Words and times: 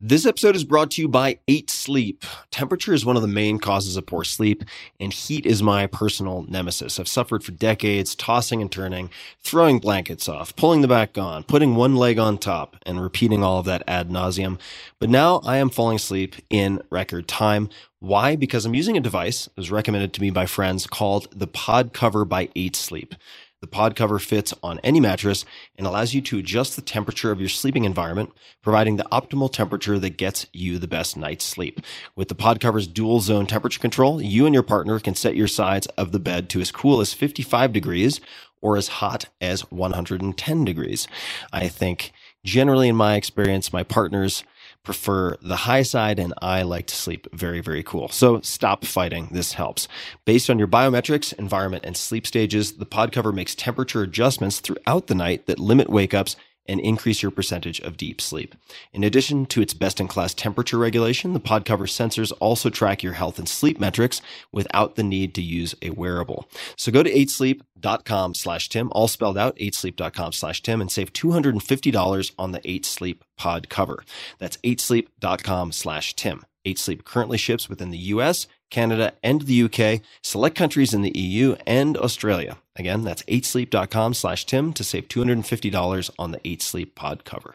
This 0.00 0.26
episode 0.26 0.54
is 0.54 0.62
brought 0.62 0.92
to 0.92 1.02
you 1.02 1.08
by 1.08 1.40
Eight 1.48 1.68
Sleep. 1.68 2.24
Temperature 2.52 2.94
is 2.94 3.04
one 3.04 3.16
of 3.16 3.22
the 3.22 3.26
main 3.26 3.58
causes 3.58 3.96
of 3.96 4.06
poor 4.06 4.22
sleep, 4.22 4.62
and 5.00 5.12
heat 5.12 5.44
is 5.44 5.60
my 5.60 5.88
personal 5.88 6.46
nemesis. 6.48 7.00
I've 7.00 7.08
suffered 7.08 7.42
for 7.42 7.50
decades, 7.50 8.14
tossing 8.14 8.62
and 8.62 8.70
turning, 8.70 9.10
throwing 9.40 9.80
blankets 9.80 10.28
off, 10.28 10.54
pulling 10.54 10.82
the 10.82 10.88
back 10.88 11.18
on, 11.18 11.42
putting 11.42 11.74
one 11.74 11.96
leg 11.96 12.16
on 12.16 12.38
top, 12.38 12.76
and 12.86 13.02
repeating 13.02 13.42
all 13.42 13.58
of 13.58 13.66
that 13.66 13.82
ad 13.88 14.08
nauseum. 14.08 14.60
But 15.00 15.10
now 15.10 15.40
I 15.44 15.56
am 15.56 15.68
falling 15.68 15.96
asleep 15.96 16.36
in 16.48 16.80
record 16.90 17.26
time. 17.26 17.68
Why? 17.98 18.36
Because 18.36 18.64
I'm 18.64 18.76
using 18.76 18.96
a 18.96 19.00
device 19.00 19.46
that 19.46 19.56
was 19.56 19.72
recommended 19.72 20.12
to 20.12 20.20
me 20.20 20.30
by 20.30 20.46
friends 20.46 20.86
called 20.86 21.26
the 21.36 21.48
Pod 21.48 21.92
Cover 21.92 22.24
by 22.24 22.50
Eight 22.54 22.76
Sleep. 22.76 23.16
The 23.60 23.66
pod 23.66 23.96
cover 23.96 24.20
fits 24.20 24.54
on 24.62 24.78
any 24.84 25.00
mattress 25.00 25.44
and 25.76 25.84
allows 25.84 26.14
you 26.14 26.20
to 26.22 26.38
adjust 26.38 26.76
the 26.76 26.82
temperature 26.82 27.32
of 27.32 27.40
your 27.40 27.48
sleeping 27.48 27.84
environment, 27.84 28.32
providing 28.62 28.96
the 28.96 29.08
optimal 29.10 29.52
temperature 29.52 29.98
that 29.98 30.16
gets 30.16 30.46
you 30.52 30.78
the 30.78 30.86
best 30.86 31.16
night's 31.16 31.44
sleep. 31.44 31.80
With 32.14 32.28
the 32.28 32.36
pod 32.36 32.60
cover's 32.60 32.86
dual 32.86 33.18
zone 33.18 33.46
temperature 33.46 33.80
control, 33.80 34.22
you 34.22 34.46
and 34.46 34.54
your 34.54 34.62
partner 34.62 35.00
can 35.00 35.16
set 35.16 35.34
your 35.34 35.48
sides 35.48 35.86
of 35.98 36.12
the 36.12 36.20
bed 36.20 36.48
to 36.50 36.60
as 36.60 36.70
cool 36.70 37.00
as 37.00 37.12
55 37.12 37.72
degrees 37.72 38.20
or 38.60 38.76
as 38.76 38.88
hot 38.88 39.26
as 39.40 39.62
110 39.72 40.64
degrees. 40.64 41.08
I 41.52 41.66
think 41.66 42.12
generally 42.44 42.88
in 42.88 42.96
my 42.96 43.16
experience, 43.16 43.72
my 43.72 43.82
partners 43.82 44.44
prefer 44.88 45.36
the 45.42 45.54
high 45.54 45.82
side 45.82 46.18
and 46.18 46.32
I 46.40 46.62
like 46.62 46.86
to 46.86 46.96
sleep 46.96 47.26
very, 47.34 47.60
very 47.60 47.82
cool. 47.82 48.08
So 48.08 48.40
stop 48.40 48.86
fighting. 48.86 49.28
This 49.32 49.52
helps. 49.52 49.86
Based 50.24 50.48
on 50.48 50.58
your 50.58 50.66
biometrics, 50.66 51.34
environment, 51.34 51.84
and 51.84 51.94
sleep 51.94 52.26
stages, 52.26 52.72
the 52.72 52.86
pod 52.86 53.12
cover 53.12 53.30
makes 53.30 53.54
temperature 53.54 54.00
adjustments 54.00 54.60
throughout 54.60 55.06
the 55.06 55.14
night 55.14 55.44
that 55.44 55.58
limit 55.58 55.90
wake 55.90 56.14
ups 56.14 56.36
and 56.68 56.80
increase 56.80 57.22
your 57.22 57.30
percentage 57.30 57.80
of 57.80 57.96
deep 57.96 58.20
sleep. 58.20 58.54
In 58.92 59.02
addition 59.02 59.46
to 59.46 59.62
its 59.62 59.74
best 59.74 59.98
in 59.98 60.06
class 60.06 60.34
temperature 60.34 60.78
regulation, 60.78 61.32
the 61.32 61.40
pod 61.40 61.64
cover 61.64 61.86
sensors 61.86 62.32
also 62.38 62.70
track 62.70 63.02
your 63.02 63.14
health 63.14 63.38
and 63.38 63.48
sleep 63.48 63.80
metrics 63.80 64.20
without 64.52 64.96
the 64.96 65.02
need 65.02 65.34
to 65.34 65.42
use 65.42 65.74
a 65.82 65.90
wearable. 65.90 66.48
So 66.76 66.92
go 66.92 67.02
to 67.02 67.10
8sleep.com 67.10 68.34
slash 68.34 68.68
Tim, 68.68 68.90
all 68.92 69.08
spelled 69.08 69.38
out, 69.38 69.56
8sleep.com 69.56 70.32
slash 70.32 70.62
Tim, 70.62 70.80
and 70.80 70.92
save 70.92 71.12
$250 71.12 72.32
on 72.38 72.52
the 72.52 72.60
8sleep 72.60 73.22
pod 73.36 73.68
cover. 73.68 74.04
That's 74.38 74.58
8sleep.com 74.58 75.72
slash 75.72 76.14
Tim. 76.14 76.44
8sleep 76.66 77.04
currently 77.04 77.38
ships 77.38 77.68
within 77.68 77.90
the 77.90 77.98
US, 77.98 78.46
Canada, 78.70 79.14
and 79.22 79.42
the 79.42 79.62
UK, 79.62 80.02
select 80.22 80.56
countries 80.56 80.92
in 80.92 81.02
the 81.02 81.16
EU, 81.18 81.56
and 81.66 81.96
Australia. 81.96 82.58
Again, 82.78 83.02
that's 83.02 83.22
8sleep.com 83.24 84.14
slash 84.14 84.46
Tim 84.46 84.72
to 84.74 84.84
save 84.84 85.08
$250 85.08 86.10
on 86.18 86.30
the 86.30 86.38
8sleep 86.38 86.94
pod 86.94 87.24
cover. 87.24 87.54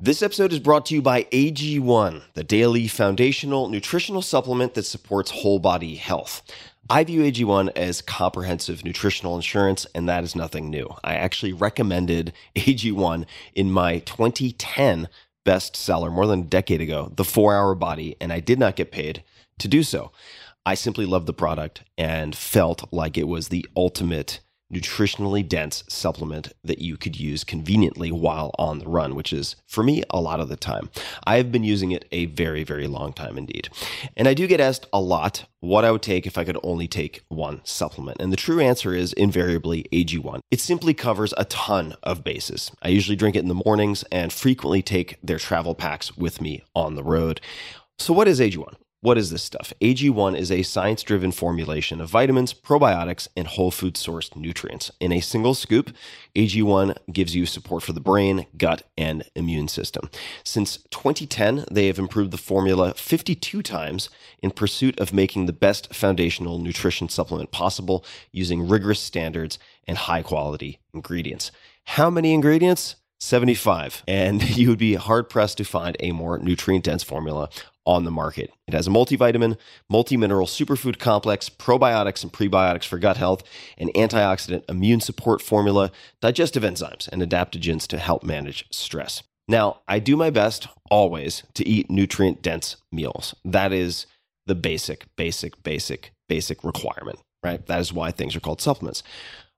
This 0.00 0.20
episode 0.20 0.52
is 0.52 0.58
brought 0.58 0.86
to 0.86 0.96
you 0.96 1.00
by 1.00 1.24
AG1, 1.24 2.22
the 2.34 2.42
daily 2.42 2.88
foundational 2.88 3.68
nutritional 3.68 4.20
supplement 4.20 4.74
that 4.74 4.82
supports 4.82 5.30
whole 5.30 5.60
body 5.60 5.94
health. 5.94 6.42
I 6.90 7.04
view 7.04 7.22
AG1 7.22 7.70
as 7.76 8.02
comprehensive 8.02 8.84
nutritional 8.84 9.36
insurance, 9.36 9.86
and 9.94 10.08
that 10.08 10.24
is 10.24 10.34
nothing 10.34 10.70
new. 10.70 10.92
I 11.04 11.14
actually 11.14 11.52
recommended 11.52 12.32
AG1 12.56 13.26
in 13.54 13.70
my 13.70 14.00
2010 14.00 15.08
bestseller 15.46 16.10
more 16.10 16.26
than 16.26 16.40
a 16.40 16.44
decade 16.44 16.80
ago, 16.80 17.12
The 17.14 17.24
Four 17.24 17.54
Hour 17.54 17.76
Body, 17.76 18.16
and 18.20 18.32
I 18.32 18.40
did 18.40 18.58
not 18.58 18.74
get 18.74 18.90
paid 18.90 19.22
to 19.58 19.68
do 19.68 19.84
so. 19.84 20.10
I 20.64 20.74
simply 20.74 21.06
loved 21.06 21.26
the 21.26 21.32
product 21.32 21.82
and 21.98 22.36
felt 22.36 22.92
like 22.92 23.18
it 23.18 23.26
was 23.26 23.48
the 23.48 23.66
ultimate 23.76 24.40
nutritionally 24.72 25.46
dense 25.46 25.84
supplement 25.88 26.52
that 26.64 26.80
you 26.80 26.96
could 26.96 27.18
use 27.18 27.44
conveniently 27.44 28.10
while 28.10 28.52
on 28.58 28.78
the 28.78 28.88
run, 28.88 29.14
which 29.14 29.32
is 29.32 29.56
for 29.66 29.82
me 29.82 30.02
a 30.10 30.20
lot 30.20 30.40
of 30.40 30.48
the 30.48 30.56
time. 30.56 30.88
I 31.24 31.36
have 31.36 31.52
been 31.52 31.64
using 31.64 31.92
it 31.92 32.06
a 32.10 32.26
very, 32.26 32.64
very 32.64 32.86
long 32.86 33.12
time 33.12 33.36
indeed. 33.36 33.68
And 34.16 34.26
I 34.26 34.34
do 34.34 34.46
get 34.46 34.60
asked 34.60 34.86
a 34.92 35.00
lot 35.00 35.46
what 35.60 35.84
I 35.84 35.90
would 35.90 36.02
take 36.02 36.26
if 36.26 36.38
I 36.38 36.44
could 36.44 36.58
only 36.62 36.88
take 36.88 37.22
one 37.28 37.60
supplement. 37.64 38.20
And 38.20 38.32
the 38.32 38.36
true 38.36 38.60
answer 38.60 38.94
is 38.94 39.12
invariably 39.12 39.86
AG1. 39.92 40.40
It 40.50 40.60
simply 40.60 40.94
covers 40.94 41.34
a 41.36 41.44
ton 41.44 41.94
of 42.02 42.24
bases. 42.24 42.72
I 42.82 42.88
usually 42.88 43.16
drink 43.16 43.36
it 43.36 43.40
in 43.40 43.48
the 43.48 43.62
mornings 43.66 44.04
and 44.10 44.32
frequently 44.32 44.82
take 44.82 45.18
their 45.22 45.38
travel 45.38 45.74
packs 45.74 46.16
with 46.16 46.40
me 46.40 46.62
on 46.74 46.94
the 46.94 47.04
road. 47.04 47.40
So, 47.98 48.12
what 48.12 48.26
is 48.26 48.40
AG1? 48.40 48.74
What 49.02 49.18
is 49.18 49.30
this 49.30 49.42
stuff? 49.42 49.72
AG1 49.80 50.38
is 50.38 50.52
a 50.52 50.62
science 50.62 51.02
driven 51.02 51.32
formulation 51.32 52.00
of 52.00 52.08
vitamins, 52.08 52.54
probiotics, 52.54 53.26
and 53.36 53.48
whole 53.48 53.72
food 53.72 53.94
sourced 53.94 54.36
nutrients. 54.36 54.92
In 55.00 55.10
a 55.10 55.18
single 55.18 55.54
scoop, 55.54 55.92
AG1 56.36 56.96
gives 57.12 57.34
you 57.34 57.44
support 57.44 57.82
for 57.82 57.92
the 57.92 58.00
brain, 58.00 58.46
gut, 58.56 58.84
and 58.96 59.24
immune 59.34 59.66
system. 59.66 60.08
Since 60.44 60.84
2010, 60.92 61.64
they 61.68 61.88
have 61.88 61.98
improved 61.98 62.30
the 62.30 62.38
formula 62.38 62.94
52 62.94 63.60
times 63.60 64.08
in 64.40 64.52
pursuit 64.52 65.00
of 65.00 65.12
making 65.12 65.46
the 65.46 65.52
best 65.52 65.92
foundational 65.92 66.60
nutrition 66.60 67.08
supplement 67.08 67.50
possible 67.50 68.04
using 68.30 68.68
rigorous 68.68 69.00
standards 69.00 69.58
and 69.84 69.98
high 69.98 70.22
quality 70.22 70.78
ingredients. 70.94 71.50
How 71.86 72.08
many 72.08 72.32
ingredients? 72.32 72.94
75. 73.22 74.02
And 74.08 74.42
you 74.56 74.68
would 74.68 74.78
be 74.78 74.94
hard 74.94 75.28
pressed 75.28 75.58
to 75.58 75.64
find 75.64 75.96
a 76.00 76.12
more 76.12 76.38
nutrient 76.38 76.84
dense 76.84 77.04
formula 77.04 77.48
on 77.84 78.04
the 78.04 78.10
market. 78.10 78.52
It 78.66 78.74
has 78.74 78.86
a 78.86 78.90
multivitamin, 78.90 79.56
multi 79.90 80.16
mineral 80.16 80.46
superfood 80.46 80.98
complex, 80.98 81.48
probiotics 81.48 82.22
and 82.22 82.32
prebiotics 82.32 82.86
for 82.86 82.98
gut 82.98 83.16
health, 83.16 83.42
an 83.78 83.88
antioxidant 83.94 84.64
immune 84.68 85.00
support 85.00 85.42
formula, 85.42 85.90
digestive 86.20 86.62
enzymes, 86.62 87.08
and 87.08 87.22
adaptogens 87.22 87.86
to 87.88 87.98
help 87.98 88.22
manage 88.22 88.66
stress. 88.70 89.22
Now, 89.48 89.80
I 89.88 89.98
do 89.98 90.16
my 90.16 90.30
best 90.30 90.68
always 90.90 91.42
to 91.54 91.66
eat 91.66 91.90
nutrient 91.90 92.42
dense 92.42 92.76
meals. 92.92 93.34
That 93.44 93.72
is 93.72 94.06
the 94.46 94.54
basic, 94.54 95.06
basic, 95.16 95.62
basic, 95.62 96.12
basic 96.28 96.64
requirement, 96.64 97.18
right? 97.42 97.64
That 97.66 97.80
is 97.80 97.92
why 97.92 98.10
things 98.10 98.36
are 98.36 98.40
called 98.40 98.60
supplements. 98.60 99.02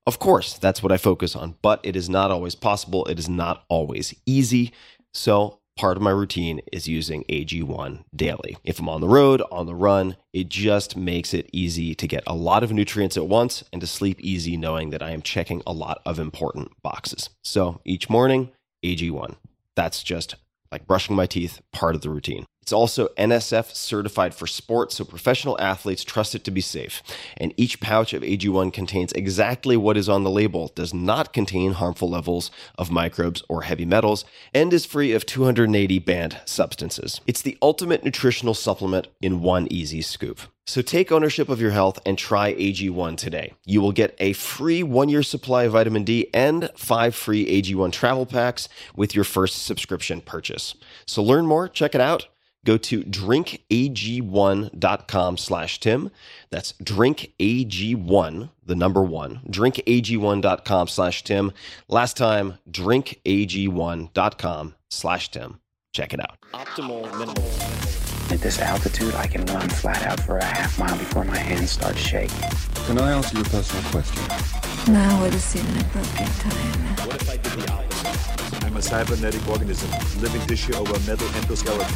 Of 0.06 0.18
course, 0.18 0.58
that's 0.58 0.82
what 0.82 0.92
I 0.92 0.96
focus 0.96 1.34
on, 1.34 1.56
but 1.62 1.80
it 1.82 1.96
is 1.96 2.08
not 2.08 2.30
always 2.30 2.54
possible. 2.54 3.06
It 3.06 3.18
is 3.18 3.28
not 3.28 3.64
always 3.68 4.14
easy. 4.26 4.72
So 5.14 5.60
part 5.76 5.96
of 5.96 6.02
my 6.02 6.10
routine 6.10 6.60
is 6.72 6.88
using 6.88 7.24
AG1 7.24 8.04
daily. 8.14 8.56
If 8.64 8.78
I'm 8.78 8.88
on 8.88 9.00
the 9.00 9.08
road, 9.08 9.42
on 9.50 9.66
the 9.66 9.74
run, 9.74 10.16
it 10.32 10.48
just 10.48 10.96
makes 10.96 11.34
it 11.34 11.50
easy 11.52 11.94
to 11.94 12.06
get 12.06 12.22
a 12.26 12.34
lot 12.34 12.62
of 12.62 12.72
nutrients 12.72 13.16
at 13.16 13.26
once 13.26 13.64
and 13.72 13.80
to 13.80 13.86
sleep 13.86 14.20
easy 14.20 14.56
knowing 14.56 14.90
that 14.90 15.02
I 15.02 15.10
am 15.10 15.22
checking 15.22 15.62
a 15.66 15.72
lot 15.72 16.00
of 16.06 16.18
important 16.18 16.70
boxes. 16.82 17.30
So 17.42 17.80
each 17.84 18.08
morning, 18.08 18.52
AG1. 18.84 19.36
That's 19.74 20.02
just 20.02 20.36
like 20.70 20.86
brushing 20.86 21.16
my 21.16 21.26
teeth, 21.26 21.60
part 21.72 21.94
of 21.94 22.02
the 22.02 22.10
routine. 22.10 22.46
It's 22.64 22.72
also 22.72 23.08
NSF 23.18 23.74
certified 23.74 24.34
for 24.34 24.46
sports, 24.46 24.94
so 24.94 25.04
professional 25.04 25.60
athletes 25.60 26.02
trust 26.02 26.34
it 26.34 26.44
to 26.44 26.50
be 26.50 26.62
safe. 26.62 27.02
And 27.36 27.52
each 27.58 27.78
pouch 27.78 28.14
of 28.14 28.22
AG1 28.22 28.72
contains 28.72 29.12
exactly 29.12 29.76
what 29.76 29.98
is 29.98 30.08
on 30.08 30.24
the 30.24 30.30
label, 30.30 30.72
does 30.74 30.94
not 30.94 31.34
contain 31.34 31.72
harmful 31.72 32.08
levels 32.08 32.50
of 32.78 32.90
microbes 32.90 33.42
or 33.50 33.64
heavy 33.64 33.84
metals, 33.84 34.24
and 34.54 34.72
is 34.72 34.86
free 34.86 35.12
of 35.12 35.26
280 35.26 35.98
banned 35.98 36.40
substances. 36.46 37.20
It's 37.26 37.42
the 37.42 37.58
ultimate 37.60 38.02
nutritional 38.02 38.54
supplement 38.54 39.08
in 39.20 39.42
one 39.42 39.68
easy 39.70 40.00
scoop. 40.00 40.40
So 40.66 40.80
take 40.80 41.12
ownership 41.12 41.50
of 41.50 41.60
your 41.60 41.72
health 41.72 41.98
and 42.06 42.16
try 42.16 42.54
AG1 42.54 43.18
today. 43.18 43.52
You 43.66 43.82
will 43.82 43.92
get 43.92 44.16
a 44.18 44.32
free 44.32 44.82
one 44.82 45.10
year 45.10 45.22
supply 45.22 45.64
of 45.64 45.72
vitamin 45.72 46.04
D 46.04 46.30
and 46.32 46.70
five 46.74 47.14
free 47.14 47.44
AG1 47.60 47.92
travel 47.92 48.24
packs 48.24 48.70
with 48.96 49.14
your 49.14 49.24
first 49.24 49.66
subscription 49.66 50.22
purchase. 50.22 50.74
So 51.04 51.22
learn 51.22 51.44
more, 51.44 51.68
check 51.68 51.94
it 51.94 52.00
out 52.00 52.28
go 52.64 52.76
to 52.78 53.02
drinkag1.com 53.02 55.36
slash 55.36 55.80
tim. 55.80 56.10
That's 56.50 56.72
drinkag1 56.74 58.50
the 58.66 58.74
number 58.74 59.02
one 59.02 59.40
drinkag1.com 59.48 60.88
slash 60.88 61.22
tim. 61.24 61.52
Last 61.88 62.16
time 62.16 62.54
drinkag1.com 62.70 64.74
slash 64.88 65.30
tim. 65.30 65.60
Check 65.92 66.14
it 66.14 66.20
out. 66.20 66.38
Optimal 66.52 67.02
minimal 67.18 67.44
at 68.30 68.40
this 68.40 68.58
altitude 68.58 69.14
i 69.16 69.26
can 69.26 69.44
run 69.46 69.68
flat 69.68 70.02
out 70.06 70.18
for 70.18 70.38
a 70.38 70.44
half 70.44 70.78
mile 70.78 70.96
before 70.96 71.24
my 71.24 71.36
hands 71.36 71.72
start 71.72 71.94
shaking. 71.96 72.48
Can 72.86 72.98
i 72.98 73.12
answer 73.12 73.36
your 73.36 73.44
personal 73.44 73.84
question? 73.90 74.22
Now 74.92 75.20
would 75.22 75.34
seem 75.34 75.64
an 75.66 75.80
appropriate 75.82 76.32
time. 76.40 77.06
What 77.06 77.20
if 77.20 77.28
i 77.30 77.36
did 77.36 77.52
the 77.52 77.70
opposite 77.72 78.53
i'm 78.74 78.78
a 78.78 78.82
cybernetic 78.82 79.46
organism 79.48 79.88
living 80.20 80.40
tissue 80.48 80.74
over 80.74 80.98
metal 81.08 81.28
endoskeleton. 81.28 81.86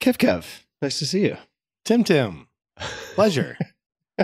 Kev 0.00 0.18
kev 0.18 0.46
nice 0.80 1.00
to 1.00 1.06
see 1.06 1.22
you. 1.22 1.36
Tim 1.84 2.04
tim. 2.04 2.46
Pleasure. 3.16 3.58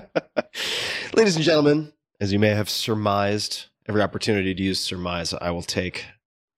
Ladies 1.17 1.35
and 1.35 1.45
gentlemen 1.45 1.93
as 2.21 2.33
you 2.33 2.39
may 2.39 2.51
have 2.51 2.71
surmised 2.71 3.67
every 3.89 4.01
opportunity 4.01 4.55
to 4.55 4.63
use 4.63 4.79
surmise 4.81 5.35
i 5.35 5.51
will 5.51 5.63
take 5.63 6.07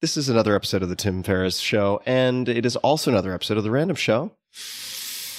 this 0.01 0.17
is 0.17 0.29
another 0.29 0.55
episode 0.55 0.83
of 0.83 0.89
the 0.89 0.97
tim 0.97 1.23
ferriss 1.23 1.59
show 1.59 2.01
and 2.07 2.49
it 2.49 2.65
is 2.65 2.77
also 2.77 3.11
another 3.11 3.33
episode 3.33 3.57
of 3.57 3.65
the 3.65 3.71
random 3.71 3.97
show 3.97 4.33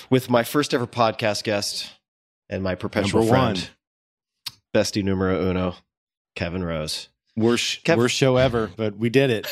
with 0.09 0.29
my 0.29 0.43
first 0.43 0.73
ever 0.73 0.87
podcast 0.87 1.43
guest 1.43 1.91
and 2.49 2.63
my 2.63 2.75
perpetual 2.75 3.21
Number 3.21 3.35
one. 3.37 3.55
friend, 3.55 3.69
bestie 4.73 5.03
numero 5.03 5.49
uno, 5.49 5.75
Kevin 6.35 6.63
Rose. 6.63 7.09
Worst, 7.35 7.85
Kev- 7.85 7.97
worst 7.97 8.15
show 8.15 8.37
ever, 8.37 8.69
but 8.75 8.97
we 8.97 9.09
did 9.09 9.29
it. 9.29 9.47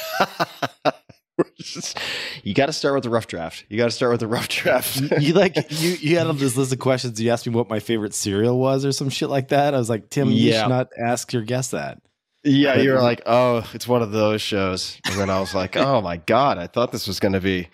you 2.44 2.54
got 2.54 2.65
to 2.65 2.74
start 2.74 2.95
with 2.95 3.04
the 3.04 3.09
rough 3.09 3.27
draft. 3.27 3.65
You 3.69 3.77
got 3.77 3.86
to 3.86 3.92
start 3.92 4.12
with 4.12 4.19
the 4.19 4.27
rough 4.27 4.50
draft. 4.50 5.00
you, 5.21 5.33
like 5.33 5.56
you 5.69 5.92
you 5.92 6.18
had 6.18 6.27
this 6.38 6.57
list 6.57 6.74
of 6.74 6.80
questions. 6.80 7.21
You 7.21 7.31
asked 7.31 7.48
me 7.48 7.54
what 7.54 7.69
my 7.69 7.80
favorite 7.80 8.13
cereal 8.13 8.59
was 8.59 8.83
or 8.83 8.92
some 8.92 9.09
shit 9.09 9.30
like 9.30 9.50
that. 9.50 9.74
I 9.74 9.77
was 9.77 9.89
like, 9.89 10.09
Tim, 10.09 10.30
you 10.30 10.51
should 10.54 10.68
not 10.68 10.89
ask 11.01 11.31
your 11.31 11.44
guest 11.44 11.71
that. 11.71 12.01
yeah, 12.44 12.77
you 12.77 12.92
were 12.92 13.01
like, 13.01 13.21
oh, 13.25 13.69
it's 13.74 13.88
one 13.88 14.01
of 14.01 14.12
those 14.12 14.42
shows. 14.42 15.00
And 15.06 15.19
then 15.19 15.30
I 15.30 15.39
was 15.39 15.54
like, 15.54 15.77
oh 15.77 16.01
my 16.01 16.18
God, 16.18 16.57
I 16.57 16.68
thought 16.68 16.92
this 16.92 17.07
was 17.07 17.19
going 17.19 17.33
to 17.33 17.42
be 17.42 17.69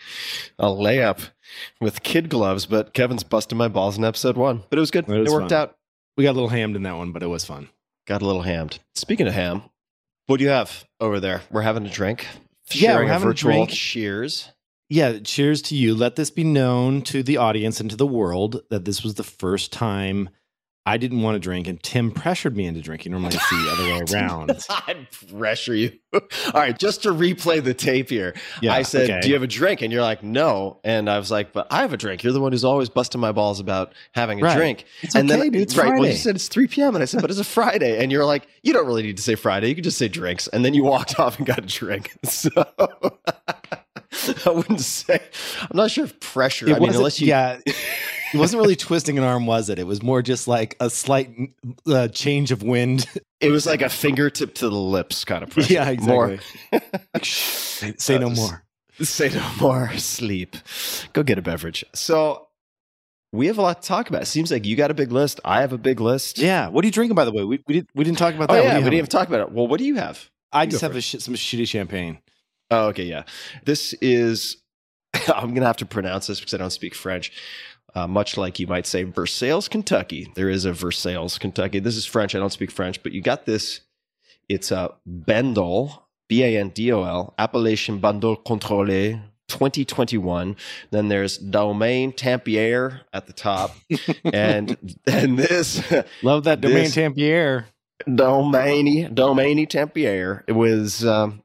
a 0.60 0.66
layup 0.66 1.30
with 1.82 2.04
kid 2.04 2.30
gloves, 2.30 2.66
but 2.66 2.94
Kevin's 2.94 3.24
busting 3.24 3.58
my 3.58 3.68
balls 3.68 3.98
in 3.98 4.04
episode 4.04 4.38
one. 4.38 4.64
But 4.70 4.78
it 4.78 4.82
was 4.82 4.92
good. 4.92 5.08
It 5.10 5.28
It, 5.28 5.30
worked 5.30 5.50
fun. 5.52 5.60
out. 5.60 5.76
We 6.18 6.24
got 6.24 6.32
a 6.32 6.34
little 6.34 6.50
hammed 6.50 6.76
in 6.76 6.84
that 6.84 6.98
one, 6.98 7.12
but 7.12 7.24
it 7.24 7.28
was 7.28 7.44
fun. 7.46 7.70
Got 8.06 8.22
a 8.22 8.26
little 8.26 8.42
hammed. 8.44 8.80
Speaking 8.96 9.28
of 9.28 9.34
ham, 9.34 9.64
what 10.28 10.38
do 10.38 10.44
you 10.44 10.50
have 10.50 10.86
over 11.00 11.20
there? 11.20 11.42
We're 11.52 11.62
having 11.62 11.86
a 11.86 11.90
drink. 11.90 12.28
Yeah, 12.72 12.96
we're 12.98 13.08
having 13.08 13.28
a 13.28 13.30
virtual 13.32 13.52
drink. 13.52 13.70
Cheers. 13.72 14.50
Yeah, 14.90 15.20
cheers 15.20 15.62
to 15.64 15.76
you. 15.76 15.96
Let 15.96 16.16
this 16.18 16.30
be 16.30 16.44
known 16.44 17.02
to 17.04 17.24
the 17.24 17.38
audience 17.38 17.80
and 17.80 17.90
to 17.90 17.96
the 17.96 18.06
world 18.06 18.62
that 18.70 18.86
this 18.86 19.04
was 19.04 19.16
the 19.16 19.24
first 19.24 19.72
time 19.72 20.30
I 20.86 20.98
didn't 20.98 21.22
want 21.22 21.36
to 21.36 21.40
drink, 21.40 21.68
and 21.68 21.82
Tim 21.82 22.12
pressured 22.12 22.58
me 22.58 22.66
into 22.66 22.82
drinking. 22.82 23.14
Normally, 23.14 23.36
it's 23.36 23.50
the 23.50 23.70
other 23.72 23.84
way 23.86 24.02
around. 24.14 24.66
I'd 24.88 25.08
pressure 25.30 25.74
you. 25.74 25.94
All 26.14 26.20
right, 26.54 26.78
just 26.78 27.04
to 27.04 27.10
replay 27.14 27.64
the 27.64 27.74
tape 27.74 28.10
here. 28.10 28.36
Yeah, 28.62 28.74
I 28.74 28.82
said, 28.82 29.10
okay. 29.10 29.22
Do 29.22 29.30
you 29.30 29.34
have 29.36 29.44
a 29.44 29.48
drink? 29.48 29.82
And 29.82 29.94
you're 29.94 30.02
like, 30.02 30.24
No. 30.24 30.80
And 30.84 31.10
I 31.10 31.18
was 31.20 31.32
like, 31.32 31.54
But 31.54 31.68
I 31.72 31.82
have 31.82 31.94
a 31.94 31.98
drink. 31.98 32.22
You're 32.24 32.34
the 32.34 32.42
one 32.42 32.52
who's 32.52 32.66
always 32.66 32.90
busting 32.90 33.22
my 33.22 33.32
balls 33.32 33.60
about 33.62 33.94
having 34.14 34.42
a 34.42 34.44
Right. 34.44 34.58
drink. 34.58 34.86
It's 35.02 35.16
and 35.16 35.32
okay, 35.32 35.40
then, 35.44 35.52
dude. 35.52 35.62
It's 35.62 35.78
right, 35.78 35.94
well, 35.98 36.06
you 36.06 36.14
said 36.18 36.36
it's 36.36 36.50
3 36.50 36.68
p.m. 36.68 36.96
And 36.96 37.02
I 37.02 37.06
said, 37.06 37.22
But 37.22 37.30
it's 37.32 37.40
a 37.40 37.44
Friday. 37.46 38.04
And 38.04 38.12
you're 38.12 38.26
like, 38.26 38.46
You 38.62 38.74
don't 38.74 38.86
really 38.86 39.04
need 39.04 39.16
to 39.18 39.24
say 39.24 39.36
Friday. 39.36 39.70
You 39.70 39.76
can 39.76 39.84
just 39.86 39.98
say 39.98 40.10
drinks. 40.10 40.48
And 40.50 40.66
then 40.66 40.74
you 40.74 40.84
walked 40.84 41.18
off 41.20 41.38
and 41.38 41.48
got 41.48 41.60
a 41.60 41.62
drink. 41.62 42.12
So 42.26 42.50
I 44.46 44.50
wouldn't 44.50 44.82
say, 44.82 45.20
I'm 45.62 45.76
not 45.78 45.92
sure 45.92 46.06
if 46.06 46.20
pressure, 46.20 46.68
It 46.70 46.76
I 46.76 46.80
mean, 46.80 46.94
unless 46.94 47.20
you, 47.22 47.28
yeah, 47.28 47.60
it 47.66 47.76
wasn't 48.38 48.62
really 48.62 48.76
twisting 48.76 49.18
an 49.18 49.24
arm, 49.24 49.46
was 49.46 49.70
it? 49.70 49.80
It 49.80 49.88
was 49.88 50.02
more 50.04 50.22
just 50.22 50.48
like 50.48 50.76
a 50.80 50.90
slight 50.90 51.30
uh, 51.88 52.08
change 52.10 52.52
of 52.52 52.64
wind. 52.64 53.06
it 53.40 53.50
was 53.52 53.66
like 53.66 53.82
a 53.82 53.90
fingertip 53.90 54.56
to 54.56 54.70
the 54.70 54.76
lips 54.76 55.24
kind 55.26 55.44
of 55.44 55.50
pressure. 55.52 55.74
yeah, 55.74 55.90
exactly. 55.90 56.40
Say, 57.24 57.94
say 57.98 58.18
no 58.18 58.28
Uh, 58.28 58.36
more. 58.36 58.64
Say 59.02 59.30
no 59.30 59.52
more. 59.60 59.92
Sleep. 59.98 60.56
Go 61.14 61.24
get 61.24 61.38
a 61.38 61.42
beverage. 61.42 61.84
So 61.96 62.48
we 63.32 63.48
have 63.48 63.58
a 63.58 63.62
lot 63.62 63.82
to 63.82 63.88
talk 63.88 64.10
about. 64.10 64.22
It 64.22 64.28
seems 64.28 64.52
like 64.52 64.66
you 64.66 64.76
got 64.76 64.92
a 64.92 64.94
big 64.94 65.12
list. 65.12 65.40
I 65.44 65.62
have 65.62 65.74
a 65.74 65.78
big 65.78 66.00
list. 66.00 66.38
Yeah. 66.38 66.68
What 66.70 66.86
are 66.86 66.88
you 66.88 66.92
drinking, 66.92 67.16
by 67.16 67.26
the 67.26 67.32
way? 67.32 67.44
We, 67.44 67.64
we, 67.68 67.74
did, 67.76 67.88
we 67.96 68.04
didn't 68.04 68.20
talk 68.20 68.36
about 68.36 68.52
Oh 68.52 68.54
that. 68.54 68.64
Yeah, 68.64 68.78
we 68.78 68.84
didn't 68.84 68.94
even 68.94 69.10
talk 69.10 69.28
about 69.28 69.42
it. 69.42 69.52
Well, 69.52 69.68
what 69.68 69.80
do 69.80 69.86
you 69.86 69.96
have? 69.96 70.30
I 70.52 70.64
you 70.64 70.70
just 70.70 70.82
have 70.84 70.96
a 70.96 71.02
sh- 71.02 71.16
some 71.18 71.34
shitty 71.34 71.68
champagne. 71.68 72.20
Oh, 72.74 72.88
okay, 72.88 73.04
yeah. 73.06 73.24
This 73.66 73.94
is. 74.02 74.58
I'm 75.28 75.54
gonna 75.54 75.68
have 75.68 75.78
to 75.78 75.86
pronounce 75.86 76.28
this 76.28 76.40
because 76.40 76.54
I 76.54 76.58
don't 76.58 76.72
speak 76.72 76.96
French. 76.96 77.32
Uh, 77.96 78.08
much 78.08 78.38
like 78.38 78.60
you 78.60 78.66
might 78.66 78.88
say 78.88 79.04
Versailles, 79.04 79.68
Kentucky. 79.68 80.32
There 80.34 80.50
is 80.50 80.66
a 80.66 80.74
Versailles, 80.74 81.38
Kentucky. 81.38 81.78
This 81.80 81.96
is 81.96 82.08
French. 82.08 82.34
I 82.34 82.40
don't 82.40 82.52
speak 82.52 82.72
French, 82.72 83.04
but 83.04 83.12
you 83.12 83.22
got 83.22 83.46
this. 83.46 83.82
It's 84.50 84.72
a 84.72 84.96
Bandol, 85.08 86.00
B 86.28 86.44
A 86.44 86.58
N 86.60 86.70
D 86.70 86.92
O 86.92 87.04
L, 87.04 87.36
Appellation 87.38 88.00
Contrôlé 88.02 89.22
2021. 89.48 90.56
Then 90.90 91.08
there's 91.10 91.38
Domaine 91.38 92.12
Tempier 92.12 93.02
at 93.14 93.28
the 93.28 93.34
top. 93.34 93.76
and 94.34 94.76
and 95.06 95.38
this 95.38 95.84
Love 96.24 96.46
that 96.46 96.62
Domaine 96.62 96.86
This- 96.86 96.96
Tempier. 96.96 97.66
Domaine 98.14 99.14
Domaine 99.14 99.68
Tempier. 99.68 100.44
It 100.48 100.54
was 100.54 101.06
um, 101.06 101.43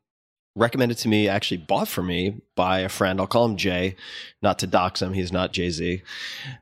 recommended 0.59 0.99
to 0.99 1.09
me, 1.09 1.29
actually 1.29 1.59
bought 1.59 1.89
for 1.89 2.03
me 2.03 2.41
by 2.57 2.81
a 2.81 2.89
friend. 2.89 3.21
I'll 3.21 3.27
call 3.27 3.45
him 3.47 3.57
Jay, 3.57 3.97
not 4.43 4.59
to 4.61 4.67
dox 4.67 5.01
him. 5.01 5.13
He's 5.15 5.33
not 5.33 5.53
Jay 5.53 5.71
Z, 5.71 6.03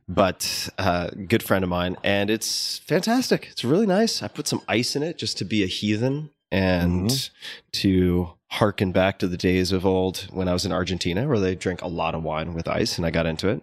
but 0.08 0.69
uh, 0.78 1.10
good 1.28 1.43
friend 1.43 1.62
of 1.64 1.70
mine, 1.70 1.96
and 2.04 2.31
it's 2.31 2.78
fantastic. 2.78 3.48
It's 3.50 3.64
really 3.64 3.87
nice. 3.87 4.22
I 4.22 4.28
put 4.28 4.46
some 4.46 4.62
ice 4.69 4.94
in 4.96 5.02
it 5.02 5.19
just 5.19 5.38
to 5.38 5.44
be 5.44 5.62
a 5.62 5.66
heathen 5.66 6.31
and 6.52 7.31
to 7.72 8.31
harken 8.50 8.93
back 8.93 9.19
to 9.19 9.26
the 9.26 9.37
days 9.37 9.72
of 9.72 9.84
old 9.84 10.28
when 10.31 10.46
I 10.49 10.52
was 10.52 10.64
in 10.64 10.72
Argentina, 10.72 11.26
where 11.26 11.40
they 11.40 11.54
drink 11.56 11.82
a 11.82 11.88
lot 11.88 12.14
of 12.14 12.22
wine 12.22 12.54
with 12.54 12.69
ice, 12.69 12.96
and 12.96 13.06
I 13.06 13.10
got 13.10 13.26
into 13.26 13.49
it. 13.49 13.62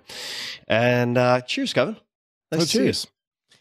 And 0.68 1.18
uh, 1.18 1.42
cheers, 1.42 1.74
Kevin. 1.74 1.96
Nice 2.52 2.62
Oh, 2.62 2.66
see 2.66 2.78
you. 2.80 2.84
cheers. 2.86 3.08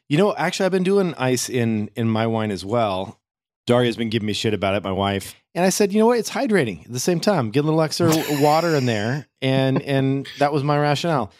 You 0.09 0.19
know, 0.19 0.35
actually, 0.37 0.67
I've 0.67 0.73
been 0.73 0.83
doing 0.83 1.15
ice 1.17 1.49
in 1.49 1.91
in 1.95 2.09
my 2.09 2.27
wine 2.27 2.51
as 2.51 2.65
well. 2.65 3.21
Darya's 3.69 3.97
been 3.97 4.11
giving 4.11 4.27
me 4.27 4.33
shit 4.33 4.53
about 4.55 4.75
it, 4.75 4.83
my 4.83 4.91
wife, 4.91 5.37
and 5.55 5.65
I 5.65 5.69
said, 5.71 5.93
you 5.93 5.99
know 6.01 6.07
what? 6.07 6.19
It's 6.19 6.31
hydrating 6.31 6.85
at 6.87 6.93
the 6.93 7.01
same 7.01 7.21
time. 7.21 7.51
Get 7.51 7.61
a 7.61 7.63
little 7.67 7.83
extra 7.83 8.11
water 8.41 8.75
in 8.75 8.87
there, 8.87 9.27
and 9.41 9.81
and 9.83 10.29
that 10.39 10.53
was 10.53 10.63
my 10.65 10.79
rationale. 10.79 11.33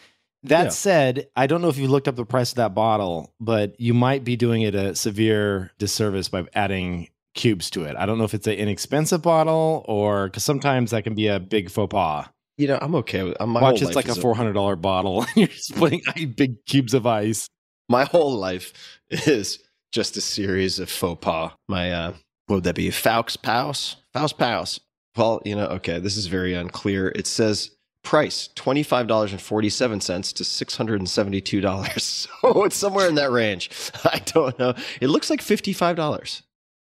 That 0.43 0.63
Yeah. 0.65 0.69
said, 0.69 1.27
I 1.37 1.47
don't 1.47 1.61
know 1.61 1.69
if 1.69 1.77
you 1.77 1.87
looked 1.87 2.07
up 2.09 2.15
the 2.17 2.25
price 2.25 2.51
of 2.51 2.57
that 2.57 2.73
bottle, 2.75 3.33
but 3.39 3.79
you 3.79 3.93
might 3.93 4.23
be 4.25 4.35
doing 4.35 4.61
it 4.61 4.75
a 4.75 4.93
severe 4.93 5.71
disservice 5.79 6.27
by 6.27 6.45
adding 6.53 7.07
cubes 7.33 7.69
to 7.71 7.85
it. 7.85 7.95
I 7.95 8.05
don't 8.05 8.17
know 8.17 8.25
if 8.25 8.33
it's 8.33 8.45
an 8.45 8.53
inexpensive 8.53 9.21
bottle 9.21 9.85
or 9.87 10.25
because 10.27 10.43
sometimes 10.43 10.91
that 10.91 11.03
can 11.05 11.15
be 11.15 11.27
a 11.27 11.39
big 11.39 11.71
faux 11.71 11.91
pas. 11.91 12.27
You 12.57 12.67
know, 12.67 12.77
I'm 12.81 12.93
okay 12.95 13.23
with. 13.23 13.39
My 13.39 13.61
Watch, 13.61 13.81
it's 13.81 13.95
like 13.95 14.09
a 14.09 14.15
four 14.15 14.35
hundred 14.35 14.53
dollar 14.53 14.75
bottle, 14.75 15.21
and 15.27 15.29
you're 15.35 15.47
just 15.47 15.75
putting 15.75 16.01
big 16.35 16.63
cubes 16.65 16.93
of 16.93 17.07
ice. 17.07 17.47
my 17.89 18.03
whole 18.03 18.35
life 18.35 18.73
is 19.09 19.59
just 19.93 20.17
a 20.17 20.21
series 20.21 20.77
of 20.77 20.89
faux 20.89 21.19
pas. 21.23 21.51
My 21.69 21.91
uh 21.91 22.13
what 22.47 22.55
would 22.57 22.63
that 22.65 22.75
be? 22.75 22.89
Faux 22.91 23.37
Paus? 23.37 23.95
Faux 24.13 24.33
Paus. 24.33 24.79
Well, 25.15 25.41
you 25.45 25.55
know, 25.55 25.65
okay, 25.67 25.99
this 25.99 26.17
is 26.17 26.27
very 26.27 26.53
unclear. 26.53 27.09
It 27.15 27.27
says 27.27 27.71
price 28.03 28.49
$25.47 28.55 30.33
to 30.33 30.43
$672. 30.43 31.99
So 31.99 32.63
it's 32.65 32.75
somewhere 32.75 33.07
in 33.07 33.15
that 33.15 33.31
range. 33.31 33.69
I 34.03 34.19
don't 34.25 34.57
know. 34.59 34.73
It 34.99 35.07
looks 35.07 35.29
like 35.29 35.39
$55. 35.41 36.41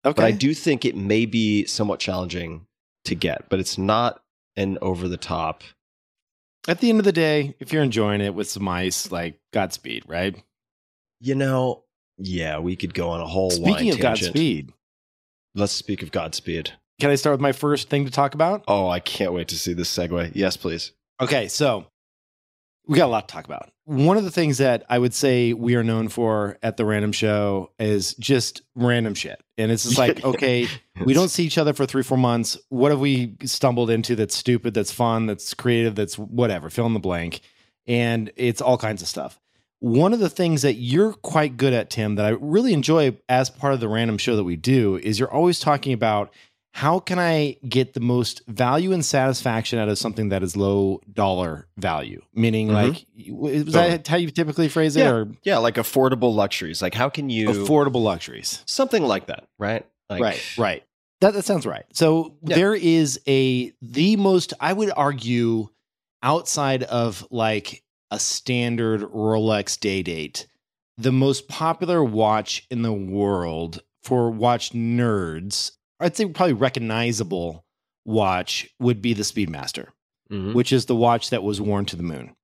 Okay, 0.04 0.14
But 0.14 0.24
I 0.24 0.30
do 0.30 0.54
think 0.54 0.84
it 0.84 0.96
may 0.96 1.26
be 1.26 1.64
somewhat 1.66 2.00
challenging 2.00 2.66
to 3.04 3.14
get, 3.14 3.48
but 3.48 3.58
it's 3.60 3.78
not 3.78 4.22
an 4.56 4.78
over 4.82 5.08
the 5.08 5.16
top. 5.16 5.62
at 6.68 6.80
the 6.80 6.90
end 6.90 6.98
of 6.98 7.04
the 7.04 7.12
day, 7.12 7.54
if 7.60 7.72
you're 7.72 7.82
enjoying 7.82 8.20
it 8.20 8.34
with 8.34 8.48
some 8.48 8.68
ice, 8.68 9.10
like 9.12 9.38
Godspeed, 9.52 10.04
right? 10.06 10.36
You 11.20 11.34
know, 11.34 11.84
yeah, 12.18 12.58
we 12.58 12.76
could 12.76 12.94
go 12.94 13.10
on 13.10 13.20
a 13.20 13.26
whole 13.26 13.50
Speaking 13.50 13.90
of 13.90 13.98
tangent. 13.98 14.32
Godspeed, 14.34 14.72
Let's 15.56 15.72
speak 15.72 16.02
of 16.02 16.12
Godspeed. 16.12 16.72
can 17.00 17.10
I 17.10 17.14
start 17.14 17.32
with 17.32 17.40
my 17.40 17.52
first 17.52 17.88
thing 17.88 18.04
to 18.04 18.10
talk 18.10 18.34
about? 18.34 18.62
Oh, 18.68 18.88
I 18.88 19.00
can't 19.00 19.32
wait 19.32 19.48
to 19.48 19.58
see 19.58 19.72
this 19.72 19.90
segue. 19.94 20.32
Yes, 20.34 20.54
please. 20.58 20.92
Okay, 21.18 21.48
so 21.48 21.86
we 22.86 22.98
got 22.98 23.06
a 23.06 23.08
lot 23.08 23.26
to 23.26 23.32
talk 23.32 23.46
about. 23.46 23.70
One 23.86 24.18
of 24.18 24.24
the 24.24 24.30
things 24.30 24.58
that 24.58 24.84
I 24.90 24.98
would 24.98 25.14
say 25.14 25.54
we 25.54 25.74
are 25.76 25.82
known 25.82 26.08
for 26.08 26.58
at 26.62 26.76
the 26.76 26.84
random 26.84 27.10
show 27.10 27.70
is 27.78 28.14
just 28.16 28.60
random 28.74 29.14
shit. 29.14 29.42
And 29.56 29.72
it's 29.72 29.84
just 29.84 29.96
like, 29.96 30.22
okay, 30.24 30.68
we 31.04 31.14
don't 31.14 31.30
see 31.30 31.44
each 31.44 31.56
other 31.56 31.72
for 31.72 31.86
three, 31.86 32.02
four 32.02 32.18
months. 32.18 32.58
What 32.68 32.90
have 32.90 33.00
we 33.00 33.36
stumbled 33.44 33.88
into 33.88 34.14
that's 34.14 34.36
stupid, 34.36 34.74
that's 34.74 34.92
fun, 34.92 35.24
that's 35.24 35.54
creative, 35.54 35.94
that's 35.94 36.18
whatever, 36.18 36.68
fill 36.68 36.86
in 36.86 36.92
the 36.92 37.00
blank. 37.00 37.40
And 37.86 38.30
it's 38.36 38.60
all 38.60 38.76
kinds 38.76 39.00
of 39.00 39.08
stuff. 39.08 39.40
One 39.80 40.12
of 40.14 40.20
the 40.20 40.30
things 40.30 40.62
that 40.62 40.74
you're 40.74 41.12
quite 41.12 41.56
good 41.56 41.72
at, 41.72 41.90
Tim, 41.90 42.14
that 42.16 42.24
I 42.24 42.30
really 42.30 42.72
enjoy 42.72 43.16
as 43.28 43.50
part 43.50 43.74
of 43.74 43.80
the 43.80 43.88
random 43.88 44.16
show 44.18 44.36
that 44.36 44.44
we 44.44 44.56
do 44.56 44.96
is 44.96 45.18
you're 45.20 45.30
always 45.32 45.60
talking 45.60 45.92
about 45.92 46.32
how 46.72 46.98
can 46.98 47.18
I 47.18 47.56
get 47.66 47.94
the 47.94 48.00
most 48.00 48.42
value 48.46 48.92
and 48.92 49.02
satisfaction 49.04 49.78
out 49.78 49.88
of 49.88 49.98
something 49.98 50.28
that 50.30 50.42
is 50.42 50.56
low 50.56 51.00
dollar 51.10 51.68
value? 51.78 52.20
Meaning, 52.34 52.68
Mhm. 52.68 52.72
like, 52.72 53.06
is 53.52 53.72
that 53.72 54.06
how 54.06 54.16
you 54.16 54.30
typically 54.30 54.68
phrase 54.68 54.94
it, 54.96 55.00
Yeah. 55.00 55.10
or 55.10 55.28
Yeah, 55.42 55.58
like 55.58 55.76
affordable 55.76 56.34
luxuries. 56.34 56.82
Like, 56.82 56.92
how 56.94 57.08
can 57.08 57.30
you 57.30 57.48
affordable 57.48 58.02
luxuries? 58.02 58.62
something 58.66 59.02
like 59.02 59.26
that, 59.28 59.44
right? 59.58 59.86
Like, 60.10 60.22
right, 60.22 60.42
right. 60.58 60.82
That 61.22 61.32
that 61.34 61.44
sounds 61.46 61.64
right. 61.66 61.84
So 61.94 62.34
Yeah. 62.46 62.56
there 62.56 62.74
is 62.74 63.18
a 63.26 63.72
the 63.80 64.16
most 64.16 64.52
I 64.60 64.72
would 64.74 64.92
argue 64.94 65.68
outside 66.22 66.82
of 66.82 67.26
like 67.30 67.82
a 68.10 68.18
standard 68.18 69.02
Rolex 69.02 69.78
day 69.78 70.02
date, 70.02 70.46
the 70.96 71.12
most 71.12 71.48
popular 71.48 72.02
watch 72.02 72.66
in 72.70 72.82
the 72.82 72.92
world 72.92 73.82
for 74.02 74.30
watch 74.30 74.70
nerds, 74.72 75.72
I'd 76.00 76.16
say 76.16 76.26
probably 76.26 76.52
recognizable 76.54 77.64
watch 78.04 78.68
would 78.78 79.02
be 79.02 79.12
the 79.14 79.24
Speedmaster, 79.24 79.88
Mhm, 80.30 80.54
which 80.54 80.72
is 80.72 80.86
the 80.86 80.96
watch 80.96 81.30
that 81.30 81.42
was 81.42 81.60
worn 81.60 81.84
to 81.86 81.96
the 81.96 82.02
moon 82.02 82.34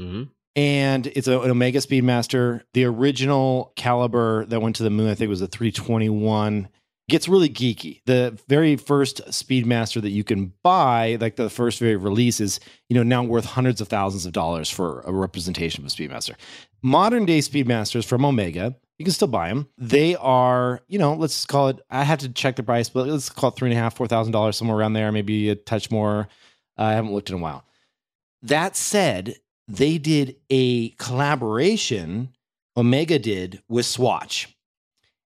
mhm. 0.00 0.28
and 0.56 1.06
it's 1.08 1.28
a, 1.28 1.40
an 1.40 1.50
Omega 1.50 1.78
Speedmaster. 1.80 2.62
The 2.74 2.84
original 2.84 3.72
caliber 3.76 4.46
that 4.46 4.60
went 4.60 4.76
to 4.76 4.82
the 4.82 4.90
moon, 4.90 5.10
I 5.10 5.14
think, 5.14 5.28
was 5.28 5.42
a 5.42 5.46
321. 5.46 6.68
Gets 7.08 7.28
really 7.28 7.48
geeky. 7.48 8.00
The 8.06 8.38
very 8.48 8.76
first 8.76 9.20
Speedmaster 9.26 10.00
that 10.00 10.10
you 10.10 10.24
can 10.24 10.52
buy, 10.62 11.18
like 11.20 11.36
the 11.36 11.50
first 11.50 11.78
very 11.78 11.96
release, 11.96 12.40
is 12.40 12.60
you 12.88 12.96
know 12.96 13.02
now 13.02 13.22
worth 13.22 13.44
hundreds 13.44 13.80
of 13.80 13.88
thousands 13.88 14.26
of 14.26 14.32
dollars 14.32 14.70
for 14.70 15.00
a 15.02 15.12
representation 15.12 15.84
of 15.84 15.90
a 15.90 15.94
Speedmaster. 15.94 16.34
Modern 16.82 17.26
day 17.26 17.38
Speedmasters 17.38 18.04
from 18.04 18.24
Omega, 18.24 18.74
you 18.98 19.04
can 19.04 19.12
still 19.12 19.28
buy 19.28 19.48
them. 19.48 19.68
They 19.78 20.14
are, 20.16 20.80
you 20.88 20.98
know, 20.98 21.14
let's 21.14 21.44
call 21.44 21.68
it. 21.68 21.80
I 21.90 22.04
have 22.04 22.20
to 22.20 22.28
check 22.28 22.56
the 22.56 22.62
price, 22.62 22.88
but 22.88 23.06
let's 23.08 23.28
call 23.28 23.50
it 23.50 23.56
three 23.56 23.70
and 23.70 23.78
a 23.78 23.80
half, 23.80 23.96
four 23.96 24.06
thousand 24.06 24.32
dollars, 24.32 24.56
somewhere 24.56 24.76
around 24.76 24.92
there, 24.92 25.10
maybe 25.12 25.50
a 25.50 25.54
touch 25.54 25.90
more. 25.90 26.28
I 26.76 26.92
haven't 26.92 27.12
looked 27.12 27.30
in 27.30 27.36
a 27.36 27.38
while. 27.38 27.64
That 28.42 28.76
said, 28.76 29.36
they 29.68 29.98
did 29.98 30.36
a 30.50 30.90
collaboration. 30.90 32.30
Omega 32.76 33.18
did 33.18 33.62
with 33.68 33.86
Swatch. 33.86 34.56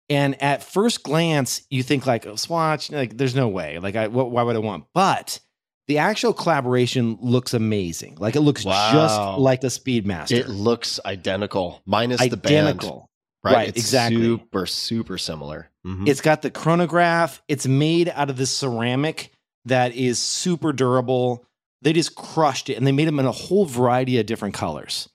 And 0.09 0.41
at 0.41 0.63
first 0.63 1.03
glance, 1.03 1.61
you 1.69 1.81
think 1.83 2.05
like, 2.05 2.25
oh, 2.27 2.35
Swatch, 2.35 2.91
like 2.91 3.17
there's 3.17 3.35
no 3.35 3.47
way. 3.47 3.79
Like, 3.79 3.95
I, 3.95 4.07
wh- 4.07 4.29
why 4.31 4.43
would 4.43 4.55
I 4.55 4.59
want? 4.59 4.85
But 4.93 5.39
the 5.87 5.97
actual 5.99 6.33
collaboration 6.33 7.17
looks 7.21 7.53
amazing. 7.53 8.15
Like 8.19 8.35
it 8.35 8.41
looks 8.41 8.63
Wow. 8.65 8.91
just 8.93 9.39
like 9.39 9.61
the 9.61 9.67
Speedmaster. 9.67 10.31
It 10.37 10.49
looks 10.49 10.99
identical, 11.05 11.81
minus 11.85 12.19
the 12.21 12.37
band. 12.37 12.67
identical. 12.67 13.09
Right, 13.43 13.53
Right, 13.55 13.67
It's 13.69 13.77
exactly. 13.79 14.21
Super, 14.23 14.65
super 14.65 15.17
similar. 15.17 15.69
Mhm. 15.85 16.07
It's 16.07 16.21
got 16.21 16.41
the 16.41 16.49
chronograph. 16.51 17.41
It's 17.49 17.67
made 17.67 18.07
out 18.09 18.29
of 18.29 18.37
this 18.37 18.51
ceramic 18.55 19.31
that 19.65 19.93
is 19.95 20.19
super 20.19 20.71
durable. 20.73 21.45
They 21.81 21.91
just 21.91 22.15
crushed 22.15 22.69
it 22.69 22.75
and 22.75 22.87
they 22.87 22.93
made 22.93 23.07
them 23.09 23.19
in 23.19 23.25
a 23.25 23.31
whole 23.33 23.65
variety 23.65 24.17
of 24.19 24.25
different 24.25 24.53
colors. 24.53 25.09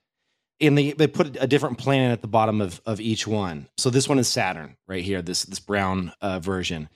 And 0.61 0.77
they, 0.77 0.93
they 0.93 1.07
put 1.07 1.37
a 1.41 1.47
different 1.47 1.79
planet 1.79 2.11
at 2.11 2.21
the 2.21 2.29
bottom 2.29 2.61
of, 2.61 2.81
of 2.85 3.01
each 3.01 3.27
one. 3.27 3.69
So 3.79 3.91
this 3.91 4.09
one 4.09 4.19
is 4.19 4.29
Saturn 4.29 4.77
right 4.89 5.05
here, 5.05 5.23
this, 5.23 5.45
this 5.45 5.61
brown 5.61 6.13
uh, 6.21 6.41
version. 6.41 6.89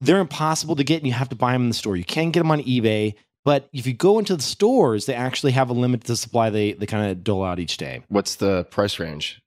They're 0.00 0.20
impossible 0.20 0.76
to 0.76 0.84
get 0.84 0.98
and 0.98 1.06
you 1.06 1.12
have 1.12 1.28
to 1.28 1.36
buy 1.36 1.52
them 1.52 1.62
in 1.62 1.68
the 1.68 1.74
store. 1.74 1.96
You 1.96 2.04
can 2.04 2.30
get 2.30 2.40
them 2.40 2.50
on 2.50 2.62
eBay, 2.62 3.14
but 3.44 3.68
if 3.72 3.86
you 3.86 3.92
go 3.92 4.18
into 4.18 4.36
the 4.36 4.42
stores, 4.42 5.06
they 5.06 5.14
actually 5.14 5.52
have 5.52 5.68
a 5.68 5.74
limited 5.74 6.16
supply 6.16 6.50
they, 6.50 6.72
they 6.72 6.86
kind 6.86 7.10
of 7.10 7.22
dole 7.22 7.44
out 7.44 7.58
each 7.58 7.76
day. 7.76 8.02
What's 8.08 8.36
the 8.36 8.64
price 8.64 8.98
range 8.98 9.42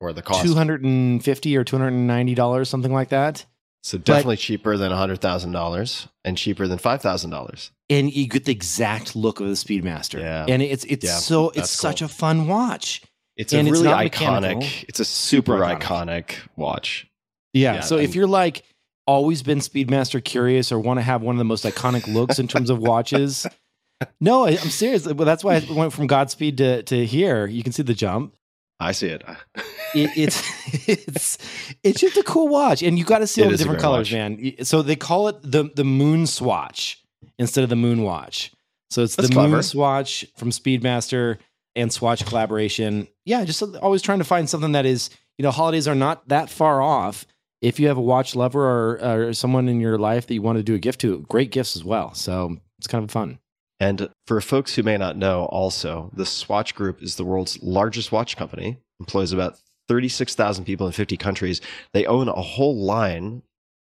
or 0.00 0.12
the 0.12 0.22
cost? 0.22 0.44
250 0.44 1.56
or 1.56 1.64
$290, 1.64 2.66
something 2.66 2.92
like 2.92 3.08
that. 3.08 3.44
So 3.82 3.96
definitely 3.98 4.36
cheaper 4.36 4.76
than 4.76 4.92
hundred 4.92 5.20
thousand 5.20 5.52
dollars, 5.52 6.06
and 6.24 6.36
cheaper 6.36 6.66
than 6.68 6.78
five 6.78 7.00
thousand 7.00 7.30
dollars. 7.30 7.70
and 7.88 8.12
you 8.12 8.26
get 8.28 8.44
the 8.44 8.52
exact 8.52 9.16
look 9.16 9.40
of 9.40 9.46
the 9.46 9.54
Speedmaster. 9.54 10.20
Yeah. 10.20 10.44
and 10.48 10.60
it's 10.62 10.84
it's 10.84 11.04
Yeah, 11.04 11.16
so 11.16 11.48
it's 11.48 11.56
that's 11.56 11.70
such 11.70 12.02
a 12.02 12.08
fun 12.08 12.46
watch. 12.46 13.02
It's 13.36 13.54
And 13.54 13.66
a 13.68 13.70
really 13.72 13.84
not 13.84 13.98
iconic. 14.04 14.10
mechanical. 14.56 14.68
It's 14.88 15.00
a 15.00 15.04
super, 15.06 15.52
Super 15.52 15.64
iconic. 15.64 15.80
iconic. 15.80 16.34
watch. 16.56 17.08
Yeah. 17.54 17.74
Yeah, 17.76 17.80
so 17.80 17.96
if 17.96 18.14
you're 18.14 18.26
like 18.26 18.64
always 19.06 19.42
been 19.42 19.58
Speedmaster 19.60 20.22
curious 20.22 20.70
or 20.70 20.78
want 20.78 20.98
to 20.98 21.02
have 21.02 21.22
one 21.22 21.34
of 21.34 21.38
the 21.38 21.44
most 21.44 21.64
iconic 21.64 22.06
looks 22.12 22.38
in 22.38 22.46
terms 22.48 22.68
of 22.68 22.78
watches, 22.80 23.46
no, 24.20 24.46
I'm 24.46 24.56
serious. 24.58 25.06
Well, 25.06 25.24
that's 25.24 25.42
why 25.42 25.54
I 25.56 25.66
went 25.72 25.94
from 25.94 26.06
Godspeed 26.06 26.58
to 26.58 26.82
to 26.82 27.06
here. 27.06 27.46
You 27.46 27.62
can 27.62 27.72
see 27.72 27.82
the 27.82 27.94
jump. 27.94 28.34
I 28.78 28.92
see 28.92 29.08
it. 29.08 29.22
It, 29.94 30.10
it's 30.16 30.42
it's 30.88 31.38
it's 31.82 32.00
just 32.00 32.16
a 32.16 32.22
cool 32.22 32.48
watch, 32.48 32.82
and 32.82 32.98
you 32.98 33.04
got 33.04 33.18
to 33.18 33.26
see 33.26 33.42
It 33.42 33.44
all 33.46 33.50
the 33.50 33.56
different 33.56 33.80
colors, 33.80 34.08
watch. 34.10 34.12
man. 34.12 34.54
So 34.64 34.82
they 34.82 34.96
call 34.96 35.28
it 35.28 35.36
the 35.42 35.70
the 35.74 35.84
Moon 35.84 36.26
Swatch 36.26 37.02
instead 37.38 37.64
of 37.64 37.70
the 37.70 37.76
Moon 37.76 38.02
Watch. 38.02 38.52
So 38.90 39.02
it's 39.02 39.14
That's 39.16 39.28
the 39.28 39.34
clever. 39.34 39.54
Moon 39.54 39.62
Swatch 39.62 40.24
from 40.36 40.50
Speedmaster 40.50 41.38
and 41.76 41.92
Swatch 41.92 42.24
collaboration. 42.26 43.06
Yeah, 43.24 43.44
just 43.44 43.62
uh, 43.62 43.78
always 43.80 44.02
trying 44.02 44.18
to 44.18 44.24
find 44.24 44.48
something 44.50 44.72
that 44.72 44.86
is 44.86 45.10
you 45.38 45.42
know 45.42 45.50
holidays 45.50 45.86
are 45.88 45.94
not 45.94 46.26
that 46.28 46.50
far 46.50 46.82
off. 46.82 47.26
If 47.62 47.78
you 47.78 47.88
have 47.88 47.98
a 47.98 48.02
watch 48.02 48.34
lover 48.34 48.64
or, 48.64 49.26
or 49.28 49.32
someone 49.34 49.68
in 49.68 49.80
your 49.80 49.98
life 49.98 50.26
that 50.26 50.34
you 50.34 50.40
want 50.40 50.56
to 50.56 50.62
do 50.64 50.74
a 50.74 50.78
gift 50.78 51.00
to, 51.02 51.20
great 51.28 51.50
gifts 51.50 51.76
as 51.76 51.84
well. 51.84 52.14
So 52.14 52.56
it's 52.78 52.86
kind 52.86 53.04
of 53.04 53.10
fun. 53.10 53.38
And 53.78 54.08
for 54.26 54.40
folks 54.40 54.74
who 54.74 54.82
may 54.82 54.96
not 54.96 55.16
know, 55.18 55.44
also, 55.44 56.10
the 56.14 56.24
Swatch 56.24 56.74
Group 56.74 57.02
is 57.02 57.16
the 57.16 57.24
world's 57.24 57.62
largest 57.62 58.12
watch 58.12 58.36
company, 58.38 58.78
employs 58.98 59.32
about 59.32 59.58
36,000 59.90 60.64
people 60.64 60.86
in 60.86 60.92
50 60.92 61.16
countries. 61.16 61.60
They 61.92 62.06
own 62.06 62.28
a 62.28 62.40
whole 62.40 62.76
line 62.76 63.42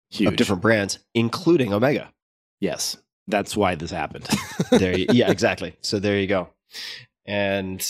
Huge. 0.10 0.30
of 0.30 0.36
different 0.38 0.62
brands, 0.62 1.00
including 1.14 1.74
Omega. 1.74 2.14
Yes, 2.62 2.96
that's 3.28 3.58
why 3.58 3.76
this 3.76 3.92
happened. 3.92 4.26
There, 4.72 4.98
you, 4.98 5.08
yeah, 5.12 5.30
exactly. 5.38 5.76
So 5.82 6.00
there 6.00 6.18
you 6.18 6.28
go. 6.28 6.48
And 7.26 7.86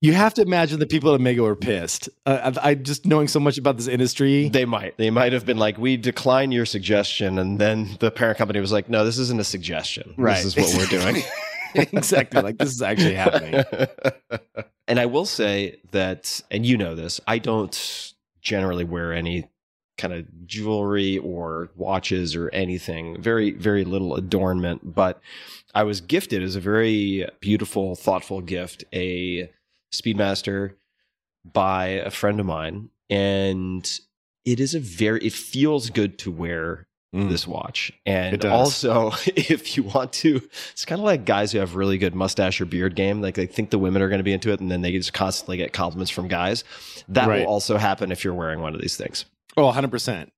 You 0.00 0.14
have 0.14 0.32
to 0.34 0.42
imagine 0.42 0.78
the 0.80 0.86
people 0.86 1.12
at 1.12 1.20
Omega 1.20 1.42
were 1.42 1.54
pissed. 1.54 2.08
Uh, 2.24 2.52
I, 2.62 2.70
I 2.70 2.74
just 2.76 3.04
knowing 3.04 3.28
so 3.28 3.40
much 3.40 3.58
about 3.58 3.76
this 3.76 3.88
industry. 3.88 4.48
they 4.48 4.64
might, 4.64 4.96
they 4.96 5.10
might 5.10 5.34
have 5.34 5.44
been 5.44 5.58
like, 5.58 5.76
"We 5.76 5.98
decline 5.98 6.50
your 6.50 6.64
suggestion," 6.64 7.38
and 7.38 7.58
then 7.58 7.98
the 8.00 8.10
parent 8.10 8.38
company 8.38 8.58
was 8.60 8.72
like, 8.72 8.88
"No, 8.88 9.04
this 9.04 9.18
isn't 9.18 9.38
a 9.38 9.44
suggestion. 9.44 10.14
This 10.16 10.46
is 10.46 10.56
what 10.56 10.74
we're 10.78 10.86
doing." 10.86 11.22
exactly. 11.92 12.40
Like 12.40 12.58
this 12.58 12.70
is 12.70 12.82
actually 12.82 13.14
happening. 13.24 13.64
and 14.86 15.00
I 15.00 15.06
will 15.06 15.26
say 15.26 15.80
that, 15.90 16.40
and 16.50 16.64
you 16.64 16.76
know 16.76 16.94
this, 16.94 17.20
I 17.26 17.38
don't 17.38 18.12
generally 18.40 18.84
wear 18.84 19.12
any 19.12 19.48
kind 19.96 20.12
of 20.12 20.26
jewelry 20.46 21.18
or 21.18 21.70
watches 21.76 22.34
or 22.34 22.50
anything, 22.50 23.20
very, 23.20 23.52
very 23.52 23.84
little 23.84 24.16
adornment. 24.16 24.94
But 24.94 25.20
I 25.74 25.84
was 25.84 26.00
gifted 26.00 26.42
as 26.42 26.56
a 26.56 26.60
very 26.60 27.26
beautiful, 27.40 27.94
thoughtful 27.94 28.40
gift 28.40 28.84
a 28.92 29.50
Speedmaster 29.92 30.74
by 31.44 31.86
a 31.86 32.10
friend 32.10 32.40
of 32.40 32.46
mine. 32.46 32.90
And 33.08 33.88
it 34.44 34.60
is 34.60 34.74
a 34.74 34.80
very, 34.80 35.20
it 35.20 35.32
feels 35.32 35.90
good 35.90 36.18
to 36.20 36.30
wear 36.30 36.86
Mm. 37.14 37.28
this 37.28 37.46
watch. 37.46 37.92
And 38.04 38.44
also, 38.44 39.12
if 39.26 39.76
you 39.76 39.84
want 39.84 40.12
to, 40.14 40.40
it's 40.72 40.84
kind 40.84 41.00
of 41.00 41.04
like 41.04 41.24
guys 41.24 41.52
who 41.52 41.60
have 41.60 41.76
really 41.76 41.96
good 41.96 42.14
mustache 42.14 42.60
or 42.60 42.64
beard 42.64 42.96
game. 42.96 43.22
Like 43.22 43.36
they 43.36 43.46
think 43.46 43.70
the 43.70 43.78
women 43.78 44.02
are 44.02 44.08
going 44.08 44.18
to 44.18 44.24
be 44.24 44.32
into 44.32 44.50
it, 44.52 44.58
and 44.60 44.70
then 44.70 44.80
they 44.82 44.90
just 44.92 45.12
constantly 45.12 45.56
get 45.56 45.72
compliments 45.72 46.10
from 46.10 46.26
guys. 46.28 46.64
That 47.08 47.28
Right. 47.28 47.40
will 47.40 47.46
also 47.52 47.76
happen 47.76 48.10
if 48.10 48.24
you're 48.24 48.34
wearing 48.34 48.60
one 48.60 48.74
of 48.74 48.80
these 48.80 48.96
things. 48.96 49.26
Oh, 49.56 49.70
100%. 49.70 50.30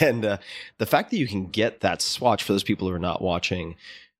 And 0.00 0.24
uh, 0.24 0.38
the 0.78 0.86
fact 0.86 1.10
that 1.10 1.18
you 1.18 1.28
can 1.28 1.46
get 1.46 1.80
that 1.80 2.02
swatch 2.02 2.42
for 2.42 2.52
those 2.54 2.64
people 2.64 2.88
who 2.88 2.94
are 2.94 2.98
not 2.98 3.22
watching 3.22 3.76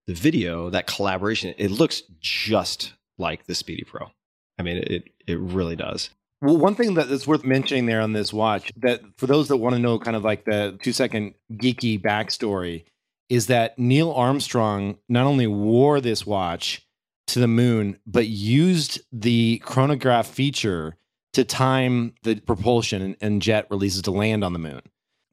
the 0.06 0.14
video, 0.14 0.70
that 0.70 0.86
collaboration, 0.86 1.54
it 1.58 1.72
looks 1.72 2.02
just 2.20 2.92
like 3.18 3.46
the 3.46 3.54
Speedy 3.56 3.82
Pro. 3.82 4.10
I 4.58 4.62
mean, 4.62 4.76
it 4.76 5.08
it 5.26 5.38
really 5.40 5.74
does. 5.74 6.10
Well, 6.42 6.58
one 6.58 6.74
thing 6.74 6.94
that 6.94 7.08
is 7.08 7.26
worth 7.26 7.44
mentioning 7.44 7.86
there 7.86 8.00
on 8.00 8.12
this 8.12 8.32
watch 8.32 8.70
that 8.76 9.00
for 9.16 9.26
those 9.26 9.48
that 9.48 9.56
want 9.56 9.74
to 9.74 9.80
know 9.80 9.98
kind 9.98 10.16
of 10.16 10.24
like 10.24 10.44
the 10.44 10.78
two 10.82 10.92
second 10.92 11.34
geeky 11.52 12.00
backstory 12.00 12.84
is 13.28 13.46
that 13.46 13.78
Neil 13.78 14.12
Armstrong 14.12 14.98
not 15.08 15.26
only 15.26 15.46
wore 15.46 16.00
this 16.00 16.26
watch 16.26 16.86
to 17.28 17.40
the 17.40 17.48
moon, 17.48 17.98
but 18.06 18.28
used 18.28 19.00
the 19.12 19.58
chronograph 19.64 20.26
feature 20.26 20.96
to 21.32 21.44
time 21.44 22.14
the 22.22 22.36
propulsion 22.36 23.02
and, 23.02 23.16
and 23.20 23.42
jet 23.42 23.66
releases 23.70 24.02
to 24.02 24.10
land 24.10 24.44
on 24.44 24.52
the 24.52 24.58
moon. 24.58 24.80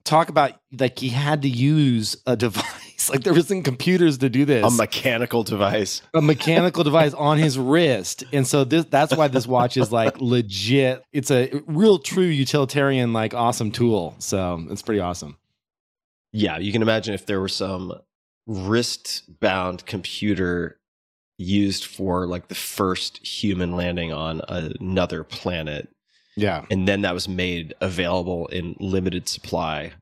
Talk 0.03 0.29
about 0.29 0.53
like 0.77 0.99
he 0.99 1.09
had 1.09 1.41
to 1.43 1.49
use 1.49 2.17
a 2.25 2.35
device, 2.37 2.65
like 3.09 3.23
there 3.23 3.33
wasn't 3.33 3.65
computers 3.65 4.17
to 4.19 4.29
do 4.29 4.45
this 4.45 4.65
A 4.65 4.69
mechanical 4.75 5.43
device. 5.43 6.01
a 6.13 6.21
mechanical 6.21 6.83
device 6.83 7.13
on 7.13 7.37
his 7.37 7.57
wrist. 7.57 8.23
And 8.33 8.45
so 8.47 8.63
this 8.63 8.85
that's 8.85 9.15
why 9.15 9.27
this 9.27 9.47
watch 9.47 9.77
is 9.77 9.91
like 9.91 10.15
legit. 10.21 11.03
It's 11.11 11.31
a 11.31 11.49
real 11.67 11.99
true 11.99 12.23
utilitarian 12.25 13.13
like 13.13 13.33
awesome 13.33 13.71
tool. 13.71 14.15
So 14.19 14.65
it's 14.69 14.81
pretty 14.81 14.99
awesome. 15.01 15.37
Yeah, 16.31 16.57
you 16.57 16.71
can 16.71 16.81
imagine 16.81 17.13
if 17.13 17.25
there 17.25 17.39
were 17.39 17.47
some 17.47 17.93
wrist 18.47 19.23
bound 19.39 19.85
computer 19.85 20.79
used 21.37 21.85
for 21.85 22.25
like 22.27 22.47
the 22.47 22.55
first 22.55 23.25
human 23.25 23.75
landing 23.75 24.11
on 24.11 24.41
another 24.47 25.23
planet, 25.23 25.89
Yeah. 26.35 26.65
and 26.71 26.87
then 26.87 27.01
that 27.01 27.13
was 27.13 27.27
made 27.27 27.73
available 27.81 28.47
in 28.47 28.75
limited 28.79 29.27
supply 29.29 29.93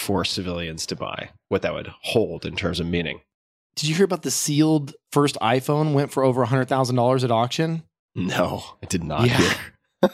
for 0.00 0.24
civilians 0.24 0.86
to 0.86 0.96
buy, 0.96 1.30
what 1.48 1.62
that 1.62 1.72
would 1.74 1.88
hold 2.02 2.44
in 2.44 2.56
terms 2.56 2.80
of 2.80 2.86
meaning. 2.86 3.20
Did 3.76 3.88
you 3.88 3.94
hear 3.94 4.04
about 4.04 4.22
the 4.22 4.30
sealed 4.32 4.94
first 5.12 5.36
iPhone 5.40 5.92
went 5.92 6.10
for 6.10 6.24
over 6.24 6.44
hundred 6.44 6.68
thousand 6.68 6.96
dollars 6.96 7.22
at 7.22 7.30
auction? 7.30 7.84
No, 8.16 8.64
I 8.82 8.86
did 8.86 9.04
not 9.04 9.26
Yeah. 9.26 9.36
hear. 9.38 9.54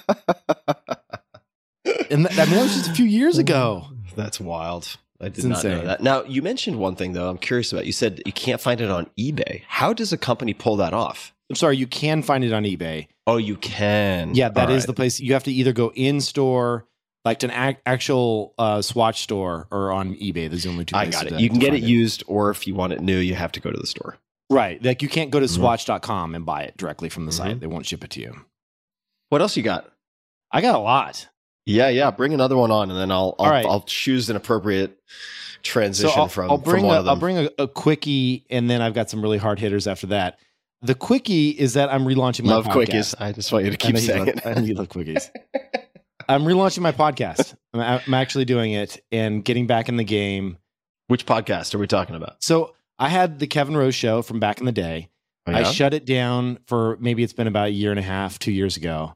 And 2.11 2.25
that, 2.25 2.39
I 2.39 2.45
mean 2.47 2.55
that 2.55 2.63
was 2.63 2.75
just 2.75 2.91
a 2.91 2.95
few 2.95 3.05
years 3.05 3.39
ago. 3.39 3.87
That's 4.17 4.39
wild. 4.41 4.97
I 5.21 5.25
did 5.25 5.39
It's 5.39 5.45
not 5.47 5.65
know 5.65 5.85
that. 5.87 6.03
Now, 6.03 6.23
you 6.25 6.43
mentioned 6.43 6.79
one 6.79 6.95
thing 6.95 7.13
though. 7.13 7.29
I'm 7.29 7.39
curious 7.39 7.73
about. 7.73 7.87
You 7.87 7.93
said 7.93 8.23
you 8.27 8.33
can't 8.33 8.61
find 8.61 8.81
it 8.81 8.91
on 8.91 9.09
eBay. 9.19 9.63
How 9.67 9.93
does 9.93 10.13
a 10.13 10.17
company 10.19 10.53
pull 10.55 10.77
that 10.77 10.93
off? 10.93 11.33
I'm 11.49 11.57
sorry, 11.57 11.77
you 11.77 11.87
can 11.87 12.23
find 12.23 12.45
it 12.45 12.53
on 12.53 12.65
eBay. 12.65 13.07
Oh, 13.27 13.37
you 13.37 13.57
can. 13.57 14.35
Yeah, 14.35 14.49
that 14.51 14.69
All 14.69 14.75
is 14.75 14.83
right. 14.83 14.87
the 14.89 14.93
place. 14.95 15.21
You 15.21 15.33
have 15.33 15.45
to 15.45 15.53
either 15.53 15.73
go 15.73 15.93
in 15.95 16.21
store, 16.21 16.87
like 17.27 17.43
an 17.43 17.51
ac- 17.51 17.79
actual 17.85 18.55
uh, 18.59 18.81
Swatch 18.81 19.21
store, 19.23 19.67
or 19.71 19.93
on 19.93 20.15
eBay. 20.15 20.49
There's 20.49 20.63
the 20.63 20.71
only 20.71 20.85
two. 20.87 20.97
I 20.97 21.07
got 21.07 21.27
it. 21.27 21.31
to- 21.31 21.43
You 21.43 21.51
can 21.51 21.59
get 21.59 21.75
it 21.75 21.81
find 21.81 21.91
used, 21.91 22.25
or 22.27 22.49
if 22.51 22.67
you 22.67 22.75
want 22.75 22.95
it 22.95 23.01
new, 23.03 23.19
you 23.19 23.35
have 23.35 23.53
to 23.53 23.61
go 23.61 23.71
to 23.71 23.77
the 23.79 23.87
store. 23.87 24.17
Right. 24.49 24.83
Like 24.83 25.03
you 25.03 25.09
can't 25.09 25.31
go 25.31 25.41
to 25.41 25.47
Mhm. 25.47 25.55
swatch.com 25.57 26.35
and 26.35 26.47
buy 26.47 26.63
it 26.63 26.77
directly 26.77 27.09
from 27.09 27.27
the 27.27 27.33
Mhm. 27.33 27.37
site. 27.37 27.61
They 27.61 27.67
won't 27.67 27.85
ship 27.85 28.05
it 28.05 28.11
to 28.11 28.21
you. 28.21 28.35
What 29.29 29.43
else 29.43 29.57
you 29.57 29.63
got? 29.65 29.93
I 30.53 30.61
got 30.61 30.77
a 30.77 30.79
lot. 30.79 31.29
Yeah, 31.67 31.89
yeah. 31.89 32.13
Bring 32.13 32.33
another 32.33 32.57
one 32.57 32.71
on, 32.71 32.91
and 32.91 32.99
then 32.99 33.11
I'll 33.11 33.35
I'll, 33.41 33.47
All 33.47 33.51
right. 33.51 33.67
I'll 33.67 33.81
choose 33.83 34.31
an 34.31 34.37
appropriate 34.37 34.97
So 35.09 35.17
transition 35.65 36.13
I'll, 36.21 36.29
from 36.29 36.49
I'll 36.51 36.59
bring 36.59 36.83
from 36.83 36.87
one 36.87 36.97
a, 36.97 36.99
of 37.01 37.05
them. 37.07 37.11
I'll 37.15 37.19
bring 37.21 37.39
a, 37.39 37.51
a 37.59 37.67
quickie, 37.67 38.47
and 38.49 38.71
then 38.71 38.81
I've 38.81 38.95
got 38.95 39.11
some 39.11 39.21
really 39.21 39.39
hard 39.39 39.59
hitters 39.59 39.89
after 39.89 40.07
that. 40.09 40.39
The 40.83 40.95
quickie 40.95 41.49
is 41.51 41.75
that 41.75 41.93
I'm 41.93 42.05
relaunching 42.05 42.45
my 42.45 42.53
Love 42.53 42.67
podcast. 42.67 42.87
quickies. 42.89 43.15
I 43.21 43.33
just 43.33 43.51
want 43.53 43.65
you 43.65 43.73
to 43.73 43.77
keep 43.77 43.95
know 43.95 44.01
saying 44.01 44.29
it. 44.29 44.47
I 44.47 44.53
love 44.53 44.89
quickies. 44.89 45.29
I'm 46.29 46.45
relaunching 46.45 46.81
my 46.81 46.93
podcast. 46.93 47.55
I'm, 47.73 47.81
I'm 47.81 48.15
actually 48.15 48.45
doing 48.45 48.73
it 48.73 49.03
and 49.13 49.45
getting 49.45 49.67
back 49.67 49.89
in 49.89 49.97
the 49.97 50.05
game. 50.05 50.59
Which 51.09 51.25
podcast 51.25 51.75
are 51.75 51.79
we 51.79 51.87
talking 51.87 52.17
about? 52.17 52.43
So 52.43 52.75
I 52.99 53.09
had 53.09 53.39
the 53.39 53.47
Kevin 53.47 53.77
Rose 53.77 53.95
show 53.95 54.23
from 54.23 54.41
back 54.41 54.59
in 54.59 54.67
the 54.67 54.73
day. 54.73 55.09
Oh, 55.47 55.53
I 55.53 55.63
shut 55.63 55.95
it 55.95 56.05
down 56.05 56.59
for 56.67 56.97
maybe 56.99 57.23
it's 57.23 57.33
been 57.33 57.47
about 57.47 57.69
a 57.69 57.71
year 57.71 57.91
and 57.91 58.01
a 58.01 58.03
half, 58.03 58.39
two 58.41 58.51
years 58.51 58.77
ago. 58.77 59.15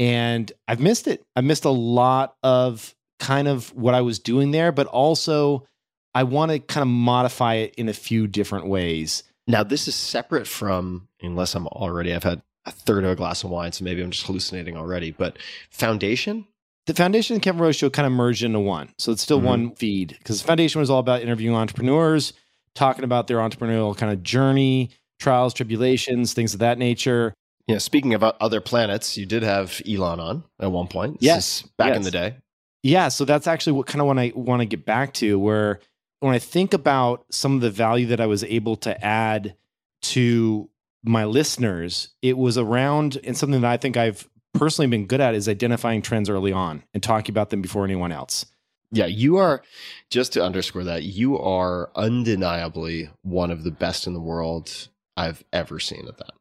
And 0.00 0.50
I've 0.66 0.80
missed 0.80 1.06
it. 1.06 1.24
I 1.36 1.40
missed 1.40 1.64
a 1.64 1.70
lot 1.70 2.34
of 2.42 2.94
kind 3.20 3.46
of 3.46 3.72
what 3.74 3.94
I 3.94 4.00
was 4.00 4.18
doing 4.18 4.50
there, 4.50 4.72
but 4.72 4.88
also 4.88 5.66
I 6.14 6.24
want 6.24 6.50
to 6.50 6.58
kind 6.58 6.82
of 6.82 6.88
modify 6.88 7.54
it 7.54 7.74
in 7.76 7.88
a 7.88 7.92
few 7.92 8.26
different 8.26 8.66
ways. 8.66 9.22
now 9.46 9.62
this 9.62 9.86
is 9.86 9.94
separate 9.94 10.46
from, 10.48 11.08
unless 11.22 11.54
I'm 11.54 11.68
already, 11.68 12.12
I've 12.12 12.24
had 12.24 12.42
a 12.68 12.72
third 12.72 13.04
of 13.04 13.10
a 13.10 13.16
glass 13.16 13.44
of 13.44 13.50
wine, 13.50 13.72
so 13.72 13.84
maybe 13.84 14.02
I'm 14.02 14.10
just 14.10 14.26
hallucinating 14.26 14.76
already. 14.76 15.10
But 15.10 15.38
Foundation, 15.70 16.46
The 16.86 16.94
Foundation 16.94 17.34
and 17.34 17.42
Kevin 17.42 17.60
Rose 17.60 17.76
show 17.76 17.90
kind 17.90 18.06
of 18.06 18.12
merged 18.12 18.42
into 18.42 18.60
one. 18.60 18.88
So 18.98 19.12
it's 19.12 19.22
still 19.22 19.40
Mhm. 19.40 19.44
one 19.44 19.74
feed 19.74 20.16
because 20.18 20.40
Foundation 20.40 20.80
was 20.80 20.88
all 20.88 21.00
about 21.00 21.20
interviewing 21.20 21.54
entrepreneurs, 21.54 22.32
talking 22.74 23.04
about 23.04 23.26
their 23.26 23.38
entrepreneurial 23.38 23.94
kind 23.96 24.10
of 24.12 24.22
journey, 24.22 24.90
trials, 25.18 25.52
tribulations, 25.52 26.32
things 26.32 26.54
of 26.54 26.60
that 26.60 26.78
nature. 26.78 27.34
know, 27.68 27.76
speaking 27.76 28.14
about 28.14 28.36
other 28.40 28.62
planets, 28.62 29.18
you 29.18 29.26
did 29.26 29.42
have 29.42 29.82
Elon 29.86 30.18
on 30.20 30.44
at 30.58 30.72
one 30.72 30.86
point. 30.86 31.18
Yes, 31.20 31.62
back 31.76 31.94
in 31.94 32.00
the 32.00 32.10
day. 32.10 32.36
Yeah, 32.82 33.08
so 33.08 33.26
that's 33.26 33.46
actually 33.46 33.74
what 33.74 33.86
kind 33.86 34.00
of 34.00 34.06
what 34.06 34.18
I 34.18 34.32
want 34.34 34.60
to 34.60 34.66
get 34.66 34.86
back 34.86 35.12
to 35.14 35.38
where 35.38 35.80
when 36.20 36.34
I 36.34 36.38
think 36.38 36.72
about 36.72 37.26
some 37.30 37.54
of 37.54 37.60
the 37.60 37.70
value 37.70 38.06
that 38.06 38.20
I 38.20 38.26
was 38.26 38.42
able 38.44 38.76
to 38.76 39.04
add 39.04 39.54
to 40.02 40.70
my 41.04 41.24
listeners, 41.24 42.08
it 42.22 42.36
was 42.36 42.58
around 42.58 43.18
and 43.24 43.36
something 43.36 43.60
that 43.60 43.70
I 43.70 43.76
think 43.76 43.96
I've 43.96 44.28
personally 44.54 44.88
been 44.88 45.06
good 45.06 45.20
at 45.20 45.34
is 45.34 45.48
identifying 45.48 46.02
trends 46.02 46.28
early 46.28 46.52
on 46.52 46.82
and 46.94 47.02
talking 47.02 47.32
about 47.32 47.50
them 47.50 47.62
before 47.62 47.84
anyone 47.84 48.12
else. 48.12 48.46
Yeah, 48.90 49.06
you 49.06 49.36
are 49.36 49.62
just 50.10 50.32
to 50.32 50.42
underscore 50.42 50.84
that 50.84 51.02
you 51.02 51.38
are 51.38 51.90
undeniably 51.94 53.10
one 53.22 53.50
of 53.50 53.62
the 53.62 53.70
best 53.70 54.06
in 54.06 54.14
the 54.14 54.20
world 54.20 54.88
I've 55.16 55.44
ever 55.52 55.78
seen 55.78 56.08
at 56.08 56.16
that. 56.18 56.32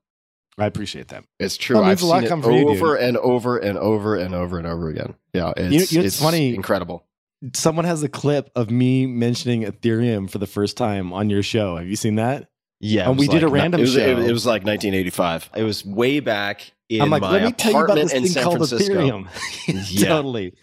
I 0.57 0.65
appreciate 0.65 1.09
that. 1.09 1.23
It's 1.39 1.57
true. 1.57 1.77
I've 1.79 1.87
means 1.87 2.01
a 2.01 2.05
lot 2.07 2.23
seen 2.23 2.39
it 2.39 2.41
from 2.41 2.53
you, 2.53 2.69
over 2.69 2.95
and 2.95 3.17
over 3.17 3.57
and 3.57 3.77
over 3.77 4.15
and 4.15 4.33
over 4.33 4.57
and 4.57 4.65
over 4.65 4.89
again. 4.89 5.13
Yeah, 5.33 5.53
it's, 5.55 5.91
you 5.91 5.99
know, 5.99 6.05
it's 6.05 6.15
it's 6.15 6.21
funny. 6.21 6.55
incredible. 6.55 7.05
Someone 7.53 7.85
has 7.85 8.01
a 8.01 8.09
clip 8.09 8.49
of 8.55 8.71
me 8.71 9.05
mentioning 9.05 9.63
Ethereum 9.63 10.27
for 10.29 10.39
the 10.39 10.47
first 10.47 10.75
time 10.77 11.13
on 11.13 11.29
your 11.29 11.43
show. 11.43 11.75
Have 11.77 11.87
you 11.87 11.95
seen 11.95 12.15
that? 12.15 12.49
Yeah, 12.79 13.09
And 13.09 13.17
we 13.17 13.27
was 13.27 13.33
did 13.35 13.43
a 13.43 13.47
random 13.47 13.79
it 13.79 13.83
was, 13.83 13.93
show. 13.93 13.99
It, 13.99 14.19
it 14.19 14.31
was 14.31 14.45
like 14.45 14.63
1985. 14.63 15.49
It 15.55 15.63
was 15.63 15.83
way 15.85 16.19
back 16.19 16.71
in 16.89 17.01
I'm 17.01 17.09
like, 17.09 17.21
my 17.21 17.31
let 17.31 17.43
me 17.43 17.51
tell 17.51 17.71
you 17.73 17.79
about 17.83 17.95
this 17.95 18.13
in 18.13 18.23
thing 18.23 18.31
San 18.31 18.43
called 18.43 18.57
Francisco. 18.57 18.93
Ethereum. 18.93 19.27
Yeah. 19.91 20.09
totally. 20.09 20.53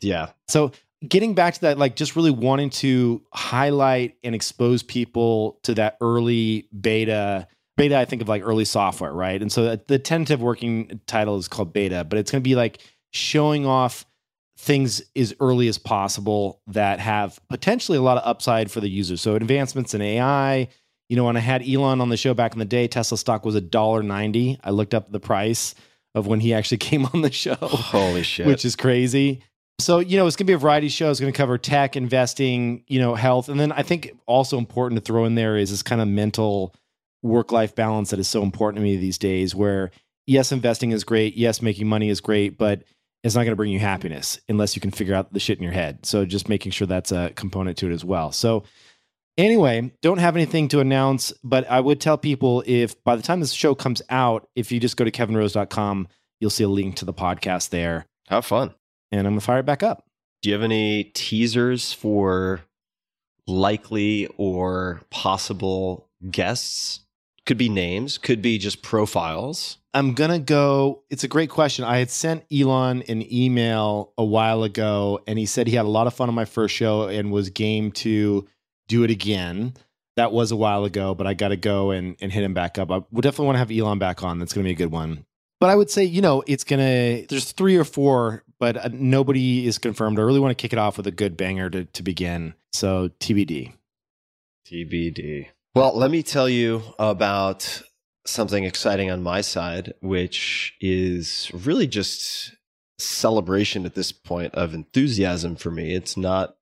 Yeah, 0.00 0.30
So 0.48 0.72
getting 1.06 1.34
back 1.34 1.54
to 1.54 1.60
that, 1.62 1.78
like 1.78 1.96
just 1.96 2.16
really 2.16 2.30
wanting 2.30 2.70
to 2.70 3.22
highlight 3.32 4.16
and 4.22 4.34
expose 4.34 4.82
people 4.82 5.58
to 5.64 5.74
that 5.74 5.96
early 6.00 6.68
beta. 6.78 7.46
Beta, 7.76 7.98
I 7.98 8.04
think 8.04 8.22
of 8.22 8.28
like 8.28 8.42
early 8.44 8.64
software, 8.64 9.12
right? 9.12 9.40
And 9.42 9.50
so 9.50 9.76
the 9.76 9.98
tentative 9.98 10.40
working 10.40 11.00
title 11.06 11.36
is 11.38 11.48
called 11.48 11.72
beta, 11.72 12.04
but 12.04 12.18
it's 12.18 12.30
going 12.30 12.40
to 12.42 12.48
be 12.48 12.54
like 12.54 12.78
showing 13.12 13.66
off 13.66 14.06
things 14.56 15.02
as 15.16 15.34
early 15.40 15.66
as 15.68 15.76
possible 15.78 16.60
that 16.68 17.00
have 17.00 17.40
potentially 17.48 17.98
a 17.98 18.02
lot 18.02 18.16
of 18.16 18.22
upside 18.24 18.70
for 18.70 18.80
the 18.80 18.88
user. 18.88 19.16
So 19.16 19.34
advancements 19.34 19.92
in 19.92 20.00
AI. 20.00 20.68
You 21.08 21.16
know, 21.16 21.24
when 21.24 21.36
I 21.36 21.40
had 21.40 21.62
Elon 21.68 22.00
on 22.00 22.08
the 22.08 22.16
show 22.16 22.34
back 22.34 22.52
in 22.52 22.58
the 22.58 22.64
day, 22.64 22.88
Tesla 22.88 23.18
stock 23.18 23.44
was 23.44 23.54
a 23.54 23.60
dollar 23.60 24.02
ninety. 24.02 24.58
I 24.64 24.70
looked 24.70 24.94
up 24.94 25.10
the 25.10 25.20
price 25.20 25.74
of 26.14 26.26
when 26.26 26.40
he 26.40 26.54
actually 26.54 26.78
came 26.78 27.06
on 27.06 27.22
the 27.22 27.32
show 27.32 27.54
holy 27.56 28.22
shit. 28.22 28.46
which 28.46 28.64
is 28.64 28.76
crazy. 28.76 29.42
So, 29.80 29.98
you 29.98 30.16
know, 30.16 30.26
it's 30.26 30.36
going 30.36 30.46
to 30.46 30.50
be 30.50 30.54
a 30.54 30.58
variety 30.58 30.88
show. 30.88 31.10
It's 31.10 31.18
going 31.18 31.32
to 31.32 31.36
cover 31.36 31.58
tech, 31.58 31.96
investing, 31.96 32.84
you 32.86 33.00
know, 33.00 33.16
health. 33.16 33.48
And 33.48 33.58
then 33.58 33.72
I 33.72 33.82
think 33.82 34.12
also 34.26 34.56
important 34.56 35.00
to 35.00 35.04
throw 35.04 35.24
in 35.24 35.34
there 35.34 35.56
is 35.56 35.70
this 35.70 35.82
kind 35.82 36.00
of 36.00 36.06
mental 36.06 36.74
work 37.22 37.50
life 37.50 37.74
balance 37.74 38.10
that 38.10 38.20
is 38.20 38.28
so 38.28 38.42
important 38.42 38.78
to 38.78 38.82
me 38.84 38.96
these 38.96 39.18
days 39.18 39.52
where, 39.52 39.90
yes, 40.26 40.52
investing 40.52 40.92
is 40.92 41.02
great. 41.02 41.36
Yes, 41.36 41.60
making 41.60 41.88
money 41.88 42.08
is 42.08 42.20
great, 42.20 42.56
but 42.56 42.84
it's 43.24 43.34
not 43.34 43.40
going 43.40 43.52
to 43.52 43.56
bring 43.56 43.72
you 43.72 43.80
happiness 43.80 44.38
unless 44.48 44.76
you 44.76 44.80
can 44.80 44.92
figure 44.92 45.14
out 45.14 45.32
the 45.32 45.40
shit 45.40 45.58
in 45.58 45.64
your 45.64 45.72
head. 45.72 46.06
So, 46.06 46.24
just 46.24 46.48
making 46.48 46.70
sure 46.70 46.86
that's 46.86 47.10
a 47.10 47.30
component 47.34 47.76
to 47.78 47.90
it 47.90 47.92
as 47.92 48.04
well. 48.04 48.30
So, 48.30 48.62
Anyway, 49.36 49.92
don't 50.00 50.18
have 50.18 50.36
anything 50.36 50.68
to 50.68 50.78
announce, 50.78 51.32
but 51.42 51.68
I 51.68 51.80
would 51.80 52.00
tell 52.00 52.16
people 52.16 52.62
if 52.66 53.02
by 53.02 53.16
the 53.16 53.22
time 53.22 53.40
this 53.40 53.52
show 53.52 53.74
comes 53.74 54.00
out, 54.08 54.48
if 54.54 54.70
you 54.70 54.78
just 54.78 54.96
go 54.96 55.04
to 55.04 55.10
kevinrose.com, 55.10 56.06
you'll 56.40 56.50
see 56.50 56.64
a 56.64 56.68
link 56.68 56.96
to 56.96 57.04
the 57.04 57.12
podcast 57.12 57.70
there. 57.70 58.06
Have 58.28 58.46
fun. 58.46 58.74
And 59.10 59.26
I'm 59.26 59.32
going 59.32 59.40
to 59.40 59.44
fire 59.44 59.58
it 59.58 59.66
back 59.66 59.82
up. 59.82 60.04
Do 60.42 60.50
you 60.50 60.54
have 60.54 60.62
any 60.62 61.04
teasers 61.04 61.92
for 61.92 62.60
likely 63.46 64.28
or 64.36 65.00
possible 65.10 66.08
guests? 66.30 67.00
Could 67.46 67.58
be 67.58 67.68
names, 67.68 68.16
could 68.18 68.40
be 68.40 68.56
just 68.56 68.82
profiles. 68.82 69.78
I'm 69.92 70.14
going 70.14 70.30
to 70.30 70.38
go. 70.38 71.02
It's 71.10 71.24
a 71.24 71.28
great 71.28 71.50
question. 71.50 71.84
I 71.84 71.98
had 71.98 72.10
sent 72.10 72.44
Elon 72.52 73.02
an 73.02 73.32
email 73.32 74.12
a 74.16 74.24
while 74.24 74.62
ago, 74.62 75.20
and 75.26 75.38
he 75.38 75.46
said 75.46 75.66
he 75.66 75.76
had 75.76 75.84
a 75.84 75.88
lot 75.88 76.06
of 76.06 76.14
fun 76.14 76.28
on 76.28 76.34
my 76.34 76.46
first 76.46 76.74
show 76.74 77.02
and 77.02 77.30
was 77.30 77.50
game 77.50 77.92
to 77.92 78.48
do 78.88 79.04
it 79.04 79.10
again. 79.10 79.74
That 80.16 80.32
was 80.32 80.52
a 80.52 80.56
while 80.56 80.84
ago, 80.84 81.14
but 81.14 81.26
I 81.26 81.34
got 81.34 81.48
to 81.48 81.56
go 81.56 81.90
and, 81.90 82.16
and 82.20 82.32
hit 82.32 82.44
him 82.44 82.54
back 82.54 82.78
up. 82.78 82.90
I 82.90 83.02
would 83.10 83.22
definitely 83.22 83.46
want 83.46 83.56
to 83.56 83.58
have 83.60 83.70
Elon 83.70 83.98
back 83.98 84.22
on. 84.22 84.38
That's 84.38 84.52
going 84.52 84.64
to 84.64 84.68
be 84.68 84.72
a 84.72 84.76
good 84.76 84.92
one. 84.92 85.24
But 85.60 85.70
I 85.70 85.76
would 85.76 85.90
say, 85.90 86.04
you 86.04 86.20
know, 86.20 86.42
it's 86.46 86.62
going 86.62 86.80
to, 86.80 87.26
there's 87.28 87.52
three 87.52 87.76
or 87.76 87.84
four, 87.84 88.44
but 88.60 88.76
uh, 88.76 88.90
nobody 88.92 89.66
is 89.66 89.78
confirmed. 89.78 90.18
I 90.18 90.22
really 90.22 90.40
want 90.40 90.56
to 90.56 90.60
kick 90.60 90.72
it 90.72 90.78
off 90.78 90.96
with 90.96 91.06
a 91.06 91.12
good 91.12 91.36
banger 91.36 91.70
to, 91.70 91.84
to 91.84 92.02
begin. 92.02 92.54
So 92.72 93.10
TBD. 93.20 93.72
TBD. 94.66 95.48
Well, 95.74 95.96
let 95.96 96.10
me 96.10 96.22
tell 96.22 96.48
you 96.48 96.82
about 96.98 97.82
something 98.26 98.64
exciting 98.64 99.10
on 99.10 99.22
my 99.22 99.40
side, 99.40 99.94
which 100.00 100.74
is 100.80 101.50
really 101.52 101.86
just 101.86 102.54
celebration 102.98 103.84
at 103.84 103.94
this 103.94 104.12
point 104.12 104.54
of 104.54 104.74
enthusiasm 104.74 105.56
for 105.56 105.70
me. 105.70 105.94
It's 105.94 106.16
not 106.16 106.56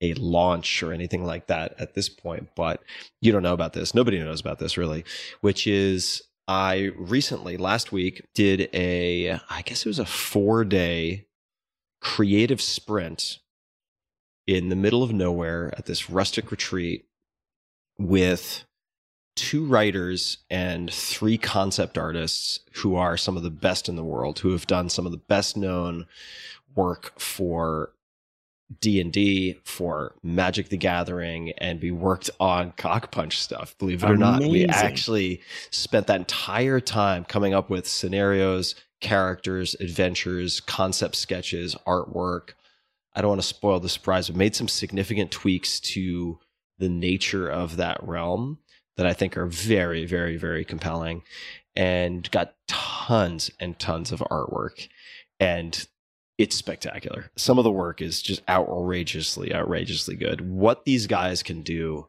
a 0.00 0.14
launch 0.14 0.82
or 0.82 0.92
anything 0.92 1.24
like 1.24 1.46
that 1.48 1.74
at 1.78 1.94
this 1.94 2.08
point, 2.08 2.48
but 2.54 2.82
you 3.20 3.32
don't 3.32 3.42
know 3.42 3.52
about 3.52 3.72
this. 3.72 3.94
Nobody 3.94 4.18
knows 4.18 4.40
about 4.40 4.58
this 4.58 4.76
really, 4.76 5.04
which 5.40 5.66
is 5.66 6.22
I 6.48 6.90
recently, 6.96 7.56
last 7.56 7.92
week, 7.92 8.26
did 8.34 8.68
a, 8.74 9.38
I 9.48 9.62
guess 9.62 9.86
it 9.86 9.88
was 9.88 10.00
a 10.00 10.04
four 10.04 10.64
day 10.64 11.26
creative 12.00 12.60
sprint 12.60 13.38
in 14.46 14.68
the 14.68 14.76
middle 14.76 15.02
of 15.02 15.12
nowhere 15.12 15.72
at 15.76 15.86
this 15.86 16.10
rustic 16.10 16.50
retreat 16.50 17.06
with 17.98 18.64
two 19.36 19.64
writers 19.64 20.38
and 20.50 20.92
three 20.92 21.38
concept 21.38 21.96
artists 21.96 22.60
who 22.74 22.96
are 22.96 23.16
some 23.16 23.36
of 23.36 23.42
the 23.42 23.50
best 23.50 23.88
in 23.88 23.96
the 23.96 24.04
world 24.04 24.40
who 24.40 24.50
have 24.50 24.66
done 24.66 24.88
some 24.88 25.06
of 25.06 25.12
the 25.12 25.18
best 25.18 25.56
known 25.56 26.06
work 26.74 27.18
for 27.18 27.92
D&D 28.78 29.58
for 29.64 30.14
Magic 30.22 30.68
the 30.68 30.76
Gathering 30.76 31.52
and 31.58 31.80
we 31.82 31.90
worked 31.90 32.30
on 32.38 32.72
cockpunch 32.72 33.32
stuff 33.32 33.76
believe 33.78 34.04
it 34.04 34.10
or 34.10 34.16
not. 34.16 34.40
We 34.42 34.66
actually 34.66 35.40
spent 35.70 36.06
that 36.06 36.20
entire 36.20 36.78
time 36.80 37.24
coming 37.24 37.52
up 37.52 37.68
with 37.68 37.88
scenarios 37.88 38.76
characters 39.00 39.74
adventures 39.80 40.60
concept 40.60 41.16
sketches 41.16 41.74
artwork. 41.86 42.50
I 43.14 43.22
don't 43.22 43.30
want 43.30 43.40
to 43.40 43.46
spoil 43.46 43.80
the 43.80 43.88
surprise 43.88 44.28
but 44.28 44.36
made 44.36 44.54
some 44.54 44.68
significant 44.68 45.30
tweaks 45.30 45.80
to 45.80 46.38
the 46.78 46.88
nature 46.88 47.48
of 47.48 47.76
that 47.76 48.02
realm 48.02 48.58
that 48.96 49.06
I 49.06 49.14
think 49.14 49.36
are 49.36 49.46
very, 49.46 50.06
very, 50.06 50.36
very 50.36 50.64
compelling 50.64 51.22
and 51.74 52.30
got 52.30 52.54
tons 52.68 53.50
and 53.58 53.78
tons 53.78 54.12
of 54.12 54.20
artwork. 54.30 54.88
And 55.38 55.86
it's 56.40 56.56
spectacular. 56.56 57.30
Some 57.36 57.58
of 57.58 57.64
the 57.64 57.70
work 57.70 58.00
is 58.00 58.22
just 58.22 58.40
outrageously, 58.48 59.54
outrageously 59.54 60.16
good. 60.16 60.40
What 60.40 60.86
these 60.86 61.06
guys 61.06 61.42
can 61.42 61.60
do 61.60 62.08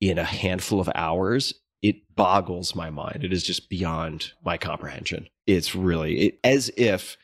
in 0.00 0.18
a 0.18 0.24
handful 0.24 0.80
of 0.80 0.90
hours, 0.96 1.54
it 1.80 1.96
boggles 2.16 2.74
my 2.74 2.90
mind. 2.90 3.22
It 3.22 3.32
is 3.32 3.44
just 3.44 3.68
beyond 3.68 4.32
my 4.44 4.58
comprehension. 4.58 5.28
It's 5.46 5.76
really 5.76 6.18
it, 6.26 6.38
as 6.42 6.72
if, 6.76 7.16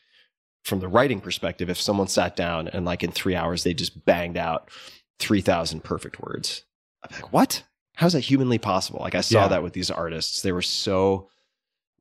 from 0.65 0.79
the 0.79 0.87
writing 0.87 1.21
perspective, 1.21 1.69
if 1.69 1.81
someone 1.81 2.07
sat 2.07 2.37
down 2.37 2.69
and 2.69 2.85
like 2.85 3.03
in 3.03 3.11
three 3.11 3.35
hours 3.35 3.65
they 3.65 3.75
just 3.75 4.05
banged 4.05 4.37
out 4.37 4.71
3,000 5.19 5.83
perfect 5.83 6.21
words. 6.21 6.63
I'm 7.03 7.11
like, 7.21 7.33
what? 7.33 7.65
How's 7.97 8.13
that 8.13 8.21
humanly 8.21 8.59
possible? 8.59 9.01
Like 9.01 9.17
I 9.17 9.23
saw 9.23 9.43
Yeah. 9.43 9.49
that 9.49 9.63
with 9.65 9.73
these 9.73 9.91
artists. 9.91 10.43
They 10.43 10.53
were 10.53 10.63
so 10.63 11.29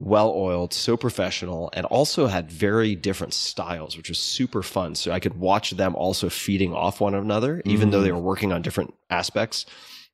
well 0.01 0.31
oiled, 0.31 0.73
so 0.73 0.97
professional, 0.97 1.69
and 1.73 1.85
also 1.85 2.25
had 2.25 2.51
very 2.51 2.95
different 2.95 3.33
styles, 3.35 3.95
which 3.95 4.09
was 4.09 4.17
super 4.17 4.63
fun. 4.63 4.95
So 4.95 5.11
I 5.11 5.19
could 5.19 5.37
watch 5.39 5.71
them 5.71 5.95
also 5.95 6.27
feeding 6.27 6.73
off 6.73 6.99
one 6.99 7.13
another, 7.13 7.61
even 7.65 7.91
though 7.91 8.01
they 8.01 8.11
were 8.11 8.17
working 8.19 8.51
on 8.51 8.63
different 8.63 8.95
aspects, 9.11 9.67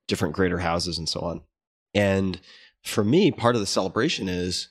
different 0.07 0.35
greater 0.35 0.59
houses, 0.59 0.97
and 0.97 1.07
so 1.07 1.21
on. 1.21 1.41
And 1.93 2.39
for 2.83 3.03
me, 3.03 3.31
part 3.31 3.55
of 3.55 3.61
the 3.61 3.65
celebration 3.67 4.27
is 4.27 4.67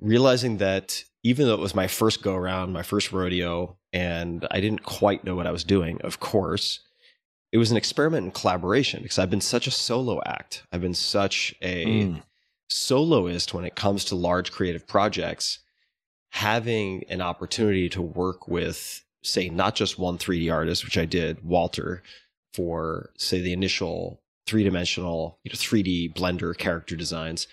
realizing 0.00 0.58
that 0.58 1.02
even 1.24 1.46
though 1.46 1.54
it 1.54 1.60
was 1.60 1.74
my 1.74 1.88
first 1.88 2.22
go 2.22 2.36
around, 2.36 2.72
my 2.72 2.84
first 2.84 3.10
rodeo, 3.10 3.76
and 3.92 4.46
I 4.52 4.60
didn't 4.60 4.84
quite 4.84 5.24
know 5.24 5.34
what 5.34 5.48
I 5.48 5.50
was 5.50 5.64
doing, 5.64 6.00
of 6.02 6.20
course, 6.20 6.80
it 7.50 7.58
was 7.58 7.72
an 7.72 7.76
experiment 7.76 8.26
in 8.26 8.30
collaboration 8.30 9.02
because 9.02 9.18
I've 9.18 9.30
been 9.30 9.40
such 9.40 9.66
a 9.66 9.72
solo 9.72 10.20
act. 10.24 10.62
I've 10.70 10.80
been 10.80 10.94
such 10.94 11.56
a 11.60 11.84
Mm. 11.84 12.22
Soloist 12.68 13.54
when 13.54 13.64
it 13.64 13.76
comes 13.76 14.04
to 14.06 14.14
large 14.14 14.52
creative 14.52 14.86
projects. 14.86 15.60
Having 16.30 17.04
an 17.08 17.20
opportunity 17.20 17.88
to 17.90 18.02
work 18.02 18.46
with, 18.46 19.04
say, 19.22 19.48
not 19.48 19.74
just 19.74 19.98
one 19.98 20.18
3D 20.18 20.52
artist, 20.52 20.84
which 20.84 20.98
I 20.98 21.06
did, 21.06 21.42
Walter, 21.44 22.02
for 22.52 23.10
say 23.16 23.40
the 23.40 23.52
initial 23.52 24.20
three 24.46 24.64
dimensional, 24.64 25.38
you 25.44 25.50
know, 25.50 25.56
3D 25.56 26.14
Blender 26.14 26.56
character 26.56 26.96
designs, 26.96 27.46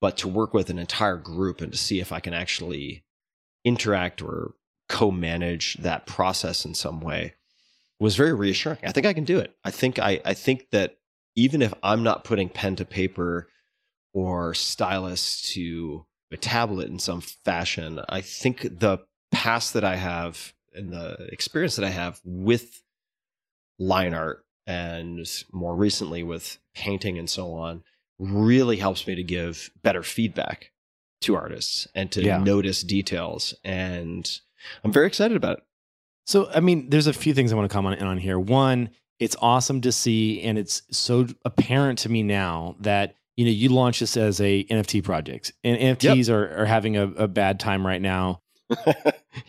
but 0.00 0.16
to 0.18 0.28
work 0.28 0.54
with 0.54 0.70
an 0.70 0.78
entire 0.78 1.16
group 1.16 1.60
and 1.60 1.72
to 1.72 1.78
see 1.78 2.00
if 2.00 2.12
I 2.12 2.20
can 2.20 2.34
actually 2.34 3.04
interact 3.64 4.22
or 4.22 4.54
co-manage 4.88 5.74
that 5.74 6.06
process 6.06 6.64
in 6.64 6.74
some 6.74 7.00
way 7.00 7.34
was 8.00 8.16
very 8.16 8.32
reassuring. 8.32 8.78
I 8.82 8.92
think 8.92 9.06
I 9.06 9.12
can 9.12 9.24
do 9.24 9.38
it. 9.38 9.54
I 9.64 9.70
think 9.70 9.98
I, 9.98 10.20
I 10.24 10.34
think 10.34 10.70
that 10.70 10.96
even 11.36 11.62
if 11.62 11.72
I'm 11.82 12.02
not 12.02 12.24
putting 12.24 12.48
pen 12.48 12.76
to 12.76 12.84
paper 12.84 13.48
or 14.12 14.54
stylus 14.54 15.40
to 15.52 16.04
a 16.32 16.36
tablet 16.36 16.88
in 16.88 16.98
some 16.98 17.20
fashion, 17.20 18.00
I 18.08 18.20
think 18.20 18.62
the 18.80 18.98
past 19.32 19.74
that 19.74 19.84
I 19.84 19.96
have 19.96 20.52
and 20.72 20.92
the 20.92 21.28
experience 21.32 21.76
that 21.76 21.84
I 21.84 21.90
have 21.90 22.20
with 22.24 22.82
line 23.78 24.14
art 24.14 24.44
and 24.66 25.26
more 25.52 25.74
recently 25.74 26.22
with 26.22 26.58
painting 26.74 27.18
and 27.18 27.28
so 27.28 27.52
on 27.54 27.82
really 28.18 28.76
helps 28.76 29.06
me 29.06 29.14
to 29.14 29.22
give 29.22 29.70
better 29.82 30.02
feedback 30.02 30.70
to 31.22 31.34
artists 31.34 31.88
and 31.94 32.10
to 32.12 32.22
Yeah. 32.22 32.38
notice 32.38 32.82
details. 32.82 33.54
And 33.64 34.30
I'm 34.84 34.92
very 34.92 35.06
excited 35.06 35.36
about 35.36 35.58
it. 35.58 35.64
So, 36.26 36.50
I 36.50 36.60
mean, 36.60 36.90
there's 36.90 37.06
a 37.06 37.12
few 37.12 37.34
things 37.34 37.52
I 37.52 37.56
want 37.56 37.68
to 37.70 37.74
comment 37.74 38.00
on 38.02 38.18
here. 38.18 38.38
One, 38.38 38.90
it's 39.18 39.36
awesome 39.40 39.80
to 39.80 39.92
see, 39.92 40.40
and 40.42 40.56
it's 40.58 40.82
so 40.90 41.26
apparent 41.44 41.98
to 42.00 42.08
me 42.08 42.22
now 42.22 42.76
that 42.80 43.16
you 43.36 43.44
know 43.44 43.50
you 43.50 43.68
launched 43.70 44.00
this 44.00 44.16
as 44.16 44.40
a 44.40 44.64
NFT 44.64 45.02
project, 45.04 45.52
and 45.64 45.78
NFTs 45.78 46.28
are, 46.30 46.62
are 46.62 46.66
having 46.66 46.96
a, 46.96 47.04
a 47.04 47.28
bad 47.28 47.58
time 47.60 47.86
right 47.86 48.00
now. 48.02 48.40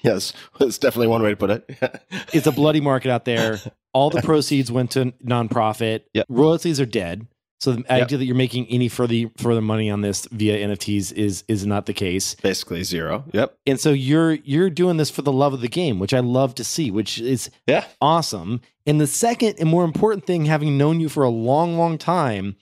yes, 0.03 0.33
that's 0.59 0.77
definitely 0.77 1.07
one 1.07 1.21
way 1.21 1.29
to 1.31 1.35
put 1.35 1.49
it. 1.51 2.01
It's 2.33 2.47
a 2.47 2.51
bloody 2.51 2.81
market 2.81 3.11
out 3.11 3.25
there. 3.25 3.59
All 3.93 4.09
the 4.09 4.21
proceeds 4.21 4.71
went 4.71 4.91
to 4.91 5.11
nonprofit. 5.25 6.03
Yep. 6.13 6.27
Royalties 6.29 6.79
are 6.79 6.85
dead. 6.85 7.27
So 7.59 7.73
the 7.73 7.79
Yep. 7.81 7.89
idea 7.91 8.17
that 8.17 8.25
you're 8.25 8.35
making 8.35 8.65
any 8.69 8.87
further 8.87 9.29
further 9.37 9.61
money 9.61 9.89
on 9.91 10.01
this 10.01 10.25
via 10.31 10.65
NFTs 10.67 11.11
is 11.13 11.43
is 11.47 11.65
not 11.65 11.85
the 11.85 11.93
case. 11.93 12.35
Basically 12.35 12.83
zero. 12.83 13.25
Yep. 13.33 13.55
And 13.67 13.79
so 13.79 13.91
you're 13.91 14.33
you're 14.33 14.69
doing 14.71 14.97
this 14.97 15.09
for 15.11 15.21
the 15.21 15.31
love 15.31 15.53
of 15.53 15.61
the 15.61 15.67
game, 15.67 15.99
which 15.99 16.13
I 16.13 16.19
love 16.21 16.55
to 16.55 16.63
see, 16.63 16.89
which 16.89 17.19
is 17.19 17.49
Yeah. 17.67 17.83
awesome. 18.01 18.61
And 18.87 18.99
the 18.99 19.05
second 19.07 19.55
and 19.59 19.69
more 19.69 19.83
important 19.83 20.25
thing, 20.25 20.45
having 20.45 20.75
known 20.77 20.99
you 20.99 21.07
for 21.09 21.23
a 21.23 21.29
long, 21.29 21.77
long 21.77 21.99
time, 21.99 22.55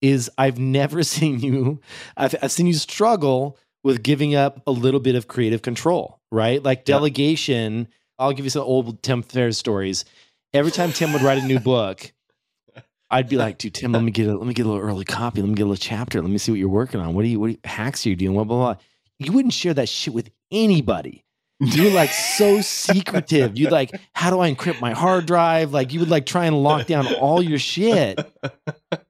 is 0.00 0.30
I've 0.38 0.58
never 0.58 1.02
seen 1.14 1.40
you. 1.40 1.80
I've, 2.16 2.34
I've 2.42 2.52
seen 2.52 2.66
you 2.66 2.74
struggle 2.74 3.56
with 3.84 4.02
giving 4.02 4.34
up 4.34 4.62
a 4.66 4.70
little 4.72 5.00
bit 5.00 5.14
of 5.14 5.28
creative 5.28 5.62
control, 5.62 6.20
right? 6.32 6.62
Like 6.62 6.80
Yeah. 6.80 6.94
delegation. 6.96 7.88
I'll 8.18 8.32
give 8.32 8.44
you 8.44 8.50
some 8.50 8.62
old 8.62 9.02
Tim 9.02 9.22
Ferriss 9.22 9.58
stories. 9.58 10.04
Every 10.52 10.72
time 10.72 10.92
Tim 10.92 11.12
would 11.12 11.22
write 11.22 11.42
a 11.42 11.46
new 11.46 11.60
book, 11.60 12.12
I'd 13.10 13.28
be 13.28 13.36
like, 13.36 13.58
"Dude, 13.58 13.74
Tim, 13.74 13.92
let 13.92 14.02
me 14.02 14.10
get 14.10 14.26
a 14.26 14.36
let 14.36 14.46
me 14.46 14.52
get 14.54 14.66
a 14.66 14.68
little 14.68 14.82
early 14.82 15.04
copy. 15.04 15.40
Let 15.40 15.48
me 15.48 15.54
get 15.54 15.62
a 15.62 15.66
little 15.66 15.76
chapter. 15.76 16.20
Let 16.20 16.30
me 16.30 16.38
see 16.38 16.50
what 16.52 16.58
you're 16.58 16.68
working 16.68 17.00
on. 17.00 17.14
What 17.14 17.24
are 17.24 17.28
you? 17.28 17.38
What 17.40 17.46
are 17.46 17.50
you, 17.52 17.58
hacks 17.64 18.04
are 18.04 18.10
you 18.10 18.16
doing? 18.16 18.34
Blah 18.34 18.44
blah 18.44 18.56
blah." 18.74 18.82
You 19.20 19.32
wouldn't 19.32 19.54
share 19.54 19.74
that 19.74 19.88
shit 19.88 20.12
with 20.14 20.30
anybody. 20.50 21.24
You 21.60 21.84
were 21.84 21.90
like 21.90 22.12
so 22.12 22.60
secretive. 22.60 23.58
You'd 23.58 23.72
like, 23.72 23.90
how 24.12 24.30
do 24.30 24.38
I 24.40 24.52
encrypt 24.54 24.80
my 24.80 24.92
hard 24.92 25.26
drive? 25.26 25.72
Like 25.72 25.92
you 25.92 25.98
would 26.00 26.08
like 26.10 26.24
try 26.24 26.46
and 26.46 26.62
lock 26.62 26.86
down 26.86 27.12
all 27.14 27.42
your 27.42 27.58
shit. 27.58 28.20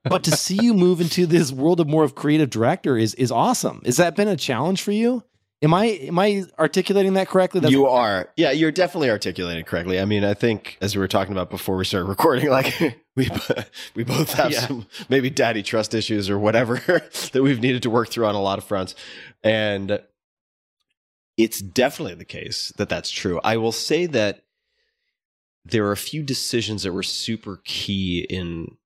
But 0.04 0.24
to 0.24 0.30
see 0.30 0.56
you 0.62 0.72
move 0.72 1.00
into 1.02 1.26
this 1.26 1.52
world 1.52 1.78
of 1.80 1.88
more 1.88 2.04
of 2.04 2.14
creative 2.14 2.48
director 2.48 2.96
is 2.96 3.14
is 3.16 3.30
awesome. 3.30 3.82
Has 3.84 3.98
that 3.98 4.16
been 4.16 4.28
a 4.28 4.36
challenge 4.36 4.80
for 4.80 4.92
you? 4.92 5.22
Am 5.60 5.74
I 5.74 5.84
am 5.86 6.18
I 6.18 6.44
articulating 6.58 7.14
that 7.14 7.28
correctly? 7.28 7.60
That's 7.60 7.72
you 7.72 7.86
are. 7.86 8.30
Yeah, 8.36 8.52
you're 8.52 8.70
definitely 8.70 9.10
articulating 9.10 9.64
correctly. 9.64 10.00
I 10.00 10.04
mean, 10.04 10.24
I 10.24 10.32
think 10.32 10.78
as 10.80 10.94
we 10.96 11.00
were 11.00 11.08
talking 11.08 11.32
about 11.32 11.50
before 11.50 11.76
we 11.76 11.84
started 11.84 12.06
recording, 12.08 12.48
like 12.48 12.78
we 13.16 13.28
we 13.94 14.04
both 14.04 14.32
have 14.34 14.52
Yeah. 14.52 14.60
some 14.60 14.86
maybe 15.08 15.28
daddy 15.30 15.62
trust 15.62 15.94
issues 15.94 16.30
or 16.30 16.38
whatever 16.38 16.76
that 17.32 17.42
we've 17.42 17.60
needed 17.60 17.82
to 17.82 17.90
work 17.90 18.08
through 18.08 18.26
on 18.26 18.36
a 18.36 18.40
lot 18.40 18.56
of 18.58 18.64
fronts, 18.64 18.94
and 19.42 20.00
it's 21.38 21.60
definitely 21.60 22.16
the 22.16 22.24
case 22.24 22.72
that 22.76 22.88
that's 22.88 23.10
true. 23.10 23.40
I 23.44 23.56
will 23.56 23.72
say 23.72 24.06
that 24.06 24.42
there 25.64 25.86
are 25.86 25.92
a 25.92 25.96
few 25.96 26.22
decisions 26.22 26.82
that 26.82 26.92
were 26.92 27.04
super 27.04 27.60
key 27.64 28.26
in 28.28 28.76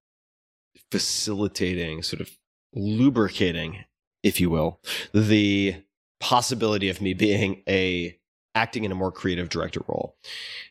facilitating, 0.91 2.03
sort 2.03 2.21
of 2.21 2.31
lubricating, 2.75 3.85
if 4.23 4.39
you 4.39 4.51
will, 4.51 4.81
the 5.15 5.77
possibility 6.21 6.91
of 6.91 7.01
me 7.01 7.15
being 7.15 7.63
a 7.67 8.19
acting 8.55 8.85
in 8.85 8.93
a 8.93 8.95
more 8.95 9.11
creative 9.11 9.49
director 9.49 9.81
role. 9.89 10.17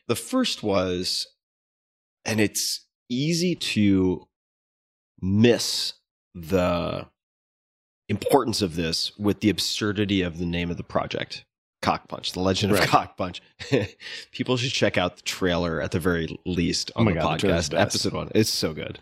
The 0.06 0.14
first 0.14 0.62
was, 0.62 1.26
and 2.24 2.40
it's 2.40 2.86
easy 3.08 3.56
to 3.56 4.28
miss 5.20 5.94
the 6.32 7.08
importance 8.08 8.62
of 8.62 8.76
this 8.76 9.18
with 9.18 9.40
the 9.40 9.50
absurdity 9.50 10.22
of 10.22 10.38
the 10.38 10.46
name 10.46 10.70
of 10.70 10.76
the 10.76 10.84
project. 10.84 11.44
Cock 11.82 12.08
Punch, 12.08 12.32
the 12.32 12.40
legend 12.40 12.72
of 12.72 12.78
Right. 12.78 12.88
Cock 12.88 13.16
Punch. 13.18 13.42
People 14.32 14.56
should 14.56 14.72
check 14.72 14.96
out 14.96 15.16
the 15.16 15.22
trailer 15.22 15.82
at 15.82 15.90
the 15.90 16.00
very 16.00 16.38
least 16.46 16.90
on 16.96 17.02
Oh 17.02 17.04
my 17.04 17.12
the 17.12 17.20
God, 17.20 17.40
podcast. 17.40 17.70
the. 17.70 17.80
Episode 17.80 18.12
one. 18.14 18.30
It's 18.34 18.48
so 18.50 18.72
good. 18.72 18.98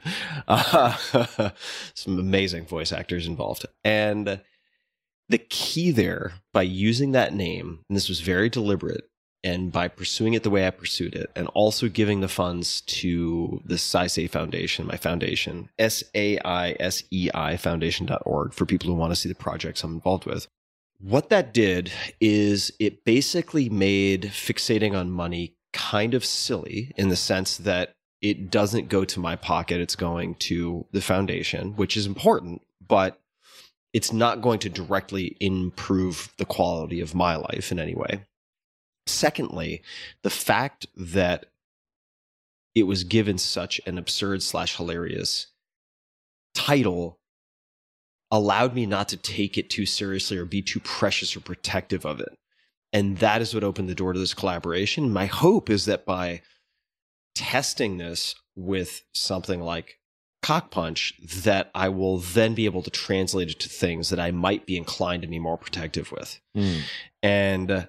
Uh, 0.49 0.97
some 1.95 2.19
amazing 2.19 2.67
voice 2.67 2.91
actors 2.93 3.27
involved. 3.27 3.67
And 3.85 4.41
the 5.29 5.39
key 5.39 5.93
there 5.93 6.33
by 6.53 6.63
using 6.63 7.13
that 7.13 7.33
name, 7.35 7.85
and 7.89 7.97
this 7.97 8.09
was 8.09 8.21
very 8.21 8.49
deliberate, 8.49 9.05
and 9.45 9.71
by 9.73 9.89
pursuing 9.89 10.35
it 10.35 10.43
the 10.43 10.51
way 10.51 10.67
I 10.67 10.71
pursued 10.71 11.15
it, 11.15 11.31
and 11.37 11.47
also 11.49 11.89
giving 11.89 12.21
the 12.21 12.29
funds 12.29 12.81
to 12.83 13.63
the 13.65 13.77
Saisei 13.77 14.29
Foundation, 14.29 14.87
my 14.87 14.97
foundation, 14.97 15.71
S 15.79 16.03
A 16.15 16.39
I 16.41 16.77
S 16.81 17.05
E 17.11 17.31
I 17.33 17.57
foundation.org, 17.57 18.53
for 18.53 18.67
people 18.67 18.89
who 18.89 18.95
want 18.97 19.13
to 19.13 19.17
see 19.17 19.29
the 19.29 19.35
projects 19.35 19.83
I'm 19.85 19.95
involved 19.95 20.27
with. 20.27 20.47
What 21.01 21.31
that 21.31 21.55
did 21.55 21.91
is 22.21 22.73
it 22.79 23.05
basically 23.05 23.71
made 23.71 24.25
fixating 24.25 24.95
on 24.95 25.11
money 25.11 25.57
kind 25.73 26.13
of 26.13 26.25
silly 26.25 26.93
in 26.97 27.09
the 27.09 27.17
sense 27.17 27.57
that 27.57 27.95
it 28.21 28.51
doesn't 28.51 28.91
go 28.91 29.07
to 29.07 29.21
my 29.21 29.35
pocket, 29.35 29.81
it's 29.81 29.97
going 29.97 30.35
to 30.35 30.87
the 30.93 31.01
foundation, 31.01 31.75
which 31.77 31.97
is 31.97 32.05
important, 32.05 32.61
but 32.87 33.19
it's 33.95 34.13
not 34.13 34.43
going 34.43 34.59
to 34.59 34.69
directly 34.69 35.39
improve 35.41 36.33
the 36.37 36.45
quality 36.45 37.01
of 37.01 37.15
my 37.15 37.35
life 37.35 37.73
in 37.73 37.79
any 37.79 37.95
way. 37.95 38.27
Secondly, 39.07 39.83
the 40.23 40.31
fact 40.31 40.87
that 40.95 41.47
it 42.75 42.83
was 42.83 43.05
given 43.05 43.39
such 43.39 43.81
an 43.87 43.97
absurd 43.97 44.43
slash 44.43 44.77
hilarious 44.77 45.47
title 46.55 47.20
allowed 48.31 48.75
me 48.75 48.87
not 48.87 49.09
to 49.09 49.17
take 49.17 49.59
it 49.59 49.71
too 49.71 49.87
seriously 49.87 50.37
or 50.37 50.45
be 50.45 50.63
too 50.63 50.81
precious 50.81 51.37
or 51.37 51.41
protective 51.41 52.05
of 52.05 52.21
it. 52.21 52.37
And 52.93 53.19
that 53.19 53.41
is 53.41 53.55
what 53.55 53.65
opened 53.65 53.89
the 53.89 53.95
door 53.95 54.13
to 54.13 54.19
this 54.19 54.35
collaboration. 54.35 55.13
My 55.13 55.27
hope 55.27 55.71
is 55.71 55.85
that 55.87 56.05
by 56.05 56.43
testing 57.35 57.99
this 57.99 58.35
with 58.57 59.03
something 59.15 59.61
like 59.61 59.99
cock 60.43 60.71
punch 60.71 61.15
that 61.43 61.71
I 61.75 61.89
will 61.89 62.19
then 62.19 62.55
be 62.55 62.65
able 62.65 62.83
to 62.83 62.91
translate 62.91 63.51
it 63.51 63.61
to 63.61 63.69
things 63.69 64.11
that 64.11 64.19
I 64.19 64.31
might 64.31 64.67
be 64.67 64.77
inclined 64.77 65.23
to 65.23 65.29
be 65.29 65.39
more 65.39 65.59
protective 65.59 66.11
with. 66.11 66.41
Mm. 66.57 66.81
And 67.23 67.71
uh, 67.71 67.87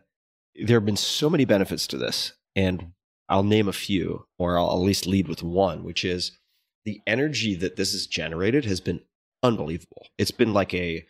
there 0.55 0.77
have 0.77 0.85
been 0.85 0.97
so 0.97 1.29
many 1.29 1.45
benefits 1.45 1.87
to 1.87 1.97
this. 1.97 2.33
And 2.55 2.91
I'll 3.29 3.43
name 3.43 3.69
a 3.69 3.73
few, 3.73 4.25
or 4.37 4.57
I'll 4.57 4.71
at 4.71 4.85
least 4.85 5.07
lead 5.07 5.29
with 5.29 5.41
one, 5.41 5.83
which 5.83 6.03
is 6.03 6.37
the 6.83 6.99
energy 7.07 7.55
that 7.55 7.77
this 7.77 7.93
has 7.93 8.05
generated 8.05 8.65
has 8.65 8.81
been 8.81 8.99
unbelievable. 9.43 10.07
It's 10.17 10.31
been 10.31 10.53
like 10.53 10.73
a 10.73 11.05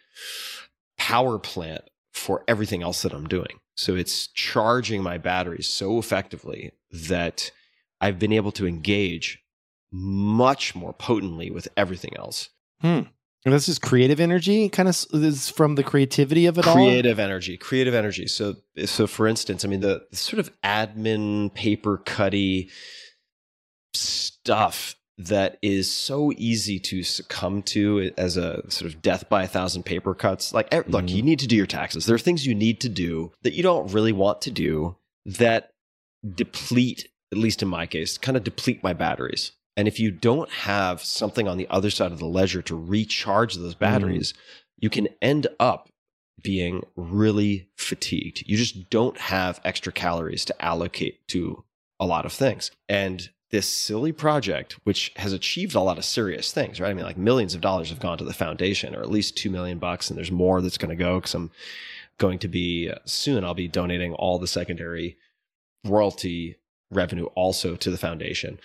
power 0.97 1.39
plant 1.39 1.83
for 2.11 2.43
everything 2.47 2.83
else 2.83 3.01
that 3.01 3.13
I'm 3.13 3.27
doing. 3.27 3.59
So 3.75 3.95
it's 3.95 4.27
charging 4.27 5.01
my 5.01 5.17
batteries 5.17 5.67
so 5.67 5.97
effectively 5.97 6.73
that 6.91 7.51
I've 7.99 8.19
been 8.19 8.33
able 8.33 8.51
to 8.53 8.67
engage 8.67 9.39
much 9.91 10.75
more 10.75 10.93
potently 10.93 11.51
with 11.51 11.67
everything 11.75 12.15
else. 12.17 12.49
Hmm. 12.81 13.01
And 13.43 13.55
this 13.55 13.67
is 13.67 13.79
creative 13.79 14.19
energy, 14.19 14.69
kind 14.69 14.87
of 14.87 14.95
is 15.13 15.49
from 15.49 15.75
the 15.75 15.83
creativity 15.83 16.45
of 16.45 16.57
it 16.59 16.67
all. 16.67 16.75
creative 16.75 17.17
energy 17.17 17.57
creative 17.57 17.95
energy 17.95 18.27
so 18.27 18.55
so 18.85 19.07
for 19.07 19.27
instance 19.27 19.65
i 19.65 19.67
mean 19.67 19.79
the, 19.79 20.05
the 20.11 20.15
sort 20.15 20.39
of 20.39 20.51
admin 20.61 21.51
paper 21.53 21.97
cutty 21.97 22.69
stuff 23.93 24.95
that 25.27 25.57
is 25.61 25.91
so 25.91 26.31
easy 26.37 26.79
to 26.79 27.03
succumb 27.03 27.61
to 27.61 28.11
as 28.17 28.37
a 28.37 28.63
sort 28.69 28.91
of 28.93 29.01
death 29.01 29.27
by 29.29 29.43
a 29.43 29.47
thousand 29.47 29.83
paper 29.83 30.13
cuts 30.13 30.53
like 30.53 30.71
look 30.87 31.05
Mhm. 31.05 31.09
you 31.15 31.21
need 31.21 31.39
to 31.39 31.47
do 31.47 31.55
your 31.55 31.65
taxes 31.65 32.05
there 32.05 32.15
are 32.15 32.19
things 32.19 32.45
you 32.45 32.55
need 32.55 32.79
to 32.81 32.89
do 32.89 33.31
that 33.43 33.53
you 33.53 33.63
don't 33.63 33.91
really 33.93 34.11
want 34.11 34.41
to 34.41 34.51
do 34.51 34.95
that 35.25 35.71
deplete 36.35 37.07
at 37.31 37.37
least 37.37 37.61
in 37.61 37.67
my 37.67 37.85
case 37.85 38.17
kind 38.17 38.37
of 38.37 38.43
deplete 38.43 38.83
my 38.83 38.93
batteries 38.93 39.51
and 39.77 39.87
if 39.87 39.99
you 39.99 40.11
don't 40.11 40.49
have 40.51 41.01
something 41.01 41.47
on 41.47 41.57
the 41.57 41.67
other 41.69 41.89
side 41.89 42.11
of 42.11 42.19
the 42.19 42.25
ledger 42.25 42.61
to 42.61 42.75
recharge 42.75 43.55
those 43.55 43.75
batteries 43.75 44.33
you 44.77 44.89
can 44.89 45.07
end 45.21 45.47
up 45.59 45.89
being 46.43 46.81
really 46.95 47.69
fatigued. 47.77 48.43
You 48.47 48.57
just 48.57 48.89
don't 48.89 49.15
have 49.19 49.61
extra 49.63 49.93
calories 49.93 50.43
to 50.45 50.59
allocate 50.59 51.27
to 51.27 51.63
a 51.99 52.05
lot 52.07 52.25
of 52.25 52.33
things. 52.33 52.71
And 52.89 53.29
this 53.51 53.69
silly 53.69 54.11
project, 54.11 54.77
which 54.85 55.11
has 55.17 55.33
achieved 55.33 55.75
a 55.75 55.81
lot 55.81 55.97
of 55.97 56.05
serious 56.05 56.51
things, 56.51 56.79
right? 56.79 56.89
I 56.89 56.93
mean, 56.93 57.05
like 57.05 57.17
millions 57.17 57.53
of 57.53 57.61
dollars 57.61 57.89
have 57.89 57.99
gone 57.99 58.17
to 58.17 58.23
the 58.23 58.33
foundation, 58.33 58.95
or 58.95 59.01
at 59.01 59.11
least 59.11 59.37
two 59.37 59.49
million 59.49 59.77
bucks, 59.77 60.09
and 60.09 60.17
there's 60.17 60.31
more 60.31 60.61
that's 60.61 60.77
going 60.77 60.89
to 60.89 60.95
go 60.95 61.19
because 61.19 61.35
I'm 61.35 61.51
going 62.17 62.39
to 62.39 62.47
be 62.47 62.89
uh, 62.89 62.99
soon. 63.05 63.43
I'll 63.43 63.53
be 63.53 63.67
donating 63.67 64.13
all 64.13 64.39
the 64.39 64.47
secondary 64.47 65.17
royalty 65.85 66.57
revenue 66.91 67.25
also 67.35 67.75
to 67.75 67.91
the 67.91 67.97
foundation. 67.97 68.57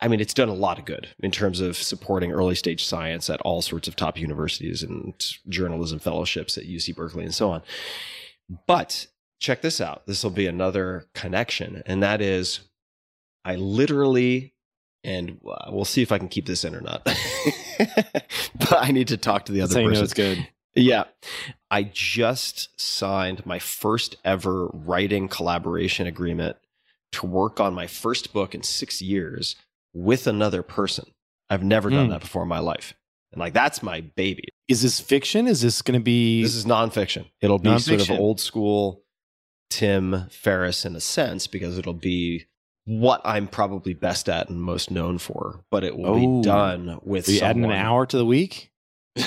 I 0.00 0.08
mean, 0.08 0.20
it's 0.20 0.34
done 0.34 0.48
a 0.48 0.54
lot 0.54 0.78
of 0.78 0.84
good 0.84 1.08
in 1.20 1.30
terms 1.30 1.60
of 1.60 1.76
supporting 1.76 2.30
early 2.30 2.54
stage 2.54 2.84
science 2.84 3.30
at 3.30 3.40
all 3.40 3.62
sorts 3.62 3.88
of 3.88 3.96
top 3.96 4.18
universities 4.18 4.82
and 4.82 5.14
journalism 5.48 5.98
fellowships 5.98 6.58
at 6.58 6.64
UC 6.64 6.94
Berkeley 6.94 7.24
and 7.24 7.34
so 7.34 7.50
on. 7.50 7.62
But 8.66 9.06
check 9.40 9.62
this 9.62 9.80
out. 9.80 10.06
This 10.06 10.22
will 10.22 10.30
be 10.30 10.46
another 10.46 11.06
connection, 11.14 11.82
and 11.86 12.02
that 12.02 12.20
is 12.20 12.60
I 13.44 13.56
literally, 13.56 14.54
and 15.02 15.38
uh, 15.46 15.70
we'll 15.70 15.84
see 15.84 16.02
if 16.02 16.12
I 16.12 16.18
can 16.18 16.28
keep 16.28 16.46
this 16.46 16.64
in 16.64 16.74
or 16.74 16.80
not. 16.80 17.04
but 18.58 18.72
I 18.72 18.90
need 18.90 19.08
to 19.08 19.16
talk 19.16 19.46
to 19.46 19.52
the 19.52 19.60
other 19.62 19.74
person. 19.82 20.04
it's 20.04 20.14
good. 20.14 20.48
Yeah. 20.74 21.04
I 21.70 21.84
just 21.84 22.80
signed 22.80 23.44
my 23.46 23.58
first 23.58 24.16
ever 24.24 24.66
writing 24.72 25.28
collaboration 25.28 26.06
agreement 26.06 26.56
to 27.12 27.26
work 27.26 27.60
on 27.60 27.74
my 27.74 27.86
first 27.86 28.32
book 28.32 28.54
in 28.54 28.62
six 28.62 29.00
years 29.00 29.56
with 29.92 30.26
another 30.26 30.62
person. 30.62 31.06
I've 31.48 31.62
never 31.62 31.90
done 31.90 32.06
Hmm. 32.06 32.10
that 32.12 32.20
before 32.22 32.42
in 32.42 32.48
my 32.48 32.58
life. 32.58 32.94
And 33.32 33.40
like, 33.40 33.52
that's 33.52 33.82
my 33.82 34.00
baby. 34.00 34.48
Is 34.68 34.82
this 34.82 34.98
fiction? 35.00 35.46
Is 35.46 35.60
this 35.60 35.82
going 35.82 35.98
to 36.00 36.02
be? 36.02 36.42
This 36.42 36.54
is 36.54 36.64
nonfiction. 36.64 37.26
It'll 37.40 37.58
be 37.58 37.78
sort 37.78 38.00
of 38.00 38.10
old 38.10 38.40
school 38.40 39.02
Tim 39.70 40.28
Ferriss 40.30 40.84
in 40.84 40.94
a 40.96 41.00
sense, 41.00 41.46
because 41.46 41.76
it'll 41.78 41.92
be 41.92 42.46
what 42.86 43.20
I'm 43.24 43.46
probably 43.48 43.94
best 43.94 44.28
at 44.28 44.48
and 44.50 44.60
most 44.60 44.90
known 44.90 45.18
for, 45.18 45.64
but 45.70 45.84
it 45.84 45.96
will 45.96 46.06
Oh. 46.10 46.40
be 46.40 46.44
done 46.44 46.98
with 47.02 47.28
Are 47.28 47.32
you 47.32 47.40
adding 47.40 47.64
an 47.64 47.72
hour 47.72 48.04
to 48.06 48.16
the 48.16 48.26
week? 48.26 48.70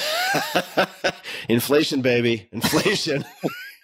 Inflation, 1.49 2.01
baby. 2.01 2.47
Inflation. 2.51 3.23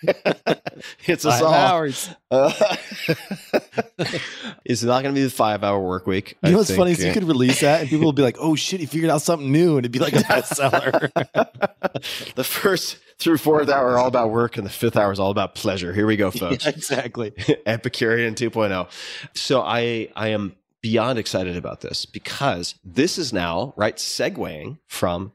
it's 1.05 1.25
us 1.25 1.39
Five 1.39 1.43
all. 1.43 1.53
hours. 1.53 2.09
Uh, 2.29 2.51
it's 4.65 4.83
not 4.83 5.01
going 5.01 5.15
to 5.15 5.19
be 5.19 5.23
the 5.23 5.29
five 5.29 5.63
hour 5.63 5.79
work 5.79 6.05
week. 6.07 6.37
You 6.43 6.51
know 6.51 6.57
what's 6.57 6.69
think, 6.69 6.77
funny 6.77 6.91
is 6.91 7.03
you 7.03 7.13
could 7.13 7.23
release 7.23 7.61
that 7.61 7.81
and 7.81 7.89
people 7.89 8.05
will 8.05 8.11
be 8.13 8.21
like, 8.21 8.35
"Oh 8.39 8.55
shit, 8.55 8.79
he 8.81 8.85
figured 8.85 9.09
out 9.09 9.21
something 9.21 9.49
new," 9.51 9.77
and 9.77 9.79
it'd 9.85 9.91
be 9.93 9.99
like 9.99 10.13
a 10.13 10.17
bestseller. 10.17 11.09
the 12.35 12.43
first 12.43 12.97
through 13.23 13.37
fourth 13.37 13.69
hour 13.69 13.91
are 13.91 13.97
all 13.97 14.07
about 14.07 14.31
work, 14.31 14.57
and 14.57 14.65
the 14.65 14.71
fifth 14.71 14.97
hour 14.97 15.11
is 15.11 15.19
all 15.19 15.31
about 15.31 15.55
pleasure. 15.55 15.93
Here 15.93 16.05
we 16.05 16.17
go, 16.17 16.29
folks. 16.43 16.65
Yeah, 16.65 16.71
exactly. 16.71 17.33
Epicurean 17.65 18.35
2.0. 18.35 18.89
So 19.33 19.61
I 19.61 20.09
I 20.15 20.29
am 20.29 20.55
beyond 20.81 21.17
excited 21.17 21.55
about 21.55 21.81
this 21.81 22.05
because 22.05 22.75
this 22.83 23.17
is 23.17 23.31
now 23.31 23.73
right 23.77 23.95
segueing 23.95 24.79
from 24.87 25.31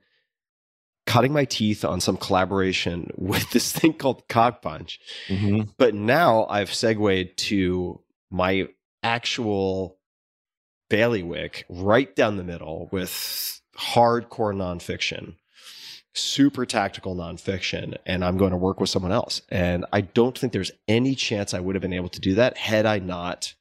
cutting 1.07 1.33
my 1.33 1.47
teeth 1.47 1.87
on 1.87 2.01
some 2.03 2.19
collaboration 2.19 3.11
with 3.17 3.51
this 3.51 3.73
thing 3.73 3.95
called 3.95 4.29
Cock 4.29 4.61
Punch. 4.61 5.01
Mhm. 5.29 5.71
But 5.79 5.95
now 5.95 6.47
I've 6.51 6.73
segued 6.73 7.39
to 7.49 8.01
my 8.31 8.69
actual 9.03 9.97
bailiwick 10.91 11.65
right 11.71 12.15
down 12.15 12.37
the 12.37 12.45
middle 12.45 12.91
with 12.93 13.61
hardcore 13.79 14.55
nonfiction, 14.55 15.37
super 16.19 16.67
tactical 16.67 17.15
nonfiction, 17.15 17.97
and 18.07 18.25
I'm 18.25 18.37
going 18.37 18.51
to 18.51 18.57
work 18.57 18.81
with 18.81 18.91
someone 18.91 19.13
else. 19.13 19.43
And 19.51 19.85
I 19.93 20.03
don't 20.03 20.37
think 20.37 20.53
there's 20.53 20.73
any 20.87 21.15
chance 21.15 21.55
I 21.55 21.61
would 21.61 21.75
have 21.75 21.83
been 21.83 21.93
able 21.93 22.09
to 22.11 22.21
do 22.21 22.35
that 22.35 22.57
had 22.57 22.87
I 22.87 22.99
not 22.99 23.55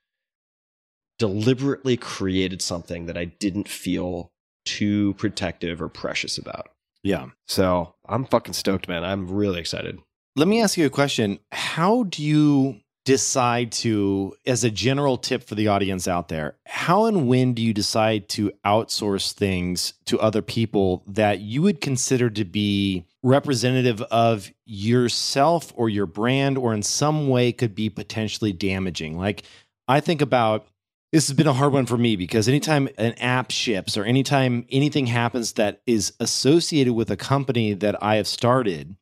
deliberately 1.20 1.98
created 1.98 2.62
something 2.62 3.06
that 3.08 3.18
I 3.18 3.26
didn't 3.26 3.68
feel 3.68 4.32
too 4.66 5.14
protective 5.14 5.82
or 5.82 5.90
precious 5.90 6.38
about. 6.38 6.70
Yeah. 7.04 7.28
So 7.48 7.96
I'm 8.08 8.26
fucking 8.26 8.54
stoked, 8.54 8.88
man. 8.88 9.04
I'm 9.04 9.28
really 9.30 9.60
excited. 9.60 10.00
Let 10.36 10.48
me 10.48 10.62
ask 10.62 10.78
you 10.78 10.86
a 10.86 10.92
question. 10.92 11.40
How 11.52 12.04
do 12.04 12.24
you 12.24 12.82
decide 13.08 13.72
to, 13.72 14.36
as 14.46 14.66
a 14.66 14.70
general 14.70 15.18
tip 15.18 15.42
for 15.42 15.56
the 15.56 15.70
audience 15.70 16.10
out 16.10 16.28
there, 16.28 16.58
how 16.66 17.06
and 17.06 17.26
when 17.26 17.54
do 17.54 17.62
you 17.62 17.74
decide 17.74 18.28
to 18.28 18.52
outsource 18.66 19.32
things 19.32 19.94
to 20.04 20.20
other 20.20 20.42
people 20.42 21.06
that 21.08 21.40
you 21.40 21.62
would 21.62 21.80
consider 21.80 22.30
to 22.30 22.44
be 22.44 23.06
representative 23.24 24.02
of 24.02 24.52
yourself 24.66 25.72
or 25.78 25.88
your 25.88 26.06
brand 26.06 26.58
or 26.58 26.74
in 26.74 26.84
some 26.84 27.30
way 27.30 27.54
could 27.54 27.74
be 27.74 27.90
potentially 27.90 28.52
damaging? 28.52 29.18
Like, 29.18 29.44
I 29.88 30.02
think 30.02 30.22
about 30.22 30.68
this 31.14 31.30
has 31.30 31.38
been 31.38 31.48
a 31.48 31.54
hard 31.54 31.72
one 31.72 31.86
for 31.86 31.98
me 31.98 32.18
because 32.18 32.50
anytime 32.50 32.90
an 32.98 33.14
app 33.14 33.52
ships 33.52 33.96
or 33.96 34.04
anytime 34.04 34.66
anything 34.70 35.06
happens 35.06 35.54
that 35.54 35.82
is 35.88 36.12
associated 36.20 36.92
with 36.92 37.10
a 37.10 37.16
company 37.16 37.72
that 37.72 38.04
I 38.04 38.16
have 38.16 38.28
started, 38.28 38.98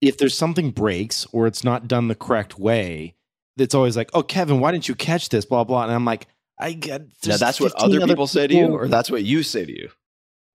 if 0.00 0.18
there's 0.18 0.36
something 0.36 0.72
breaks 0.72 1.24
or 1.30 1.46
it's 1.46 1.62
not 1.62 1.86
done 1.86 2.08
the 2.08 2.16
correct 2.16 2.58
way, 2.58 3.14
it's 3.60 3.74
always 3.74 3.96
like, 3.96 4.10
"Oh, 4.14 4.22
Kevin, 4.22 4.60
why 4.60 4.72
didn't 4.72 4.88
you 4.88 4.94
catch 4.94 5.28
this?" 5.30 5.44
Blah 5.44 5.64
blah. 5.64 5.84
And 5.84 5.92
I'm 5.92 6.04
like, 6.04 6.26
I 6.58 6.72
got 6.74 7.02
Now 7.26 7.36
that's 7.36 7.60
what 7.60 7.72
15 7.72 7.96
other 7.96 8.06
people 8.06 8.26
say 8.26 8.46
to 8.46 8.54
you, 8.54 8.66
or 8.74 8.88
that's 8.88 9.10
what 9.10 9.24
you 9.24 9.42
say 9.42 9.64
to 9.64 9.72
you. 9.72 9.88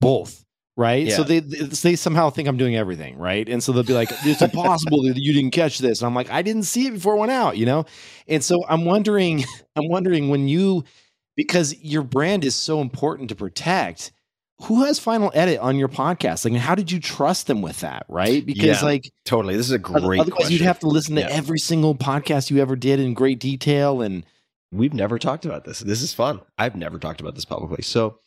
both, 0.01 0.43
right? 0.77 1.09
So 1.11 1.21
Yeah. 1.21 1.27
they 1.27 1.39
they 1.39 1.95
somehow 1.95 2.29
think 2.29 2.47
I'm 2.47 2.57
doing 2.57 2.75
everything, 2.75 3.17
right? 3.17 3.47
And 3.47 3.61
so 3.63 3.71
they'll 3.71 3.83
be 3.83 3.93
like, 3.93 4.11
"It's 4.23 4.41
impossible 4.49 5.03
that 5.03 5.17
you 5.17 5.33
didn't 5.33 5.51
catch 5.51 5.79
this." 5.79 6.01
And 6.01 6.07
I'm 6.07 6.15
like, 6.15 6.29
"I 6.31 6.41
didn't 6.41 6.63
see 6.63 6.87
it 6.87 6.93
before 6.93 7.15
it 7.15 7.19
went 7.19 7.31
out," 7.31 7.57
you 7.57 7.65
know. 7.65 7.85
And 8.27 8.43
so 8.43 8.65
I'm 8.67 8.85
wondering, 8.85 9.43
I'm 9.75 9.89
wondering 9.89 10.29
when 10.29 10.47
you, 10.47 10.83
because 11.35 11.75
your 11.81 12.03
brand 12.03 12.45
is 12.45 12.55
so 12.55 12.79
important 12.81 13.29
to 13.29 13.35
protect. 13.35 14.11
Who 14.61 14.85
has 14.85 14.97
final 14.99 15.31
edit 15.33 15.59
on 15.59 15.75
your 15.77 15.89
podcast? 15.89 16.49
Like, 16.49 16.59
how 16.59 16.75
did 16.75 16.91
you 16.91 16.99
trust 16.99 17.47
them 17.47 17.61
with 17.61 17.81
that, 17.81 18.05
right? 18.07 18.45
Because 18.45 18.81
Yeah. 18.81 18.85
like 18.87 19.11
Totally. 19.25 19.57
This 19.57 19.65
is 19.65 19.71
a 19.73 19.79
great 19.79 20.21
Otherwise, 20.21 20.29
question. 20.29 20.53
you'd 20.53 20.61
have 20.61 20.79
to 20.79 20.87
listen 20.87 21.15
to 21.15 21.21
Yeah. 21.21 21.29
every 21.29 21.59
single 21.59 21.95
podcast 21.95 22.49
you 22.49 22.59
ever 22.61 22.75
did 22.75 22.99
in 22.99 23.13
great 23.13 23.39
detail. 23.39 24.01
And 24.01 24.23
We've 24.71 24.93
never 24.93 25.19
talked 25.19 25.45
about 25.45 25.65
this. 25.65 25.81
This 25.81 26.01
is 26.01 26.15
fun. 26.15 26.41
I've 26.57 26.75
never 26.75 26.97
talked 26.97 27.21
about 27.21 27.35
this 27.35 27.45
publicly. 27.45 27.83
So 27.83 28.17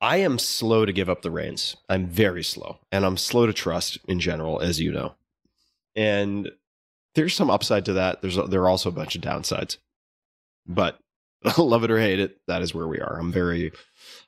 I 0.00 0.16
am 0.16 0.38
slow 0.40 0.84
to 0.84 0.92
give 0.92 1.08
up 1.08 1.22
the 1.22 1.30
reins. 1.30 1.76
I'm 1.88 2.08
very 2.08 2.42
slow, 2.42 2.80
and 2.90 3.06
I'm 3.06 3.16
slow 3.16 3.46
to 3.46 3.52
trust 3.52 3.96
in 4.08 4.18
general, 4.18 4.58
as 4.58 4.80
you 4.80 4.90
know. 4.90 5.14
And 5.94 6.50
there's 7.14 7.34
some 7.36 7.48
upside 7.48 7.84
to 7.84 7.92
that. 7.92 8.22
There's 8.22 8.34
there 8.48 8.62
are 8.62 8.68
also 8.68 8.88
a 8.88 8.92
bunch 8.92 9.14
of 9.14 9.22
downsides, 9.22 9.76
but 10.66 10.98
love 11.58 11.84
it 11.84 11.90
or 11.92 12.00
hate 12.00 12.18
it, 12.18 12.40
that 12.48 12.62
is 12.62 12.74
where 12.74 12.88
we 12.88 12.98
are. 12.98 13.16
I'm 13.20 13.30
very 13.30 13.70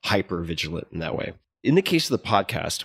hyper 0.05 0.43
vigilant 0.43 0.89
in 0.93 0.99
that 1.01 1.17
way. 1.17 1.33
In 1.63 1.75
the 1.75 1.83
case 1.83 2.11
of 2.11 2.21
the 2.21 2.27
podcast, 2.29 2.85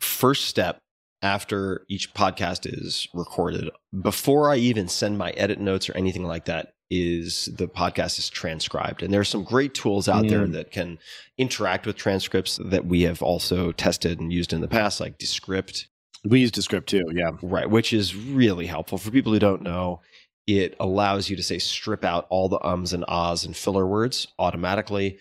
first 0.00 0.46
step 0.46 0.78
after 1.22 1.84
each 1.88 2.12
podcast 2.14 2.66
is 2.66 3.08
recorded, 3.14 3.70
before 4.02 4.50
I 4.50 4.56
even 4.56 4.88
send 4.88 5.18
my 5.18 5.30
edit 5.32 5.58
notes 5.60 5.88
or 5.88 5.96
anything 5.96 6.24
like 6.24 6.44
that, 6.46 6.72
is 6.88 7.46
the 7.56 7.66
podcast 7.66 8.18
is 8.18 8.28
transcribed. 8.28 9.02
And 9.02 9.12
there 9.12 9.20
are 9.20 9.24
some 9.24 9.42
great 9.42 9.74
tools 9.74 10.08
out 10.08 10.28
there 10.28 10.46
Mm. 10.46 10.52
that 10.52 10.70
can 10.70 10.98
interact 11.36 11.84
with 11.84 11.96
transcripts 11.96 12.60
that 12.64 12.86
we 12.86 13.02
have 13.02 13.22
also 13.22 13.72
tested 13.72 14.20
and 14.20 14.32
used 14.32 14.52
in 14.52 14.60
the 14.60 14.68
past, 14.68 15.00
like 15.00 15.18
Descript, 15.18 15.88
we 16.24 16.40
use 16.40 16.52
Descript 16.52 16.88
too. 16.88 17.04
Yeah. 17.12 17.32
right? 17.42 17.68
Which 17.68 17.92
is 17.92 18.14
really 18.14 18.66
helpful 18.66 18.98
for 18.98 19.10
people 19.10 19.32
who 19.32 19.38
don't 19.40 19.62
know. 19.62 20.00
It 20.46 20.76
allows 20.78 21.28
you 21.28 21.34
to 21.36 21.42
say 21.42 21.58
strip 21.58 22.04
out 22.04 22.26
all 22.30 22.48
the 22.48 22.64
ums 22.64 22.92
and 22.92 23.04
ahs 23.08 23.44
and 23.44 23.56
filler 23.56 23.84
words 23.86 24.28
automatically. 24.38 25.18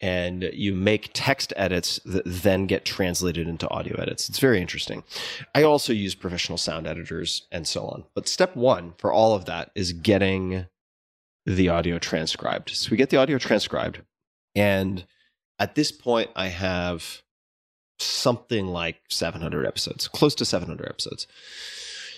And 0.00 0.50
you 0.54 0.74
make 0.74 1.10
text 1.12 1.52
edits 1.56 2.00
that 2.06 2.22
then 2.24 2.66
get 2.66 2.86
translated 2.86 3.46
into 3.46 3.68
audio 3.68 4.00
edits. 4.00 4.30
It's 4.30 4.38
very 4.38 4.60
interesting. 4.60 5.04
I 5.54 5.62
also 5.62 5.92
use 5.92 6.14
professional 6.14 6.56
sound 6.56 6.86
editors 6.86 7.46
and 7.52 7.66
so 7.66 7.86
on. 7.86 8.04
But 8.14 8.26
step 8.26 8.56
one 8.56 8.94
for 8.96 9.12
all 9.12 9.34
of 9.34 9.44
that 9.44 9.70
is 9.74 9.92
getting 9.92 10.66
the 11.44 11.68
audio 11.68 11.98
transcribed. 11.98 12.70
So 12.70 12.90
we 12.90 12.96
get 12.96 13.10
the 13.10 13.18
audio 13.18 13.38
transcribed. 13.38 14.00
And 14.54 15.04
at 15.58 15.74
this 15.74 15.92
point, 15.92 16.30
I 16.34 16.48
have 16.48 17.22
something 17.98 18.66
like 18.66 19.00
700 19.10 19.66
episodes, 19.66 20.08
close 20.08 20.34
to 20.36 20.44
700 20.44 20.88
episodes, 20.88 21.26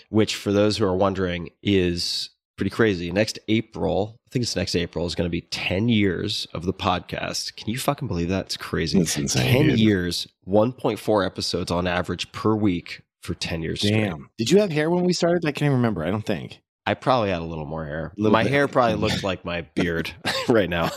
which 0.08 0.36
for 0.36 0.52
those 0.52 0.76
who 0.76 0.84
are 0.84 0.96
wondering 0.96 1.50
is 1.62 2.30
pretty 2.56 2.70
crazy. 2.70 3.10
Next 3.10 3.38
April, 3.48 4.18
I 4.26 4.30
think 4.30 4.42
it's 4.42 4.56
next 4.56 4.74
April, 4.76 5.06
is 5.06 5.14
going 5.14 5.26
to 5.26 5.30
be 5.30 5.42
10 5.42 5.88
years 5.88 6.46
of 6.54 6.64
the 6.64 6.72
podcast. 6.72 7.56
Can 7.56 7.70
you 7.70 7.78
fucking 7.78 8.08
believe 8.08 8.28
that? 8.28 8.46
It's 8.46 8.56
crazy. 8.56 8.98
That's 8.98 9.16
insane, 9.16 9.52
10 9.52 9.66
dude. 9.68 9.80
years, 9.80 10.26
1.4 10.46 11.26
episodes 11.26 11.70
on 11.70 11.86
average 11.86 12.30
per 12.32 12.54
week 12.54 13.02
for 13.20 13.34
10 13.34 13.62
years 13.62 13.80
straight. 13.80 13.92
Damn. 13.92 14.30
Did 14.38 14.50
you 14.50 14.58
have 14.58 14.70
hair 14.70 14.90
when 14.90 15.04
we 15.04 15.12
started? 15.12 15.44
I 15.44 15.52
can't 15.52 15.62
even 15.62 15.76
remember. 15.76 16.04
I 16.04 16.10
don't 16.10 16.26
think. 16.26 16.60
I 16.84 16.94
probably 16.94 17.30
had 17.30 17.40
a 17.40 17.44
little 17.44 17.64
more 17.64 17.84
hair. 17.84 18.12
Little 18.16 18.32
my 18.32 18.42
bit. 18.42 18.52
hair 18.52 18.66
probably 18.68 18.96
mm. 18.96 19.00
looked 19.00 19.22
like 19.22 19.44
my 19.44 19.60
beard 19.74 20.12
right 20.48 20.68
now. 20.68 20.90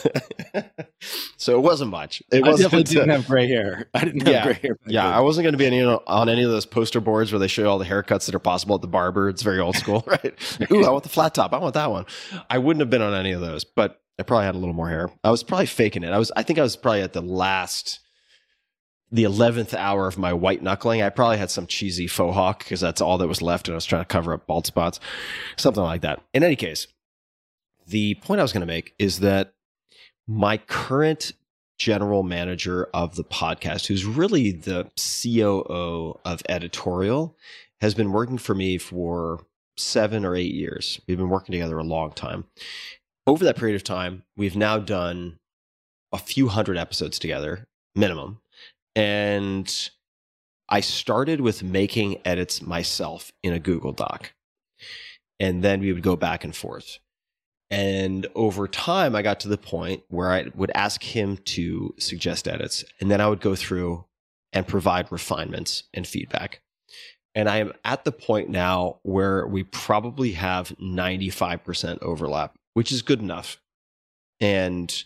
so 1.38 1.58
it 1.58 1.62
wasn't 1.62 1.92
much. 1.92 2.24
It 2.32 2.44
I 2.44 2.48
wasn't. 2.50 2.72
definitely 2.72 2.94
didn't 2.96 3.10
have 3.10 3.28
gray 3.28 3.48
hair. 3.48 3.88
I 3.94 4.04
didn't 4.06 4.22
have 4.22 4.34
Yeah. 4.34 4.44
gray 4.46 4.54
hair. 4.62 4.78
yeah. 4.88 5.08
I 5.08 5.20
wasn't 5.22 5.44
going 5.44 5.54
to 5.54 5.58
be 5.58 5.68
any, 5.68 5.84
on 5.84 6.30
any 6.30 6.44
of 6.44 6.50
those 6.50 6.66
poster 6.66 7.00
boards 7.00 7.32
where 7.32 7.40
they 7.40 7.48
show 7.48 7.62
you 7.62 7.68
all 7.68 7.78
the 7.78 7.86
haircuts 7.86 8.26
that 8.26 8.36
are 8.36 8.40
possible 8.40 8.76
at 8.76 8.82
the 8.82 8.88
barber. 8.88 9.30
It's 9.30 9.44
very 9.44 9.60
old 9.60 9.76
school, 9.76 10.04
right? 10.08 10.34
Ooh, 10.72 10.86
I 10.86 10.90
want 10.90 11.04
the 11.04 11.10
flat 11.10 11.36
top. 11.36 11.54
I 11.54 11.58
want 11.60 11.76
that 11.76 11.92
one. 11.92 12.06
I 12.50 12.58
wouldn't 12.58 12.82
have 12.82 12.90
been 12.90 13.02
on 13.04 13.14
any 13.14 13.32
of 13.34 13.42
those, 13.42 13.64
but 13.64 14.02
I 14.20 14.24
probably 14.24 14.46
had 14.46 14.56
a 14.56 14.58
little 14.58 14.74
more 14.74 14.90
hair. 14.90 15.10
I 15.24 15.30
was 15.30 15.44
probably 15.44 15.66
faking 15.68 16.04
it. 16.04 16.12
I 16.12 16.18
was. 16.18 16.32
I 16.36 16.44
think 16.44 16.58
I 16.58 16.62
was 16.62 16.76
probably 16.78 17.02
at 17.02 17.14
the 17.14 17.22
last, 17.22 18.00
the 19.12 19.24
eleventh 19.24 19.74
hour 19.74 20.08
of 20.08 20.18
my 20.18 20.34
white 20.34 20.62
knuckling. 20.62 21.02
I 21.02 21.10
probably 21.10 21.38
had 21.38 21.52
some 21.52 21.68
cheesy 21.68 22.08
faux 22.08 22.36
hawk 22.36 22.60
because 22.60 22.82
that's 22.82 23.02
all 23.02 23.18
that 23.20 23.28
was 23.28 23.42
left, 23.42 23.68
and 23.68 23.74
I 23.74 23.78
was 23.78 23.86
trying 23.86 24.02
to 24.02 24.08
cover 24.08 24.34
up 24.34 24.48
bald 24.48 24.66
spots, 24.66 25.00
something 25.58 25.84
like 25.84 26.02
that. 26.02 26.22
In 26.34 26.44
any 26.44 26.56
case, 26.56 26.88
the 27.88 28.16
point 28.16 28.40
I 28.40 28.44
was 28.44 28.52
going 28.54 28.62
to 28.62 28.68
make 28.68 28.94
is 28.98 29.20
that 29.20 29.54
my 30.28 30.58
current 30.58 31.34
general 31.78 32.24
manager 32.24 32.90
of 32.94 33.16
the 33.16 33.24
podcast, 33.24 33.88
who's 33.88 34.06
really 34.06 34.52
the 34.52 34.90
COO 34.96 36.20
of 36.26 36.42
editorial, 36.50 37.36
has 37.82 37.94
been 37.94 38.12
working 38.12 38.38
for 38.38 38.56
me 38.56 38.78
for 38.78 39.46
seven 39.78 40.26
or 40.26 40.36
eight 40.36 40.54
years. 40.54 41.00
We've 41.08 41.18
been 41.18 41.30
working 41.30 41.54
together 41.54 41.78
a 41.78 41.84
long 41.84 42.12
time. 42.12 42.46
Over 43.28 43.44
that 43.46 43.58
period 43.58 43.76
of 43.76 43.84
time, 43.84 44.24
we've 44.38 44.56
now 44.56 44.78
done 44.80 45.38
a 46.14 46.18
few 46.18 46.48
hundred 46.48 46.78
episodes 46.78 47.20
together, 47.20 47.68
minimum. 47.94 48.40
And 48.96 49.90
I 50.70 50.80
started 50.80 51.42
with 51.42 51.64
making 51.64 52.22
edits 52.26 52.62
myself 52.62 53.32
in 53.44 53.54
a 53.54 53.60
Google 53.60 53.92
Doc. 53.92 54.34
And 55.40 55.64
then 55.64 55.82
we 55.82 55.92
would 55.92 56.04
go 56.04 56.16
back 56.16 56.44
and 56.44 56.56
forth. 56.56 57.00
And 57.70 58.28
over 58.36 58.68
time, 58.68 59.16
I 59.16 59.22
got 59.22 59.40
to 59.42 59.48
the 59.48 59.58
point 59.58 60.04
where 60.08 60.32
I 60.32 60.46
would 60.56 60.72
ask 60.76 61.04
him 61.04 61.38
to 61.38 61.94
suggest 61.98 62.48
edits, 62.48 62.86
and 63.02 63.10
then 63.10 63.20
I 63.20 63.28
would 63.28 63.42
go 63.42 63.56
through 63.56 64.06
and 64.54 64.68
provide 64.68 65.12
refinements 65.12 65.84
and 65.94 66.08
feedback. 66.08 66.62
And 67.34 67.50
I 67.50 67.58
am 67.58 67.74
at 67.84 68.06
the 68.06 68.12
point 68.12 68.50
now 68.50 69.00
where 69.04 69.46
we 69.46 69.64
probably 69.64 70.34
have 70.34 70.70
95% 70.82 72.02
overlap, 72.02 72.56
which 72.76 72.92
is 72.92 73.02
good 73.02 73.20
enough. 73.20 73.60
And 74.40 75.04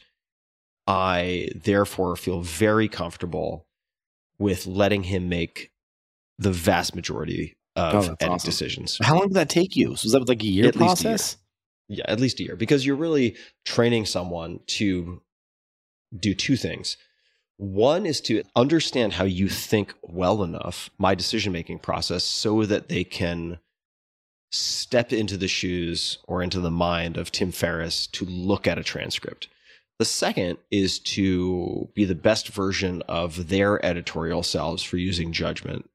I 0.86 1.50
therefore 1.56 2.16
feel 2.16 2.42
very 2.42 2.88
comfortable 2.88 3.66
with 4.40 4.66
letting 4.66 5.04
him 5.04 5.30
make 5.30 5.72
the 6.38 6.52
vast 6.52 6.96
majority 6.96 7.56
Oh, 7.76 8.00
of 8.00 8.06
edit 8.20 8.24
awesome. 8.30 8.50
decisions. 8.50 8.98
How 9.02 9.14
long 9.16 9.28
did 9.28 9.36
that 9.36 9.50
take 9.50 9.76
you? 9.76 9.96
So 9.96 10.06
was 10.08 10.12
that 10.14 10.28
like 10.28 10.42
a 10.44 10.48
year 10.48 10.68
At 10.68 10.76
least 10.76 11.02
a 11.02 11.04
year. 11.04 11.12
process? 11.12 11.38
Yeah, 11.88 12.06
at 12.08 12.20
least 12.20 12.40
a 12.40 12.44
year 12.44 12.56
because 12.56 12.86
you're 12.86 12.96
really 12.96 13.36
training 13.66 14.06
someone 14.06 14.60
to 14.68 15.22
do 16.18 16.34
two 16.34 16.58
things. 16.58 16.98
One 17.58 18.06
is 18.06 18.20
to 18.22 18.44
understand 18.56 19.14
how 19.14 19.24
you 19.26 19.48
think 19.50 19.94
well 20.02 20.44
enough, 20.44 20.90
my 20.98 21.14
decision 21.16 21.54
making 21.54 21.80
process, 21.80 22.24
so 22.24 22.66
that 22.66 22.90
they 22.90 23.04
can 23.04 23.60
step 24.52 25.14
into 25.14 25.38
the 25.38 25.48
shoes 25.48 26.18
or 26.28 26.42
into 26.42 26.60
the 26.60 26.72
mind 26.72 27.18
of 27.18 27.32
Tim 27.32 27.52
Ferriss 27.52 28.08
to 28.08 28.26
look 28.26 28.66
at 28.68 28.80
a 28.80 28.84
transcript. 28.84 29.48
The 30.00 30.06
second 30.06 30.60
is 30.72 31.00
to 31.00 31.90
be 31.94 32.06
the 32.06 32.16
best 32.16 32.48
version 32.50 33.04
of 33.10 33.50
their 33.50 33.86
editorial 33.86 34.44
selves 34.44 34.82
for 34.82 34.96
using 34.96 35.34
judgment. 35.34 35.90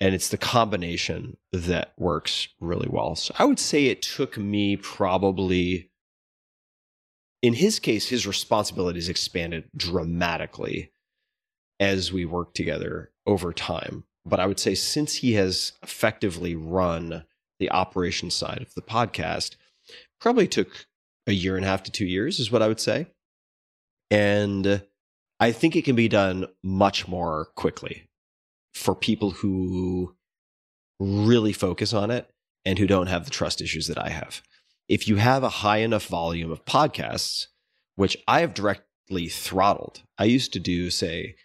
And 0.00 0.14
it's 0.14 0.30
the 0.30 0.38
combination 0.38 1.36
that 1.52 1.92
works 1.98 2.48
really 2.58 2.88
well. 2.90 3.14
So 3.14 3.34
I 3.38 3.44
would 3.44 3.60
say 3.60 3.86
it 3.86 4.00
took 4.00 4.38
me 4.38 4.76
probably, 4.76 5.90
in 7.42 7.52
his 7.52 7.78
case, 7.78 8.08
his 8.08 8.26
responsibilities 8.26 9.10
expanded 9.10 9.64
dramatically 9.76 10.90
as 11.78 12.12
we 12.12 12.24
worked 12.24 12.56
together 12.56 13.12
over 13.26 13.52
time. 13.52 14.04
But 14.24 14.40
I 14.40 14.46
would 14.46 14.58
say 14.58 14.74
since 14.74 15.16
he 15.16 15.34
has 15.34 15.72
effectively 15.82 16.56
run 16.56 17.24
the 17.58 17.70
operation 17.70 18.30
side 18.30 18.62
of 18.62 18.74
the 18.74 18.82
podcast, 18.82 19.56
probably 20.18 20.48
took 20.48 20.86
a 21.26 21.32
year 21.32 21.56
and 21.56 21.64
a 21.64 21.68
half 21.68 21.82
to 21.84 21.92
two 21.92 22.06
years, 22.06 22.38
is 22.38 22.50
what 22.50 22.62
I 22.62 22.68
would 22.68 22.80
say. 22.80 23.06
And 24.10 24.82
I 25.40 25.52
think 25.52 25.74
it 25.76 25.84
can 25.84 25.96
be 25.96 26.08
done 26.08 26.46
much 26.62 27.08
more 27.08 27.48
quickly 27.56 28.08
for 28.74 28.94
people 28.94 29.30
who 29.30 30.14
really 31.00 31.52
focus 31.52 31.92
on 31.92 32.10
it 32.10 32.30
and 32.64 32.78
who 32.78 32.86
don't 32.86 33.08
have 33.08 33.24
the 33.24 33.30
trust 33.30 33.60
issues 33.60 33.88
that 33.88 33.98
I 33.98 34.10
have. 34.10 34.42
If 34.88 35.08
you 35.08 35.16
have 35.16 35.42
a 35.42 35.48
high 35.48 35.78
enough 35.78 36.06
volume 36.06 36.50
of 36.50 36.64
podcasts, 36.64 37.46
which 37.96 38.16
I 38.28 38.40
have 38.40 38.54
directly 38.54 39.28
throttled, 39.28 40.02
I 40.18 40.24
used 40.24 40.52
to 40.52 40.60
do, 40.60 40.90
say, 40.90 41.36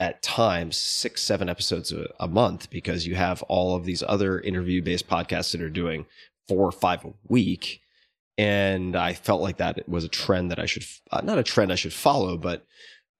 at 0.00 0.22
times 0.22 0.76
six, 0.76 1.22
seven 1.22 1.48
episodes 1.48 1.92
a, 1.92 2.06
a 2.18 2.26
month 2.26 2.70
because 2.70 3.06
you 3.06 3.14
have 3.14 3.42
all 3.42 3.76
of 3.76 3.84
these 3.84 4.02
other 4.02 4.40
interview 4.40 4.82
based 4.82 5.08
podcasts 5.08 5.52
that 5.52 5.60
are 5.60 5.70
doing 5.70 6.06
four 6.48 6.66
or 6.66 6.72
five 6.72 7.04
a 7.04 7.12
week. 7.28 7.81
And 8.42 8.96
I 8.96 9.12
felt 9.12 9.40
like 9.40 9.58
that 9.58 9.88
was 9.88 10.02
a 10.02 10.08
trend 10.08 10.50
that 10.50 10.58
I 10.58 10.66
should, 10.66 10.84
uh, 11.12 11.20
not 11.22 11.38
a 11.38 11.44
trend 11.44 11.70
I 11.70 11.76
should 11.76 11.92
follow, 11.92 12.36
but 12.36 12.66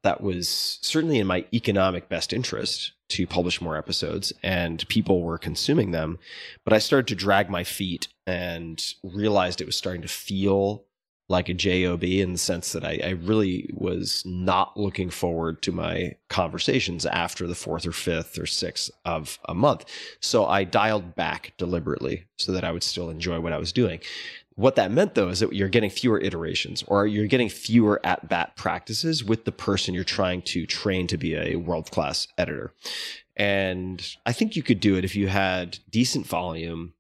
that 0.03 0.21
was 0.21 0.81
certainly 0.83 1.21
in 1.21 1.29
my 1.29 1.45
economic 1.55 2.09
best 2.09 2.33
interest 2.33 2.91
to 3.11 3.25
publish 3.25 3.61
more 3.61 3.77
episodes 3.77 4.33
and 4.43 4.89
people 4.89 5.23
were 5.23 5.39
consuming 5.39 5.93
them. 5.93 6.19
But 6.65 6.73
I 6.73 6.79
started 6.79 7.07
to 7.07 7.15
drag 7.15 7.49
my 7.49 7.63
feet 7.63 8.09
and 8.27 8.85
realized 9.05 9.61
it 9.61 9.67
was 9.67 9.77
starting 9.77 10.03
to 10.03 10.09
feel 10.09 10.87
like 11.29 11.49
a 11.49 11.55
job 11.55 12.03
in 12.03 12.33
the 12.33 12.39
sense 12.39 12.73
that 12.73 12.85
I, 12.85 13.01
I 13.05 13.11
really 13.11 13.71
was 13.73 14.25
not 14.27 14.77
looking 14.77 15.09
forward 15.09 15.63
to 15.63 15.73
my 15.73 16.17
conversations 16.29 17.07
after 17.07 17.47
the 17.47 17.55
fourth 17.55 17.87
or 17.87 17.93
fifth 17.93 18.39
or 18.41 18.47
sixth 18.47 18.91
of 19.05 19.39
a 19.49 19.55
month. 19.55 19.85
So 20.21 20.47
I 20.47 20.65
dialed 20.65 21.15
back 21.15 21.55
deliberately 21.59 22.25
so 22.39 22.51
that 22.53 22.65
I 22.65 22.73
would 22.73 22.83
still 22.83 23.09
enjoy 23.09 23.39
what 23.39 23.53
I 23.53 23.59
was 23.59 23.73
doing. 23.73 24.01
What 24.55 24.77
that 24.77 24.91
meant 24.91 25.15
though 25.15 25.29
is 25.29 25.41
that 25.41 25.53
you're 25.53 25.69
getting 25.69 25.91
fewer 25.91 26.21
iterations 26.21 26.85
or 26.87 27.07
you're 27.07 27.27
getting 27.27 27.49
fewer 27.49 28.01
at 28.05 28.29
bat 28.29 28.57
practices 28.57 29.25
with 29.25 29.45
the 29.45 29.53
person 29.53 29.95
you're 29.95 30.05
trying 30.05 30.43
to 30.43 30.67
train 30.67 31.07
to 31.07 31.17
be 31.17 31.35
a 31.35 31.57
world 31.57 31.91
class 31.91 32.29
editor. 32.37 32.75
And 33.37 34.07
I 34.27 34.33
think 34.33 34.57
you 34.57 34.63
could 34.63 34.81
do 34.81 34.97
it 34.97 35.05
if 35.05 35.17
you 35.17 35.29
had 35.29 35.79
decent 35.89 36.27
volume. 36.27 36.93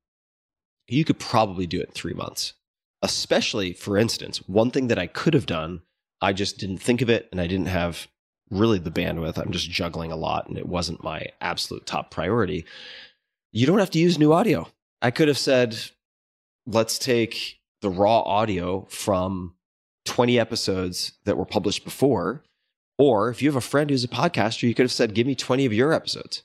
You 0.88 1.04
could 1.04 1.18
probably 1.18 1.66
do 1.66 1.80
it 1.80 1.88
in 1.88 1.92
three 1.92 2.14
months. 2.14 2.54
Especially, 3.02 3.72
for 3.72 3.98
instance, 3.98 4.38
one 4.48 4.70
thing 4.70 4.88
that 4.88 4.98
I 4.98 5.06
could 5.06 5.34
have 5.34 5.46
done, 5.46 5.82
I 6.20 6.32
just 6.32 6.58
didn't 6.58 6.78
think 6.78 7.02
of 7.02 7.10
it 7.10 7.28
and 7.32 7.40
I 7.40 7.46
didn't 7.46 7.66
have 7.66 8.06
really 8.50 8.78
the 8.78 8.90
bandwidth. 8.90 9.38
I'm 9.38 9.52
just 9.52 9.70
juggling 9.70 10.12
a 10.12 10.16
lot 10.16 10.48
and 10.48 10.56
it 10.56 10.66
wasn't 10.66 11.02
my 11.02 11.26
absolute 11.40 11.84
top 11.84 12.10
priority. 12.10 12.64
You 13.50 13.66
don't 13.66 13.80
have 13.80 13.90
to 13.90 13.98
use 13.98 14.18
new 14.18 14.32
audio. 14.32 14.68
I 15.02 15.10
could 15.10 15.28
have 15.28 15.38
said, 15.38 15.76
let's 16.66 16.98
take 16.98 17.60
the 17.80 17.90
raw 17.90 18.20
audio 18.20 18.86
from 18.88 19.54
20 20.04 20.38
episodes 20.38 21.12
that 21.24 21.36
were 21.36 21.44
published 21.44 21.84
before. 21.84 22.44
Or 22.98 23.30
if 23.30 23.42
you 23.42 23.48
have 23.48 23.56
a 23.56 23.60
friend 23.60 23.90
who's 23.90 24.04
a 24.04 24.08
podcaster, 24.08 24.62
you 24.62 24.74
could 24.74 24.84
have 24.84 24.92
said, 24.92 25.14
give 25.14 25.26
me 25.26 25.34
20 25.34 25.66
of 25.66 25.72
your 25.72 25.92
episodes 25.92 26.42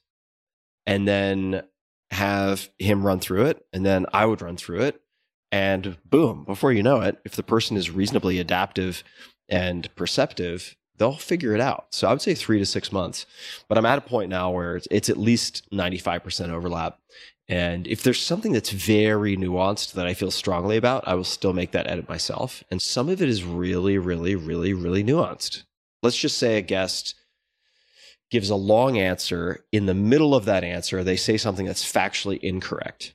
and 0.86 1.08
then 1.08 1.64
have 2.12 2.70
him 2.80 3.06
run 3.06 3.20
through 3.20 3.46
it. 3.46 3.66
And 3.74 3.86
then 3.86 4.06
I 4.14 4.26
would 4.26 4.42
run 4.42 4.58
through 4.58 4.82
it. 4.82 5.02
And 5.52 5.98
boom, 6.06 6.46
before 6.46 6.74
you 6.74 6.84
know 6.84 7.02
it, 7.02 7.20
if 7.26 7.36
the 7.36 7.44
person 7.44 7.78
is 7.78 7.92
reasonably 7.92 8.40
adaptive 8.40 9.04
and 9.50 9.94
perceptive, 9.96 10.76
they'll 10.98 11.16
figure 11.16 11.54
it 11.54 11.62
out. 11.62 11.88
So 11.92 12.08
I 12.08 12.12
would 12.12 12.22
say 12.22 12.34
three 12.34 12.60
to 12.60 12.66
six 12.66 12.92
months. 12.92 13.26
But 13.68 13.78
I'm 13.78 13.86
at 13.86 13.98
a 13.98 14.02
point 14.02 14.30
now 14.30 14.52
where 14.52 14.76
it's, 14.76 14.88
it's 14.90 15.10
at 15.10 15.18
least 15.18 15.70
95% 15.72 16.50
overlap. 16.50 17.00
And 17.50 17.88
if 17.88 18.04
there's 18.04 18.22
something 18.22 18.52
that's 18.52 18.72
very 18.72 19.38
nuanced 19.38 19.94
that 19.94 20.06
I 20.06 20.14
feel 20.14 20.32
strongly 20.32 20.76
about, 20.76 21.08
I 21.08 21.16
will 21.16 21.24
still 21.24 21.54
make 21.54 21.72
that 21.72 21.88
edit 21.88 22.10
myself. 22.10 22.64
And 22.70 22.82
some 22.82 23.08
of 23.08 23.22
it 23.22 23.30
is 23.30 23.44
really, 23.44 23.98
really, 23.98 24.36
really, 24.36 24.74
really 24.74 25.04
nuanced. 25.04 25.64
Let's 26.04 26.18
just 26.18 26.38
say 26.38 26.58
a 26.58 26.62
guest 26.62 27.16
gives 28.30 28.50
a 28.50 28.56
long 28.56 28.98
answer. 28.98 29.64
In 29.72 29.86
the 29.86 29.94
middle 29.94 30.36
of 30.36 30.46
that 30.46 30.66
answer, 30.66 31.04
they 31.04 31.16
say 31.16 31.38
something 31.38 31.66
that's 31.66 31.90
factually 31.90 32.40
incorrect. 32.42 33.14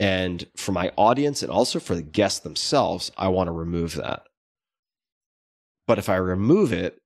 And 0.00 0.46
for 0.56 0.72
my 0.72 0.90
audience 0.96 1.42
and 1.42 1.50
also 1.50 1.78
for 1.78 1.94
the 1.94 2.02
guests 2.02 2.40
themselves, 2.40 3.10
I 3.18 3.28
want 3.28 3.48
to 3.48 3.52
remove 3.52 3.94
that. 3.94 4.22
But 5.86 5.98
if 5.98 6.08
I 6.08 6.16
remove 6.16 6.72
it, 6.72 6.98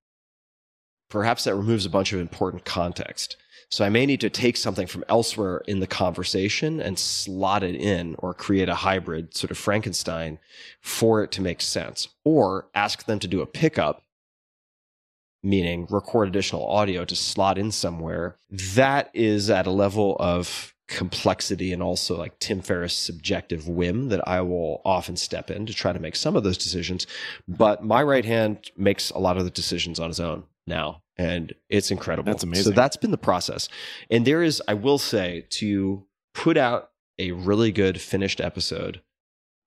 perhaps 1.08 1.44
that 1.44 1.54
removes 1.54 1.84
a 1.84 1.90
bunch 1.90 2.12
of 2.12 2.20
important 2.20 2.64
context. 2.64 3.36
So 3.70 3.84
I 3.84 3.88
may 3.88 4.04
need 4.04 4.20
to 4.22 4.30
take 4.30 4.56
something 4.56 4.88
from 4.88 5.04
elsewhere 5.08 5.62
in 5.68 5.78
the 5.78 5.86
conversation 5.86 6.80
and 6.80 6.98
slot 6.98 7.62
it 7.62 7.76
in 7.76 8.16
or 8.18 8.34
create 8.34 8.68
a 8.68 8.74
hybrid 8.74 9.36
sort 9.36 9.52
of 9.52 9.58
Frankenstein 9.58 10.38
for 10.80 11.22
it 11.22 11.30
to 11.32 11.42
make 11.42 11.60
sense 11.60 12.08
or 12.24 12.68
ask 12.74 13.04
them 13.06 13.20
to 13.20 13.28
do 13.28 13.40
a 13.40 13.46
pickup 13.46 14.02
meaning 15.42 15.86
record 15.90 16.28
additional 16.28 16.66
audio 16.66 17.04
to 17.04 17.16
slot 17.16 17.58
in 17.58 17.70
somewhere, 17.70 18.36
that 18.50 19.10
is 19.14 19.50
at 19.50 19.66
a 19.66 19.70
level 19.70 20.16
of 20.20 20.74
complexity 20.88 21.72
and 21.72 21.82
also 21.82 22.18
like 22.18 22.38
Tim 22.40 22.60
Ferriss' 22.60 22.96
subjective 22.96 23.68
whim 23.68 24.08
that 24.08 24.26
I 24.26 24.40
will 24.40 24.82
often 24.84 25.16
step 25.16 25.50
in 25.50 25.64
to 25.66 25.72
try 25.72 25.92
to 25.92 26.00
make 26.00 26.16
some 26.16 26.36
of 26.36 26.42
those 26.42 26.58
decisions. 26.58 27.06
But 27.46 27.84
my 27.84 28.02
right 28.02 28.24
hand 28.24 28.70
makes 28.76 29.10
a 29.10 29.18
lot 29.18 29.36
of 29.36 29.44
the 29.44 29.50
decisions 29.50 30.00
on 30.00 30.08
his 30.08 30.20
own 30.20 30.44
now. 30.66 31.02
And 31.20 31.54
it's 31.68 31.90
incredible. 31.90 32.32
That's 32.32 32.44
amazing. 32.44 32.64
So 32.64 32.70
that's 32.70 32.96
been 32.96 33.10
the 33.10 33.18
process. 33.18 33.68
And 34.10 34.26
there 34.26 34.42
is, 34.42 34.62
I 34.66 34.72
will 34.72 34.96
say, 34.96 35.44
to 35.50 36.06
put 36.34 36.56
out 36.56 36.92
a 37.18 37.32
really 37.32 37.72
good 37.72 38.00
finished 38.00 38.40
episode, 38.40 39.02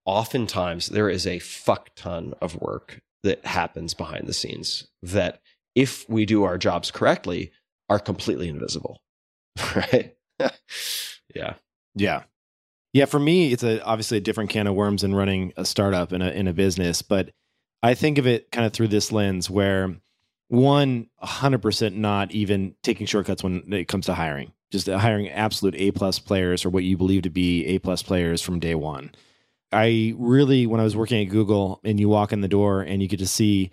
oftentimes 0.03 0.87
there 0.87 1.09
is 1.09 1.27
a 1.27 1.37
fuck 1.37 1.91
ton 1.95 2.33
of 2.41 2.59
work 2.59 3.01
that 3.21 3.45
happens 3.45 3.93
behind 3.93 4.25
the 4.25 4.33
scenes 4.33 4.87
that 5.03 5.41
if 5.75 6.09
we 6.09 6.25
do 6.25 6.43
our 6.43 6.57
jobs 6.57 6.89
correctly, 6.89 7.51
are 7.89 7.99
completely 7.99 8.49
invisible. 8.49 8.99
Right? 9.75 10.15
yeah. 11.35 11.53
Yeah. 11.93 12.23
Yeah, 12.91 13.05
for 13.05 13.19
me, 13.19 13.51
it's 13.51 13.63
a 13.63 13.83
obviously 13.83 14.17
a 14.17 14.21
different 14.21 14.49
can 14.49 14.65
of 14.65 14.73
worms 14.73 15.03
than 15.03 15.13
running 15.13 15.53
a 15.57 15.65
startup 15.65 16.11
in 16.11 16.23
a 16.23 16.29
in 16.29 16.47
a 16.47 16.53
business, 16.53 17.03
but 17.03 17.29
I 17.83 17.93
think 17.93 18.17
of 18.17 18.25
it 18.25 18.51
kind 18.51 18.65
of 18.65 18.73
through 18.73 18.87
this 18.87 19.11
lens 19.11 19.49
where 19.49 19.95
one, 20.53 21.07
hundred 21.17 21.63
percent 21.63 21.97
not 21.97 22.31
even 22.31 22.75
taking 22.83 23.07
shortcuts 23.07 23.43
when 23.43 23.73
it 23.73 23.87
comes 23.87 24.05
to 24.05 24.13
hiring. 24.13 24.51
Just 24.71 24.87
hiring 24.87 25.27
absolute 25.29 25.73
A 25.75 25.89
plus 25.89 26.19
players 26.19 26.63
or 26.63 26.69
what 26.69 26.83
you 26.83 26.95
believe 26.95 27.23
to 27.23 27.31
be 27.31 27.65
A 27.65 27.79
plus 27.79 28.03
players 28.03 28.39
from 28.39 28.59
day 28.59 28.75
one. 28.75 29.11
I 29.71 30.13
really, 30.15 30.67
when 30.67 30.79
I 30.79 30.83
was 30.83 30.95
working 30.95 31.25
at 31.25 31.31
Google 31.31 31.81
and 31.83 31.99
you 31.99 32.07
walk 32.07 32.33
in 32.33 32.41
the 32.41 32.47
door 32.47 32.81
and 32.81 33.01
you 33.01 33.07
get 33.07 33.17
to 33.17 33.27
see 33.27 33.71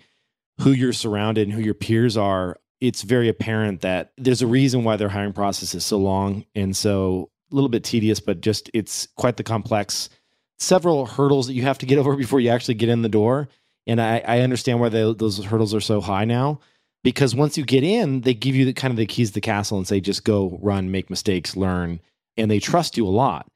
who 0.61 0.71
you're 0.71 0.91
surrounded 0.91 1.47
and 1.47 1.53
who 1.53 1.61
your 1.61 1.75
peers 1.75 2.17
are, 2.17 2.59
it's 2.79 3.03
very 3.03 3.29
apparent 3.29 3.81
that 3.81 4.11
there's 4.17 4.41
a 4.41 4.47
reason 4.47 4.83
why 4.83 4.95
their 4.95 5.09
hiring 5.09 5.33
process 5.33 5.75
is 5.75 5.85
so 5.85 5.99
long 5.99 6.45
and 6.55 6.75
so 6.75 7.29
a 7.51 7.55
little 7.55 7.69
bit 7.69 7.83
tedious, 7.83 8.19
but 8.19 8.41
just 8.41 8.71
it's 8.73 9.07
quite 9.17 9.37
the 9.37 9.43
complex. 9.43 10.09
Several 10.57 11.05
hurdles 11.05 11.45
that 11.45 11.53
you 11.53 11.61
have 11.61 11.77
to 11.77 11.85
get 11.85 11.99
over 11.99 12.15
before 12.15 12.39
you 12.39 12.49
actually 12.49 12.73
get 12.73 12.89
in 12.89 13.03
the 13.03 13.09
door. 13.09 13.49
And 13.85 14.01
I, 14.01 14.23
I 14.27 14.39
understand 14.39 14.79
why 14.79 14.89
they, 14.89 15.13
those 15.13 15.43
hurdles 15.43 15.75
are 15.75 15.81
so 15.81 16.01
high 16.01 16.25
now 16.25 16.59
because 17.03 17.35
once 17.35 17.57
you 17.57 17.65
get 17.65 17.83
in, 17.83 18.21
they 18.21 18.33
give 18.33 18.55
you 18.55 18.65
the 18.65 18.73
kind 18.73 18.91
of 18.91 18.97
the 18.97 19.05
keys 19.05 19.29
to 19.29 19.33
the 19.35 19.41
castle 19.41 19.77
and 19.77 19.87
say, 19.87 19.99
just 19.99 20.23
go, 20.23 20.57
run, 20.61 20.91
make 20.91 21.09
mistakes, 21.09 21.55
learn, 21.55 21.99
and 22.37 22.49
they 22.49 22.59
trust 22.59 22.97
you 22.97 23.07
a 23.07 23.09
lot. 23.09 23.47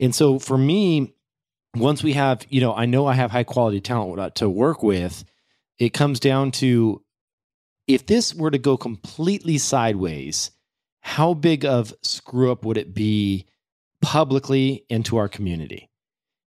And 0.00 0.14
so 0.14 0.38
for 0.38 0.56
me, 0.56 1.14
once 1.76 2.02
we 2.02 2.12
have, 2.14 2.46
you 2.48 2.60
know, 2.60 2.74
I 2.74 2.86
know 2.86 3.06
I 3.06 3.14
have 3.14 3.30
high 3.30 3.44
quality 3.44 3.80
talent 3.80 4.36
to 4.36 4.48
work 4.48 4.82
with, 4.82 5.24
it 5.78 5.90
comes 5.90 6.20
down 6.20 6.52
to 6.52 7.02
if 7.86 8.06
this 8.06 8.34
were 8.34 8.50
to 8.50 8.58
go 8.58 8.76
completely 8.76 9.58
sideways, 9.58 10.50
how 11.00 11.34
big 11.34 11.64
of 11.64 11.92
screw 12.02 12.50
up 12.50 12.64
would 12.64 12.78
it 12.78 12.94
be 12.94 13.46
publicly 14.00 14.84
into 14.88 15.16
our 15.16 15.28
community? 15.28 15.90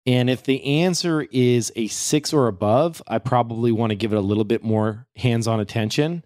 And 0.07 0.29
if 0.31 0.43
the 0.43 0.65
answer 0.83 1.23
is 1.31 1.71
a 1.77 1.87
six 1.87 2.33
or 2.33 2.49
above, 2.49 3.03
I 3.07 3.19
probably 3.19 3.71
want 3.71 3.91
to 3.91 3.97
give 3.97 4.13
it 4.13 4.17
a 4.17 4.23
little 4.23 4.45
bit 4.45 4.65
more 4.65 5.07
hands 5.15 5.47
on 5.47 5.61
attention. 5.61 6.25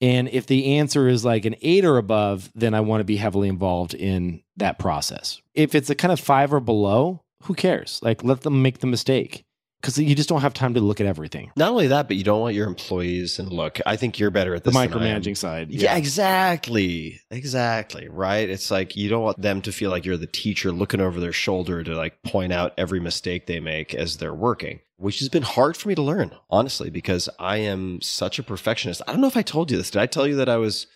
And 0.00 0.28
if 0.28 0.46
the 0.46 0.78
answer 0.78 1.08
is 1.08 1.24
like 1.24 1.44
an 1.44 1.56
eight 1.60 1.84
or 1.84 1.98
above, 1.98 2.50
then 2.54 2.74
I 2.74 2.80
want 2.80 3.00
to 3.00 3.04
be 3.04 3.16
heavily 3.16 3.48
involved 3.48 3.94
in 3.94 4.42
that 4.56 4.78
process. 4.78 5.40
If 5.54 5.74
it's 5.74 5.90
a 5.90 5.94
kind 5.94 6.12
of 6.12 6.20
five 6.20 6.52
or 6.52 6.60
below, 6.60 7.20
who 7.44 7.54
cares? 7.54 8.00
Like, 8.02 8.24
let 8.24 8.42
them 8.42 8.62
make 8.62 8.78
the 8.78 8.86
mistake 8.86 9.44
because 9.80 9.98
you 9.98 10.14
just 10.14 10.28
don't 10.28 10.42
have 10.42 10.52
time 10.54 10.74
to 10.74 10.80
look 10.80 11.00
at 11.00 11.06
everything. 11.06 11.50
Not 11.56 11.70
only 11.70 11.86
that, 11.86 12.06
but 12.06 12.16
you 12.16 12.24
don't 12.24 12.40
want 12.40 12.54
your 12.54 12.66
employees 12.66 13.38
and 13.38 13.50
look. 13.50 13.80
I 13.86 13.96
think 13.96 14.18
you're 14.18 14.30
better 14.30 14.54
at 14.54 14.64
The 14.64 14.70
this. 14.70 14.78
am. 14.78 14.90
micromanaging 14.90 15.36
side. 15.36 15.70
Yeah. 15.70 15.96
exactly. 15.96 17.20
Exactly. 17.30 18.08
Right. 18.08 18.48
It's 18.48 18.70
like 18.70 18.96
you 18.96 19.08
don't 19.08 19.22
want 19.22 19.40
them 19.40 19.62
to 19.62 19.72
feel 19.72 19.90
like 19.90 20.04
you're 20.04 20.16
the 20.16 20.26
teacher 20.26 20.72
looking 20.72 21.00
over 21.00 21.18
their 21.20 21.32
shoulder 21.32 21.82
to 21.82 21.94
like 21.96 22.22
point 22.22 22.52
out 22.52 22.74
every 22.76 23.00
mistake 23.00 23.46
they 23.46 23.60
make 23.60 23.94
as 23.94 24.18
they're 24.18 24.34
working, 24.34 24.80
which 24.96 25.20
has 25.20 25.28
been 25.28 25.42
hard 25.42 25.76
for 25.76 25.88
me 25.88 25.94
to 25.94 26.02
learn, 26.02 26.32
honestly, 26.50 26.90
because 26.90 27.28
I 27.38 27.56
am 27.58 28.00
such 28.02 28.38
a 28.38 28.42
perfectionist. 28.42 29.00
I 29.06 29.12
don't 29.12 29.20
know 29.20 29.26
if 29.28 29.36
I 29.36 29.42
told 29.42 29.70
you 29.70 29.76
this. 29.78 29.90
Did 29.90 30.02
I 30.02 30.06
tell 30.06 30.26
you 30.26 30.36
that 30.36 30.48
I 30.48 30.56
was 30.58 30.86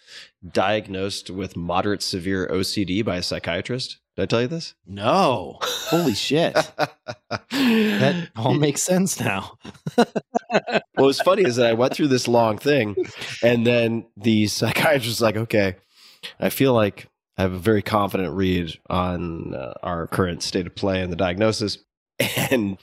diagnosed 0.52 1.30
with 1.30 1.56
moderate 1.56 2.02
severe 2.02 2.46
OCD 2.48 3.04
by 3.04 3.16
a 3.16 3.22
psychiatrist? 3.22 3.98
Did 4.16 4.22
I 4.22 4.26
tell 4.26 4.42
you 4.42 4.48
this? 4.48 4.74
No. 4.86 5.58
Holy 5.62 6.14
shit. 6.14 6.54
That 7.50 8.30
all 8.36 8.54
makes 8.54 8.82
sense 8.82 9.20
now. 9.20 9.58
what 9.94 10.82
was 10.96 11.20
funny 11.20 11.42
is 11.42 11.56
that 11.56 11.70
I 11.70 11.72
went 11.72 11.94
through 11.94 12.08
this 12.08 12.26
long 12.26 12.58
thing, 12.58 12.96
and 13.42 13.64
then 13.66 14.06
the 14.16 14.46
psychiatrist 14.48 15.06
was 15.06 15.20
like, 15.20 15.36
"Okay, 15.36 15.76
I 16.40 16.48
feel 16.50 16.72
like 16.74 17.08
I 17.38 17.42
have 17.42 17.52
a 17.52 17.58
very 17.58 17.82
confident 17.82 18.34
read 18.34 18.76
on 18.88 19.54
uh, 19.54 19.74
our 19.82 20.06
current 20.08 20.42
state 20.42 20.66
of 20.66 20.74
play 20.74 21.00
and 21.00 21.12
the 21.12 21.16
diagnosis." 21.16 21.78
And 22.50 22.78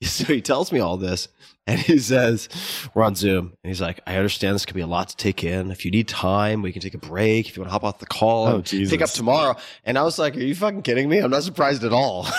so 0.02 0.24
he 0.24 0.40
tells 0.40 0.72
me 0.72 0.80
all 0.80 0.96
this, 0.96 1.28
and 1.66 1.78
he 1.78 1.98
says, 1.98 2.48
"We're 2.94 3.02
on 3.02 3.14
Zoom," 3.14 3.52
and 3.62 3.70
he's 3.70 3.80
like, 3.80 4.00
"I 4.06 4.16
understand 4.16 4.54
this 4.54 4.64
could 4.66 4.74
be 4.74 4.80
a 4.80 4.86
lot 4.86 5.08
to 5.10 5.16
take 5.16 5.44
in. 5.44 5.70
If 5.70 5.84
you 5.84 5.90
need 5.90 6.08
time, 6.08 6.62
we 6.62 6.72
can 6.72 6.80
take 6.82 6.94
a 6.94 6.98
break. 6.98 7.48
If 7.48 7.56
you 7.56 7.60
want 7.62 7.68
to 7.68 7.72
hop 7.72 7.84
off 7.84 7.98
the 7.98 8.06
call, 8.06 8.46
Oh, 8.48 8.60
Jesus. 8.62 8.90
pick 8.90 9.02
up 9.02 9.10
tomorrow." 9.10 9.56
And 9.84 9.98
I 9.98 10.02
was 10.02 10.18
like, 10.18 10.36
"Are 10.36 10.40
you 10.40 10.54
fucking 10.54 10.82
kidding 10.82 11.08
me? 11.08 11.18
I'm 11.18 11.30
not 11.30 11.42
surprised 11.42 11.84
at 11.84 11.92
all." 11.92 12.26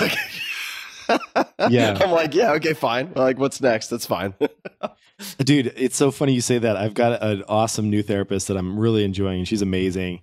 Yeah. 1.70 1.98
I'm 2.02 2.12
like, 2.12 2.34
yeah, 2.34 2.54
okay, 2.54 2.74
fine. 2.74 3.12
Like, 3.16 3.38
what's 3.38 3.60
next? 3.62 3.88
That's 3.88 4.06
fine. 4.06 4.34
Dude, 5.40 5.74
it's 5.76 5.98
so 5.98 6.10
funny 6.10 6.34
you 6.34 6.42
say 6.42 6.58
that. 6.58 6.78
I've 6.78 6.94
got 6.94 7.22
an 7.22 7.44
awesome 7.50 7.90
new 7.90 8.02
therapist 8.02 8.48
that 8.48 8.56
I'm 8.58 8.80
really 8.80 9.04
enjoying, 9.04 9.40
and 9.40 9.48
she's 9.48 9.62
amazing. 9.62 10.22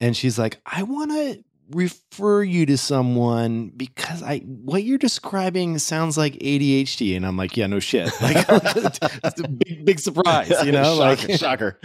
And 0.00 0.16
she's 0.16 0.38
like, 0.38 0.60
I 0.64 0.84
want 0.84 1.10
to 1.10 1.42
refer 1.70 2.42
you 2.42 2.64
to 2.66 2.78
someone 2.78 3.68
because 3.76 4.22
I 4.22 4.38
what 4.38 4.84
you're 4.84 4.98
describing 4.98 5.78
sounds 5.78 6.16
like 6.16 6.34
ADHD. 6.34 7.16
And 7.16 7.26
I'm 7.26 7.36
like, 7.36 7.56
yeah, 7.56 7.66
no 7.66 7.80
shit. 7.80 8.10
Like, 8.20 8.44
it's 8.48 9.40
a 9.40 9.48
big, 9.48 9.84
big 9.84 10.00
surprise, 10.00 10.52
you 10.64 10.72
know? 10.72 10.96
shocker, 11.16 11.28
like, 11.28 11.38
shocker. 11.38 11.78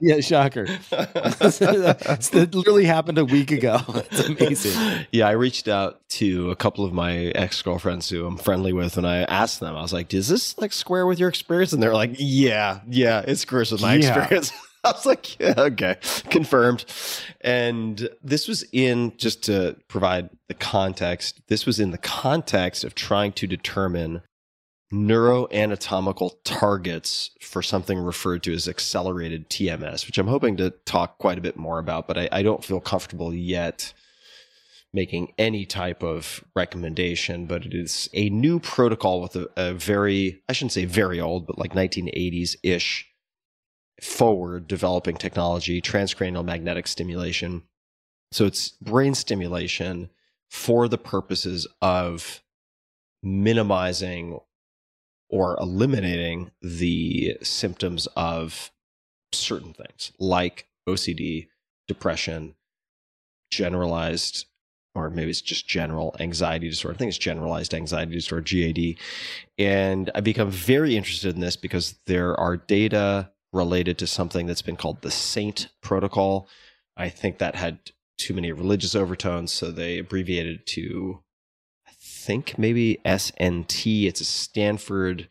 yeah, 0.00 0.20
shocker. 0.20 0.66
it 0.68 2.54
literally 2.54 2.84
happened 2.84 3.18
a 3.18 3.24
week 3.24 3.50
ago. 3.50 3.80
It's 3.88 4.20
amazing. 4.28 5.06
Yeah, 5.12 5.28
I 5.28 5.32
reached 5.32 5.68
out 5.68 6.06
to 6.10 6.50
a 6.50 6.56
couple 6.56 6.84
of 6.84 6.92
my 6.92 7.16
ex 7.34 7.60
girlfriends 7.62 8.08
who 8.08 8.26
I'm 8.26 8.36
friendly 8.36 8.72
with, 8.72 8.96
and 8.96 9.06
I 9.06 9.22
asked 9.24 9.60
them, 9.60 9.74
I 9.76 9.82
was 9.82 9.92
like, 9.92 10.08
"Does 10.08 10.28
this 10.28 10.56
like 10.58 10.72
square 10.72 11.06
with 11.06 11.18
your 11.18 11.28
experience?" 11.28 11.72
And 11.72 11.82
they're 11.82 11.94
like, 11.94 12.14
"Yeah, 12.18 12.80
yeah, 12.88 13.20
it 13.26 13.36
squares 13.36 13.72
with 13.72 13.82
my 13.82 13.94
Yeah. 13.96 14.18
experience." 14.18 14.52
I 14.86 14.92
was 14.92 15.06
like, 15.06 15.38
yeah, 15.40 15.54
"Okay, 15.56 15.96
confirmed." 16.30 16.84
And 17.40 18.08
this 18.22 18.46
was 18.46 18.64
in 18.72 19.14
just 19.16 19.42
to 19.44 19.76
provide 19.88 20.30
the 20.48 20.54
context. 20.54 21.40
This 21.48 21.64
was 21.64 21.80
in 21.80 21.90
the 21.90 21.98
context 21.98 22.84
of 22.84 22.94
trying 22.94 23.32
to 23.32 23.46
determine 23.46 24.22
neuroanatomical 24.92 26.32
targets 26.44 27.30
for 27.40 27.62
something 27.62 27.98
referred 27.98 28.42
to 28.44 28.52
as 28.52 28.68
accelerated 28.68 29.48
TMS, 29.48 30.06
which 30.06 30.18
I'm 30.18 30.28
hoping 30.28 30.56
to 30.58 30.70
talk 30.84 31.18
quite 31.18 31.38
a 31.38 31.42
bit 31.42 31.56
more 31.56 31.78
about, 31.78 32.06
but 32.06 32.18
I, 32.18 32.28
I 32.30 32.42
don't 32.42 32.62
feel 32.64 32.80
comfortable 32.80 33.34
yet 33.34 33.92
making 34.92 35.32
any 35.38 35.66
type 35.66 36.04
of 36.04 36.44
recommendation. 36.54 37.46
But 37.46 37.66
it 37.66 37.74
is 37.74 38.08
a 38.12 38.30
new 38.30 38.60
protocol 38.60 39.20
with 39.20 39.34
a, 39.34 39.48
a 39.56 39.74
very, 39.74 40.42
I 40.48 40.52
shouldn't 40.52 40.72
say 40.72 40.84
very 40.84 41.20
old, 41.20 41.46
but 41.46 41.58
like 41.58 41.72
1980s 41.72 42.56
ish 42.62 43.06
forward 44.04 44.68
developing 44.68 45.16
technology, 45.16 45.80
transcranial 45.80 46.44
magnetic 46.44 46.86
stimulation. 46.86 47.62
So 48.32 48.44
it's 48.44 48.70
brain 48.70 49.14
stimulation 49.14 50.10
for 50.50 50.88
the 50.88 50.98
purposes 50.98 51.66
of 51.80 52.42
minimizing 53.22 54.38
or 55.30 55.56
eliminating 55.58 56.50
the 56.60 57.38
symptoms 57.42 58.06
of 58.14 58.70
certain 59.32 59.72
things 59.72 60.12
like 60.18 60.68
OCD, 60.86 61.48
depression, 61.88 62.54
generalized, 63.50 64.44
or 64.94 65.08
maybe 65.08 65.30
it's 65.30 65.40
just 65.40 65.66
general 65.66 66.14
anxiety 66.20 66.68
disorder. 66.68 66.94
I 66.94 66.98
think 66.98 67.08
it's 67.08 67.18
generalized 67.18 67.72
anxiety 67.72 68.12
disorder, 68.12 68.44
GAD. 68.44 68.96
And 69.58 70.10
I 70.14 70.20
become 70.20 70.50
very 70.50 70.94
interested 70.94 71.34
in 71.34 71.40
this 71.40 71.56
because 71.56 71.94
there 72.06 72.38
are 72.38 72.58
data 72.58 73.30
related 73.54 73.96
to 73.98 74.06
something 74.06 74.46
that's 74.46 74.62
been 74.62 74.76
called 74.76 75.00
the 75.02 75.10
SAINT 75.10 75.68
protocol. 75.80 76.48
I 76.96 77.08
think 77.08 77.38
that 77.38 77.54
had 77.54 77.78
too 78.18 78.34
many 78.34 78.52
religious 78.52 78.94
overtones, 78.94 79.52
so 79.52 79.70
they 79.70 79.98
abbreviated 79.98 80.66
to 80.66 81.22
I 81.86 81.92
think 81.98 82.58
maybe 82.58 83.00
SNT. 83.04 84.06
It's 84.06 84.20
a 84.20 84.24
Stanford 84.24 85.28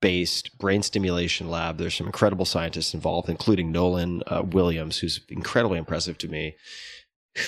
based 0.00 0.58
brain 0.58 0.82
stimulation 0.82 1.48
lab. 1.48 1.78
There's 1.78 1.94
some 1.94 2.06
incredible 2.06 2.44
scientists 2.44 2.92
involved, 2.92 3.30
including 3.30 3.72
Nolan 3.72 4.22
uh, 4.26 4.42
Williams, 4.44 4.98
who's 4.98 5.20
incredibly 5.28 5.78
impressive 5.78 6.18
to 6.18 6.28
me, 6.28 6.56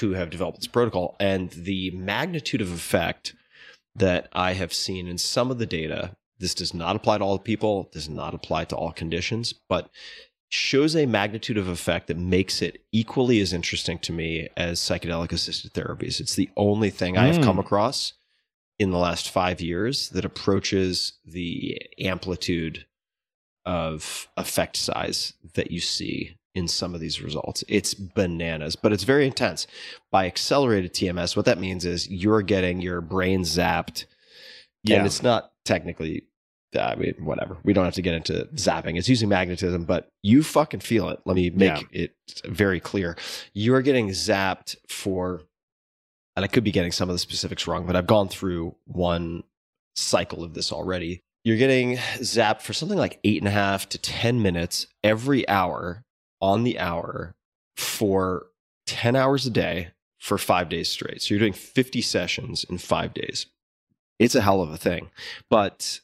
who 0.01 0.12
have 0.12 0.30
developed 0.30 0.61
this 0.61 0.66
protocol. 0.66 1.16
And 1.20 1.51
the 1.51 1.91
magnitude 1.91 2.62
of 2.62 2.72
effect 2.72 3.34
that 3.95 4.28
I 4.32 4.55
have 4.55 4.72
seen 4.72 5.07
in 5.07 5.18
some 5.18 5.51
of 5.51 5.59
the 5.59 5.66
data, 5.66 6.16
this 6.39 6.55
does 6.55 6.74
not 6.74 6.97
apply 6.97 7.18
to 7.18 7.24
all 7.24 7.39
people, 7.39 7.89
does 7.93 8.09
not 8.09 8.34
apply 8.34 8.64
to 8.66 8.76
all 8.76 8.93
conditions, 8.93 9.53
but 9.53 9.89
shows 10.49 10.95
a 10.95 11.07
magnitude 11.07 11.59
of 11.59 11.66
effect 11.68 12.07
that 12.07 12.16
makes 12.16 12.62
it 12.62 12.84
equally 12.93 13.41
as 13.41 13.53
interesting 13.53 13.99
to 13.99 14.12
me 14.12 14.49
as 14.57 14.78
psychedelic 14.78 15.32
assisted 15.32 15.72
therapies. 15.74 16.20
It's 16.20 16.37
the 16.37 16.51
only 16.57 16.91
thing 16.91 17.18
I 17.18 17.26
have 17.26 17.43
come 17.43 17.57
Mm. 17.57 17.61
across 17.61 18.12
in 18.78 18.91
the 18.91 18.99
last 18.99 19.28
five 19.30 19.61
years 19.61 20.11
that 20.11 20.24
approaches 20.24 21.14
the 21.24 21.80
amplitude 21.99 22.87
of 23.64 24.28
effect 24.37 24.76
size 24.76 25.32
that 25.55 25.70
you 25.70 25.80
see 25.80 26.37
in 26.55 26.68
some 26.68 26.95
of 26.95 27.01
these 27.01 27.20
results. 27.20 27.64
It's 27.68 27.93
bananas, 27.95 28.76
but 28.76 28.93
it's 28.93 29.03
very 29.05 29.26
intense. 29.26 29.66
By 30.11 30.26
accelerated 30.26 30.95
TMS, 30.95 31.37
what 31.37 31.45
that 31.47 31.59
means 31.59 31.84
is 31.84 32.09
you're 32.09 32.43
getting 32.43 32.80
your 32.80 33.01
brain 33.01 33.43
zapped. 33.43 34.05
Yeah. 34.87 34.99
And 34.99 35.07
it's 35.07 35.22
not 35.22 35.53
technically, 35.64 36.24
I 36.78 36.95
mean, 36.95 37.14
whatever. 37.20 37.57
We 37.64 37.72
don't 37.72 37.84
have 37.84 37.95
to 37.95 38.03
get 38.03 38.14
into 38.14 38.49
zapping. 38.55 38.97
It's 38.97 39.09
using 39.09 39.28
magnetism, 39.28 39.84
but 39.84 40.09
you 40.22 40.43
fucking 40.43 40.80
feel 40.80 41.09
it. 41.09 41.20
Let 41.24 41.37
me 41.37 41.51
make 41.51 41.87
it 41.93 42.14
very 42.45 42.80
clear. 42.80 43.16
You 43.55 43.74
are 43.74 43.82
getting 43.82 44.09
zapped 44.11 44.76
for, 44.89 45.43
and 46.37 46.45
I 46.45 46.49
could 46.49 46.64
be 46.64 46.72
getting 46.72 46.93
some 46.93 47.09
of 47.09 47.14
the 47.14 47.18
specifics 47.18 47.66
wrong, 47.66 47.87
but 47.87 47.97
I've 47.97 48.07
gone 48.07 48.28
through 48.28 48.76
one 48.84 49.43
cycle 49.95 50.45
of 50.45 50.55
this 50.55 50.72
already. 50.72 51.22
You're 51.45 51.57
getting 51.57 51.97
zapped 52.18 52.61
for 52.62 52.72
something 52.72 52.99
like 52.99 53.20
eight 53.24 53.41
and 53.41 53.49
a 53.49 53.53
half 53.53 53.89
to 53.91 53.99
10 53.99 54.43
minutes 54.43 54.89
every 55.05 55.49
hour 55.49 56.05
on 56.41 56.64
the 56.64 56.78
hour 56.78 57.34
for 57.76 58.47
10 58.87 59.16
hours 59.16 59.47
a 59.47 59.51
day 59.51 59.89
for 60.18 60.39
five 60.39 60.68
days 60.68 60.89
straight. 60.89 61.22
So 61.22 61.32
you're 61.34 61.39
doing 61.39 61.53
50 61.53 62.01
sessions 62.03 62.64
in 62.64 62.78
five 62.78 63.14
days. 63.14 63.47
It's 64.18 64.34
a 64.34 64.40
hell 64.40 64.62
of 64.62 64.70
a 64.70 64.76
thing. 64.76 65.10
But 65.50 66.00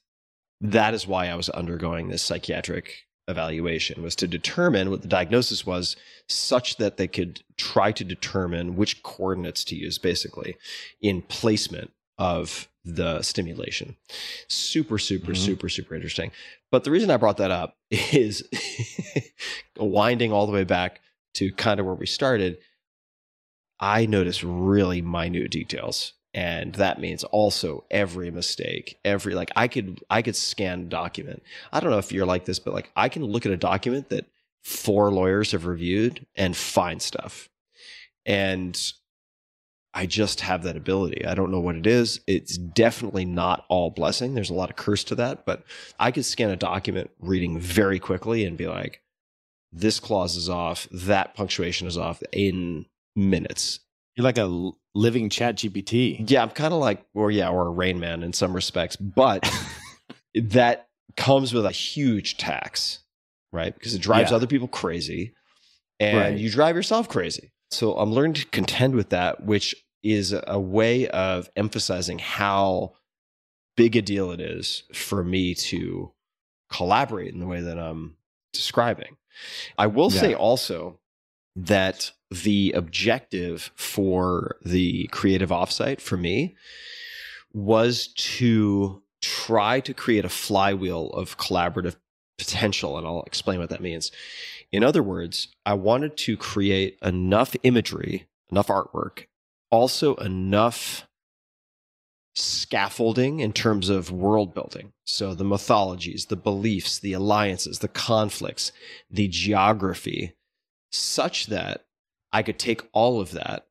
that 0.60 0.94
is 0.94 1.06
why 1.06 1.28
I 1.28 1.34
was 1.34 1.48
undergoing 1.50 2.08
this 2.08 2.22
psychiatric 2.22 3.06
evaluation 3.28 4.02
was 4.02 4.16
to 4.16 4.26
determine 4.26 4.90
what 4.90 5.02
the 5.02 5.08
diagnosis 5.08 5.64
was 5.64 5.96
such 6.28 6.76
that 6.76 6.96
they 6.96 7.06
could 7.08 7.42
try 7.56 7.92
to 7.92 8.04
determine 8.04 8.76
which 8.76 9.02
coordinates 9.02 9.64
to 9.64 9.76
use 9.76 9.96
basically 9.98 10.56
in 11.00 11.22
placement 11.22 11.92
of 12.18 12.68
the 12.84 13.22
stimulation. 13.22 13.96
Super, 14.48 14.98
super, 14.98 15.32
Mhm. 15.32 15.36
super, 15.36 15.68
super 15.68 15.94
interesting. 15.94 16.32
But 16.72 16.82
the 16.84 16.90
reason 16.90 17.10
I 17.10 17.16
brought 17.16 17.36
that 17.36 17.52
up 17.52 17.76
is 17.90 18.42
winding 19.76 20.32
all 20.32 20.46
the 20.46 20.52
way 20.52 20.64
back 20.64 21.00
to 21.34 21.52
kind 21.52 21.80
of 21.80 21.86
where 21.86 21.94
we 21.94 22.06
started. 22.06 22.58
I 23.80 24.06
noticed 24.06 24.42
really 24.42 25.00
minute 25.00 25.50
details. 25.50 26.12
And 26.34 26.74
that 26.76 26.98
means 26.98 27.24
also 27.24 27.84
every 27.90 28.30
mistake, 28.30 28.98
every 29.04 29.34
like 29.34 29.50
I 29.54 29.68
could 29.68 30.02
I 30.08 30.22
could 30.22 30.36
scan 30.36 30.88
document. 30.88 31.42
I 31.72 31.80
don't 31.80 31.90
know 31.90 31.98
if 31.98 32.10
you're 32.10 32.26
like 32.26 32.46
this, 32.46 32.58
but 32.58 32.72
like 32.72 32.90
I 32.96 33.08
can 33.10 33.24
look 33.24 33.44
at 33.44 33.52
a 33.52 33.56
document 33.56 34.08
that 34.08 34.26
four 34.62 35.10
lawyers 35.10 35.52
have 35.52 35.66
reviewed 35.66 36.26
and 36.34 36.56
find 36.56 37.02
stuff. 37.02 37.50
And 38.24 38.80
I 39.94 40.06
just 40.06 40.40
have 40.40 40.62
that 40.62 40.76
ability. 40.76 41.26
I 41.26 41.34
don't 41.34 41.50
know 41.50 41.60
what 41.60 41.76
it 41.76 41.86
is. 41.86 42.20
It's 42.26 42.56
definitely 42.56 43.26
not 43.26 43.66
all 43.68 43.90
blessing. 43.90 44.32
There's 44.34 44.48
a 44.48 44.54
lot 44.54 44.70
of 44.70 44.76
curse 44.76 45.04
to 45.04 45.14
that, 45.16 45.44
but 45.44 45.64
I 46.00 46.10
could 46.12 46.24
scan 46.24 46.48
a 46.48 46.56
document 46.56 47.10
reading 47.20 47.58
very 47.58 47.98
quickly 47.98 48.46
and 48.46 48.56
be 48.56 48.68
like, 48.68 49.02
this 49.70 50.00
clause 50.00 50.36
is 50.36 50.48
off, 50.48 50.88
that 50.90 51.34
punctuation 51.34 51.86
is 51.86 51.98
off 51.98 52.22
in 52.32 52.86
minutes. 53.14 53.80
You're 54.14 54.24
like 54.24 54.38
a 54.38 54.72
living 54.94 55.28
ChatGPT. 55.30 56.28
Yeah, 56.30 56.42
I'm 56.42 56.50
kind 56.50 56.72
of 56.74 56.80
like, 56.80 57.04
or 57.14 57.30
yeah, 57.30 57.48
or 57.48 57.66
a 57.66 57.70
Rain 57.70 57.98
Man 58.00 58.22
in 58.22 58.32
some 58.32 58.52
respects, 58.54 58.96
but 58.96 59.50
that 60.34 60.88
comes 61.16 61.52
with 61.54 61.66
a 61.66 61.70
huge 61.70 62.36
tax, 62.36 63.00
right? 63.52 63.72
Because 63.74 63.94
it 63.94 64.00
drives 64.00 64.30
Yeah. 64.30 64.36
other 64.36 64.46
people 64.46 64.68
crazy 64.68 65.34
and 66.00 66.16
Right. 66.16 66.38
you 66.38 66.50
drive 66.50 66.76
yourself 66.76 67.08
crazy. 67.08 67.52
So 67.70 67.96
I'm 67.96 68.12
learning 68.12 68.34
to 68.34 68.46
contend 68.46 68.94
with 68.94 69.10
that, 69.10 69.44
which 69.44 69.74
is 70.02 70.34
a 70.46 70.58
way 70.60 71.08
of 71.08 71.48
emphasizing 71.56 72.18
how 72.18 72.94
big 73.76 73.96
a 73.96 74.02
deal 74.02 74.30
it 74.30 74.40
is 74.40 74.82
for 74.92 75.22
me 75.24 75.54
to 75.54 76.12
collaborate 76.70 77.32
in 77.32 77.40
the 77.40 77.46
way 77.46 77.60
that 77.60 77.78
I'm 77.78 78.16
describing. 78.52 79.16
I 79.78 79.86
will 79.86 80.10
say 80.10 80.34
also 80.34 80.98
that 81.56 82.12
the 82.32 82.72
objective 82.72 83.70
for 83.74 84.56
the 84.64 85.06
creative 85.08 85.50
offsite 85.50 86.00
for 86.00 86.16
me 86.16 86.56
was 87.52 88.08
to 88.08 89.02
try 89.20 89.80
to 89.80 89.94
create 89.94 90.24
a 90.24 90.30
flywheel 90.30 91.10
of 91.10 91.38
collaborative 91.38 91.96
potential 92.38 92.98
and 92.98 93.06
I'll 93.06 93.22
explain 93.22 93.60
what 93.60 93.70
that 93.70 93.80
means. 93.80 94.10
In 94.72 94.82
other 94.82 95.02
words, 95.02 95.48
I 95.66 95.74
wanted 95.74 96.16
to 96.18 96.36
create 96.36 96.98
enough 97.02 97.54
imagery, 97.62 98.26
enough 98.50 98.68
artwork, 98.68 99.26
also 99.70 100.14
enough 100.16 101.06
scaffolding 102.34 103.40
in 103.40 103.52
terms 103.52 103.90
of 103.90 104.10
world 104.10 104.54
building. 104.54 104.92
So 105.04 105.34
the 105.34 105.44
mythologies, 105.44 106.26
the 106.26 106.36
beliefs, 106.36 106.98
the 106.98 107.12
alliances, 107.12 107.80
the 107.80 107.88
conflicts, 107.88 108.72
the 109.10 109.28
geography, 109.28 110.32
such 110.90 111.46
that 111.46 111.84
I 112.32 112.42
could 112.42 112.58
take 112.58 112.82
all 112.92 113.20
of 113.20 113.32
that 113.32 113.66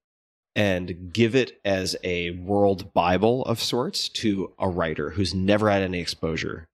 and 0.55 1.13
give 1.13 1.35
it 1.35 1.59
as 1.63 1.95
a 2.03 2.31
world 2.31 2.93
Bible 2.93 3.43
of 3.45 3.61
sorts 3.61 4.09
to 4.09 4.53
a 4.59 4.67
writer 4.67 5.11
who's 5.11 5.33
never 5.33 5.69
had 5.69 5.81
any 5.81 5.99
exposure 5.99 6.67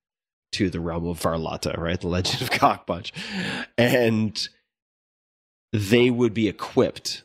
to 0.54 0.70
the 0.70 0.80
realm 0.80 1.08
of 1.08 1.22
Varlata, 1.22 1.78
right? 1.78 2.00
The 2.00 2.08
legend 2.08 2.42
of 2.42 2.50
Cockpunch. 2.50 3.12
And 3.78 4.48
they 5.72 6.10
would 6.10 6.34
be 6.34 6.48
equipped 6.48 7.24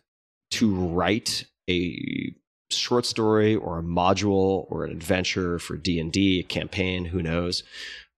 to 0.53 0.75
write 0.75 1.47
a 1.71 2.35
short 2.71 3.07
story 3.07 3.55
or 3.55 3.79
a 3.79 3.83
module 3.83 4.67
or 4.69 4.85
an 4.85 4.93
adventure 4.93 5.59
for 5.59 5.77
D&D, 5.77 6.41
a 6.41 6.43
campaign, 6.43 7.07
who 7.07 7.23
knows, 7.23 7.63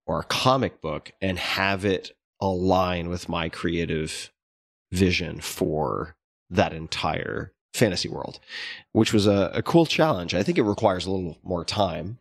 or 0.06 0.20
a 0.20 0.24
comic 0.24 0.80
book 0.80 1.12
and 1.20 1.38
have 1.38 1.84
it 1.84 2.16
align 2.40 3.08
with 3.08 3.28
my 3.28 3.48
creative 3.48 4.32
vision 4.92 5.40
for 5.40 6.16
that 6.50 6.72
entire 6.72 7.52
fantasy 7.74 8.08
world, 8.08 8.38
which 8.92 9.12
was 9.12 9.26
a, 9.26 9.50
a 9.52 9.62
cool 9.62 9.84
challenge. 9.84 10.34
I 10.34 10.42
think 10.42 10.58
it 10.58 10.62
requires 10.62 11.06
a 11.06 11.10
little 11.10 11.38
more 11.42 11.64
time. 11.64 12.18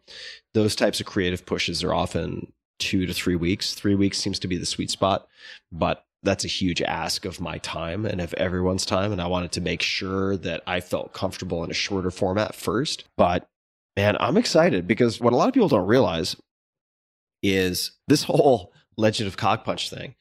Those 0.54 0.76
types 0.76 1.00
of 1.00 1.06
creative 1.06 1.46
pushes 1.46 1.84
are 1.84 1.94
often 1.94 2.52
two 2.80 3.06
to 3.06 3.14
three 3.14 3.36
weeks. 3.36 3.74
Three 3.74 3.96
weeks 3.96 4.18
seems 4.18 4.40
to 4.40 4.48
be 4.48 4.58
the 4.58 4.66
sweet 4.66 4.90
spot, 4.90 5.28
but 5.72 6.06
that's 6.24 6.46
a 6.46 6.50
huge 6.50 6.82
ask 6.82 7.26
of 7.26 7.40
my 7.40 7.58
time 7.60 8.06
and 8.06 8.20
of 8.20 8.34
everyone's 8.36 8.86
time. 8.86 9.12
And 9.12 9.22
I 9.22 9.28
wanted 9.28 9.52
to 9.54 9.62
make 9.62 9.82
sure 9.82 10.38
that 10.38 10.64
I 10.66 10.80
felt 10.80 11.14
comfortable 11.14 11.64
in 11.64 11.72
a 11.72 11.76
shorter 11.76 12.12
format 12.12 12.56
first. 12.56 13.04
But 13.16 13.48
man, 13.96 14.18
I'm 14.20 14.38
excited 14.38 14.88
because 14.88 15.20
what 15.20 15.34
a 15.34 15.36
lot 15.36 15.48
of 15.48 15.54
people 15.54 15.70
don't 15.70 15.86
realize 15.86 16.36
is 17.42 17.92
this 18.08 18.24
whole 18.24 18.74
Legend 18.98 19.28
of 19.28 19.38
Cockpunch 19.38 19.90
thing. 19.90 20.16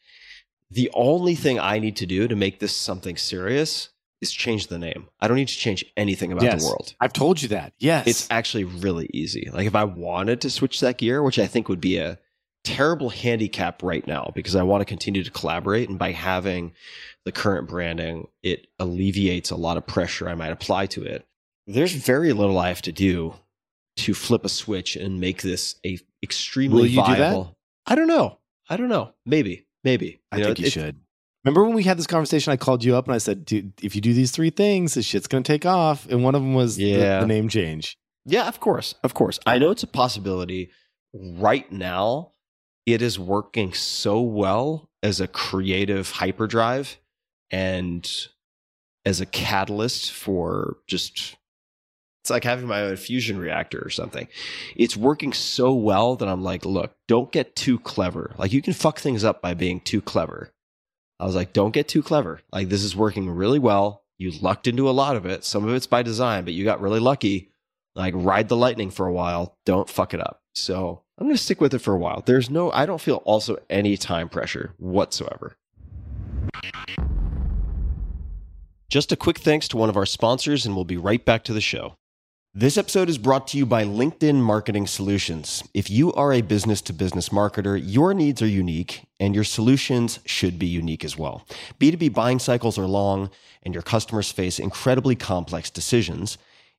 The 0.70 0.90
only 0.94 1.34
thing 1.34 1.60
I 1.60 1.78
need 1.78 1.96
to 1.96 2.06
do 2.06 2.26
to 2.26 2.34
make 2.34 2.58
this 2.58 2.74
something 2.74 3.16
serious 3.18 3.90
is 4.22 4.32
change 4.32 4.68
the 4.68 4.78
name. 4.78 5.08
I 5.20 5.28
don't 5.28 5.36
need 5.36 5.48
to 5.48 5.54
change 5.56 5.84
anything 5.96 6.32
about 6.32 6.44
Yes. 6.44 6.62
the 6.62 6.68
world. 6.68 6.94
I've 7.00 7.12
told 7.12 7.42
you 7.42 7.48
that. 7.48 7.74
Yes. 7.78 8.06
It's 8.06 8.28
actually 8.30 8.64
really 8.64 9.10
easy. 9.12 9.50
Like 9.52 9.66
if 9.66 9.74
I 9.74 9.84
wanted 9.84 10.40
to 10.42 10.50
switch 10.50 10.80
that 10.80 10.96
gear, 10.98 11.22
which 11.22 11.38
I 11.38 11.46
think 11.46 11.68
would 11.68 11.80
be 11.80 11.98
a 11.98 12.18
terrible 12.64 13.10
handicap 13.10 13.82
right 13.82 14.06
now 14.06 14.30
because 14.34 14.54
I 14.54 14.62
want 14.62 14.80
to 14.82 14.84
continue 14.84 15.24
to 15.24 15.30
collaborate 15.30 15.88
and 15.88 15.98
by 15.98 16.12
having 16.12 16.72
the 17.24 17.32
current 17.32 17.68
branding, 17.68 18.28
it 18.42 18.68
alleviates 18.78 19.50
a 19.50 19.56
lot 19.56 19.76
of 19.76 19.86
pressure 19.86 20.28
I 20.28 20.34
might 20.36 20.52
apply 20.52 20.86
to 20.86 21.02
it. 21.02 21.26
There's 21.66 21.92
very 21.92 22.32
little 22.32 22.58
I 22.58 22.68
have 22.68 22.82
to 22.82 22.92
do 22.92 23.34
to 23.96 24.14
flip 24.14 24.44
a 24.44 24.48
switch 24.48 24.96
and 24.96 25.20
make 25.20 25.42
this 25.42 25.74
a 25.84 25.98
extremely 26.22 26.82
Will 26.82 26.86
you 26.86 27.02
do 27.04 27.10
that? 27.16 27.18
viable. 27.18 27.56
I 27.84 27.94
don't 27.96 28.06
know. 28.08 28.38
I 28.70 28.76
don't 28.76 28.88
know. 28.88 29.12
Maybe. 29.26 29.66
Maybe. 29.84 30.20
I 30.30 30.38
know, 30.38 30.46
think 30.46 30.60
you 30.60 30.66
it- 30.66 30.72
should. 30.72 30.96
Remember 31.44 31.64
when 31.64 31.74
we 31.74 31.82
had 31.82 31.98
this 31.98 32.06
conversation? 32.06 32.52
I 32.52 32.56
called 32.56 32.84
you 32.84 32.94
up 32.96 33.06
and 33.06 33.14
I 33.14 33.18
said, 33.18 33.44
Dude, 33.44 33.72
if 33.82 33.94
you 33.96 34.00
do 34.00 34.14
these 34.14 34.30
three 34.30 34.50
things, 34.50 34.94
this 34.94 35.04
shit's 35.06 35.26
going 35.26 35.42
to 35.42 35.52
take 35.52 35.66
off. 35.66 36.06
And 36.08 36.22
one 36.22 36.34
of 36.34 36.42
them 36.42 36.54
was 36.54 36.76
the- 36.76 36.84
Yeah. 36.84 37.20
the, 37.20 37.26
name 37.26 37.48
change. 37.48 37.96
Yeah, 38.24 38.46
of 38.46 38.60
course. 38.60 38.94
Of 39.02 39.14
course. 39.14 39.40
I 39.46 39.58
know 39.58 39.70
it's 39.70 39.82
a 39.82 39.88
possibility. 39.88 40.70
Right 41.12 41.70
now, 41.72 42.32
it 42.86 43.02
is 43.02 43.18
working 43.18 43.72
so 43.74 44.20
well 44.20 44.88
as 45.02 45.20
a 45.20 45.26
creative 45.26 46.10
hyperdrive 46.10 46.98
and 47.50 48.08
as 49.04 49.20
a 49.20 49.26
catalyst 49.26 50.12
for 50.12 50.76
just 50.86 51.36
It's 52.22 52.30
like 52.30 52.44
having 52.44 52.68
my 52.68 52.82
own 52.82 52.96
fusion 52.96 53.36
reactor 53.36 53.82
or 53.84 53.90
something. 53.90 54.28
It's 54.76 54.96
working 54.96 55.32
so 55.32 55.74
well 55.74 56.14
that 56.14 56.28
I'm 56.28 56.44
like, 56.44 56.64
look, 56.64 56.94
don't 57.08 57.32
get 57.32 57.56
too 57.56 57.80
clever. 57.80 58.32
Like 58.38 58.52
you 58.52 58.62
can 58.62 58.72
fuck 58.74 59.00
things 59.00 59.24
up 59.24 59.42
by 59.42 59.54
being 59.54 59.80
too 59.80 60.00
clever. 60.00 60.52
I 61.20 61.24
was 61.24 61.34
like, 61.34 61.52
don't 61.52 61.74
get 61.74 61.88
too 61.88 62.02
clever. 62.02 62.40
Like 62.52 62.68
this 62.68 62.82
is 62.82 62.96
working 62.96 63.30
really 63.30 63.58
well. 63.58 64.02
You 64.18 64.30
lucked 64.30 64.66
into 64.66 64.88
a 64.88 64.92
lot 64.92 65.16
of 65.16 65.26
it. 65.26 65.44
Some 65.44 65.66
of 65.66 65.74
it's 65.74 65.86
by 65.86 66.02
design, 66.02 66.44
but 66.44 66.54
you 66.54 66.64
got 66.64 66.80
really 66.80 67.00
lucky. 67.00 67.50
Like 67.94 68.14
ride 68.16 68.48
the 68.48 68.56
lightning 68.56 68.90
for 68.90 69.06
a 69.06 69.12
while. 69.12 69.56
Don't 69.64 69.88
fuck 69.88 70.14
it 70.14 70.20
up. 70.20 70.40
So 70.54 71.02
I'm 71.18 71.26
going 71.26 71.36
to 71.36 71.42
stick 71.42 71.60
with 71.60 71.74
it 71.74 71.80
for 71.80 71.94
a 71.94 71.98
while. 71.98 72.22
There's 72.24 72.50
no, 72.50 72.70
I 72.72 72.86
don't 72.86 73.00
feel 73.00 73.16
also 73.24 73.58
any 73.70 73.96
time 73.96 74.28
pressure 74.28 74.74
whatsoever. 74.78 75.56
Just 78.88 79.12
a 79.12 79.16
quick 79.16 79.38
thanks 79.38 79.68
to 79.68 79.78
one 79.78 79.88
of 79.88 79.96
our 79.96 80.04
sponsors, 80.04 80.66
and 80.66 80.74
we'll 80.74 80.84
be 80.84 80.98
right 80.98 81.24
back 81.24 81.44
to 81.44 81.54
the 81.54 81.62
show. 81.62 81.94
This 82.54 82.76
episode 82.76 83.08
is 83.08 83.16
brought 83.16 83.46
to 83.48 83.56
you 83.56 83.64
by 83.64 83.82
LinkedIn 83.82 84.34
Marketing 84.34 84.86
Solutions. 84.86 85.64
If 85.72 85.88
you 85.88 86.12
are 86.12 86.34
a 86.34 86.42
business 86.42 86.82
to 86.82 86.92
business 86.92 87.30
marketer, 87.30 87.80
your 87.82 88.12
needs 88.12 88.42
are 88.42 88.46
unique 88.46 89.06
and 89.18 89.34
your 89.34 89.42
solutions 89.42 90.18
should 90.26 90.58
be 90.58 90.66
unique 90.66 91.02
as 91.02 91.16
well. 91.16 91.46
B2B 91.80 92.12
buying 92.12 92.38
cycles 92.38 92.76
are 92.76 92.84
long 92.84 93.30
and 93.62 93.72
your 93.72 93.82
customers 93.82 94.30
face 94.30 94.58
incredibly 94.58 95.16
complex 95.16 95.70
decisions. 95.70 96.36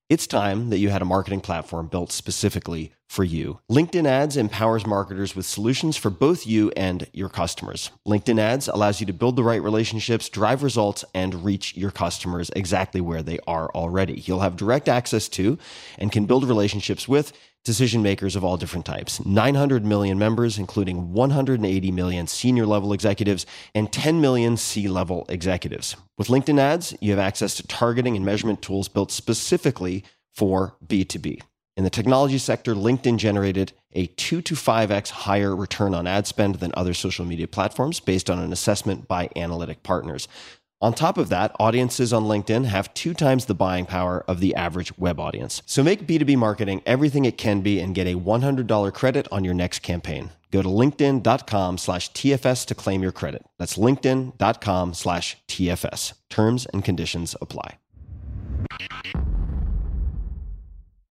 It's 0.09 0.27
time 0.27 0.69
that 0.69 0.79
you 0.79 0.89
had 0.89 1.01
a 1.01 1.05
marketing 1.05 1.39
platform 1.39 1.87
built 1.87 2.11
specifically 2.11 2.93
for 3.07 3.23
you. 3.23 3.59
LinkedIn 3.71 4.05
Ads 4.05 4.35
empowers 4.35 4.85
marketers 4.85 5.33
with 5.33 5.45
solutions 5.45 5.95
for 5.95 6.09
both 6.09 6.45
you 6.45 6.71
and 6.75 7.07
your 7.13 7.29
customers. 7.29 7.89
LinkedIn 8.05 8.37
Ads 8.37 8.67
allows 8.67 8.99
you 8.99 9.05
to 9.05 9.13
build 9.13 9.37
the 9.37 9.43
right 9.43 9.63
relationships, 9.63 10.27
drive 10.27 10.61
results, 10.61 11.05
and 11.13 11.45
reach 11.45 11.77
your 11.77 11.89
customers 11.91 12.51
exactly 12.53 12.99
where 12.99 13.23
they 13.23 13.39
are 13.47 13.69
already. 13.69 14.15
You'll 14.25 14.41
have 14.41 14.57
direct 14.57 14.89
access 14.89 15.29
to 15.29 15.57
and 15.97 16.11
can 16.11 16.25
build 16.25 16.43
relationships 16.43 17.07
with 17.07 17.31
decision 17.63 18.01
makers 18.01 18.35
of 18.35 18.43
all 18.43 18.57
different 18.57 18.85
types 18.85 19.25
900 19.25 19.85
million 19.85 20.19
members, 20.19 20.57
including 20.57 21.13
180 21.13 21.91
million 21.91 22.27
senior 22.27 22.65
level 22.65 22.93
executives 22.93 23.45
and 23.73 23.91
10 23.91 24.21
million 24.21 24.57
C 24.57 24.87
level 24.87 25.25
executives. 25.29 25.95
With 26.17 26.27
LinkedIn 26.27 26.59
ads, 26.59 26.95
you 27.01 27.11
have 27.11 27.19
access 27.19 27.55
to 27.55 27.67
targeting 27.67 28.15
and 28.15 28.25
measurement 28.25 28.61
tools 28.61 28.87
built 28.87 29.11
specifically 29.11 30.03
for 30.33 30.75
B2B. 30.85 31.41
In 31.75 31.83
the 31.83 31.89
technology 31.89 32.37
sector, 32.37 32.75
LinkedIn 32.75 33.17
generated 33.17 33.73
a 33.93 34.05
2 34.07 34.41
to 34.43 34.53
5x 34.53 35.09
higher 35.09 35.55
return 35.55 35.95
on 35.95 36.05
ad 36.05 36.27
spend 36.27 36.55
than 36.55 36.71
other 36.75 36.93
social 36.93 37.25
media 37.25 37.47
platforms 37.47 37.99
based 37.99 38.29
on 38.29 38.39
an 38.39 38.53
assessment 38.53 39.07
by 39.07 39.29
analytic 39.35 39.81
partners. 39.81 40.27
On 40.83 40.93
top 40.93 41.17
of 41.17 41.29
that, 41.29 41.55
audiences 41.61 42.11
on 42.11 42.25
LinkedIn 42.25 42.65
have 42.65 42.93
two 42.93 43.13
times 43.13 43.45
the 43.45 43.55
buying 43.55 43.85
power 43.85 44.25
of 44.27 44.41
the 44.41 44.53
average 44.53 44.97
web 44.97 45.17
audience. 45.17 45.61
So 45.65 45.81
make 45.81 46.05
B2B 46.05 46.35
marketing 46.35 46.81
everything 46.85 47.23
it 47.23 47.37
can 47.37 47.61
be 47.61 47.79
and 47.79 47.95
get 47.95 48.05
a 48.05 48.15
$100 48.15 48.93
credit 48.93 49.25
on 49.31 49.45
your 49.45 49.53
next 49.53 49.79
campaign. 49.79 50.31
Go 50.51 50.61
to 50.61 50.67
linkedin.com 50.67 51.77
slash 51.77 52.11
TFS 52.11 52.65
to 52.65 52.75
claim 52.75 53.01
your 53.01 53.13
credit. 53.13 53.45
That's 53.57 53.77
linkedin.com 53.77 54.93
slash 54.93 55.37
TFS. 55.47 56.15
Terms 56.29 56.67
and 56.73 56.83
conditions 56.83 57.33
apply. 57.39 57.77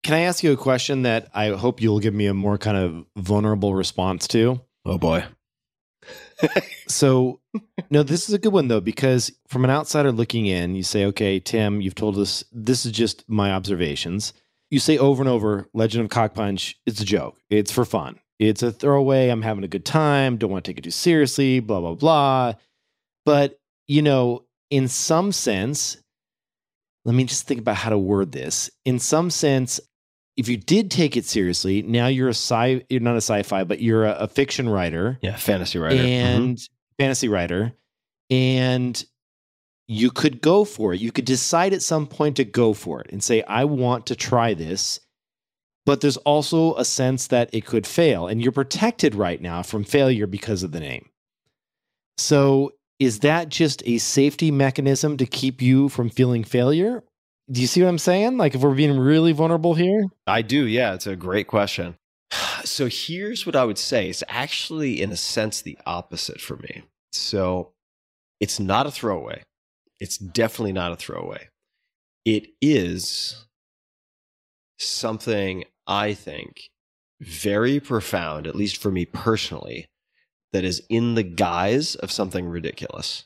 Can 0.03 0.15
I 0.15 0.21
ask 0.23 0.43
you 0.43 0.51
a 0.51 0.57
question 0.57 1.03
that 1.03 1.29
I 1.33 1.51
hope 1.51 1.81
you'll 1.81 2.01
give 2.01 2.15
me 2.15 2.27
a 2.27 2.35
more 2.35 2.59
kind 2.59 2.77
of 2.77 3.07
vulnerable 3.17 3.77
response 3.77 4.27
to? 4.29 4.61
Oh 4.85 4.99
boy. 4.99 5.27
So 6.87 7.41
no 7.91 8.03
this 8.03 8.29
is 8.29 8.35
a 8.35 8.39
good 8.39 8.53
one 8.53 8.69
though 8.69 8.81
because 8.81 9.33
from 9.49 9.65
an 9.65 9.71
outsider 9.71 10.13
looking 10.13 10.47
in 10.47 10.75
you 10.75 10.83
say 10.83 11.05
okay 11.05 11.39
tim 11.41 11.81
you've 11.81 11.95
told 11.95 12.19
us 12.19 12.45
this 12.53 12.87
is 12.87 12.93
just 12.93 13.25
my 13.29 13.53
observations. 13.53 14.33
You 14.71 14.79
say 14.79 14.99
over 14.99 15.21
and 15.21 15.29
over 15.29 15.69
legend 15.75 16.05
of 16.05 16.11
Cockpunch, 16.13 16.77
it's 16.87 17.01
a 17.01 17.05
joke. 17.05 17.37
It's 17.51 17.73
for 17.73 17.85
fun. 17.85 18.21
It's 18.39 18.63
a 18.63 18.71
throwaway. 18.71 19.29
I'm 19.29 19.43
having 19.43 19.65
a 19.65 19.69
good 19.69 19.85
time. 19.85 20.37
Don't 20.37 20.51
want 20.51 20.65
to 20.65 20.71
take 20.71 20.79
it 20.79 20.85
too 20.85 20.91
seriously 20.91 21.61
blah 21.61 21.81
blah 21.81 21.95
blah. 21.95 22.53
But 23.25 23.59
you 23.89 24.03
know 24.03 24.45
in 24.71 24.89
some 24.89 25.33
sense 25.33 25.97
let 27.05 27.15
me 27.15 27.25
just 27.25 27.47
think 27.47 27.61
about 27.61 27.77
how 27.77 27.91
to 27.91 27.99
word 27.99 28.31
this. 28.33 28.71
In 28.85 28.99
some 28.99 29.31
sense 29.31 29.81
if 30.41 30.49
you 30.49 30.57
did 30.57 30.91
take 30.91 31.19
it 31.19 31.27
seriously, 31.27 31.83
now 31.83 32.07
you're 32.07 32.29
a 32.29 32.31
sci 32.31 32.83
you're 32.89 33.01
not 33.01 33.15
a 33.15 33.19
sci-fi, 33.19 33.63
but 33.65 33.83
you're 33.83 34.07
a, 34.07 34.13
a 34.21 34.27
fiction 34.27 34.71
writer. 34.71 35.19
Yeah, 35.21 35.37
fantasy 35.37 35.79
writer. 35.79 36.01
And 36.01 36.57
mm-hmm. 36.57 37.03
fantasy 37.03 37.29
writer. 37.29 37.73
And 38.31 39.05
you 39.87 40.11
could 40.11 40.41
go 40.41 40.65
for 40.65 40.95
it. 40.95 41.01
You 41.01 41.13
could 41.13 41.27
decide 41.27 41.75
at 41.75 41.83
some 41.83 42.07
point 42.07 42.37
to 42.37 42.45
go 42.45 42.73
for 42.73 43.03
it 43.03 43.13
and 43.13 43.23
say, 43.23 43.43
I 43.43 43.65
want 43.67 44.07
to 44.07 44.17
try 44.17 44.55
this. 44.55 44.99
But 45.85 46.01
there's 46.01 46.17
also 46.19 46.75
a 46.77 46.87
sense 46.87 47.27
that 47.27 47.51
it 47.53 47.67
could 47.67 47.87
fail. 47.87 48.27
And 48.27 48.41
you're 48.41 48.51
protected 48.51 49.15
right 49.15 49.43
now 49.43 49.63
from 49.63 49.85
failure 49.85 50.27
because 50.27 50.63
of 50.63 50.73
the 50.73 50.81
name. 50.81 51.11
So 52.17 52.73
is 52.99 53.19
that 53.19 53.51
just 53.51 53.83
a 53.85 53.99
safety 53.99 54.51
mechanism 54.51 55.19
to 55.19 55.27
keep 55.27 55.61
you 55.61 55.91
from 55.91 56.09
feeling 56.09 56.45
failure? 56.45 57.03
Do 57.51 57.61
you 57.61 57.67
see 57.67 57.83
what 57.83 57.89
I'm 57.89 57.99
saying? 57.99 58.37
Like 58.37 58.55
if 58.55 58.61
we're 58.61 58.75
being 58.75 58.99
really 58.99 59.33
vulnerable 59.33 59.75
here? 59.75 60.05
I 60.27 60.43
do. 60.43 60.67
Yeah, 60.67 60.95
it's 60.95 61.07
a 61.07 61.17
great 61.17 61.47
question. 61.47 61.97
So 62.63 62.89
here's 62.91 63.47
what 63.47 63.57
I 63.57 63.65
would 63.65 63.79
say. 63.79 64.11
It's 64.11 64.23
actually 64.29 65.01
in 65.01 65.11
a 65.11 65.17
sense 65.17 65.63
the 65.63 65.79
opposite 65.87 66.43
for 66.43 66.59
me. 66.59 66.83
So 67.11 67.73
it's 68.39 68.61
not 68.61 68.87
a 68.87 68.91
throwaway. 68.91 69.45
It's 69.99 70.19
definitely 70.19 70.75
not 70.75 70.93
a 70.93 70.97
throwaway. 70.97 71.49
It 72.27 72.49
is 72.61 73.47
something 74.79 75.65
I 75.87 76.13
think 76.13 76.69
very 77.23 77.81
profound, 77.81 78.47
at 78.47 78.55
least 78.55 78.77
for 78.77 78.91
me 78.91 79.07
personally, 79.07 79.87
that 80.53 80.65
is 80.65 80.83
in 80.91 81.15
the 81.15 81.23
guise 81.23 81.95
of 81.95 82.13
something 82.13 82.47
ridiculous, 82.47 83.25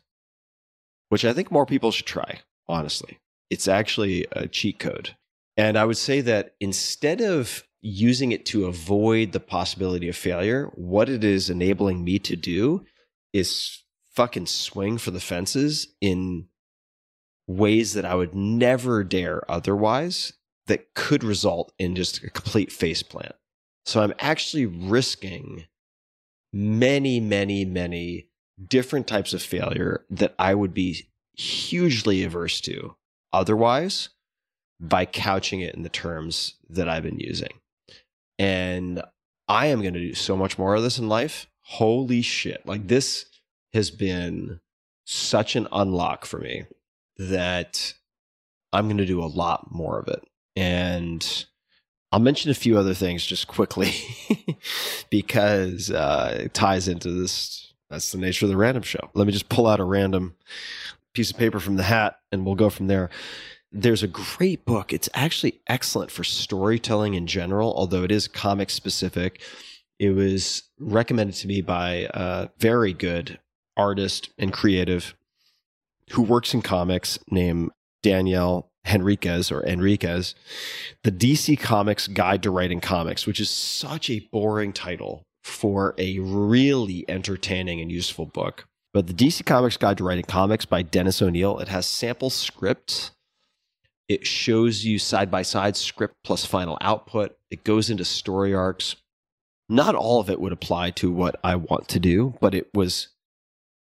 which 1.09 1.25
I 1.25 1.33
think 1.33 1.51
more 1.51 1.67
people 1.67 1.91
should 1.91 2.07
try, 2.07 2.43
honestly 2.69 3.19
it's 3.51 3.69
actually 3.69 4.27
a 4.33 4.49
cheat 4.49 4.79
code. 4.79 5.17
And 5.57 5.79
I 5.79 5.85
would 5.85 5.97
say 5.97 6.21
that 6.23 6.55
instead 6.61 7.21
of 7.21 7.65
using 7.81 8.33
it 8.33 8.47
to 8.47 8.67
avoid 8.67 9.33
the 9.33 9.41
possibility 9.41 10.09
of 10.09 10.17
failure, 10.17 10.71
what 10.75 11.09
it 11.09 11.23
is 11.23 11.51
enabling 11.51 12.03
me 12.03 12.19
to 12.19 12.35
do 12.35 12.85
is 13.33 13.83
fucking 14.15 14.47
swing 14.47 14.97
for 14.97 15.11
the 15.11 15.21
fences 15.21 15.89
in 16.01 16.47
ways 17.47 17.93
that 17.93 18.05
I 18.05 18.15
would 18.15 18.35
never 18.35 19.05
dare 19.05 19.49
otherwise 19.51 20.33
that 20.67 20.95
could 20.95 21.23
result 21.23 21.73
in 21.79 21.95
just 21.95 22.23
a 22.23 22.31
complete 22.31 22.71
faceplant. 22.71 23.33
So 23.85 24.03
I'm 24.03 24.15
actually 24.19 24.65
risking 24.65 25.67
many, 26.53 27.21
many, 27.21 27.65
many 27.67 28.29
different 28.67 29.07
types 29.07 29.35
of 29.35 29.43
failure 29.43 30.07
that 30.09 30.35
I 30.39 30.55
would 30.55 30.73
be 30.73 31.07
hugely 31.37 32.25
averse 32.25 32.61
to 32.63 32.97
otherwise 33.35 34.11
by 34.81 35.05
couching 35.05 35.61
it 35.61 35.75
in 35.75 35.83
the 35.83 35.89
terms 35.89 36.55
that 36.69 36.89
I've 36.89 37.03
been 37.03 37.19
using. 37.19 37.61
And 38.39 39.03
I 39.49 39.67
am 39.67 39.83
going 39.83 39.95
to 39.95 40.01
do 40.01 40.15
so 40.15 40.37
much 40.37 40.59
more 40.59 40.75
of 40.75 40.83
this 40.83 40.99
in 40.99 41.09
life. 41.09 41.47
Holy 41.61 42.23
shit. 42.23 42.67
Like 42.67 42.89
this 42.89 43.27
has 43.73 43.91
been 43.91 44.61
such 45.05 45.57
an 45.57 45.69
unlock 45.73 46.25
for 46.25 46.39
me 46.39 46.65
that 47.19 47.95
I'm 48.73 48.87
going 48.87 48.99
to 48.99 49.07
do 49.07 49.23
a 49.23 49.27
lot 49.27 49.71
more 49.71 49.99
of 49.99 50.09
it. 50.09 50.23
And 50.57 51.47
I'll 52.13 52.21
mention 52.21 52.51
a 52.51 52.55
few 52.55 52.79
other 52.79 52.95
things 52.95 53.27
just 53.27 53.49
quickly 53.49 53.93
because 55.11 55.91
uh, 55.91 56.39
it 56.41 56.55
ties 56.55 56.89
into 56.89 57.11
this. 57.11 57.73
That's 57.91 58.13
the 58.13 58.19
nature 58.19 58.47
of 58.47 58.51
the 58.51 58.57
random 58.57 58.83
show. 58.83 59.11
Let 59.15 59.27
me 59.27 59.33
just 59.33 59.49
pull 59.49 59.67
out 59.67 59.81
a 59.81 59.85
random 59.85 60.37
piece 61.15 61.31
of 61.31 61.37
paper 61.37 61.61
from 61.61 61.77
the 61.77 61.85
hat 61.85 62.17
and 62.31 62.45
we'll 62.45 62.55
go 62.55 62.71
from 62.71 62.89
there. 62.89 63.11
There's 63.73 64.03
a 64.03 64.09
great 64.09 64.65
book. 64.65 64.93
It's 64.93 65.09
actually 65.15 65.61
excellent 65.67 66.11
for 66.11 66.23
storytelling 66.23 67.15
in 67.15 67.27
general, 67.27 67.75
although 67.75 68.05
it 68.05 68.13
is 68.13 68.29
comic 68.29 68.71
specific. 68.71 69.41
It 69.99 70.11
was 70.11 70.65
recommended 70.79 71.37
to 71.37 71.49
me 71.49 71.61
by 71.61 72.09
a 72.13 72.51
very 72.59 72.93
good 72.93 73.39
artist 73.77 74.31
and 74.39 74.53
creative 74.53 75.17
who 76.11 76.23
works 76.23 76.55
in 76.55 76.63
comics 76.63 77.19
named 77.31 77.71
Danielle 78.03 78.71
Henriquez 78.85 79.51
or 79.51 79.65
Enriquez, 79.67 80.35
the 81.03 81.13
DC 81.13 81.59
Comics 81.59 82.07
Guide 82.07 82.43
to 82.43 82.51
Writing 82.51 82.81
Comics, 82.81 83.27
which 83.27 83.41
is 83.41 83.49
such 83.49 84.11
a 84.11 84.29
boring 84.31 84.73
title 84.73 85.23
for 85.43 85.95
a 85.99 86.19
really 86.19 87.05
entertaining 87.09 87.81
and 87.81 87.91
useful 87.91 88.27
book. 88.27 88.67
But 88.95 89.09
the 89.09 89.13
DC 89.13 89.45
Comics 89.45 89.77
Guide 89.77 89.99
to 89.99 90.05
Writing 90.05 90.25
Comics 90.25 90.65
by 90.65 90.83
Dennis 90.83 91.21
O'Neil. 91.21 91.59
it 91.59 91.67
has 91.67 91.85
sample 91.85 92.31
scripts. 92.31 93.11
It 94.09 94.25
shows 94.25 94.85
you 94.85 95.01
side 95.01 95.33
by 95.33 95.43
side 95.43 95.77
script 95.77 96.15
plus 96.23 96.47
final 96.47 96.79
output. 96.81 97.37
It 97.51 97.65
goes 97.65 97.91
into 97.91 98.05
story 98.05 98.55
arcs. 98.55 98.95
Not 99.69 99.97
all 99.97 100.21
of 100.21 100.31
it 100.31 100.41
would 100.41 100.53
apply 100.53 100.91
to 100.93 101.11
what 101.11 101.41
I 101.43 101.57
want 101.57 101.89
to 101.89 101.99
do, 101.99 102.35
but 102.41 102.55
it 102.55 102.69
was 102.73 103.09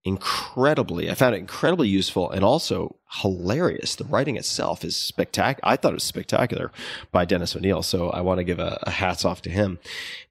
incredibly, 0.06 1.10
I 1.10 1.14
found 1.14 1.34
it 1.34 1.38
incredibly 1.38 1.88
useful 1.88 2.30
and 2.30 2.42
also 2.42 2.96
hilarious. 3.20 3.96
The 3.96 4.04
writing 4.04 4.36
itself 4.36 4.84
is 4.84 4.96
spectacular. 4.96 5.68
I 5.70 5.76
thought 5.76 5.92
it 5.92 5.96
was 5.96 6.04
spectacular 6.04 6.72
by 7.12 7.26
Dennis 7.26 7.54
O'Neil. 7.54 7.82
So 7.82 8.08
I 8.08 8.22
want 8.22 8.38
to 8.38 8.44
give 8.44 8.58
a, 8.58 8.78
a 8.84 8.90
hats 8.90 9.26
off 9.26 9.42
to 9.42 9.50
him. 9.50 9.80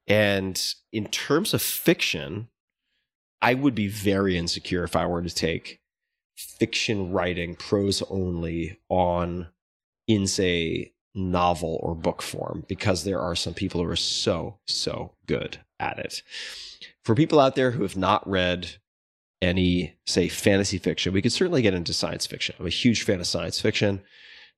And 0.07 0.59
in 0.91 1.05
terms 1.07 1.53
of 1.53 1.61
fiction, 1.61 2.47
I 3.43 3.53
would 3.55 3.75
be 3.75 3.89
very 3.89 4.37
insecure 4.37 4.85
if 4.85 4.95
I 4.95 5.05
were 5.05 5.21
to 5.21 5.29
take 5.29 5.81
fiction 6.37 7.11
writing 7.11 7.55
prose 7.55 8.01
only 8.09 8.79
on 8.87 9.49
in 10.07 10.27
say 10.27 10.93
novel 11.13 11.77
or 11.83 11.93
book 11.93 12.21
form 12.21 12.63
because 12.67 13.03
there 13.03 13.19
are 13.19 13.35
some 13.35 13.53
people 13.53 13.83
who 13.83 13.89
are 13.89 13.97
so 13.97 14.59
so 14.65 15.11
good 15.27 15.59
at 15.77 15.99
it. 15.99 16.23
For 17.03 17.15
people 17.15 17.39
out 17.39 17.55
there 17.55 17.71
who 17.71 17.83
have 17.83 17.97
not 17.97 18.27
read 18.27 18.77
any 19.41 19.97
say 20.07 20.29
fantasy 20.29 20.77
fiction 20.77 21.11
we 21.11 21.21
could 21.21 21.33
certainly 21.33 21.61
get 21.61 21.73
into 21.73 21.93
science 21.93 22.25
fiction. 22.25 22.55
I'm 22.57 22.65
a 22.65 22.69
huge 22.69 23.03
fan 23.03 23.19
of 23.19 23.27
science 23.27 23.59
fiction. 23.59 24.01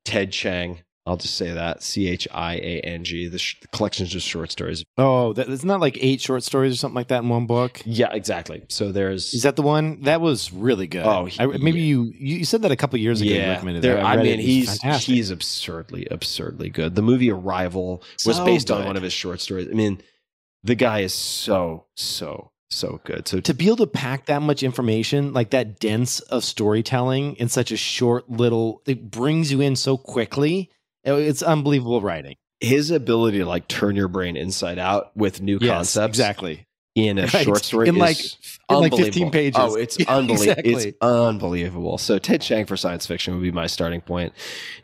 Ted 0.06 0.32
chiang 0.32 0.84
I'll 1.08 1.18
just 1.18 1.36
say 1.36 1.52
that 1.52 1.84
C 1.84 2.08
H 2.08 2.28
I 2.32 2.56
A 2.56 2.82
N 2.82 3.04
G. 3.04 3.28
The, 3.28 3.38
sh- 3.38 3.60
the 3.62 3.68
collections 3.68 4.16
of 4.16 4.22
short 4.24 4.52
stories. 4.52 4.84
Oh, 4.98 5.34
that, 5.34 5.48
it's 5.50 5.64
not 5.64 5.80
like 5.80 5.98
eight 6.02 6.20
short 6.20 6.42
stories 6.42 6.74
or 6.74 6.78
something 6.78 6.96
like 6.96 7.10
that 7.10 7.22
in 7.22 7.30
one 7.30 7.46
book. 7.46 7.82
Yeah, 7.86 8.12
exactly. 8.12 8.64
So 8.70 8.92
there's 8.92 9.34
Is 9.34 9.44
that 9.44 9.56
the 9.56 9.62
one 9.62 10.02
that 10.02 10.20
was 10.20 10.52
really 10.52 10.88
good? 10.88 11.06
Oh, 11.06 11.28
I, 11.38 11.46
maybe 11.46 11.80
yeah. 11.82 11.86
you 11.86 12.14
you 12.18 12.46
said 12.46 12.64
that 12.64 12.72
a 12.72 12.76
couple 12.76 12.98
years 13.00 13.22
ago. 13.22 13.30
yeah. 13.32 13.52
recommended 13.52 13.84
there- 13.84 13.96
that. 13.98 14.06
I, 14.06 14.16
read 14.16 14.24
mean, 14.24 14.32
it. 14.32 14.34
It 14.34 14.38
was 14.38 14.46
he's 14.46 14.82
fantastic. 14.82 15.14
he's 15.14 15.30
absurdly 15.30 16.08
absurdly 16.10 16.70
good. 16.70 16.96
The 16.96 17.04
movie 17.04 17.30
Arrival 17.32 18.02
was 18.26 18.38
So 18.38 18.46
based 18.46 18.72
on 18.72 18.86
one 18.86 18.98
of 18.98 19.04
his 19.04 19.14
short 19.14 19.42
stories. 19.42 19.68
I 19.70 19.74
mean, 19.74 20.02
the 20.64 20.76
guy 20.76 21.02
is 21.02 21.14
so 21.14 21.86
so 21.96 22.52
so 22.72 23.00
good. 23.04 23.28
So 23.28 23.40
to 23.42 23.54
be 23.54 23.68
able 23.68 23.78
to 23.78 23.88
pack 23.88 24.26
that 24.26 24.42
much 24.42 24.64
information, 24.64 25.34
like 25.34 25.52
that 25.52 25.80
dense 25.80 26.20
of 26.22 26.44
storytelling 26.44 27.36
in 27.36 27.48
such 27.48 27.72
a 27.72 27.78
short 27.78 28.28
little, 28.30 28.82
it 28.88 29.12
brings 29.12 29.52
you 29.52 29.62
in 29.62 29.76
so 29.76 29.98
quickly. 29.98 30.72
It- 31.06 31.14
It's 31.14 31.42
unbelievable 31.44 32.02
writing. 32.02 32.36
his 32.62 32.90
ability 32.92 33.38
to 33.40 33.46
like 33.46 33.68
turn 33.68 33.96
your 33.96 34.08
brain 34.08 34.36
inside 34.38 34.80
out 34.80 35.16
with 35.16 35.42
new 35.42 35.58
Yes, 35.62 35.70
concepts 35.72 36.18
exactly. 36.18 36.66
in 36.96 37.18
a 37.20 37.24
Right. 37.34 37.44
short 37.46 37.64
story 37.66 37.88
In 37.90 37.96
like- 37.96 38.18
in 38.70 38.78
like 38.78 38.96
15 38.96 39.30
pages. 39.30 39.58
Oh, 39.60 39.76
it's 39.76 39.98
unbelievable. 40.08 40.34
exactly. 40.52 40.74
It's 40.74 40.98
unbelievable. 41.02 41.98
So 42.00 42.18
Ted 42.18 42.42
Chiang 42.42 42.66
for 42.66 42.76
science 42.78 43.06
fiction 43.06 43.34
would 43.36 43.44
be 43.44 43.52
my 43.52 43.68
starting 43.68 44.02
point, 44.02 44.34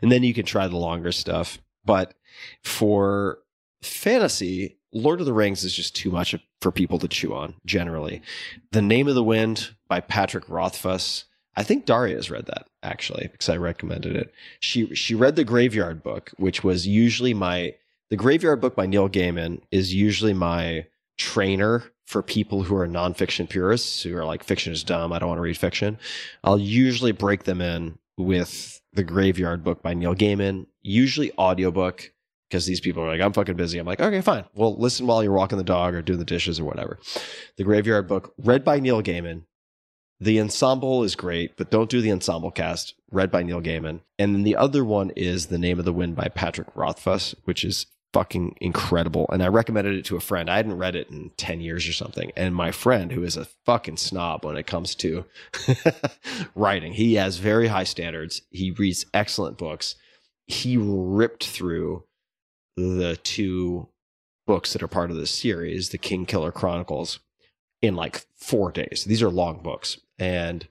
and 0.02 0.12
then 0.12 0.22
you 0.22 0.32
can 0.34 0.44
try 0.46 0.68
the 0.68 0.76
longer 0.76 1.10
stuff. 1.12 1.58
But 1.84 2.14
for 2.62 3.38
fantasy, 3.82 4.78
Lord 4.92 5.20
of 5.20 5.26
the 5.26 5.32
Rings 5.32 5.64
is 5.64 5.74
just 5.74 5.96
too 5.96 6.10
much 6.10 6.34
for 6.60 6.70
people 6.70 6.98
to 7.00 7.08
chew 7.08 7.34
on. 7.34 7.54
Generally, 7.66 8.22
The 8.72 8.82
Name 8.82 9.08
of 9.08 9.14
the 9.14 9.24
Wind 9.24 9.70
by 9.88 10.00
Patrick 10.00 10.48
Rothfuss. 10.48 11.24
I 11.56 11.62
think 11.62 11.84
Darya's 11.84 12.30
read 12.30 12.46
that 12.46 12.66
actually 12.82 13.28
because 13.30 13.48
I 13.48 13.56
recommended 13.56 14.16
it. 14.16 14.32
She 14.60 14.94
she 14.94 15.14
read 15.14 15.36
the 15.36 15.44
Graveyard 15.44 16.02
Book, 16.02 16.32
which 16.36 16.64
was 16.64 16.86
usually 16.86 17.34
my 17.34 17.74
the 18.10 18.16
Graveyard 18.16 18.60
Book 18.60 18.76
by 18.76 18.86
Neil 18.86 19.08
Gaiman 19.08 19.60
is 19.70 19.94
usually 19.94 20.34
my 20.34 20.86
trainer 21.18 21.84
for 22.06 22.22
people 22.22 22.62
who 22.62 22.76
are 22.76 22.86
nonfiction 22.86 23.48
purists 23.48 24.02
who 24.02 24.16
are 24.16 24.24
like 24.24 24.44
fiction 24.44 24.72
is 24.72 24.84
dumb. 24.84 25.12
I 25.12 25.18
don't 25.18 25.28
want 25.28 25.38
to 25.38 25.42
read 25.42 25.56
fiction. 25.56 25.98
I'll 26.44 26.58
usually 26.58 27.12
break 27.12 27.44
them 27.44 27.60
in 27.60 27.98
with 28.18 28.80
the 28.92 29.02
Graveyard 29.02 29.64
Book 29.64 29.82
by 29.82 29.94
Neil 29.94 30.14
Gaiman, 30.14 30.66
usually 30.82 31.32
audiobook 31.38 32.12
because 32.48 32.66
these 32.66 32.80
people 32.80 33.02
are 33.02 33.08
like, 33.08 33.20
I'm 33.22 33.32
fucking 33.32 33.56
busy. 33.56 33.78
I'm 33.78 33.86
like, 33.86 34.00
okay, 34.00 34.20
fine. 34.20 34.44
Well, 34.54 34.76
listen 34.76 35.06
while 35.06 35.24
you're 35.24 35.32
walking 35.32 35.56
the 35.56 35.64
dog 35.64 35.94
or 35.94 36.02
doing 36.02 36.18
the 36.18 36.24
dishes 36.26 36.60
or 36.60 36.64
whatever. 36.64 36.98
The 37.56 37.64
Graveyard 37.64 38.06
Book, 38.06 38.34
read 38.36 38.62
by 38.62 38.78
Neil 38.78 39.02
Gaiman. 39.02 39.44
The 40.22 40.40
ensemble 40.40 41.02
is 41.02 41.16
great, 41.16 41.56
but 41.56 41.72
don't 41.72 41.90
do 41.90 42.00
the 42.00 42.12
ensemble 42.12 42.52
cast, 42.52 42.94
read 43.10 43.32
by 43.32 43.42
Neil 43.42 43.60
Gaiman. 43.60 44.02
And 44.20 44.32
then 44.32 44.44
the 44.44 44.54
other 44.54 44.84
one 44.84 45.10
is 45.16 45.46
The 45.46 45.58
Name 45.58 45.80
of 45.80 45.84
the 45.84 45.92
Wind 45.92 46.14
by 46.14 46.28
Patrick 46.28 46.68
Rothfuss, 46.76 47.34
which 47.42 47.64
is 47.64 47.86
fucking 48.12 48.56
incredible. 48.60 49.26
And 49.32 49.42
I 49.42 49.48
recommended 49.48 49.96
it 49.96 50.04
to 50.04 50.16
a 50.16 50.20
friend. 50.20 50.48
I 50.48 50.58
hadn't 50.58 50.78
read 50.78 50.94
it 50.94 51.10
in 51.10 51.32
10 51.38 51.60
years 51.60 51.88
or 51.88 51.92
something. 51.92 52.30
And 52.36 52.54
my 52.54 52.70
friend, 52.70 53.10
who 53.10 53.24
is 53.24 53.36
a 53.36 53.48
fucking 53.66 53.96
snob 53.96 54.44
when 54.44 54.56
it 54.56 54.68
comes 54.68 54.94
to 54.96 55.24
writing, 56.54 56.92
he 56.92 57.14
has 57.14 57.38
very 57.38 57.66
high 57.66 57.82
standards. 57.82 58.42
He 58.50 58.70
reads 58.70 59.04
excellent 59.12 59.58
books. 59.58 59.96
He 60.46 60.76
ripped 60.76 61.48
through 61.48 62.04
the 62.76 63.18
two 63.24 63.88
books 64.46 64.72
that 64.72 64.84
are 64.84 64.88
part 64.88 65.10
of 65.10 65.16
this 65.16 65.32
series, 65.32 65.88
the 65.88 65.98
Kingkiller 65.98 66.54
Chronicles, 66.54 67.18
in 67.82 67.96
like 67.96 68.24
four 68.36 68.72
days. 68.72 69.04
These 69.06 69.22
are 69.22 69.30
long 69.30 69.62
books. 69.62 69.98
And 70.18 70.66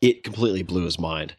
it 0.00 0.24
completely 0.24 0.62
blew 0.62 0.84
his 0.84 0.98
mind, 0.98 1.34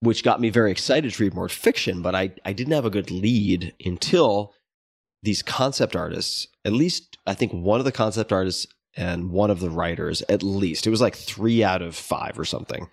which 0.00 0.22
got 0.22 0.40
me 0.40 0.50
very 0.50 0.70
excited 0.70 1.12
to 1.12 1.22
read 1.22 1.34
more 1.34 1.48
fiction. 1.48 2.02
But 2.02 2.14
I, 2.14 2.32
I 2.44 2.52
didn't 2.52 2.74
have 2.74 2.84
a 2.84 2.90
good 2.90 3.10
lead 3.10 3.74
until 3.84 4.54
these 5.22 5.42
concept 5.42 5.96
artists, 5.96 6.46
at 6.64 6.72
least 6.72 7.18
I 7.26 7.34
think 7.34 7.52
one 7.52 7.80
of 7.80 7.84
the 7.84 7.92
concept 7.92 8.32
artists 8.32 8.66
and 8.96 9.30
one 9.30 9.50
of 9.50 9.60
the 9.60 9.70
writers, 9.70 10.22
at 10.28 10.42
least, 10.42 10.86
it 10.86 10.90
was 10.90 11.00
like 11.00 11.14
three 11.14 11.62
out 11.62 11.82
of 11.82 11.94
five 11.94 12.38
or 12.38 12.44
something, 12.44 12.88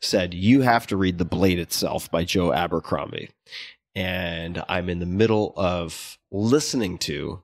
said, 0.00 0.32
You 0.32 0.62
have 0.62 0.86
to 0.88 0.96
read 0.96 1.18
The 1.18 1.24
Blade 1.24 1.58
Itself 1.58 2.10
by 2.10 2.24
Joe 2.24 2.52
Abercrombie. 2.52 3.30
And 3.94 4.62
I'm 4.68 4.88
in 4.88 5.00
the 5.00 5.06
middle 5.06 5.52
of 5.56 6.18
listening 6.30 6.98
to 6.98 7.42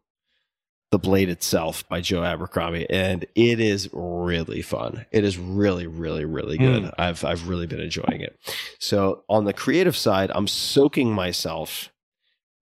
The 0.92 0.98
Blade 0.98 1.28
Itself 1.28 1.86
by 1.88 2.00
Joe 2.00 2.22
Abercrombie, 2.22 2.88
and 2.88 3.24
it 3.34 3.60
is 3.60 3.88
really 3.92 4.62
fun. 4.62 5.04
It 5.10 5.24
is 5.24 5.36
really, 5.36 5.86
really, 5.86 6.24
really 6.24 6.56
good. 6.58 6.84
Mm. 6.84 6.94
I've 6.96 7.24
I've 7.24 7.48
really 7.48 7.66
been 7.66 7.80
enjoying 7.80 8.20
it. 8.20 8.38
So 8.78 9.24
on 9.28 9.44
the 9.44 9.52
creative 9.52 9.96
side, 9.96 10.30
I'm 10.32 10.46
soaking 10.46 11.12
myself 11.12 11.92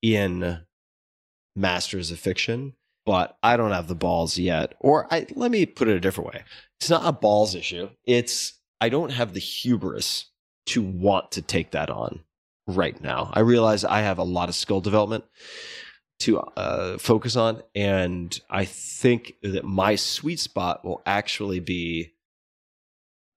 in 0.00 0.60
Masters 1.54 2.10
of 2.10 2.18
Fiction, 2.18 2.74
but 3.04 3.36
I 3.42 3.56
don't 3.56 3.72
have 3.72 3.88
the 3.88 3.94
balls 3.94 4.38
yet. 4.38 4.74
Or 4.80 5.06
I 5.12 5.26
let 5.34 5.50
me 5.50 5.66
put 5.66 5.88
it 5.88 5.96
a 5.96 6.00
different 6.00 6.32
way. 6.32 6.44
It's 6.80 6.90
not 6.90 7.06
a 7.06 7.12
balls 7.12 7.54
issue. 7.54 7.90
It's 8.04 8.54
I 8.80 8.88
don't 8.88 9.12
have 9.12 9.34
the 9.34 9.40
hubris 9.40 10.26
to 10.66 10.82
want 10.82 11.32
to 11.32 11.42
take 11.42 11.72
that 11.72 11.90
on 11.90 12.20
right 12.66 13.00
now. 13.00 13.30
I 13.34 13.40
realize 13.40 13.84
I 13.84 14.00
have 14.00 14.18
a 14.18 14.24
lot 14.24 14.48
of 14.48 14.54
skill 14.54 14.80
development 14.80 15.24
to 16.20 16.38
uh, 16.38 16.96
focus 16.98 17.36
on, 17.36 17.62
and 17.74 18.38
I 18.48 18.64
think 18.64 19.34
that 19.42 19.64
my 19.64 19.96
sweet 19.96 20.40
spot 20.40 20.84
will 20.84 21.02
actually 21.04 21.60
be 21.60 22.12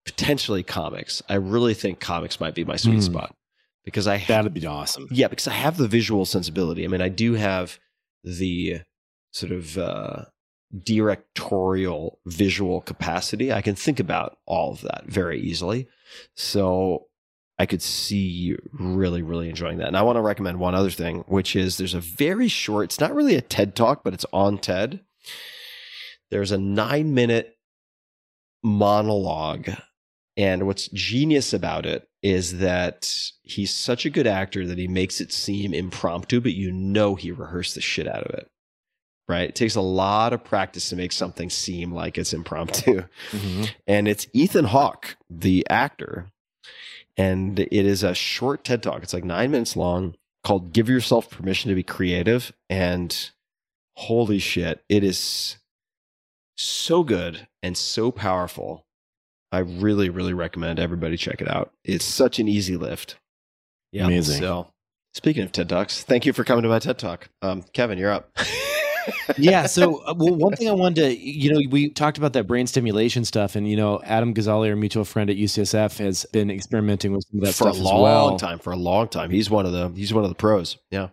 potentially 0.06 0.64
comics. 0.64 1.22
I 1.28 1.36
really 1.36 1.74
think 1.74 2.00
comics 2.00 2.40
might 2.40 2.56
be 2.56 2.64
my 2.64 2.76
sweet 2.78 2.96
Hmm. 2.96 3.02
spot 3.02 3.36
because 3.84 4.08
I 4.08 4.20
That'd 4.20 4.54
be 4.54 4.66
awesome. 4.66 5.08
yeah, 5.12 5.28
because 5.28 5.48
I 5.48 5.54
have 5.54 5.78
the 5.78 5.88
visual 5.88 6.26
sensibility. 6.26 6.86
I 6.86 6.88
mean, 6.88 7.02
I 7.02 7.10
do 7.10 7.34
have 7.34 7.78
the 8.24 8.82
sort 9.32 9.52
of 9.52 9.78
uh, 9.78 10.26
directorial 10.84 12.20
visual 12.26 12.82
capacity. 12.82 13.52
I 13.52 13.62
can 13.62 13.76
think 13.76 14.00
about 14.00 14.38
all 14.46 14.72
of 14.72 14.82
that 14.82 15.06
very 15.08 15.40
easily. 15.42 15.88
So 16.36 17.08
I 17.60 17.66
could 17.66 17.82
see 17.82 18.28
you 18.28 18.62
really, 18.72 19.22
really 19.24 19.50
enjoying 19.50 19.80
that. 19.80 19.88
And 19.88 19.98
I 19.98 20.04
want 20.04 20.18
to 20.18 20.22
recommend 20.22 20.60
one 20.60 20.76
other 20.76 20.92
thing, 20.92 21.24
which 21.28 21.56
is 21.56 21.78
there's 21.78 21.96
a 21.96 22.00
very 22.00 22.48
short, 22.48 22.86
it's 22.86 23.00
not 23.00 23.16
really 23.16 23.36
a 23.36 23.42
TED 23.42 23.76
talk, 23.76 24.04
but 24.04 24.14
it's 24.14 24.26
on 24.32 24.60
TED. 24.60 25.00
There's 26.30 26.52
a 26.52 26.58
nine 26.58 27.14
minute 27.14 27.58
monologue. 28.64 29.70
And 30.36 30.68
what's 30.68 30.88
genius 30.90 31.52
about 31.52 31.88
it 31.88 32.08
is 32.22 32.60
that 32.60 33.32
he's 33.42 33.74
such 33.74 34.06
a 34.06 34.10
good 34.12 34.28
actor 34.28 34.68
that 34.68 34.78
he 34.78 34.88
makes 34.88 35.20
it 35.20 35.32
seem 35.32 35.74
impromptu, 35.74 36.40
but 36.42 36.54
you 36.54 36.72
know 36.72 37.16
he 37.16 37.32
rehearsed 37.32 37.74
the 37.74 37.82
shit 37.82 38.08
out 38.08 38.24
of 38.24 38.36
it. 38.38 38.48
Right? 39.28 39.50
It 39.50 39.56
takes 39.56 39.76
a 39.76 39.82
lot 39.82 40.32
of 40.34 40.44
practice 40.44 40.90
to 40.90 40.96
make 40.96 41.12
something 41.12 41.50
seem 41.50 41.92
like 41.92 42.18
it's 42.18 42.34
impromptu. 42.34 43.04
Mhm. 43.32 43.70
And 43.88 44.08
it's 44.08 44.28
Ethan 44.32 44.66
Hawke, 44.66 45.18
the 45.30 45.66
actor. 45.70 46.28
And 47.18 47.60
it 47.60 47.72
is 47.72 48.04
a 48.04 48.14
short 48.14 48.64
TED 48.64 48.84
talk. 48.84 49.02
It's 49.04 49.14
like 49.14 49.24
nine 49.24 49.52
minutes 49.52 49.76
long 49.76 50.16
called 50.44 50.72
Give 50.72 50.88
Yourself 50.88 51.30
Permission 51.30 51.70
to 51.70 51.76
Be 51.76 51.84
Creative. 51.84 52.54
And 52.70 53.32
holy 53.96 54.40
shit, 54.40 54.84
it 54.88 55.04
is 55.04 55.58
so 56.58 57.04
good 57.04 57.48
and 57.64 57.76
so 57.76 58.12
powerful. 58.12 58.86
I 59.52 59.60
really, 59.60 60.10
really 60.10 60.34
recommend 60.34 60.80
everybody 60.80 61.18
check 61.18 61.42
it 61.42 61.50
out. 61.50 61.72
It's 61.84 62.06
such 62.06 62.40
an 62.40 62.48
easy 62.48 62.78
lift. 62.78 63.18
Yeah. 63.92 64.06
Amazing. 64.06 64.42
So, 64.42 64.68
speaking 65.14 65.44
of 65.44 65.52
TED 65.52 65.70
Talks, 65.70 66.04
thank 66.04 66.26
you 66.26 66.34
for 66.34 66.44
coming 66.44 66.64
to 66.64 66.70
my 66.70 66.80
TED 66.80 67.00
Talk. 67.00 67.30
Um, 67.42 67.64
Kevin, 67.74 67.98
you're 67.98 68.12
up. 68.12 68.30
yeah. 69.38 69.66
So, 69.66 69.98
uh, 69.98 70.14
well, 70.18 70.36
one 70.36 70.56
thing 70.56 70.70
I 70.70 70.74
wanted 70.74 71.02
to, 71.02 71.18
you 71.18 71.54
know, 71.54 71.62
we 71.70 71.90
talked 71.90 72.18
about 72.18 72.34
that 72.34 72.46
brain 72.48 72.68
stimulation 72.68 73.26
stuff, 73.26 73.56
and 73.56 73.70
you 73.70 73.76
know, 73.78 74.02
Adam 74.04 74.34
Gazzaley, 74.34 74.70
our 74.70 74.76
mutual 74.76 75.06
friend 75.06 75.30
at 75.30 75.38
UCSF, 75.38 75.98
has 76.00 76.26
been 76.26 76.50
experimenting 76.50 77.14
with 77.14 77.26
some 77.30 77.40
of 77.40 77.46
that 77.46 77.54
for 77.54 77.68
a 77.68 77.74
long 77.74 78.02
well. 78.02 78.38
time. 78.38 78.60
For 78.60 78.72
a 78.72 78.78
long 78.78 79.08
time, 79.08 79.30
he's 79.30 79.50
one 79.50 79.66
of 79.66 79.72
the 79.72 79.90
he's 79.90 80.14
one 80.14 80.24
of 80.24 80.30
the 80.30 80.36
pros. 80.36 80.78
Yeah. 80.92 81.10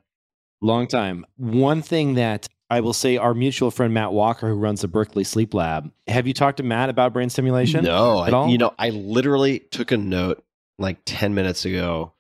Long 0.61 0.87
time. 0.87 1.27
One 1.37 1.83
thing 1.83 2.15
that 2.15 2.49
I 2.71 2.81
will 2.81 2.95
say 2.95 3.17
our 3.17 3.35
mutual 3.35 3.71
friend 3.71 3.93
Matt 3.93 4.13
Walker, 4.13 4.49
who 4.49 4.55
runs 4.55 4.81
the 4.81 4.89
Berkeley 4.89 5.25
Sleep 5.25 5.53
Lab. 5.53 5.93
Have 6.07 6.27
you 6.27 6.33
talked 6.33 6.57
to 6.57 6.63
Matt 6.63 6.89
about 6.89 7.13
brain 7.13 7.29
stimulation? 7.29 7.85
No, 7.85 8.25
at 8.25 8.33
I, 8.33 8.37
all? 8.37 8.49
you 8.49 8.59
know, 8.59 8.73
I 8.79 8.91
literally 8.91 9.59
took 9.59 9.93
a 9.93 9.97
note 9.97 10.43
like 10.79 10.99
10 11.05 11.35
minutes 11.35 11.65
ago 11.65 12.13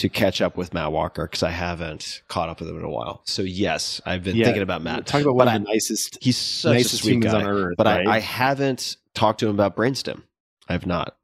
to 0.00 0.08
catch 0.08 0.40
up 0.42 0.56
with 0.56 0.74
Matt 0.74 0.92
Walker 0.92 1.24
because 1.26 1.42
I 1.42 1.50
haven't 1.50 2.22
caught 2.28 2.48
up 2.48 2.60
with 2.60 2.68
him 2.68 2.78
in 2.78 2.84
a 2.84 2.90
while. 2.90 3.22
So, 3.24 3.42
yes, 3.42 4.00
I've 4.04 4.22
been 4.24 4.36
Yeah, 4.36 4.46
thinking 4.46 4.62
about 4.62 4.82
Matt. 4.82 5.06
Talk 5.06 5.22
about 5.22 5.34
one 5.36 5.46
But 5.46 5.56
of 5.56 5.62
the 5.64 5.68
nicest, 5.72 6.18
He's 6.20 6.36
such 6.36 6.74
nicest 6.74 6.94
a 6.94 6.96
sweet 7.06 7.20
guy. 7.20 7.34
on 7.34 7.46
earth. 7.46 7.74
but 7.78 7.86
right? 7.86 8.06
I, 8.06 8.16
I 8.16 8.18
haven't 8.20 8.96
talked 9.14 9.40
to 9.40 9.46
him 9.48 9.54
about 9.54 9.76
brain 9.76 9.94
stim. 9.94 10.24
I 10.68 10.72
have 10.72 10.86
not. 10.86 11.16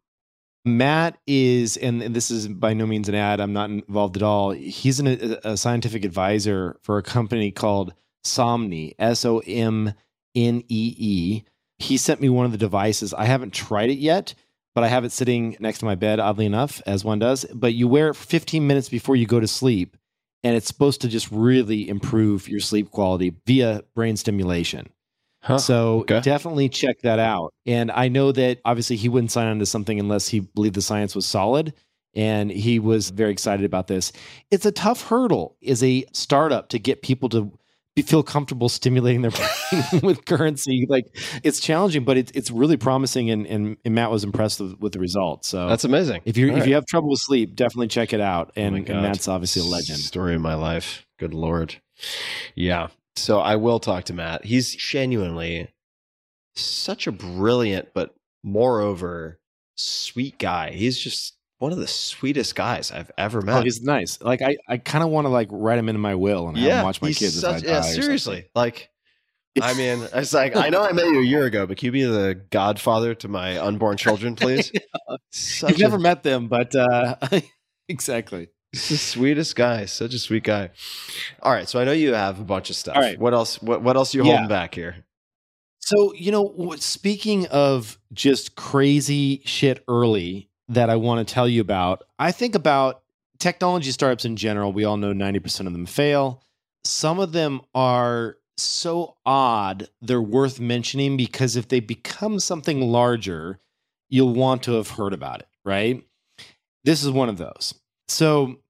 Matt 0.65 1.19
is, 1.27 1.77
and 1.77 2.01
this 2.03 2.31
is 2.31 2.49
by 2.49 2.75
no 2.75 2.87
means 2.87 3.09
an 3.09 3.15
ad. 3.15 3.41
I'm 3.41 3.53
not 3.53 3.71
involved 3.71 4.17
at 4.17 4.23
all. 4.23 4.51
He's 4.51 4.99
an, 4.99 5.07
a, 5.07 5.53
a 5.53 5.57
scientific 5.57 6.05
advisor 6.05 6.77
for 6.83 6.99
a 6.99 7.03
company 7.03 7.53
called 7.53 7.95
Somnee, 8.25 8.95
S 8.99 9.25
O 9.25 9.39
M 9.47 9.95
N 10.35 10.65
E 10.69 10.95
E. 10.99 11.43
He 11.79 11.97
sent 11.97 12.21
me 12.21 12.29
one 12.29 12.47
of 12.47 12.53
the 12.53 12.59
devices. 12.59 13.15
I 13.15 13.27
haven't 13.27 13.53
tried 13.53 13.91
it 13.91 13.99
yet, 13.99 14.35
but 14.77 14.85
I 14.85 14.89
have 14.89 15.05
it 15.05 15.13
sitting 15.13 15.57
next 15.59 15.79
to 15.79 15.87
my 15.87 15.95
bed, 15.95 16.21
oddly 16.21 16.45
enough, 16.45 16.83
as 16.85 17.03
one 17.03 17.19
does. 17.19 17.47
But 17.47 17.73
you 17.73 17.89
wear 17.89 18.11
it 18.11 18.15
for 18.15 18.27
15 18.27 18.67
minutes 18.67 18.91
before 18.91 19.17
you 19.17 19.25
go 19.25 19.41
to 19.41 19.49
sleep, 19.49 19.97
and 20.45 20.55
it's 20.55 20.67
supposed 20.67 21.01
to 21.01 21.09
just 21.09 21.33
really 21.33 21.89
improve 21.89 22.47
your 22.47 22.61
sleep 22.61 22.91
quality 22.91 23.35
via 23.47 23.85
brain 23.95 24.19
stimulation. 24.19 24.91
So 25.57 26.01
okay. 26.01 26.21
definitely 26.21 26.69
check 26.69 27.01
that 27.01 27.19
out. 27.19 27.55
And 27.65 27.91
I 27.91 28.09
know 28.09 28.33
that 28.33 28.61
obviously 28.67 28.97
he 28.97 29.09
wouldn't 29.09 29.31
sign 29.31 29.47
on 29.47 29.61
to 29.61 29.67
something 29.67 29.99
unless 29.99 30.29
he 30.29 30.41
believed 30.41 30.75
the 30.75 30.83
science 30.83 31.15
was 31.15 31.25
solid. 31.25 31.73
And 32.15 32.51
he 32.51 32.79
was 32.79 33.09
very 33.09 33.31
excited 33.31 33.65
about 33.65 33.87
this. 33.87 34.13
It's 34.51 34.67
a 34.67 34.73
tough 34.73 35.05
hurdle 35.09 35.57
as 35.67 35.83
a 35.83 36.05
startup 36.13 36.69
to 36.71 36.79
get 36.79 37.01
people 37.01 37.31
to 37.31 37.57
feel 38.03 38.23
comfortable 38.23 38.69
stimulating 38.69 39.23
their 39.23 39.31
brain 39.31 40.01
with 40.03 40.25
currency. 40.27 40.87
Like 40.89 41.07
it's 41.43 41.61
challenging, 41.61 42.05
but 42.05 42.17
it's 42.17 42.31
it's 42.35 42.51
really 42.51 42.77
promising. 42.77 43.31
And, 43.31 43.47
and, 43.47 43.77
and 43.85 43.95
Matt 43.95 44.11
was 44.11 44.25
impressed 44.25 44.61
with, 44.61 44.79
with 44.81 44.93
the 44.93 44.99
results. 44.99 45.49
So 45.49 45.69
That's 45.69 45.85
amazing. 45.85 46.23
if 46.25 46.37
you 46.37 46.51
All 46.51 46.57
if 46.57 46.61
right. 46.61 46.69
you 46.69 46.75
have 46.75 46.87
trouble 46.87 47.11
with 47.11 47.21
sleep, 47.21 47.55
definitely 47.57 47.89
check 47.89 48.13
it 48.13 48.21
out. 48.21 48.53
Oh 48.57 48.61
And, 48.61 48.75
my 48.75 48.79
and. 48.95 49.03
Matt's 49.03 49.29
obviously 49.29 49.63
a 49.63 49.65
legend. 49.65 49.99
Story 49.99 50.35
of 50.35 50.41
my 50.41 50.55
life. 50.55 51.07
Good 51.19 51.33
lord. 51.35 51.77
Yeah. 52.55 52.89
So 53.17 53.41
I 53.41 53.57
will 53.57 53.81
talk 53.81 54.05
to 54.05 54.13
Matt. 54.13 54.45
He's 54.45 54.75
genuinely 54.75 55.69
such 56.55 57.07
a 57.07 57.13
brilliant, 57.13 57.89
but 57.95 58.15
moreover, 58.45 59.39
sweet 59.77 60.39
guy. 60.39 60.73
He's 60.73 60.99
just 60.99 61.36
one 61.59 61.73
of 61.73 61.79
the 61.79 61.87
sweetest 61.87 62.55
guys 62.55 62.91
I've 62.93 63.11
ever 63.17 63.41
met. 63.43 63.57
Oh, 63.59 63.63
he's 63.63 63.81
nice. 63.83 64.21
Like 64.21 64.43
I, 64.43 64.57
I 64.69 64.77
kind 64.77 65.03
of 65.03 65.11
want 65.11 65.25
to 65.27 65.31
like 65.31 65.49
write 65.51 65.79
him 65.79 65.89
into 65.89 65.99
my 66.01 66.15
will 66.15 66.49
and 66.49 66.57
have 66.59 66.71
him 66.79 66.85
watch 66.85 67.01
my 67.01 67.13
kids. 67.13 67.41
such- 67.41 67.63
yeah, 67.63 67.69
die 67.71 67.79
or 67.79 67.83
something. 67.83 68.03
seriously. 68.03 68.49
Like, 68.55 68.91
I 69.63 69.73
mean, 69.79 70.07
it's 70.13 70.35
like 70.35 70.55
I 70.57 70.69
know 70.69 70.83
I 70.83 70.93
met 70.93 71.07
you 71.07 71.21
a 71.21 71.25
year 71.25 71.45
ago, 71.47 71.67
but 71.67 71.79
can 71.79 71.87
you 71.87 71.93
be 71.93 72.05
the 72.05 72.35
godfather 72.51 73.15
to 73.17 73.29
my 73.29 73.59
unborn 73.59 73.97
children, 73.97 74.35
please? 74.37 74.71
Such 75.31 75.71
You've 75.71 75.79
never 75.81 75.99
met 75.99 76.23
them, 76.23 76.49
but 76.49 76.75
uh, 76.77 77.17
exactly. 77.89 78.49
he's 78.73 78.89
the 78.91 78.97
sweetest 78.99 79.57
guy. 79.57 79.87
Such 79.87 80.13
a 80.13 80.19
sweet 80.19 80.45
guy. 80.45 80.71
All 81.43 81.53
right, 81.53 81.67
so 81.69 81.81
I 81.81 81.85
know 81.85 81.93
you 81.93 82.13
have 82.13 82.39
a 82.39 82.45
bunch 82.45 82.69
of 82.69 82.77
stuff. 82.77 82.97
All 82.97 83.03
right. 83.03 83.19
What 83.19 83.33
else? 83.33 83.63
What 83.63 83.81
What 83.83 83.97
else 83.97 84.15
are 84.15 84.19
you 84.19 84.25
Yeah. 84.25 84.33
holding 84.33 84.49
back 84.49 84.75
here? 84.75 85.05
So 85.79 86.13
you 86.15 86.33
know, 86.33 86.75
speaking 86.79 87.47
of 87.47 87.99
just 88.13 88.57
crazy 88.57 89.41
shit 89.47 89.83
early 89.89 90.51
that 90.69 90.91
I 90.91 90.97
want 90.97 91.27
to 91.27 91.35
tell 91.35 91.49
you 91.49 91.61
about, 91.61 92.03
I 92.19 92.33
think 92.33 92.55
about 92.55 93.03
technology 93.39 93.91
startups 93.91 94.25
in 94.25 94.37
general. 94.37 94.73
We 94.73 94.85
all 94.85 94.97
know 94.97 95.13
ninety 95.13 95.39
percent 95.39 95.67
of 95.67 95.73
them 95.73 95.87
fail. 95.87 96.43
Some 96.85 97.19
of 97.19 97.33
them 97.33 97.61
are 97.75 98.37
so 98.59 99.17
odd 99.27 99.89
they're 100.01 100.23
worth 100.23 100.59
mentioning 100.61 101.17
because 101.17 101.57
if 101.57 101.69
they 101.69 101.81
become 101.81 102.41
something 102.41 102.81
larger, 102.81 103.61
you'll 104.09 104.35
want 104.35 104.63
to 104.63 104.73
have 104.73 104.91
heard 104.91 105.13
about 105.13 105.41
it, 105.41 105.49
right? 105.65 106.03
This 106.85 107.03
is 107.03 107.11
one 107.11 107.29
of 107.29 107.37
those. 107.39 107.75
So 108.09 108.61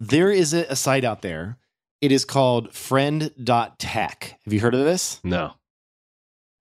there 0.00 0.32
is 0.32 0.52
a, 0.54 0.64
a 0.64 0.76
site 0.76 1.04
out 1.04 1.22
there. 1.22 1.58
It 2.00 2.10
is 2.12 2.24
called 2.24 2.74
friend.tech. 2.74 4.38
Have 4.44 4.52
you 4.52 4.60
heard 4.60 4.74
of 4.74 4.84
this? 4.84 5.20
No, 5.22 5.52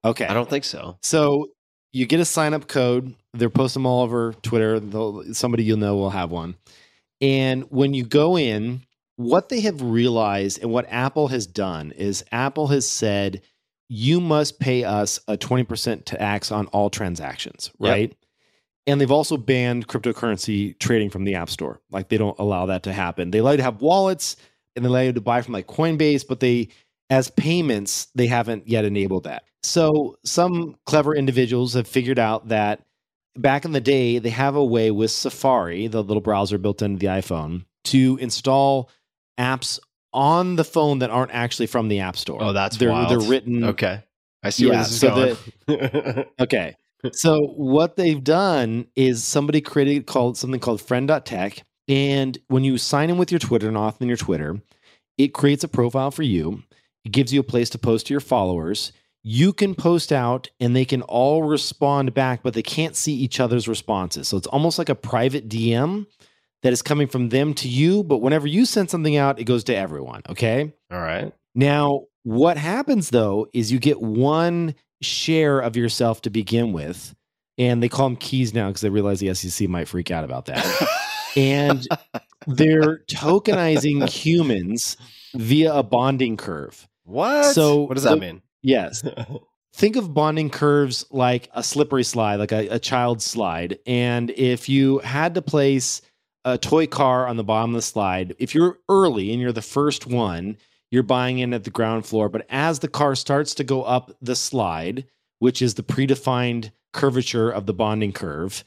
Okay. 0.05 0.26
I 0.26 0.34
don't 0.34 0.49
think 0.49 0.64
so. 0.66 0.97
So 1.01 1.49
you 1.91 2.05
get 2.05 2.20
a 2.20 2.26
sign 2.26 2.53
up 2.53 2.68
code. 2.68 3.16
They're 3.34 3.50
posting 3.50 3.82
them 3.82 3.88
all 3.88 4.04
over 4.04 4.34
Twitter. 4.42 4.80
They'll, 4.80 5.34
somebody 5.34 5.64
you'll 5.64 5.78
know 5.78 5.96
will 5.96 6.10
have 6.12 6.32
one. 6.32 6.56
And 7.22 7.64
when 7.70 7.94
you 7.94 8.04
go 8.04 8.38
in, 8.38 8.82
what 9.16 9.50
they 9.50 9.62
have 9.62 9.82
realized 9.82 10.62
and 10.62 10.72
what 10.72 10.86
Apple 10.90 11.28
has 11.30 11.48
done 11.48 11.92
is 11.92 12.24
Apple 12.32 12.68
has 12.68 12.90
said, 12.90 13.42
you 13.90 14.20
must 14.20 14.60
pay 14.60 14.84
us 14.84 15.20
a 15.28 15.38
20% 15.38 16.04
tax 16.06 16.52
on 16.52 16.68
all 16.68 16.90
transactions, 16.90 17.72
Yep. 17.80 17.92
right? 17.92 18.16
And 18.86 19.00
they've 19.00 19.12
also 19.12 19.38
banned 19.38 19.88
cryptocurrency 19.88 20.78
trading 20.80 21.10
from 21.10 21.24
the 21.24 21.36
App 21.36 21.50
Store. 21.50 21.80
Like 21.92 22.10
they 22.10 22.18
don't 22.18 22.38
allow 22.40 22.66
that 22.66 22.84
to 22.84 22.94
happen. 22.94 23.32
They 23.32 23.38
allow 23.40 23.52
you 23.52 23.58
to 23.58 23.64
have 23.64 23.82
wallets 23.82 24.36
and 24.76 24.84
they 24.84 24.90
allow 24.90 25.00
you 25.02 25.14
to 25.14 25.22
buy 25.22 25.42
from 25.42 25.54
like 25.54 25.68
Coinbase, 25.68 26.28
but 26.28 26.40
they, 26.40 26.70
as 27.10 27.30
payments, 27.30 28.08
they 28.16 28.28
haven't 28.28 28.68
yet 28.68 28.84
enabled 28.84 29.24
that. 29.24 29.44
So 29.62 30.18
some 30.26 30.76
clever 30.86 31.16
individuals 31.16 31.74
have 31.76 31.88
figured 31.88 32.20
out 32.20 32.50
that 32.50 32.82
back 33.38 33.66
in 33.66 33.72
the 33.72 33.82
day, 33.82 34.20
they 34.20 34.30
have 34.30 34.56
a 34.56 34.64
way 34.64 34.92
with 34.92 35.12
Safari, 35.12 35.88
the 35.88 36.04
little 36.04 36.22
browser 36.22 36.58
built 36.58 36.82
into 36.82 37.00
the 37.00 37.08
iPhone, 37.08 37.66
to 37.86 38.18
install 38.22 38.90
apps 39.40 39.80
on 40.14 40.56
the 40.56 40.64
phone 40.64 41.00
that 41.00 41.10
aren't 41.10 41.32
actually 41.32 41.68
from 41.68 41.88
the 41.88 42.00
App 42.00 42.18
Store. 42.18 42.42
Oh, 42.42 42.54
that's 42.54 42.78
they're 42.78 42.92
wild. 42.92 43.10
they're 43.10 43.30
written 43.30 43.64
Okay, 43.64 44.04
I 44.44 44.50
see 44.50 44.68
where 44.68 44.78
this 44.78 44.92
is 44.92 45.00
so 45.00 45.36
going. 45.68 46.26
Okay. 46.40 46.76
So 47.12 47.48
what 47.58 47.98
they've 47.98 48.24
done 48.24 48.88
is 48.96 49.26
somebody 49.26 49.60
created 49.60 50.06
called 50.06 50.38
something 50.38 50.62
called 50.62 50.82
friend.tech. 50.82 51.64
And 51.90 52.38
when 52.48 52.64
you 52.64 52.78
sign 52.78 53.10
in 53.10 53.18
with 53.18 53.30
your 53.30 53.40
Twitter 53.40 53.68
and 53.68 53.94
in 54.00 54.08
your 54.08 54.16
Twitter, 54.16 54.62
it 55.18 55.34
creates 55.34 55.66
a 55.66 55.68
profile 55.68 56.12
for 56.12 56.24
you. 56.24 56.64
It 57.04 57.12
gives 57.12 57.34
you 57.34 57.42
a 57.42 57.44
place 57.44 57.70
to 57.72 57.78
post 57.78 58.08
to 58.08 58.14
your 58.14 58.22
followers. 58.22 58.94
You 59.24 59.54
can 59.54 59.74
post 59.74 60.12
out 60.12 60.50
and 60.60 60.76
they 60.76 60.84
can 60.86 61.02
all 61.04 61.44
respond 61.44 62.14
back, 62.14 62.44
but 62.44 62.54
they 62.54 62.62
can't 62.62 62.96
see 62.96 63.14
each 63.14 63.40
other's 63.40 63.68
responses. 63.68 64.28
So 64.28 64.36
it's 64.38 64.48
almost 64.48 64.78
like 64.78 64.90
a 64.90 64.96
private 64.96 65.48
DM 65.48 66.06
that 66.62 66.74
is 66.74 66.82
coming 66.82 67.08
from 67.08 67.30
them 67.30 67.54
to 67.56 67.70
you. 67.70 68.04
But 68.04 68.18
whenever 68.18 68.48
you 68.48 68.66
send 68.66 68.90
something 68.90 69.16
out, 69.16 69.40
it 69.40 69.46
goes 69.46 69.64
to 69.66 69.76
everyone. 69.76 70.24
Okay. 70.30 70.74
All 70.92 71.00
right. 71.00 71.34
Now, 71.56 72.06
what 72.24 72.58
happens 72.58 73.10
though 73.12 73.48
is 73.54 73.72
you 73.72 73.80
get 73.80 74.02
one 74.02 74.76
share 75.02 75.60
of 75.60 75.76
yourself 75.78 76.22
to 76.24 76.30
begin 76.30 76.74
with, 76.74 77.16
and 77.58 77.82
they 77.84 77.90
call 77.90 78.08
them 78.10 78.16
keys 78.18 78.54
now 78.54 78.68
because 78.68 78.82
they 78.82 78.90
realize 78.90 79.20
the 79.20 79.34
SEC 79.34 79.70
might 79.70 79.88
freak 79.88 80.12
out 80.12 80.24
about 80.26 80.46
that. 80.46 80.66
and 81.38 81.88
they're 82.48 83.00
tokenizing 83.10 84.08
humans 84.10 84.98
via 85.34 85.74
a 85.74 85.84
bonding 85.84 86.36
curve. 86.38 86.88
What? 87.06 87.46
So 87.54 87.84
what 87.84 87.94
does 87.96 88.04
that 88.04 88.16
the- 88.16 88.22
mean? 88.22 88.42
Yes. 88.64 89.03
Think 89.76 89.95
of 89.95 90.14
bonding 90.14 90.49
curves 90.49 91.05
like 91.11 91.49
a 91.53 91.64
slippery 91.64 92.03
slide, 92.03 92.36
like 92.36 92.51
a, 92.51 92.68
a 92.70 92.80
child's 92.80 93.26
slide. 93.26 93.80
And 93.86 94.30
if 94.32 94.70
you 94.70 94.99
had 94.99 95.34
to 95.36 95.41
place 95.41 96.01
a 96.45 96.57
toy 96.57 96.88
car 96.88 97.28
on 97.28 97.38
the 97.38 97.43
bottom 97.43 97.72
of 97.72 97.76
the 97.76 97.82
slide, 97.82 98.36
if 98.38 98.53
you're 98.53 98.78
early 98.88 99.32
and 99.32 99.41
you're 99.41 99.51
the 99.51 99.61
first 99.61 100.05
one, 100.05 100.57
you're 100.91 101.01
buying 101.01 101.39
in 101.39 101.55
at 101.55 101.64
the 101.64 101.72
ground 101.72 102.05
floor. 102.05 102.30
But 102.30 102.45
as 102.49 102.80
the 102.80 102.88
car 102.88 103.16
starts 103.16 103.55
to 103.55 103.64
go 103.64 103.84
up 103.84 104.16
the 104.22 104.36
slide, 104.36 105.05
which 105.39 105.61
is 105.61 105.74
the 105.74 105.84
predefined 105.84 106.72
curvature 106.93 107.49
of 107.49 107.66
the 107.66 107.74
bonding 107.74 108.14
curve, 108.14 108.64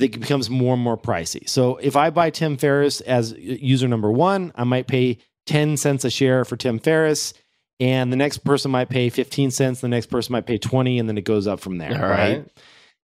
it 0.00 0.18
becomes 0.18 0.48
more 0.48 0.74
and 0.74 0.82
more 0.82 0.96
pricey. 0.96 1.46
So 1.46 1.76
if 1.76 1.94
I 1.94 2.08
buy 2.08 2.30
Tim 2.30 2.56
Ferriss 2.56 3.02
as 3.02 3.32
user 3.32 3.86
number 3.86 4.10
one, 4.10 4.52
I 4.54 4.64
might 4.64 4.86
pay 4.86 5.18
10 5.46 5.76
cents 5.76 6.04
a 6.04 6.10
share 6.10 6.46
for 6.46 6.56
Tim 6.56 6.78
Ferriss. 6.78 7.34
And 7.80 8.12
the 8.12 8.16
next 8.16 8.38
person 8.38 8.70
might 8.70 8.88
pay 8.88 9.08
15 9.08 9.50
cents, 9.50 9.80
the 9.80 9.88
next 9.88 10.06
person 10.06 10.32
might 10.32 10.46
pay 10.46 10.58
20, 10.58 10.98
and 10.98 11.08
then 11.08 11.16
it 11.16 11.24
goes 11.24 11.46
up 11.46 11.60
from 11.60 11.78
there. 11.78 11.94
All 11.94 12.10
right? 12.10 12.38
right. 12.38 12.52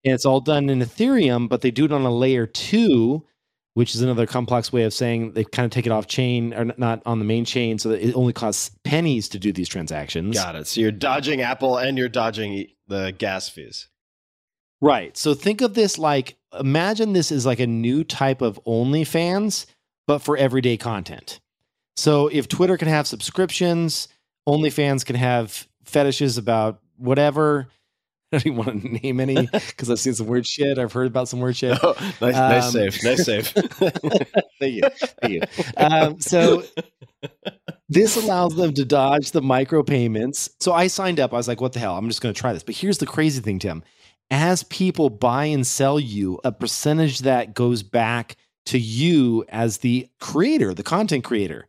And 0.03 0.13
it's 0.13 0.25
all 0.25 0.39
done 0.39 0.69
in 0.69 0.79
Ethereum, 0.79 1.49
but 1.49 1.61
they 1.61 1.71
do 1.71 1.85
it 1.85 1.91
on 1.91 2.03
a 2.03 2.11
layer 2.11 2.45
two, 2.45 3.25
which 3.73 3.95
is 3.95 4.01
another 4.01 4.25
complex 4.25 4.73
way 4.73 4.83
of 4.83 4.93
saying 4.93 5.33
they 5.33 5.43
kind 5.43 5.65
of 5.65 5.71
take 5.71 5.85
it 5.85 5.91
off 5.91 6.07
chain 6.07 6.53
or 6.53 6.65
not 6.77 7.01
on 7.05 7.19
the 7.19 7.25
main 7.25 7.45
chain. 7.45 7.77
So 7.77 7.89
that 7.89 8.07
it 8.07 8.15
only 8.15 8.33
costs 8.33 8.71
pennies 8.83 9.29
to 9.29 9.39
do 9.39 9.51
these 9.51 9.69
transactions. 9.69 10.35
Got 10.35 10.55
it. 10.55 10.67
So 10.67 10.81
you're 10.81 10.91
dodging 10.91 11.41
Apple 11.41 11.77
and 11.77 11.97
you're 11.97 12.09
dodging 12.09 12.67
the 12.87 13.13
gas 13.17 13.47
fees. 13.47 13.87
Right. 14.81 15.15
So 15.15 15.35
think 15.35 15.61
of 15.61 15.75
this 15.75 15.99
like 15.99 16.35
imagine 16.59 17.13
this 17.13 17.31
is 17.31 17.45
like 17.45 17.59
a 17.59 17.67
new 17.67 18.03
type 18.03 18.41
of 18.41 18.59
OnlyFans, 18.65 19.67
but 20.07 20.19
for 20.19 20.35
everyday 20.35 20.77
content. 20.77 21.39
So 21.95 22.27
if 22.27 22.47
Twitter 22.47 22.77
can 22.77 22.87
have 22.87 23.05
subscriptions, 23.05 24.07
OnlyFans 24.47 25.05
can 25.05 25.15
have 25.15 25.67
fetishes 25.85 26.37
about 26.37 26.79
whatever. 26.97 27.67
I 28.33 28.37
don't 28.37 28.45
even 28.47 28.57
want 28.65 28.81
to 28.83 28.87
name 28.87 29.19
any 29.19 29.35
because 29.51 29.89
I've 29.89 29.99
seen 29.99 30.13
some 30.13 30.27
weird 30.27 30.47
shit. 30.47 30.77
I've 30.77 30.93
heard 30.93 31.07
about 31.07 31.27
some 31.27 31.41
weird 31.41 31.57
shit. 31.57 31.77
Oh, 31.83 31.95
nice, 32.21 32.33
nice 32.33 32.65
Um, 32.65 32.71
save. 32.71 33.03
Nice 33.03 33.25
save. 33.25 33.47
Thank 34.59 34.73
you. 34.75 34.81
Thank 35.21 35.33
you. 35.33 35.41
Um, 35.75 36.19
so 36.21 36.63
this 37.89 38.15
allows 38.15 38.55
them 38.55 38.73
to 38.75 38.85
dodge 38.85 39.31
the 39.31 39.41
micropayments. 39.41 40.49
So 40.61 40.71
I 40.71 40.87
signed 40.87 41.19
up. 41.19 41.33
I 41.33 41.37
was 41.37 41.49
like, 41.49 41.59
what 41.59 41.73
the 41.73 41.79
hell? 41.79 41.97
I'm 41.97 42.07
just 42.07 42.21
going 42.21 42.33
to 42.33 42.39
try 42.39 42.53
this. 42.53 42.63
But 42.63 42.75
here's 42.75 42.99
the 42.99 43.05
crazy 43.05 43.41
thing, 43.41 43.59
Tim. 43.59 43.83
As 44.29 44.63
people 44.63 45.09
buy 45.09 45.45
and 45.45 45.67
sell 45.67 45.99
you, 45.99 46.39
a 46.45 46.53
percentage 46.53 47.19
that 47.19 47.53
goes 47.53 47.83
back 47.83 48.37
to 48.67 48.79
you 48.79 49.43
as 49.49 49.79
the 49.79 50.07
creator, 50.21 50.73
the 50.73 50.83
content 50.83 51.25
creator. 51.25 51.67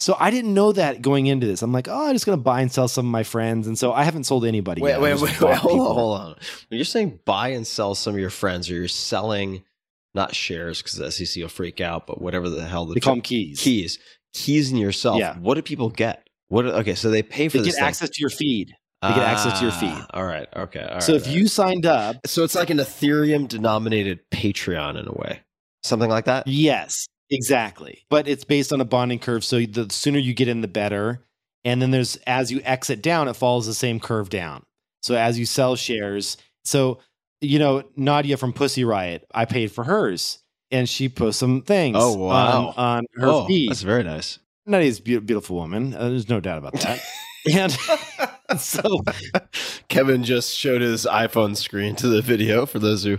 So 0.00 0.16
I 0.20 0.30
didn't 0.30 0.54
know 0.54 0.70
that 0.72 1.02
going 1.02 1.26
into 1.26 1.46
this. 1.46 1.60
I'm 1.62 1.72
like, 1.72 1.88
oh, 1.88 2.06
I'm 2.06 2.14
just 2.14 2.24
going 2.24 2.38
to 2.38 2.42
buy 2.42 2.60
and 2.60 2.70
sell 2.70 2.86
some 2.86 3.06
of 3.06 3.10
my 3.10 3.24
friends. 3.24 3.66
And 3.66 3.76
so 3.76 3.92
I 3.92 4.04
haven't 4.04 4.24
sold 4.24 4.44
anybody. 4.44 4.80
Wait, 4.80 4.90
yet. 4.90 5.00
wait, 5.00 5.14
wait, 5.20 5.40
wait. 5.40 5.56
Hold 5.58 5.80
on, 5.80 5.94
hold 5.94 6.20
on. 6.20 6.36
When 6.68 6.78
you're 6.78 6.84
saying 6.84 7.18
buy 7.24 7.48
and 7.48 7.66
sell 7.66 7.94
some 7.96 8.14
of 8.14 8.20
your 8.20 8.30
friends, 8.30 8.70
or 8.70 8.74
you're 8.74 8.86
selling 8.88 9.64
not 10.14 10.34
shares 10.34 10.80
because 10.82 10.94
the 10.98 11.10
SEC 11.10 11.42
will 11.42 11.48
freak 11.48 11.80
out, 11.80 12.06
but 12.06 12.20
whatever 12.20 12.48
the 12.48 12.64
hell 12.64 12.86
the 12.86 12.94
They 12.94 13.00
call 13.00 13.14
them 13.14 13.22
keys. 13.22 13.60
keys, 13.60 13.98
keys 14.32 14.70
in 14.70 14.76
yourself. 14.78 15.18
Yeah. 15.18 15.36
What 15.38 15.54
do 15.54 15.62
people 15.62 15.90
get? 15.90 16.28
What? 16.48 16.64
Okay, 16.66 16.94
so 16.94 17.10
they 17.10 17.22
pay 17.22 17.48
for 17.48 17.58
They 17.58 17.64
get 17.64 17.74
thing. 17.74 17.84
access 17.84 18.08
to 18.10 18.20
your 18.20 18.30
feed. 18.30 18.72
they 19.02 19.08
get 19.08 19.18
access 19.18 19.58
to 19.58 19.64
your 19.64 19.72
feed. 19.74 19.90
Ah, 19.92 20.06
All 20.14 20.24
right. 20.24 20.46
Okay. 20.56 20.80
all 20.80 21.00
so 21.00 21.12
right, 21.14 21.22
if 21.22 21.28
all 21.28 21.34
you 21.34 21.46
signed 21.48 21.86
up, 21.86 22.16
so 22.24 22.44
it's 22.44 22.54
like 22.54 22.70
an 22.70 22.78
Ethereum 22.78 23.48
denominated 23.48 24.20
Patreon 24.30 24.98
in 24.98 25.08
a 25.08 25.12
way, 25.12 25.40
something 25.82 26.08
like 26.08 26.24
that. 26.26 26.46
yes, 26.46 27.06
exactly. 27.30 28.04
But 28.10 28.28
it's 28.28 28.44
based 28.44 28.72
on 28.72 28.80
a 28.80 28.84
bonding 28.84 29.18
curve. 29.18 29.44
So 29.44 29.60
the 29.60 29.88
sooner 29.90 30.18
you 30.18 30.34
get 30.34 30.48
in, 30.48 30.60
the 30.60 30.68
better. 30.68 31.24
And 31.64 31.82
then 31.82 31.90
there's 31.90 32.16
as 32.26 32.50
you 32.50 32.60
exit 32.64 33.02
down, 33.02 33.28
it 33.28 33.34
follows 33.34 33.66
the 33.66 33.74
same 33.74 34.00
curve 34.00 34.30
down. 34.30 34.64
So 35.02 35.14
as 35.14 35.38
you 35.38 35.46
sell 35.46 35.76
shares, 35.76 36.36
so 36.64 36.98
you 37.40 37.58
know 37.58 37.84
Nadia 37.96 38.36
from 38.36 38.52
Pussy 38.52 38.84
Riot, 38.84 39.26
I 39.34 39.44
paid 39.44 39.72
for 39.72 39.84
hers, 39.84 40.38
and 40.70 40.88
she 40.88 41.08
put 41.08 41.34
some 41.34 41.62
things. 41.62 41.96
Oh, 41.98 42.14
wow. 42.16 42.68
on, 42.68 42.74
on 42.76 43.04
her 43.16 43.26
oh, 43.26 43.46
feed. 43.46 43.70
that's 43.70 43.82
very 43.82 44.02
nice. 44.02 44.38
Nadia's 44.66 44.98
a 44.98 45.02
beau- 45.02 45.20
beautiful 45.20 45.56
woman. 45.56 45.94
Uh, 45.94 46.10
there's 46.10 46.28
no 46.28 46.40
doubt 46.40 46.58
about 46.58 46.74
that. 46.74 47.00
and 47.52 47.72
so 48.58 49.02
Kevin 49.88 50.24
just 50.24 50.54
showed 50.54 50.80
his 50.80 51.06
iPhone 51.06 51.56
screen 51.56 51.96
to 51.96 52.08
the 52.08 52.22
video 52.22 52.66
for 52.66 52.78
those 52.78 53.04
who 53.04 53.18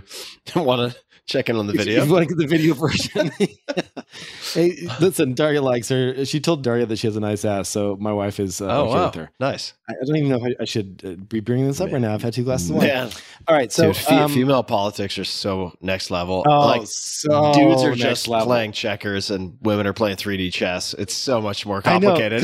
want 0.56 0.92
to 0.92 0.98
check 1.30 1.48
in 1.48 1.56
on 1.56 1.66
the 1.66 1.72
video. 1.72 2.02
If 2.02 2.08
you 2.08 2.12
want 2.12 2.28
to 2.28 2.34
get 2.34 2.38
the 2.38 2.46
video 2.46 2.74
version. 2.74 3.30
hey, 4.54 4.88
listen, 5.00 5.34
Darya 5.34 5.62
likes 5.62 5.88
her. 5.88 6.24
She 6.24 6.40
told 6.40 6.62
Darya 6.62 6.86
that 6.86 6.98
she 6.98 7.06
has 7.06 7.16
a 7.16 7.20
nice 7.20 7.44
ass, 7.44 7.68
so 7.68 7.96
my 8.00 8.12
wife 8.12 8.40
is 8.40 8.60
uh, 8.60 8.66
oh 8.66 8.82
okay 8.82 8.94
wow, 8.94 9.06
with 9.06 9.14
her. 9.14 9.30
nice. 9.38 9.74
I 9.88 9.92
I 9.92 10.04
don't 10.04 10.16
even 10.16 10.28
know 10.30 10.44
if 10.44 10.56
I, 10.58 10.62
I 10.62 10.64
should 10.64 11.02
uh, 11.04 11.22
be 11.24 11.40
bringing 11.40 11.66
this 11.66 11.80
up 11.80 11.92
right 11.92 12.00
now. 12.00 12.14
I've 12.14 12.22
had 12.22 12.32
two 12.32 12.44
glasses 12.44 12.70
of 12.70 12.76
wine. 12.76 13.10
All 13.48 13.56
right, 13.56 13.70
so 13.72 13.92
Dude, 13.92 14.08
um, 14.08 14.32
female 14.32 14.62
politics 14.62 15.18
are 15.18 15.24
so 15.24 15.72
next 15.80 16.10
level. 16.10 16.44
oh, 16.46 16.66
like 16.66 16.82
so 16.86 17.52
dudes 17.52 17.82
are 17.82 17.94
just 17.94 18.28
level. 18.28 18.46
playing 18.46 18.72
checkers 18.72 19.30
and 19.30 19.56
women 19.62 19.86
are 19.86 19.92
playing 19.92 20.16
3D 20.16 20.52
chess. 20.52 20.94
It's 20.94 21.14
so 21.14 21.40
much 21.40 21.64
more 21.66 21.80
complicated. 21.82 22.42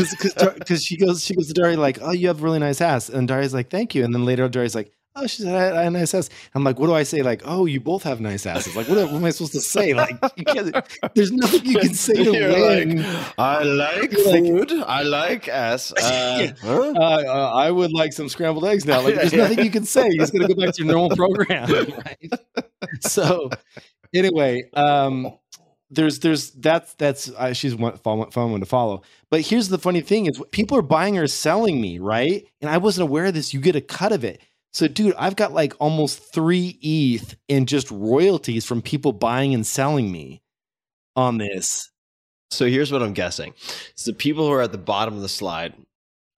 because 0.59 0.85
she 0.85 0.97
goes 0.97 1.25
she 1.25 1.35
goes 1.35 1.49
to 1.49 1.55
Darya 1.55 1.79
like, 1.79 1.99
oh, 2.01 2.13
you 2.13 2.29
have 2.29 2.41
a 2.41 2.45
really 2.45 2.59
nice 2.61 2.81
ass, 2.81 3.09
and 3.09 3.29
Darya's 3.29 3.55
like, 3.55 3.71
thank 3.71 3.95
you, 3.95 4.05
and 4.05 4.15
then 4.15 4.25
later 4.25 4.49
Darya's 4.49 4.75
like. 4.75 4.93
Oh, 5.19 5.27
she 5.27 5.43
said 5.43 5.55
I, 5.55 5.81
I 5.81 5.85
have 5.85 5.95
a 5.95 5.99
nice 5.99 6.13
ass. 6.13 6.29
I'm 6.55 6.63
like, 6.63 6.79
what 6.79 6.89
do 6.89 6.95
I 6.95 7.03
say? 7.03 7.23
Like, 7.23 7.41
oh, 7.47 7.65
you 7.65 7.81
both 7.81 8.03
have 8.03 8.21
nice 8.21 8.45
asses. 8.45 8.77
Like, 8.77 8.87
what, 8.87 8.99
what 8.99 9.15
am 9.15 9.25
I 9.25 9.31
supposed 9.31 9.53
to 9.53 9.63
say? 9.63 9.95
Like, 9.95 10.19
you 10.37 10.73
there's 11.15 11.33
nothing 11.33 11.65
you 11.65 11.79
can 11.79 11.95
say 11.95 12.23
to 12.23 12.31
win. 12.33 12.99
like, 12.99 13.39
I 13.39 13.63
like 13.63 14.13
food. 14.13 14.71
I 14.73 15.03
like 15.03 15.49
ass. 15.49 15.93
Uh, 16.07 16.49
huh? 16.63 16.93
uh, 16.97 17.25
uh, 17.27 17.53
I 17.55 17.71
would 17.71 17.93
like 17.93 18.13
some 18.13 18.29
scrambled 18.29 18.65
eggs 18.65 18.85
now. 18.85 19.01
Like, 19.01 19.15
there's 19.15 19.33
nothing 19.33 19.65
you 19.65 19.71
can 19.71 19.85
say. 19.85 20.09
You're 20.09 20.23
just 20.23 20.33
gonna 20.33 20.49
go 20.49 20.55
back 20.55 20.75
to 20.75 20.85
your 20.85 20.93
normal 20.93 21.17
program, 21.17 21.69
right? 22.07 22.33
So, 23.01 23.51
anyway, 24.15 24.69
um, 24.75 25.37
there's 25.91 26.21
there's 26.21 26.51
that's 26.53 26.95
that's 26.95 27.31
uh, 27.31 27.53
she's 27.53 27.75
one 27.75 27.97
fun, 27.99 28.31
fun 28.31 28.51
one 28.51 28.61
to 28.61 28.67
follow. 28.67 29.03
But 29.31 29.41
here's 29.43 29.69
the 29.69 29.79
funny 29.79 30.01
thing: 30.01 30.27
is 30.27 30.41
people 30.53 30.77
are 30.79 30.83
buying 30.83 31.19
or 31.19 31.27
selling 31.27 31.81
me, 31.81 31.99
right? 31.99 32.45
And 32.61 32.71
I 32.71 32.79
wasn't 32.79 33.09
aware 33.09 33.27
of 33.27 33.35
this. 33.35 33.55
You 33.55 33.61
get 33.61 33.77
a 33.77 33.81
cut 33.81 34.13
of 34.13 34.25
it. 34.25 34.41
So, 34.77 34.89
dude, 34.89 35.15
I've 35.17 35.37
got 35.37 35.55
like 35.55 35.73
almost 35.79 36.35
three 36.35 36.79
ETH 36.83 37.35
in 37.49 37.65
just 37.65 37.91
royalties 37.91 38.67
from 38.67 38.83
people 38.83 39.15
buying 39.15 39.55
and 39.55 39.67
selling 39.67 40.13
me 40.13 40.43
on 41.17 41.39
this. 41.39 41.91
So 42.51 42.67
here's 42.67 42.93
what 42.93 43.03
I'm 43.03 43.15
guessing. 43.15 43.55
So 43.95 44.11
the 44.11 44.17
people 44.19 44.47
who 44.47 44.53
are 44.53 44.61
at 44.61 44.73
the 44.73 44.77
bottom 44.77 45.15
of 45.15 45.23
the 45.23 45.31
slide 45.31 45.73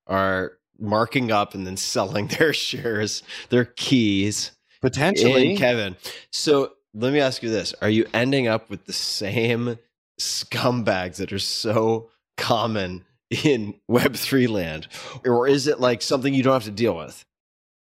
are 0.06 0.52
marking 0.78 1.32
up 1.32 1.56
and 1.56 1.66
then 1.66 1.76
selling 1.76 2.28
their 2.28 2.52
shares, 2.52 3.24
their 3.48 3.64
keys 3.64 4.52
Potentially, 4.80 5.50
in 5.50 5.56
Kevin. 5.56 5.96
So 6.30 6.74
let 6.94 7.12
me 7.12 7.18
ask 7.18 7.42
you 7.42 7.50
this. 7.50 7.74
Are 7.82 7.90
you 7.90 8.06
ending 8.14 8.46
up 8.46 8.70
with 8.70 8.84
the 8.84 8.92
same 8.92 9.80
scumbags 10.20 11.16
that 11.16 11.32
are 11.32 11.40
so 11.40 12.08
common 12.36 13.04
in 13.42 13.74
Web3 13.90 14.48
land? 14.48 14.86
Or 15.26 15.48
is 15.48 15.66
it 15.66 15.80
like 15.80 16.02
something 16.02 16.32
you 16.32 16.44
don't 16.44 16.52
have 16.52 16.62
to 16.62 16.70
deal 16.70 16.96
with? 16.96 17.24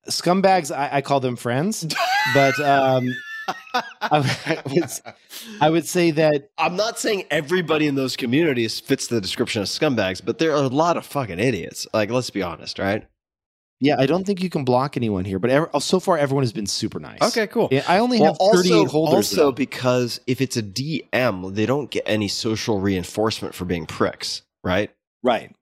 Scumbags 0.08 0.76
I, 0.76 0.98
I 0.98 1.02
call 1.02 1.20
them 1.20 1.36
friends 1.36 1.86
but 2.34 2.60
um 2.60 3.08
I, 4.02 4.62
would, 4.66 4.90
I 5.62 5.70
would 5.70 5.86
say 5.86 6.12
that 6.12 6.50
I'm 6.58 6.76
not 6.76 7.00
saying 7.00 7.26
everybody 7.32 7.88
in 7.88 7.96
those 7.96 8.18
communities 8.18 8.80
fits 8.82 9.08
the 9.08 9.22
description 9.22 9.62
of 9.62 9.70
scumbags, 9.70 10.22
but 10.24 10.38
there 10.38 10.52
are 10.52 10.64
a 10.64 10.68
lot 10.68 10.98
of 10.98 11.06
fucking 11.06 11.40
idiots. 11.40 11.88
Like, 11.94 12.10
let's 12.12 12.30
be 12.30 12.42
honest, 12.44 12.78
right? 12.78 13.08
yeah 13.80 13.96
i 14.00 14.06
don't 14.08 14.26
think 14.26 14.42
you 14.42 14.50
can 14.50 14.66
block 14.66 14.98
anyone 14.98 15.24
here 15.24 15.38
but 15.38 15.52
ever, 15.52 15.70
so 15.80 16.00
far 16.00 16.18
everyone 16.18 16.42
has 16.44 16.52
been 16.52 16.66
super 16.66 17.00
nice 17.00 17.22
Okay, 17.22 17.46
cool. 17.48 17.68
yeah, 17.72 17.84
i 17.88 18.00
only 18.00 18.20
Well, 18.20 18.30
have 18.30 18.38
38 18.58 18.74
also, 18.74 18.86
holders 18.88 19.16
also 19.38 19.52
because 19.52 20.20
if 20.26 20.42
it's 20.42 20.58
a 20.58 20.64
DM, 20.64 21.54
they 21.54 21.68
don't 21.68 21.92
get 21.92 22.04
any 22.08 22.28
social 22.28 22.80
reinforcement 22.82 23.54
for 23.54 23.66
being 23.66 23.86
pricks, 23.86 24.42
right? 24.64 24.90
right 25.24 25.56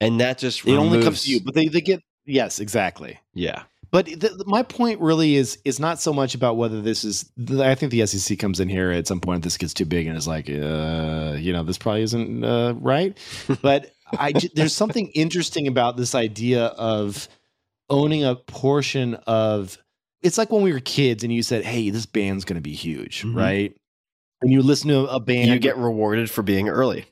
And 0.00 0.18
that 0.20 0.38
just 0.38 0.66
it 0.66 0.72
only 0.78 1.02
comes 1.04 1.24
to 1.24 1.30
you 1.30 1.40
but 1.44 1.54
they, 1.54 1.68
they 1.68 1.82
get 1.82 2.00
yes 2.24 2.58
exactly 2.58 3.18
Yeah, 3.34 3.64
but 3.90 4.06
the, 4.06 4.44
my 4.46 4.62
point 4.62 5.00
really 5.00 5.36
is 5.36 5.58
is 5.64 5.80
not 5.80 6.00
so 6.00 6.12
much 6.12 6.34
about 6.34 6.56
whether 6.56 6.80
this 6.80 7.04
is 7.04 7.30
i 7.60 7.74
think 7.74 7.92
the 7.92 8.04
sec 8.06 8.38
comes 8.38 8.60
in 8.60 8.68
here 8.68 8.90
at 8.90 9.06
some 9.06 9.20
point 9.20 9.42
this 9.42 9.56
gets 9.56 9.74
too 9.74 9.84
big 9.84 10.06
and 10.06 10.16
is 10.16 10.28
like 10.28 10.48
uh 10.48 11.36
you 11.38 11.52
know 11.52 11.62
this 11.62 11.78
probably 11.78 12.02
isn't 12.02 12.44
uh, 12.44 12.74
right 12.74 13.16
but 13.62 13.90
I 14.18 14.32
there's 14.54 14.74
something 14.74 15.08
interesting 15.08 15.66
about 15.66 15.96
this 15.96 16.14
idea 16.14 16.66
of 16.66 17.28
owning 17.90 18.24
a 18.24 18.34
portion 18.36 19.14
of 19.26 19.76
it's 20.22 20.38
like 20.38 20.50
when 20.50 20.62
we 20.62 20.72
were 20.72 20.80
kids 20.80 21.24
and 21.24 21.32
you 21.32 21.42
said 21.42 21.64
hey 21.64 21.90
this 21.90 22.06
band's 22.06 22.44
going 22.44 22.56
to 22.56 22.62
be 22.62 22.74
huge 22.74 23.22
Mhm. 23.22 23.36
right 23.36 23.76
and 24.40 24.52
you 24.52 24.62
listen 24.62 24.88
to 24.88 25.00
a 25.06 25.20
band 25.20 25.48
you 25.50 25.58
get 25.58 25.76
rewarded 25.76 26.30
for 26.30 26.42
being 26.42 26.68
early. 26.68 27.06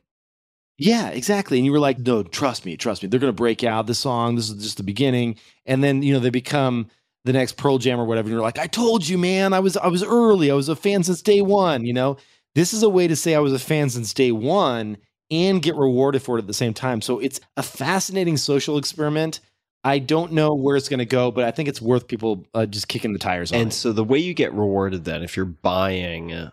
Yeah, 0.79 1.09
exactly. 1.09 1.59
And 1.59 1.65
you 1.65 1.73
were 1.73 1.79
like, 1.79 1.99
no, 1.99 2.23
trust 2.23 2.65
me, 2.67 2.77
trust 2.77 3.03
me. 3.03 3.09
They're 3.09 3.21
going 3.21 3.33
to 3.33 3.37
break 3.37 3.65
out 3.65 3.87
this 3.87 3.99
song. 3.99 4.37
This 4.37 4.51
is 4.51 4.63
just 4.63 4.77
the 4.77 4.83
beginning. 4.83 5.37
And 5.65 5.83
then, 5.83 6.03
you 6.03 6.13
know, 6.13 6.21
they 6.21 6.31
become 6.31 6.89
the 7.25 7.33
next 7.33 7.57
Pearl 7.57 7.79
Jam 7.79 7.99
or 7.99 8.05
whatever. 8.05 8.27
And 8.27 8.33
you're 8.35 8.43
like, 8.43 8.59
I 8.59 8.67
told 8.67 9.07
you, 9.09 9.19
man, 9.19 9.53
I 9.53 9.61
was, 9.61 9.77
I 9.77 9.89
was 9.89 10.05
early. 10.05 10.51
I 10.51 10.55
was 10.55 10.69
a 10.69 10.77
fan 10.77 11.03
since 11.03 11.23
day 11.23 11.41
one. 11.41 11.85
You 11.85 11.93
know, 11.93 12.19
this 12.55 12.73
is 12.73 12.83
a 12.83 12.89
way 12.89 13.09
to 13.09 13.17
say 13.17 13.35
I 13.35 13.41
was 13.41 13.53
a 13.53 13.59
fan 13.59 13.91
since 13.91 14.13
day 14.15 14.33
one 14.33 14.99
and 15.31 15.61
get 15.63 15.75
rewarded 15.75 16.23
for 16.23 16.37
it 16.37 16.43
at 16.43 16.47
the 16.47 16.55
same 16.55 16.73
time. 16.75 17.01
So 17.01 17.19
it's 17.19 17.41
a 17.57 17.63
fascinating 17.63 18.37
social 18.37 18.79
experiment. 18.79 19.41
I 19.83 19.99
don't 19.99 20.33
know 20.33 20.55
where 20.55 20.77
it's 20.77 20.89
going 20.89 20.99
to 20.99 21.07
go, 21.07 21.31
but 21.31 21.45
I 21.45 21.53
think 21.53 21.69
it's 21.69 21.81
worth 21.81 22.07
people 22.09 22.45
uh, 22.55 22.67
just 22.67 22.89
kicking 22.89 23.13
the 23.13 23.19
tires 23.19 23.53
on 23.53 23.61
And 23.61 23.71
it. 23.71 23.75
so 23.75 23.93
the 23.93 24.05
way 24.05 24.19
you 24.19 24.35
get 24.35 24.53
rewarded 24.53 25.05
then, 25.05 25.23
if 25.23 25.37
you're 25.37 25.47
buying 25.47 26.33
uh, 26.33 26.51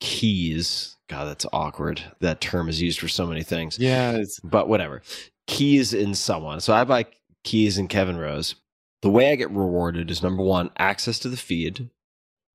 keys, 0.00 0.93
God, 1.08 1.26
that's 1.26 1.46
awkward. 1.52 2.02
That 2.20 2.40
term 2.40 2.68
is 2.68 2.80
used 2.80 2.98
for 2.98 3.08
so 3.08 3.26
many 3.26 3.42
things. 3.42 3.78
Yeah, 3.78 4.22
but 4.42 4.68
whatever. 4.68 5.02
Keys 5.46 5.92
in 5.92 6.14
someone. 6.14 6.60
So 6.60 6.72
I 6.72 6.84
buy 6.84 7.06
keys 7.42 7.76
in 7.76 7.88
Kevin 7.88 8.16
Rose. 8.16 8.54
The 9.02 9.10
way 9.10 9.30
I 9.30 9.34
get 9.34 9.50
rewarded 9.50 10.10
is 10.10 10.22
number 10.22 10.42
one, 10.42 10.70
access 10.78 11.18
to 11.20 11.28
the 11.28 11.36
feed. 11.36 11.90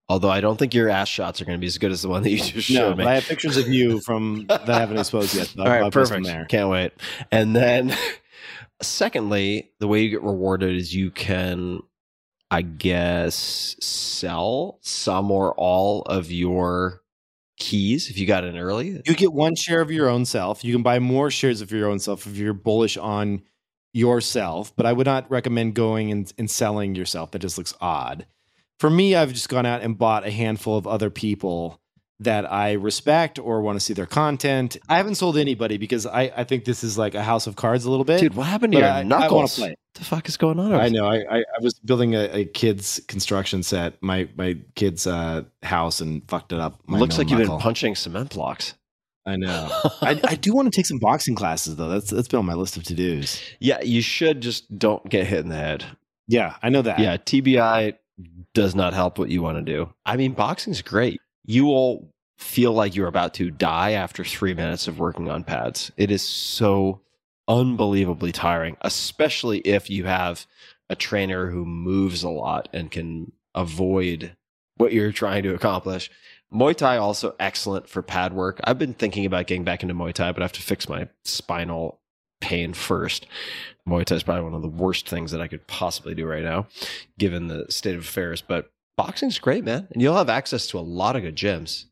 Although 0.09 0.31
I 0.31 0.41
don't 0.41 0.57
think 0.57 0.73
your 0.73 0.89
ass 0.89 1.07
shots 1.07 1.39
are 1.39 1.45
going 1.45 1.57
to 1.57 1.61
be 1.61 1.67
as 1.67 1.77
good 1.77 1.91
as 1.91 2.01
the 2.01 2.09
one 2.09 2.23
that 2.23 2.31
you 2.31 2.37
just 2.37 2.71
no, 2.71 2.89
showed 2.89 2.97
me. 2.97 3.05
I 3.05 3.13
have 3.13 3.25
pictures 3.25 3.57
of 3.57 3.67
you 3.67 4.01
from 4.01 4.45
that 4.49 4.67
I 4.67 4.79
haven't 4.79 4.97
exposed 4.97 5.35
yet. 5.35 5.53
All 5.59 5.67
right, 5.67 5.93
perfect. 5.93 6.25
there. 6.25 6.45
Can't 6.45 6.69
wait. 6.69 6.93
And 7.31 7.55
then, 7.55 7.95
secondly, 8.81 9.71
the 9.79 9.87
way 9.87 10.01
you 10.01 10.09
get 10.09 10.23
rewarded 10.23 10.75
is 10.75 10.95
you 10.95 11.11
can, 11.11 11.83
I 12.49 12.63
guess, 12.63 13.75
sell 13.79 14.79
some 14.81 15.29
or 15.29 15.53
all 15.53 16.01
of 16.01 16.31
your 16.31 17.03
keys 17.59 18.09
if 18.09 18.17
you 18.17 18.25
got 18.25 18.43
in 18.43 18.57
early. 18.57 19.01
You 19.05 19.15
get 19.15 19.33
one 19.33 19.55
share 19.55 19.81
of 19.81 19.91
your 19.91 20.09
own 20.09 20.25
self. 20.25 20.63
You 20.63 20.73
can 20.73 20.83
buy 20.83 20.99
more 20.99 21.29
shares 21.29 21.61
of 21.61 21.71
your 21.71 21.89
own 21.89 21.99
self 21.99 22.25
if 22.25 22.35
you're 22.35 22.53
bullish 22.53 22.97
on 22.97 23.41
yourself, 23.93 24.75
but 24.75 24.85
I 24.85 24.93
would 24.93 25.05
not 25.05 25.29
recommend 25.29 25.75
going 25.75 26.11
and, 26.11 26.31
and 26.37 26.49
selling 26.49 26.95
yourself. 26.95 27.31
That 27.31 27.39
just 27.39 27.57
looks 27.57 27.73
odd. 27.81 28.25
For 28.79 28.89
me, 28.89 29.15
I've 29.15 29.33
just 29.33 29.49
gone 29.49 29.65
out 29.65 29.81
and 29.81 29.97
bought 29.97 30.25
a 30.25 30.31
handful 30.31 30.77
of 30.77 30.87
other 30.87 31.09
people 31.09 31.81
that 32.21 32.51
I 32.51 32.73
respect 32.73 33.39
or 33.39 33.61
want 33.61 33.77
to 33.77 33.79
see 33.79 33.93
their 33.93 34.05
content. 34.05 34.75
I 34.89 34.97
haven't 34.97 35.15
sold 35.15 35.37
anybody 35.37 35.77
because 35.77 36.05
I, 36.05 36.31
I 36.35 36.43
think 36.43 36.65
this 36.65 36.83
is 36.83 36.97
like 36.97 37.15
a 37.15 37.23
house 37.23 37.47
of 37.47 37.55
cards 37.55 37.85
a 37.85 37.89
little 37.89 38.03
bit. 38.03 38.19
Dude, 38.19 38.35
what 38.35 38.47
happened 38.47 38.73
to 38.73 38.79
your 38.79 38.87
I- 38.87 38.99
I 38.99 39.03
knuckles? 39.03 39.31
wanna 39.31 39.47
play. 39.47 39.69
What 39.69 39.77
the 39.95 40.03
fuck 40.05 40.27
is 40.29 40.37
going 40.37 40.59
on? 40.59 40.73
I 40.73 40.89
know. 40.89 41.07
I, 41.07 41.17
I, 41.29 41.37
I 41.39 41.61
was 41.61 41.73
building 41.79 42.15
a, 42.15 42.29
a 42.33 42.45
kid's 42.45 43.01
construction 43.07 43.63
set, 43.63 44.01
my 44.01 44.27
my 44.37 44.57
kid's 44.75 45.07
uh, 45.07 45.43
house, 45.63 45.99
and 46.01 46.21
fucked 46.29 46.51
it 46.53 46.59
up. 46.59 46.79
Looks 46.87 47.17
like 47.17 47.29
you've 47.29 47.39
been 47.39 47.57
punching 47.59 47.95
cement 47.95 48.31
blocks. 48.31 48.75
I 49.25 49.35
know. 49.35 49.69
I, 50.01 50.19
I 50.23 50.35
do 50.35 50.53
want 50.53 50.71
to 50.71 50.75
take 50.75 50.85
some 50.85 50.99
boxing 50.99 51.35
classes 51.35 51.75
though. 51.75 51.89
That's 51.89 52.09
that's 52.09 52.27
been 52.27 52.39
on 52.39 52.45
my 52.45 52.53
list 52.53 52.77
of 52.77 52.83
to 52.83 52.93
dos. 52.95 53.41
Yeah, 53.59 53.81
you 53.81 54.01
should 54.01 54.41
just 54.41 54.77
don't 54.77 55.07
get 55.09 55.25
hit 55.27 55.39
in 55.39 55.49
the 55.49 55.55
head. 55.55 55.85
Yeah, 56.27 56.55
I 56.61 56.69
know 56.69 56.81
that. 56.83 56.99
Yeah, 56.99 57.17
TBI 57.17 57.95
does 58.53 58.75
not 58.75 58.93
help 58.93 59.17
what 59.17 59.29
you 59.29 59.41
want 59.41 59.57
to 59.57 59.61
do. 59.63 59.89
I 60.05 60.17
mean, 60.17 60.33
boxing's 60.33 60.81
great. 60.81 61.19
You 61.49 61.65
will 61.65 62.13
feel 62.37 62.73
like 62.73 62.95
you're 62.95 63.07
about 63.07 63.33
to 63.33 63.49
die 63.49 63.93
after 63.93 64.23
three 64.23 64.53
minutes 64.53 64.87
of 64.87 64.99
working 64.99 65.31
on 65.31 65.43
pads. 65.43 65.91
It 65.97 66.11
is 66.11 66.21
so 66.21 67.01
unbelievably 67.47 68.33
tiring, 68.33 68.77
especially 68.81 69.57
if 69.61 69.89
you 69.89 70.03
have 70.03 70.45
a 70.91 70.95
trainer 70.95 71.49
who 71.49 71.65
moves 71.65 72.21
a 72.21 72.29
lot 72.29 72.69
and 72.71 72.91
can 72.91 73.31
avoid 73.55 74.37
what 74.75 74.93
you're 74.93 75.11
trying 75.11 75.41
to 75.41 75.55
accomplish. 75.55 76.11
Muay 76.53 76.75
Thai 76.75 76.97
also 76.97 77.33
excellent 77.39 77.89
for 77.89 78.03
pad 78.03 78.31
work. 78.31 78.59
I've 78.63 78.77
been 78.77 78.93
thinking 78.93 79.25
about 79.25 79.47
getting 79.47 79.63
back 79.63 79.81
into 79.81 79.95
Muay 79.95 80.13
Thai, 80.13 80.31
but 80.31 80.43
I 80.43 80.45
have 80.45 80.51
to 80.51 80.61
fix 80.61 80.87
my 80.87 81.07
spinal 81.23 81.99
pain 82.41 82.75
first. 82.75 83.25
Muay 83.87 84.05
Thai 84.05 84.17
is 84.17 84.23
probably 84.23 84.43
one 84.43 84.53
of 84.53 84.61
the 84.61 84.67
worst 84.67 85.09
things 85.09 85.31
that 85.31 85.41
I 85.41 85.47
could 85.47 85.65
possibly 85.65 86.13
do 86.13 86.27
right 86.27 86.43
now, 86.43 86.67
given 87.17 87.47
the 87.47 87.65
state 87.69 87.95
of 87.95 88.01
affairs. 88.01 88.43
But 88.43 88.71
boxing's 89.03 89.39
great, 89.39 89.63
man, 89.63 89.87
and 89.91 90.01
you'll 90.01 90.15
have 90.17 90.29
access 90.29 90.67
to 90.67 90.79
a 90.79 90.81
lot 90.81 91.15
of 91.15 91.21
good 91.23 91.35
gyms. 91.35 91.85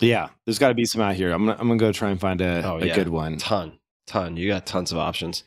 Yeah, 0.00 0.28
there's 0.44 0.58
got 0.58 0.68
to 0.68 0.74
be 0.74 0.84
some 0.84 1.00
out 1.00 1.14
here. 1.14 1.30
I'm 1.32 1.46
gonna 1.46 1.56
I'm 1.60 1.68
gonna 1.68 1.78
go 1.78 1.92
try 1.92 2.10
and 2.10 2.20
find 2.20 2.40
a, 2.40 2.62
Oh, 2.64 2.78
a 2.78 2.86
yeah. 2.86 2.94
good 2.94 3.08
one. 3.08 3.36
Ton, 3.36 3.78
ton. 4.06 4.36
You 4.36 4.48
got 4.48 4.66
tons 4.66 4.90
of 4.92 4.98
options. 4.98 5.44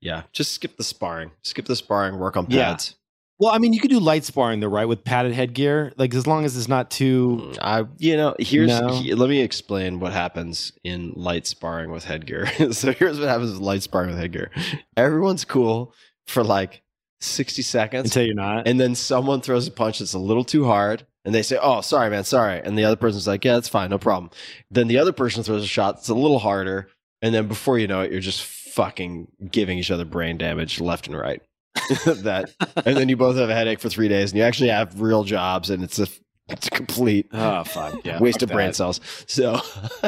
Yeah, 0.00 0.22
just 0.32 0.52
skip 0.52 0.76
the 0.76 0.84
sparring. 0.84 1.30
Skip 1.42 1.66
the 1.66 1.76
sparring. 1.76 2.18
Work 2.18 2.36
on 2.36 2.46
Yeah. 2.48 2.70
pads. 2.72 2.96
Well, 3.38 3.52
I 3.52 3.58
mean, 3.58 3.74
you 3.74 3.80
could 3.80 3.90
do 3.90 4.00
light 4.00 4.24
sparring 4.24 4.60
though, 4.60 4.66
right? 4.68 4.86
With 4.88 5.04
padded 5.04 5.34
headgear, 5.34 5.92
like 5.98 6.14
as 6.14 6.26
long 6.26 6.44
as 6.46 6.56
it's 6.56 6.68
not 6.68 6.90
too. 6.90 7.52
Mm, 7.52 7.58
I, 7.60 7.84
you 7.98 8.16
know, 8.16 8.34
here's 8.38 8.68
No. 8.68 8.88
he- 8.88 9.14
let 9.14 9.28
me 9.28 9.40
explain 9.42 10.00
what 10.00 10.12
happens 10.12 10.72
in 10.84 11.12
light 11.14 11.46
sparring 11.46 11.90
with 11.90 12.04
headgear. 12.04 12.46
so 12.72 12.92
here's 12.92 13.20
what 13.20 13.28
happens 13.28 13.52
with 13.52 13.60
light 13.60 13.82
sparring 13.82 14.08
with 14.10 14.18
headgear. 14.18 14.50
Everyone's 14.96 15.44
cool 15.44 15.92
for 16.26 16.42
like 16.42 16.82
60 17.20 17.62
seconds, 17.62 18.06
Until 18.06 18.26
you're 18.26 18.34
not. 18.34 18.66
and 18.68 18.78
then 18.80 18.94
someone 18.94 19.40
throws 19.40 19.66
a 19.66 19.70
punch 19.70 19.98
that's 20.00 20.12
a 20.14 20.18
little 20.18 20.44
too 20.44 20.64
hard, 20.64 21.06
and 21.24 21.34
they 21.34 21.42
say, 21.42 21.58
"Oh, 21.60 21.80
sorry, 21.80 22.10
man, 22.10 22.24
sorry," 22.24 22.60
and 22.62 22.78
the 22.78 22.84
other 22.84 22.96
person's 22.96 23.26
like, 23.26 23.44
"Yeah, 23.44 23.54
that's 23.54 23.68
fine, 23.68 23.90
no 23.90 23.98
problem." 23.98 24.30
Then 24.70 24.88
the 24.88 24.98
other 24.98 25.12
person 25.12 25.42
throws 25.42 25.62
a 25.64 25.66
shot 25.66 25.96
that's 25.96 26.08
a 26.08 26.14
little 26.14 26.38
harder, 26.38 26.88
and 27.22 27.34
then 27.34 27.48
before 27.48 27.78
you 27.78 27.86
know 27.86 28.02
it, 28.02 28.12
you're 28.12 28.20
just 28.20 28.42
fucking 28.42 29.28
giving 29.50 29.78
each 29.78 29.90
other 29.90 30.04
brain 30.04 30.36
damage 30.36 30.80
left 30.80 31.06
and 31.06 31.16
right. 31.16 31.42
that, 32.04 32.50
and 32.84 32.96
then 32.96 33.08
you 33.08 33.16
both 33.16 33.36
have 33.36 33.50
a 33.50 33.54
headache 33.54 33.80
for 33.80 33.88
three 33.88 34.08
days, 34.08 34.30
and 34.32 34.38
you 34.38 34.44
actually 34.44 34.70
have 34.70 35.00
real 35.00 35.24
jobs, 35.24 35.70
and 35.70 35.82
it's 35.82 35.98
a 35.98 36.06
it's 36.48 36.68
a 36.68 36.70
complete 36.70 37.28
oh 37.32 37.64
fuck 37.64 38.04
yeah, 38.04 38.20
waste 38.20 38.40
fuck 38.40 38.50
of 38.50 38.54
brain 38.54 38.72
cells. 38.72 39.00
So 39.26 39.60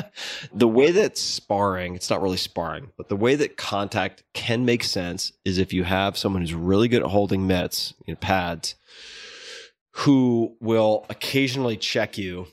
the 0.54 0.68
way 0.68 0.90
that 0.92 1.18
sparring, 1.18 1.94
it's 1.94 2.10
not 2.10 2.22
really 2.22 2.36
sparring, 2.36 2.92
but 2.96 3.08
the 3.08 3.16
way 3.16 3.34
that 3.34 3.56
contact 3.56 4.22
can 4.34 4.64
make 4.64 4.84
sense 4.84 5.32
is 5.44 5.58
if 5.58 5.72
you 5.72 5.84
have 5.84 6.16
someone 6.16 6.42
who's 6.42 6.54
really 6.54 6.88
good 6.88 7.02
at 7.02 7.08
holding 7.08 7.46
mitts, 7.46 7.94
you 8.06 8.14
know, 8.14 8.18
pads, 8.20 8.74
who 9.92 10.56
will 10.60 11.04
occasionally 11.10 11.76
check 11.76 12.16
you 12.16 12.46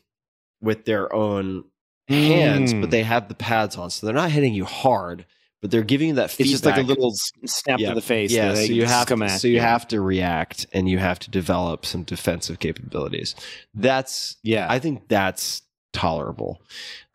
with 0.62 0.86
their 0.86 1.14
own 1.14 1.64
hands, 2.08 2.74
Mm. 2.74 2.82
but 2.82 2.92
they 2.92 3.04
have 3.04 3.28
the 3.30 3.36
pads 3.36 3.76
on. 3.78 3.90
So 3.90 4.06
they're 4.06 4.16
not 4.16 4.32
hitting 4.32 4.54
you 4.54 4.66
hard, 4.66 5.26
but 5.62 5.72
they're 5.72 5.84
giving 5.84 6.10
you 6.10 6.14
that 6.16 6.32
feedback. 6.32 6.42
It's 6.42 6.52
just 6.52 6.66
like 6.66 6.78
a 6.78 6.82
little 6.82 7.12
mm, 7.12 7.50
snap 7.50 7.80
Yeah. 7.80 7.90
to 7.90 7.96
the 7.96 8.02
face. 8.02 8.32
Yeah, 8.32 8.54
so 8.54 8.62
you 8.62 8.86
have 8.86 9.08
to, 9.08 9.24
at 9.24 9.40
so 9.40 9.48
you 9.48 9.60
have 9.60 9.88
to 9.90 10.02
react 10.02 10.68
and 10.74 10.88
you 10.88 11.00
have 11.00 11.20
to 11.20 11.32
develop 11.32 11.86
some 11.86 12.04
defensive 12.04 12.60
capabilities. 12.60 13.36
That's 13.74 14.38
yeah. 14.44 14.68
I 14.70 14.80
think 14.80 15.08
that's 15.08 15.62
tolerable. 15.94 16.62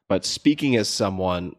But 0.09 0.25
speaking 0.25 0.75
as 0.77 0.89
someone, 0.89 1.55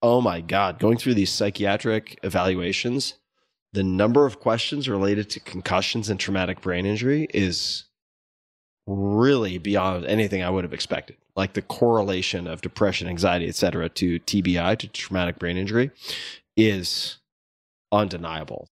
oh 0.00 0.20
my 0.20 0.40
God, 0.40 0.78
going 0.78 0.96
through 0.96 1.14
these 1.14 1.30
psychiatric 1.30 2.18
evaluations, 2.22 3.14
the 3.72 3.84
number 3.84 4.26
of 4.26 4.40
questions 4.40 4.88
related 4.88 5.28
to 5.30 5.40
concussions 5.40 6.08
and 6.08 6.18
traumatic 6.18 6.60
brain 6.60 6.86
injury 6.86 7.26
is 7.34 7.84
really 8.86 9.58
beyond 9.58 10.06
anything 10.06 10.42
I 10.42 10.50
would 10.50 10.64
have 10.64 10.72
expected. 10.72 11.16
Like 11.34 11.54
the 11.54 11.62
correlation 11.62 12.46
of 12.46 12.60
depression, 12.60 13.08
anxiety, 13.08 13.48
et 13.48 13.54
cetera, 13.54 13.88
to 13.90 14.18
TBI, 14.20 14.78
to 14.78 14.88
traumatic 14.88 15.38
brain 15.38 15.56
injury, 15.56 15.90
is 16.56 17.18
undeniable. 17.90 18.68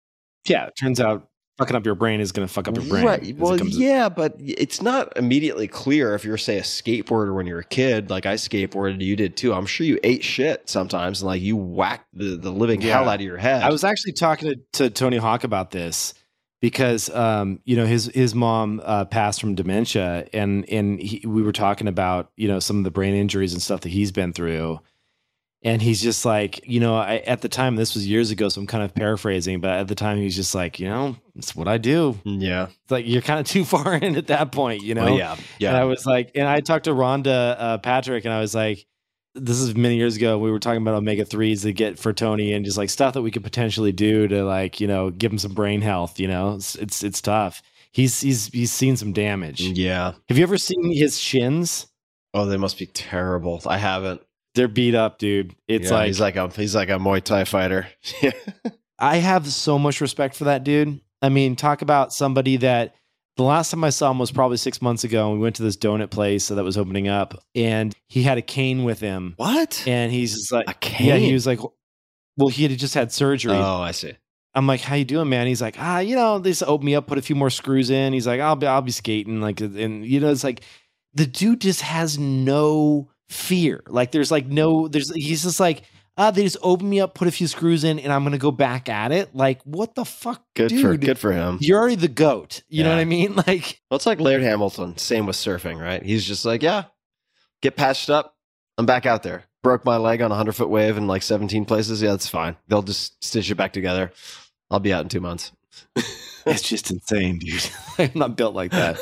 yeah. 0.47 0.68
It 0.68 0.74
turns 0.80 0.99
out 0.99 1.28
fucking 1.57 1.76
up 1.76 1.86
your 1.86 1.95
brain 1.95 2.22
is 2.22 2.32
going 2.32 2.47
to 2.47 2.53
fuck 2.53 2.68
up 2.70 2.76
your 2.78 2.86
brain. 2.86 3.05
Right. 3.05 3.36
Well, 3.38 3.57
yeah, 3.60 4.07
but 4.07 4.36
it's 4.39 4.82
not 4.82 5.12
immediately 5.18 5.68
clear 5.68 6.16
if 6.16 6.24
you're, 6.24 6.38
say, 6.38 6.57
a 6.57 6.62
skateboarder 6.62 7.36
when 7.36 7.47
you're 7.47 7.60
a 7.60 7.66
kid. 7.66 8.10
Like 8.10 8.26
I 8.26 8.36
skateboarded, 8.36 9.01
you 9.01 9.16
did 9.18 9.36
too. 9.36 9.53
I'm 9.53 9.66
sure 9.66 9.86
you 9.86 9.99
ate 10.03 10.24
shit 10.24 10.70
sometimes, 10.70 11.22
and 11.22 11.28
like 11.28 11.41
you 11.41 11.57
whacked 11.57 12.07
the, 12.14 12.38
the 12.38 12.51
living 12.51 12.82
Yeah. 12.82 12.93
hell 12.99 13.10
out 13.10 13.16
of 13.16 13.22
your 13.26 13.38
head. 13.38 13.62
I 13.64 13.70
was 13.72 13.84
actually 13.84 14.14
talking 14.14 14.51
to, 14.51 14.60
to 14.84 14.89
Tony 14.89 15.18
Hawk 15.18 15.43
about 15.43 15.72
this 15.72 16.14
because 16.62 17.10
um, 17.10 17.60
you 17.64 17.76
know 17.76 17.86
his 17.86 18.05
his 18.14 18.36
mom 18.36 18.82
uh, 18.84 19.05
passed 19.05 19.39
from 19.39 19.55
dementia, 19.55 20.28
and 20.34 20.68
and 20.70 20.99
he, 20.99 21.26
we 21.26 21.41
were 21.41 21.51
talking 21.51 21.88
about 21.88 22.32
you 22.36 22.47
know 22.47 22.60
some 22.60 22.78
of 22.78 22.84
the 22.84 22.91
brain 22.91 23.14
injuries 23.14 23.53
and 23.53 23.62
stuff 23.62 23.82
that 23.82 23.89
he's 23.89 24.12
been 24.12 24.34
through, 24.34 24.80
and 25.64 25.82
he's 25.82 26.01
just 26.01 26.26
like 26.26 26.68
you 26.68 26.80
know 26.80 26.95
I, 26.95 27.18
at 27.18 27.41
the 27.41 27.49
time 27.49 27.76
this 27.76 27.95
was 27.95 28.07
years 28.07 28.32
ago, 28.32 28.49
so 28.49 28.62
I'm 28.62 28.68
kind 28.68 28.84
of 28.84 28.93
paraphrasing, 28.93 29.62
but 29.62 29.72
at 29.72 29.88
the 29.88 29.95
time 29.95 30.18
he 30.18 30.26
was 30.26 30.36
just 30.36 30.53
like 30.53 30.80
you 30.80 30.88
know 30.88 31.16
it's 31.36 31.55
what 31.55 31.68
I 31.68 31.78
do. 31.78 32.20
yeah. 32.26 32.66
It's 32.66 32.91
like 32.91 33.07
you're 33.07 33.22
kind 33.22 33.39
of 33.39 33.45
too 33.51 33.64
far 33.64 33.95
in 33.95 34.16
at 34.18 34.28
that 34.28 34.51
point, 34.51 34.84
you 34.84 34.93
know. 34.93 35.05
Well, 35.05 35.18
yeah. 35.60 35.70
And 35.70 35.78
I 35.78 35.86
was 35.86 36.05
like, 36.05 36.32
and 36.36 36.47
I 36.47 36.60
talked 36.60 36.86
to 36.86 36.91
Rhonda 36.91 37.55
uh, 37.57 37.78
Patrick, 37.78 38.26
and 38.26 38.34
I 38.34 38.41
was 38.41 38.53
like, 38.53 38.86
this 39.40 39.60
is 39.60 39.76
many 39.76 39.96
years 39.96 40.16
ago. 40.16 40.38
We 40.38 40.52
were 40.52 40.60
talking 40.60 40.82
about 40.82 40.96
omega 40.96 41.26
threes 41.26 41.64
to 41.64 41.74
get 41.74 41.98
for 42.00 42.14
Tony, 42.14 42.54
and 42.54 42.66
just 42.66 42.78
like 42.78 42.90
stuff 42.90 43.14
that 43.14 43.22
we 43.22 43.32
could 43.32 43.44
potentially 43.44 43.92
do 43.92 44.28
to 44.28 44.44
like 44.44 44.80
you 44.80 44.88
know 44.88 45.10
give 45.10 45.32
him 45.32 45.38
some 45.38 45.54
brain 45.54 45.82
health. 45.82 46.20
You 46.20 46.28
know, 46.28 46.56
it's 46.56 46.76
it's, 46.76 47.04
it's 47.04 47.22
tough. 47.22 47.62
He's 47.92 48.22
he's 48.22 48.48
he's 48.48 48.72
seen 48.72 48.98
some 48.98 49.14
damage. 49.14 49.62
yeah. 49.62 50.14
Have 50.28 50.38
you 50.38 50.44
ever 50.44 50.58
seen 50.58 50.94
his 50.96 51.20
shins? 51.20 51.88
Oh, 52.34 52.46
they 52.46 52.58
must 52.58 52.78
be 52.78 52.86
terrible. 52.86 53.62
I 53.66 53.78
haven't. 53.78 54.22
They're 54.56 54.68
beat 54.68 54.96
up, 54.96 55.18
dude. 55.20 55.56
It's 55.68 55.90
Yeah, 55.90 55.98
like, 55.98 56.08
he's 56.08 56.20
like 56.20 56.36
a 56.36 56.48
he's 56.50 56.76
like 56.76 56.90
a 56.90 56.94
Muay 57.00 57.24
Thai 57.24 57.46
fighter. 57.46 57.88
Yeah. 58.22 58.32
I 59.00 59.18
have 59.18 59.48
so 59.48 59.80
much 59.80 60.02
respect 60.02 60.36
for 60.36 60.44
that 60.44 60.64
dude. 60.64 61.00
I 61.22 61.30
mean, 61.30 61.56
talk 61.56 61.82
about 61.82 62.14
somebody 62.14 62.58
that 62.58 62.96
the 63.40 63.46
last 63.46 63.72
time 63.72 63.86
I 63.86 63.90
saw 63.90 64.12
him 64.12 64.20
was 64.20 64.32
probably 64.32 64.58
six 64.58 64.82
months 64.82 65.06
ago, 65.06 65.30
and 65.30 65.40
we 65.40 65.42
went 65.42 65.56
to 65.56 65.64
this 65.64 65.78
donut 65.78 66.10
place 66.10 66.50
that 66.50 66.62
was 66.62 66.78
opening 66.78 67.08
up, 67.08 67.42
and 67.56 67.96
he 68.10 68.22
had 68.24 68.38
a 68.38 68.42
cane 68.42 68.84
with 68.84 69.00
him. 69.00 69.34
What? 69.38 69.82
and 69.88 70.12
he's 70.12 70.34
just 70.34 70.52
like, 70.52 70.70
A 70.70 70.74
cane? 70.74 71.08
yeah, 71.08 71.16
he 71.16 71.32
was 71.32 71.48
like, 71.48 71.62
well, 72.36 72.50
he 72.50 72.64
had 72.64 72.78
just 72.78 72.96
had 72.96 73.14
surgery. 73.14 73.54
Oh, 73.54 73.82
I 73.82 73.92
see. 73.92 74.14
I'm 74.54 74.68
like, 74.68 74.82
how 74.82 74.96
you 74.96 75.06
doing, 75.06 75.30
man? 75.30 75.48
He's 75.48 75.62
like, 75.62 75.76
ah, 75.80 76.00
you 76.00 76.18
know, 76.18 76.40
they 76.40 76.50
just 76.52 76.64
opened 76.64 76.86
me 76.86 76.96
up, 76.96 77.08
put 77.08 77.18
a 77.18 77.22
few 77.22 77.36
more 77.36 77.50
screws 77.50 77.90
in. 77.90 78.12
He's 78.12 78.28
like, 78.28 78.42
I'll 78.42 78.58
be, 78.58 78.68
I'll 78.68 78.82
be 78.82 78.92
skating, 78.92 79.40
like, 79.40 79.62
and 79.62 80.06
you 80.06 80.20
know, 80.20 80.32
it's 80.32 80.44
like, 80.44 80.62
the 81.14 81.26
dude 81.26 81.62
just 81.62 81.80
has 81.82 82.20
no 82.20 83.10
fear. 83.30 83.84
Like, 83.88 84.12
there's 84.12 84.32
like 84.32 84.48
no, 84.48 84.90
there's, 84.90 85.14
he's 85.16 85.44
just 85.44 85.62
like, 85.62 85.84
ah, 86.20 86.30
they 86.32 86.43
just 86.43 86.57
opened 86.61 86.89
me 86.89 86.99
up, 86.99 87.15
put 87.15 87.28
a 87.28 87.32
few 87.32 87.47
screws 87.47 87.84
in, 87.84 87.97
and 87.97 88.11
I'm 88.11 88.24
gonna 88.24 88.38
go 88.38 88.51
back 88.51 88.89
at 88.89 89.11
it. 89.11 89.34
Like, 89.34 89.61
what 89.63 89.95
the 89.95 90.05
fuck, 90.05 90.43
Good 90.53 90.70
dude? 90.70 90.82
for 90.82 90.97
good 90.97 91.17
for 91.17 91.32
him. 91.32 91.57
You're 91.61 91.80
already 91.80 91.95
the 91.95 92.09
goat. 92.09 92.61
You 92.67 92.84
know 92.84 92.89
what 92.89 92.99
I 92.99 93.05
mean? 93.05 93.36
Like, 93.47 93.80
Well, 93.89 93.95
it's 93.95 94.05
like 94.05 94.20
Laird 94.20 94.43
Hamilton. 94.43 94.97
Same 94.97 95.26
with 95.26 95.38
surfing, 95.38 95.82
right? 95.82 96.03
He's 96.03 96.26
just 96.26 96.43
like, 96.45 96.61
yeah, 96.61 96.84
get 97.61 97.78
patched 97.78 98.09
up. 98.09 98.36
I'm 98.78 98.86
back 98.86 99.05
out 99.05 99.24
there. 99.24 99.45
Broke 99.63 99.86
my 99.86 99.97
leg 99.97 100.22
on 100.22 100.28
a 100.32 100.36
100 100.36 100.53
foot 100.53 100.70
wave 100.70 100.97
in 100.97 101.07
like 101.07 101.24
17 101.24 101.65
places. 101.65 102.01
Yeah, 102.01 102.11
that's 102.11 102.28
fine. 102.28 102.57
They'll 102.67 102.82
just 102.82 103.24
stitch 103.24 103.49
it 103.49 103.55
back 103.55 103.72
together. 103.74 104.11
I'll 104.70 104.80
be 104.80 104.93
out 104.93 105.03
in 105.03 105.09
two 105.09 105.22
months. 105.22 105.51
it's 106.45 106.61
just 106.61 106.91
insane, 106.91 107.39
dude. 107.39 107.70
I'm 107.97 108.11
not 108.15 108.36
built 108.38 108.55
like 108.55 108.72
that. 108.72 108.97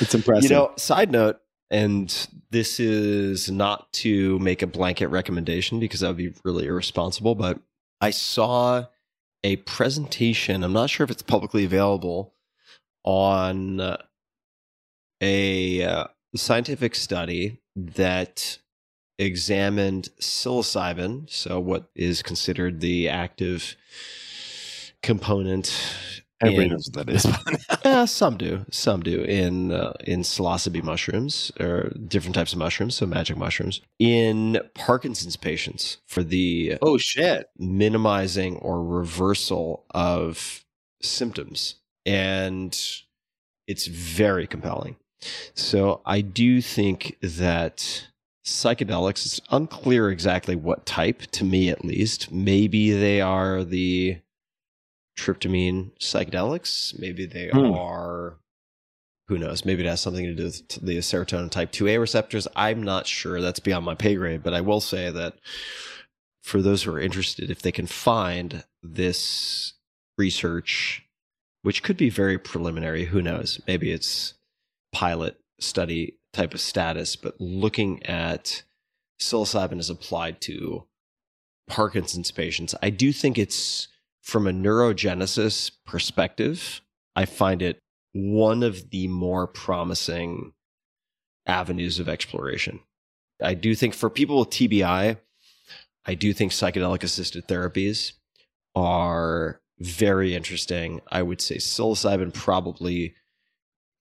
It's 0.00 0.14
impressive. 0.14 0.50
You 0.50 0.56
know, 0.56 0.72
side 0.76 1.10
note, 1.10 1.38
and 1.72 2.28
this 2.50 2.78
is 2.78 3.50
not 3.50 3.90
to 3.94 4.38
make 4.38 4.60
a 4.60 4.66
blanket 4.66 5.08
recommendation 5.08 5.80
because 5.80 6.00
that 6.00 6.08
would 6.08 6.16
be 6.18 6.34
really 6.44 6.66
irresponsible, 6.66 7.34
but 7.34 7.58
I 8.00 8.10
saw 8.10 8.84
a 9.42 9.56
presentation. 9.56 10.62
I'm 10.62 10.74
not 10.74 10.90
sure 10.90 11.04
if 11.04 11.10
it's 11.10 11.22
publicly 11.22 11.64
available 11.64 12.34
on 13.04 13.96
a 15.22 15.82
uh, 15.82 16.04
scientific 16.36 16.94
study 16.94 17.62
that 17.74 18.58
examined 19.18 20.10
psilocybin, 20.20 21.30
so 21.30 21.58
what 21.58 21.88
is 21.94 22.22
considered 22.22 22.80
the 22.80 23.08
active 23.08 23.76
component. 25.02 26.21
Everybody 26.42 26.68
knows 26.68 26.90
what 26.92 27.06
that 27.06 27.14
is. 27.14 27.26
yeah, 27.84 28.04
some 28.04 28.36
do. 28.36 28.64
Some 28.70 29.02
do 29.02 29.22
in 29.22 29.72
uh, 29.72 29.92
in 30.04 30.20
psilocybe 30.20 30.82
mushrooms 30.82 31.52
or 31.60 31.92
different 32.06 32.34
types 32.34 32.52
of 32.52 32.58
mushrooms, 32.58 32.96
so 32.96 33.06
magic 33.06 33.36
mushrooms. 33.36 33.80
In 33.98 34.60
Parkinson's 34.74 35.36
patients 35.36 35.98
for 36.06 36.22
the 36.22 36.78
oh 36.82 36.98
shit. 36.98 37.46
minimizing 37.58 38.56
or 38.56 38.84
reversal 38.84 39.84
of 39.94 40.64
symptoms, 41.02 41.76
and 42.04 42.78
it's 43.66 43.86
very 43.86 44.46
compelling. 44.46 44.96
So 45.54 46.02
I 46.04 46.20
do 46.20 46.60
think 46.60 47.16
that 47.22 48.08
psychedelics. 48.44 49.26
It's 49.26 49.40
unclear 49.50 50.10
exactly 50.10 50.56
what 50.56 50.86
type, 50.86 51.22
to 51.32 51.44
me 51.44 51.68
at 51.68 51.84
least. 51.84 52.32
Maybe 52.32 52.92
they 52.92 53.20
are 53.20 53.64
the 53.64 54.18
tryptamine 55.16 55.90
psychedelics. 55.98 56.98
Maybe 56.98 57.26
they 57.26 57.48
Hmm. 57.48 57.72
are, 57.72 58.38
who 59.28 59.38
knows? 59.38 59.64
Maybe 59.64 59.84
it 59.84 59.88
has 59.88 60.00
something 60.00 60.24
to 60.24 60.34
do 60.34 60.44
with 60.44 60.68
the 60.82 60.98
serotonin 60.98 61.50
type 61.50 61.72
2A 61.72 61.98
receptors. 61.98 62.48
I'm 62.56 62.82
not 62.82 63.06
sure. 63.06 63.40
That's 63.40 63.60
beyond 63.60 63.84
my 63.84 63.94
pay 63.94 64.14
grade. 64.14 64.42
But 64.42 64.54
I 64.54 64.60
will 64.60 64.80
say 64.80 65.10
that 65.10 65.34
for 66.42 66.60
those 66.60 66.82
who 66.82 66.92
are 66.92 67.00
interested, 67.00 67.50
if 67.50 67.62
they 67.62 67.72
can 67.72 67.86
find 67.86 68.64
this 68.82 69.74
research, 70.18 71.04
which 71.62 71.82
could 71.82 71.96
be 71.96 72.10
very 72.10 72.38
preliminary, 72.38 73.06
who 73.06 73.22
knows? 73.22 73.60
Maybe 73.66 73.92
it's 73.92 74.34
pilot 74.92 75.38
study 75.60 76.18
type 76.32 76.52
of 76.54 76.60
status, 76.60 77.14
but 77.16 77.40
looking 77.40 78.04
at 78.04 78.62
psilocybin 79.20 79.78
as 79.78 79.88
applied 79.90 80.40
to 80.40 80.84
Parkinson's 81.68 82.30
patients, 82.32 82.74
I 82.82 82.90
do 82.90 83.12
think 83.12 83.38
it's 83.38 83.86
from 84.22 84.46
a 84.46 84.52
neurogenesis 84.52 85.72
perspective, 85.84 86.80
I 87.14 87.24
find 87.24 87.60
it 87.60 87.78
one 88.12 88.62
of 88.62 88.90
the 88.90 89.08
more 89.08 89.46
promising 89.46 90.52
avenues 91.46 91.98
of 91.98 92.08
exploration. 92.08 92.80
I 93.42 93.54
do 93.54 93.74
think 93.74 93.94
for 93.94 94.08
people 94.08 94.38
with 94.38 94.50
TBI, 94.50 95.18
I 96.04 96.14
do 96.14 96.32
think 96.32 96.52
psychedelic 96.52 97.02
assisted 97.02 97.48
therapies 97.48 98.12
are 98.74 99.60
very 99.78 100.34
interesting. 100.34 101.00
I 101.10 101.22
would 101.22 101.40
say 101.40 101.56
psilocybin 101.56 102.32
probably 102.32 103.14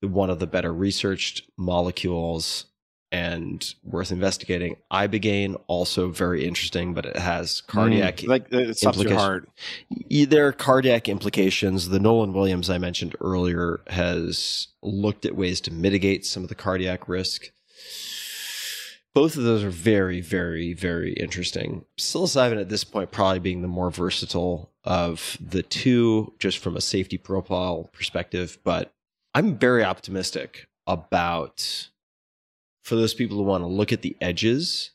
one 0.01 0.29
of 0.29 0.39
the 0.39 0.47
better 0.47 0.73
researched 0.73 1.43
molecules 1.57 2.65
and 3.11 3.73
worth 3.83 4.11
investigating. 4.11 4.77
Ibogaine 4.91 5.59
also 5.67 6.09
very 6.09 6.45
interesting, 6.45 6.93
but 6.93 7.05
it 7.05 7.17
has 7.17 7.61
cardiac 7.61 8.17
Mm, 8.17 8.27
like 8.27 8.51
it 8.51 8.77
stops 8.77 9.03
your 9.03 9.13
heart. 9.15 9.49
There 10.09 10.47
are 10.47 10.53
cardiac 10.53 11.09
implications. 11.09 11.89
The 11.89 11.99
Nolan 11.99 12.33
Williams 12.33 12.69
I 12.69 12.77
mentioned 12.77 13.15
earlier 13.19 13.81
has 13.87 14.67
looked 14.81 15.25
at 15.25 15.35
ways 15.35 15.59
to 15.61 15.73
mitigate 15.73 16.25
some 16.25 16.43
of 16.43 16.49
the 16.49 16.55
cardiac 16.55 17.09
risk. 17.09 17.51
Both 19.13 19.35
of 19.35 19.43
those 19.43 19.61
are 19.61 19.69
very, 19.69 20.21
very, 20.21 20.71
very 20.71 21.11
interesting. 21.13 21.83
Psilocybin 21.99 22.61
at 22.61 22.69
this 22.69 22.85
point 22.85 23.11
probably 23.11 23.39
being 23.39 23.61
the 23.61 23.67
more 23.67 23.91
versatile 23.91 24.71
of 24.85 25.37
the 25.41 25.63
two, 25.63 26.33
just 26.39 26.59
from 26.59 26.77
a 26.77 26.81
safety 26.81 27.17
profile 27.17 27.89
perspective. 27.91 28.57
But 28.63 28.93
I'm 29.35 29.57
very 29.57 29.83
optimistic 29.83 30.67
about 30.87 31.89
for 32.81 32.95
those 32.95 33.13
people 33.13 33.37
who 33.37 33.43
want 33.43 33.63
to 33.63 33.67
look 33.67 33.91
at 33.91 34.01
the 34.01 34.15
edges 34.21 34.91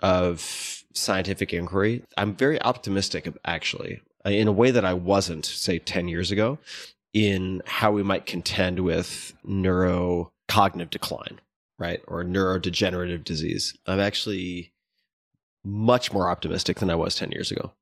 of 0.00 0.84
scientific 0.92 1.52
inquiry. 1.52 2.02
I'm 2.16 2.34
very 2.34 2.60
optimistic, 2.62 3.32
actually, 3.44 4.00
in 4.24 4.48
a 4.48 4.52
way 4.52 4.70
that 4.70 4.84
I 4.84 4.94
wasn't, 4.94 5.44
say, 5.44 5.78
10 5.78 6.08
years 6.08 6.30
ago, 6.30 6.58
in 7.12 7.62
how 7.66 7.92
we 7.92 8.02
might 8.02 8.26
contend 8.26 8.80
with 8.80 9.34
neurocognitive 9.46 10.90
decline, 10.90 11.40
right? 11.78 12.00
Or 12.06 12.24
neurodegenerative 12.24 13.24
disease. 13.24 13.76
I'm 13.86 14.00
actually 14.00 14.72
much 15.64 16.12
more 16.12 16.28
optimistic 16.28 16.78
than 16.78 16.90
I 16.90 16.94
was 16.94 17.14
10 17.16 17.32
years 17.32 17.50
ago. 17.50 17.72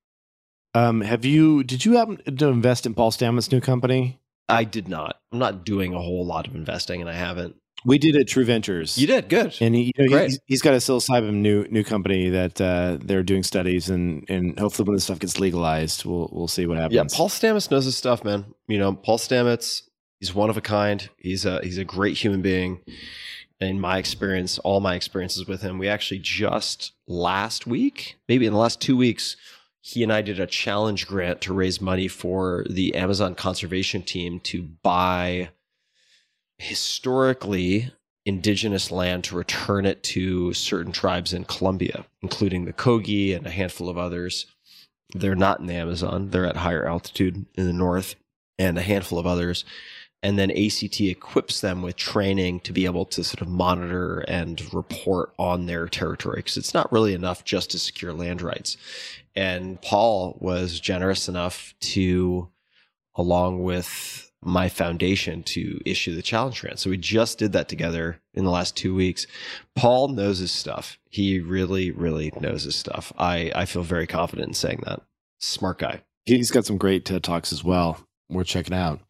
Um, 0.75 1.03
have 1.03 1.25
you? 1.25 1.65
Did 1.65 1.85
you 1.85 1.97
happen 1.97 2.37
to 2.37 2.49
invest 2.49 2.87
in 2.87 2.95
Paul 2.95 3.11
Stamets' 3.11 3.53
new 3.53 3.61
company? 3.61 4.19
I 4.49 4.65
did 4.65 4.89
not. 4.89 5.21
I'm 5.31 5.39
not 5.39 5.65
doing 5.65 5.95
a 5.95 6.01
whole 6.01 6.25
lot 6.25 6.47
of 6.47 6.55
investing, 6.55 7.01
and 7.01 7.11
I 7.11 7.15
haven't. 7.15 7.57
We 7.85 7.99
did 7.99 8.17
at 8.17 8.29
True 8.29 8.45
Ventures. 8.45 8.97
You 8.99 9.07
did 9.07 9.29
good. 9.29 9.57
And 9.61 9.75
he, 9.75 9.93
you 9.97 10.09
know, 10.09 10.19
he's, 10.23 10.39
he's 10.47 10.63
got 10.63 10.75
a 10.75 10.79
psilocybin 10.79 11.35
new 11.35 11.65
new 11.65 11.85
company 11.85 12.31
that 12.31 12.61
uh, 12.61 12.99
they're 13.01 13.23
doing 13.23 13.43
studies 13.43 13.89
and 13.89 14.25
and 14.29 14.59
hopefully 14.59 14.87
when 14.87 14.95
this 14.95 15.05
stuff 15.05 15.19
gets 15.19 15.39
legalized, 15.41 16.05
we'll 16.05 16.29
we'll 16.33 16.49
see 16.49 16.67
what 16.67 16.79
happens. 16.79 16.95
Yeah, 16.95 17.17
Paul 17.17 17.29
Stamets 17.29 17.71
knows 17.71 17.85
his 17.85 17.97
stuff, 17.97 18.25
man. 18.25 18.47
You 18.69 18.79
know, 18.79 18.95
Paul 18.95 19.19
Stamets, 19.19 19.83
he's 20.21 20.35
one 20.35 20.51
of 20.51 20.57
a 20.57 20.61
kind. 20.61 21.09
He's 21.19 21.45
a 21.45 21.61
he's 21.63 21.79
a 21.79 21.85
great 21.85 22.17
human 22.17 22.43
being. 22.43 22.81
In 23.61 23.79
my 23.79 23.99
experience, 23.99 24.59
all 24.59 24.81
my 24.81 24.97
experiences 24.97 25.47
with 25.47 25.63
him, 25.63 25.79
we 25.79 25.87
actually 25.87 26.19
just 26.19 26.95
last 27.07 27.65
week, 27.65 28.17
maybe 28.29 28.45
in 28.45 28.53
the 28.53 28.59
last 28.59 28.81
two 28.81 28.97
weeks, 28.97 29.37
he 29.81 30.03
and 30.03 30.13
I 30.13 30.21
did 30.21 30.41
a 30.41 30.47
challenge 30.47 31.07
grant 31.07 31.41
to 31.43 31.53
raise 31.53 31.81
money 31.81 32.09
for 32.09 32.65
the 32.69 32.97
Amazon 32.97 33.37
conservation 33.37 34.03
team 34.03 34.41
to 34.41 34.63
buy 34.83 35.51
historically 36.63 37.93
indigenous 38.25 38.91
land 38.93 39.25
to 39.25 39.37
return 39.37 39.85
it 39.85 40.03
to 40.05 40.53
certain 40.53 40.93
tribes 40.93 41.33
in 41.33 41.45
Colombia, 41.45 42.07
including 42.23 42.65
the 42.65 42.73
Kogi 42.73 43.37
and 43.37 43.47
a 43.47 43.51
handful 43.51 43.89
of 43.89 43.99
others. 43.99 44.47
They're 45.13 45.35
not 45.35 45.59
in 45.59 45.67
the 45.67 45.75
Amazon, 45.75 46.31
they're 46.31 46.47
at 46.47 46.57
higher 46.57 46.87
altitude 46.87 47.45
in 47.55 47.67
the 47.67 47.73
north, 47.73 48.15
and 48.59 48.79
a 48.79 48.83
handful 48.83 49.19
of 49.19 49.27
others. 49.27 49.65
And 50.23 50.39
then 50.39 50.53
ACT 50.53 51.01
equips 51.01 51.61
them 51.61 51.83
with 51.83 51.97
training 51.97 52.61
to 52.61 52.73
be 52.73 52.85
able 52.85 53.07
to 53.07 53.25
sort 53.25 53.43
of 53.43 53.49
monitor 53.49 54.21
and 54.21 54.73
report 54.73 55.35
on 55.37 55.67
their 55.67 55.89
territory 55.89 56.37
because 56.37 56.57
it's 56.57 56.75
not 56.75 56.93
really 56.93 57.13
enough 57.13 57.45
just 57.45 57.73
to 57.73 57.79
secure 57.81 58.13
land 58.13 58.41
rights. 58.41 58.77
And 59.35 59.83
Paul 59.83 60.39
was 60.39 60.79
generous 60.79 61.29
enough 61.29 61.75
to, 61.81 62.49
along 63.17 63.65
with 63.65 64.32
my 64.43 64.69
foundation, 64.69 65.43
to 65.45 65.81
issue 65.87 66.15
the 66.15 66.23
challenge 66.23 66.61
grant. 66.61 66.79
So 66.79 66.91
we 66.91 66.97
just 66.97 67.39
did 67.39 67.53
that 67.53 67.69
together 67.69 68.21
in 68.35 68.45
the 68.45 68.51
last 68.51 68.77
two 68.77 68.95
weeks. 68.95 69.27
Paul 69.77 70.09
knows 70.09 70.39
his 70.39 70.51
stuff. 70.51 70.99
He 71.09 71.39
really, 71.41 71.91
really 71.91 72.33
knows 72.41 72.65
his 72.65 72.77
stuff. 72.77 73.13
I, 73.19 73.53
I 73.55 73.67
feel 73.67 73.83
very 73.83 74.07
confident 74.07 74.49
in 74.49 74.55
saying 74.55 74.83
that. 74.87 75.03
Smart 75.39 75.79
guy. 75.79 76.03
he's 76.25 76.51
got 76.51 76.65
some 76.65 76.79
great 76.79 77.05
TED 77.05 77.23
talks 77.23 77.53
as 77.53 77.65
well. 77.65 78.07
We're 78.29 78.45
checking 78.45 78.75
out. 78.75 79.01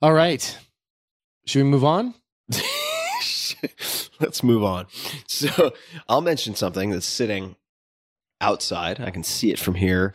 All 0.00 0.12
right, 0.12 0.56
should 1.46 1.64
we 1.64 1.70
move 1.70 1.84
on? 1.84 2.14
Let's 4.20 4.42
move 4.42 4.62
on. 4.62 4.86
So 5.26 5.72
I'll 6.08 6.20
mention 6.20 6.54
something 6.54 6.90
that's 6.90 7.06
sitting 7.06 7.56
outside. 8.40 9.00
I 9.00 9.10
can 9.10 9.24
see 9.24 9.50
it 9.50 9.58
from 9.58 9.74
here 9.74 10.14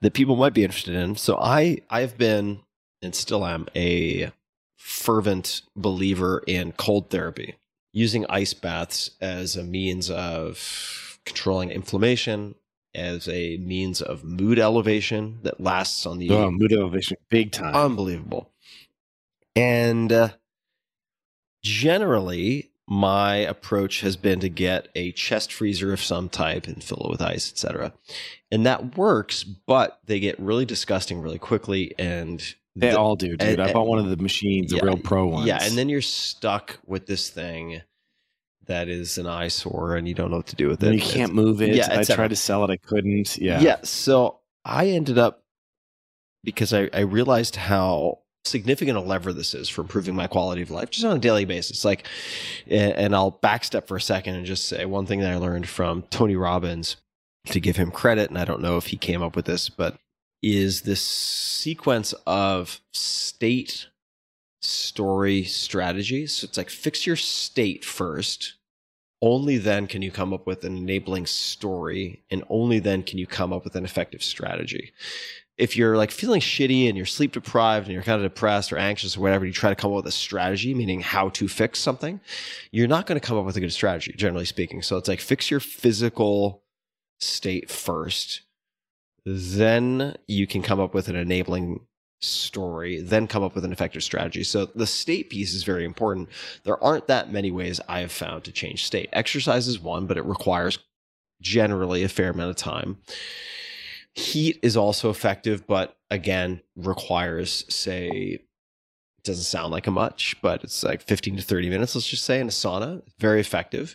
that 0.00 0.14
people 0.14 0.36
might 0.36 0.54
be 0.54 0.64
interested 0.64 0.94
in. 0.94 1.16
So 1.16 1.36
I 1.38 1.78
I've 1.90 2.16
been 2.16 2.60
and 3.02 3.14
still 3.14 3.46
am 3.46 3.66
a 3.76 4.32
fervent 4.76 5.62
believer 5.76 6.42
in 6.46 6.72
cold 6.72 7.10
therapy, 7.10 7.54
using 7.92 8.24
ice 8.28 8.54
baths 8.54 9.10
as 9.20 9.56
a 9.56 9.62
means 9.64 10.10
of 10.10 11.18
controlling 11.24 11.70
inflammation, 11.70 12.54
as 12.94 13.28
a 13.28 13.56
means 13.58 14.00
of 14.00 14.24
mood 14.24 14.58
elevation 14.58 15.38
that 15.42 15.60
lasts 15.60 16.06
on 16.06 16.18
the 16.18 16.30
Oh, 16.30 16.50
mood 16.50 16.72
elevation, 16.72 17.16
big 17.28 17.52
time. 17.52 17.74
unbelievable. 17.74 18.50
And 19.54 20.12
uh, 20.12 20.28
generally, 21.62 22.70
my 22.86 23.36
approach 23.36 24.00
has 24.00 24.16
been 24.16 24.40
to 24.40 24.48
get 24.48 24.88
a 24.94 25.12
chest 25.12 25.52
freezer 25.52 25.92
of 25.92 26.02
some 26.02 26.28
type 26.28 26.66
and 26.66 26.82
fill 26.82 27.02
it 27.04 27.10
with 27.10 27.20
ice, 27.20 27.50
etc. 27.52 27.92
And 28.50 28.64
that 28.64 28.96
works, 28.96 29.44
but 29.44 30.00
they 30.06 30.20
get 30.20 30.38
really 30.40 30.64
disgusting 30.64 31.20
really 31.20 31.38
quickly. 31.38 31.94
And 31.98 32.42
they 32.80 32.90
the- 32.90 32.98
all 32.98 33.16
do, 33.16 33.36
dude. 33.36 33.42
and- 33.42 33.62
I 33.62 33.72
bought 33.72 33.86
one 33.86 33.98
of 33.98 34.08
the 34.08 34.16
machines, 34.22 34.70
the 34.72 34.80
real 34.80 34.96
pro 34.96 35.26
ones. 35.26 35.46
yeah, 35.46 35.58
and 35.62 35.76
then 35.76 35.88
you're 35.88 36.00
stuck 36.02 36.78
with 36.86 37.06
this 37.06 37.30
thing 37.30 37.82
that 38.66 38.88
is 38.88 39.16
an 39.18 39.26
eyesore, 39.26 39.96
and 39.96 40.06
you 40.06 40.14
don't 40.14 40.30
know 40.30 40.36
what 40.38 40.46
to 40.48 40.56
do 40.56 40.68
with 40.68 40.82
it. 40.82 40.86
then 40.86 40.94
you 40.94 41.00
can't 41.00 41.34
move 41.34 41.62
it. 41.62 41.74
Yeah, 41.74 41.88
I 41.90 42.02
tried 42.04 42.28
to 42.28 42.36
sell 42.36 42.64
it, 42.64 42.70
I 42.70 42.76
couldn't. 42.76 43.38
Yeah, 43.38 43.60
Yeah. 43.60 43.76
So 43.82 44.40
I 44.64 44.88
ended 44.88 45.16
up 45.18 45.42
because 46.44 46.72
I, 46.74 46.88
I 46.92 47.00
realized 47.00 47.56
how 47.56 48.18
significant 48.44 48.96
a 48.96 49.00
lever 49.00 49.32
this 49.32 49.52
is 49.54 49.68
for 49.68 49.82
improving 49.82 50.14
my 50.14 50.26
quality 50.26 50.62
of 50.62 50.70
life 50.70 50.88
just 50.90 51.04
on 51.04 51.16
a 51.16 51.20
daily 51.20 51.44
basis. 51.44 51.84
Like, 51.84 52.06
and 52.66 52.92
and 52.92 53.14
I'll 53.14 53.32
backstep 53.32 53.86
for 53.86 53.96
a 53.96 54.00
second 54.00 54.34
and 54.36 54.46
just 54.46 54.66
say 54.68 54.84
one 54.84 55.06
thing 55.06 55.20
that 55.20 55.32
I 55.32 55.36
learned 55.36 55.68
from 55.68 56.02
Tony 56.10 56.36
Robbins 56.36 56.96
to 57.46 57.60
give 57.60 57.76
him 57.76 57.90
credit, 57.90 58.28
and 58.28 58.38
I 58.38 58.44
don't 58.44 58.60
know 58.60 58.76
if 58.76 58.86
he 58.88 58.96
came 58.98 59.22
up 59.22 59.34
with 59.34 59.46
this, 59.46 59.68
but 59.70 59.96
is 60.42 60.82
this 60.82 61.02
sequence 61.02 62.14
of 62.26 62.80
state 62.92 63.88
story 64.60 65.44
strategies. 65.44 66.32
So 66.36 66.46
it's 66.46 66.58
like 66.58 66.70
fix 66.70 67.06
your 67.06 67.16
state 67.16 67.84
first. 67.84 68.54
Only 69.20 69.58
then 69.58 69.88
can 69.88 70.02
you 70.02 70.12
come 70.12 70.32
up 70.32 70.46
with 70.46 70.64
an 70.64 70.76
enabling 70.76 71.26
story, 71.26 72.22
and 72.30 72.44
only 72.48 72.78
then 72.78 73.02
can 73.02 73.18
you 73.18 73.26
come 73.26 73.52
up 73.52 73.64
with 73.64 73.74
an 73.74 73.84
effective 73.84 74.22
strategy. 74.22 74.92
If 75.56 75.76
you're 75.76 75.96
like 75.96 76.12
feeling 76.12 76.40
shitty 76.40 76.86
and 76.86 76.96
you're 76.96 77.04
sleep 77.04 77.32
deprived 77.32 77.86
and 77.86 77.94
you're 77.94 78.04
kind 78.04 78.24
of 78.24 78.32
depressed 78.32 78.72
or 78.72 78.78
anxious 78.78 79.16
or 79.16 79.20
whatever, 79.20 79.44
you 79.44 79.52
try 79.52 79.70
to 79.70 79.74
come 79.74 79.90
up 79.90 79.96
with 79.96 80.06
a 80.06 80.12
strategy, 80.12 80.72
meaning 80.72 81.00
how 81.00 81.30
to 81.30 81.48
fix 81.48 81.80
something, 81.80 82.20
you're 82.70 82.86
not 82.86 83.06
going 83.06 83.20
to 83.20 83.26
come 83.26 83.36
up 83.36 83.44
with 83.44 83.56
a 83.56 83.60
good 83.60 83.72
strategy, 83.72 84.14
generally 84.16 84.44
speaking. 84.44 84.82
So 84.82 84.96
it's 84.96 85.08
like 85.08 85.20
fix 85.20 85.50
your 85.50 85.58
physical 85.58 86.62
state 87.18 87.68
first, 87.68 88.42
then 89.24 90.16
you 90.26 90.46
can 90.46 90.62
come 90.62 90.80
up 90.80 90.94
with 90.94 91.08
an 91.08 91.16
enabling 91.16 91.80
story, 92.20 93.00
then 93.00 93.26
come 93.26 93.42
up 93.42 93.54
with 93.54 93.64
an 93.64 93.72
effective 93.72 94.02
strategy. 94.02 94.42
So 94.42 94.66
the 94.66 94.86
state 94.86 95.30
piece 95.30 95.54
is 95.54 95.64
very 95.64 95.84
important. 95.84 96.28
There 96.64 96.82
aren't 96.82 97.06
that 97.06 97.32
many 97.32 97.50
ways 97.50 97.80
I 97.88 98.00
have 98.00 98.12
found 98.12 98.44
to 98.44 98.52
change 98.52 98.84
state. 98.84 99.08
Exercise 99.12 99.68
is 99.68 99.78
one, 99.78 100.06
but 100.06 100.16
it 100.16 100.24
requires 100.24 100.78
generally 101.40 102.02
a 102.02 102.08
fair 102.08 102.30
amount 102.30 102.50
of 102.50 102.56
time. 102.56 102.98
Heat 104.14 104.58
is 104.62 104.76
also 104.76 105.10
effective, 105.10 105.66
but 105.66 105.96
again, 106.10 106.60
requires, 106.74 107.64
say, 107.68 108.40
doesn't 109.22 109.44
sound 109.44 109.70
like 109.70 109.86
a 109.86 109.92
much, 109.92 110.36
but 110.42 110.64
it's 110.64 110.82
like 110.82 111.02
15 111.02 111.36
to 111.36 111.42
30 111.42 111.70
minutes, 111.70 111.94
let's 111.94 112.08
just 112.08 112.24
say, 112.24 112.40
in 112.40 112.48
a 112.48 112.50
sauna. 112.50 113.02
Very 113.20 113.40
effective. 113.40 113.94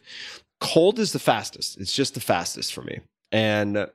Cold 0.62 1.00
is 1.00 1.12
the 1.12 1.20
fastest. 1.20 1.78
It's 1.78 1.94
just 1.94 2.14
the 2.14 2.22
fastest 2.22 2.74
for 2.74 2.84
me. 2.84 3.00
And 3.32 3.90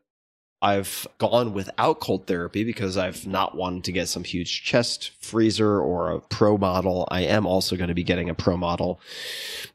I've 0.61 1.07
gone 1.19 1.53
without 1.55 2.01
cold 2.01 2.27
therapy 2.27 2.65
because 2.65 2.97
I've 2.97 3.27
not 3.27 3.57
wanted 3.57 3.85
to 3.85 3.93
get 3.93 4.09
some 4.09 4.25
huge 4.25 4.65
chest 4.65 5.13
freezer 5.21 5.81
or 5.81 6.11
a 6.11 6.21
pro 6.21 6.59
model. 6.59 7.07
I 7.11 7.23
am 7.23 7.47
also 7.47 7.77
going 7.77 7.89
to 7.89 7.95
be 7.95 8.03
getting 8.05 8.29
a 8.29 8.35
pro 8.35 8.57
model, 8.57 9.01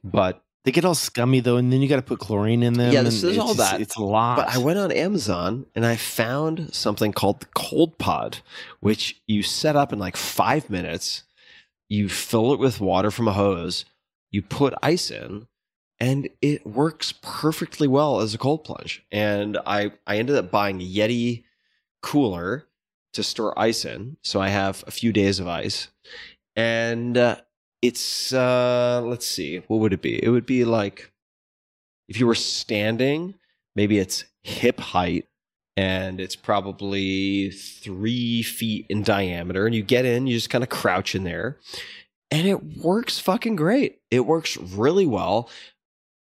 but 0.04 0.42
They 0.66 0.72
get 0.72 0.86
all 0.86 0.96
scummy 0.96 1.42
though, 1.42 1.58
and 1.58 1.72
then 1.74 1.82
you 1.82 1.90
got 1.90 1.98
to 1.98 2.02
put 2.02 2.20
chlorine 2.20 2.64
in 2.64 2.74
them. 2.74 2.94
Yeah, 2.94 3.02
this 3.04 3.22
is 3.24 3.38
all 3.38 3.48
just- 3.54 3.60
that. 3.60 3.82
It's 3.82 3.96
a 3.98 4.02
lot. 4.04 4.38
But 4.38 4.48
I 4.56 4.58
went 4.60 4.80
on 4.80 4.92
Amazon 4.94 5.66
and 5.76 5.86
I 5.86 5.96
found 5.98 6.74
something 6.74 7.12
called 7.12 7.42
the 7.42 7.48
Cold 7.54 7.98
Pod, 7.98 8.40
which 8.80 9.22
you 9.28 9.44
set 9.44 9.76
up 9.76 9.92
in 9.94 10.00
like 10.00 10.16
five 10.18 10.70
minutes. 10.70 11.24
You 11.90 12.08
fill 12.10 12.54
it 12.54 12.60
with 12.60 12.80
water 12.82 13.12
from 13.12 13.28
a 13.28 13.34
hose, 13.34 13.84
you 14.32 14.42
put 14.42 14.74
ice 14.82 15.12
in, 15.12 15.48
and 16.04 16.28
it 16.42 16.68
works 16.68 17.14
perfectly 17.22 17.88
well 17.88 18.20
as 18.20 18.34
a 18.34 18.38
cold 18.38 18.66
plunge. 18.66 19.06
And 19.10 19.58
I, 19.66 19.94
I 20.06 20.18
ended 20.18 20.36
up 20.36 20.52
buying 20.52 20.82
a 20.82 20.86
Yeti 20.86 21.46
cooler 22.02 22.68
to 23.14 23.24
store 23.24 23.58
ice 23.58 23.86
in. 23.86 24.18
So 24.22 24.42
I 24.42 24.50
have 24.50 24.84
a 24.86 24.92
few 24.92 25.14
days 25.14 25.40
of 25.40 25.48
ice. 25.48 25.88
And 26.58 27.18
uh, 27.18 27.38
it's, 27.82 28.34
uh, 28.34 29.02
let's 29.06 29.26
see, 29.26 29.60
what 29.68 29.80
would 29.80 29.94
it 29.94 30.02
be? 30.02 30.22
It 30.22 30.28
would 30.28 30.46
be 30.46 30.66
like 30.66 31.10
if 32.10 32.20
you 32.20 32.28
were 32.28 32.36
standing, 32.36 33.36
maybe 33.74 33.98
it's 33.98 34.26
hip 34.42 34.82
height 34.82 35.30
and 35.78 36.20
it's 36.20 36.36
probably 36.36 37.50
three 37.52 38.44
feet 38.44 38.88
in 38.90 39.04
diameter. 39.04 39.66
And 39.66 39.74
you 39.74 39.84
get 39.84 40.04
in, 40.04 40.28
you 40.28 40.36
just 40.36 40.50
kind 40.50 40.66
of 40.66 40.70
crouch 40.70 41.16
in 41.16 41.24
there, 41.24 41.60
and 42.30 42.48
it 42.48 42.78
works 42.78 43.20
fucking 43.20 43.56
great. 43.56 44.02
It 44.12 44.22
works 44.22 44.58
really 44.58 45.06
well. 45.06 45.50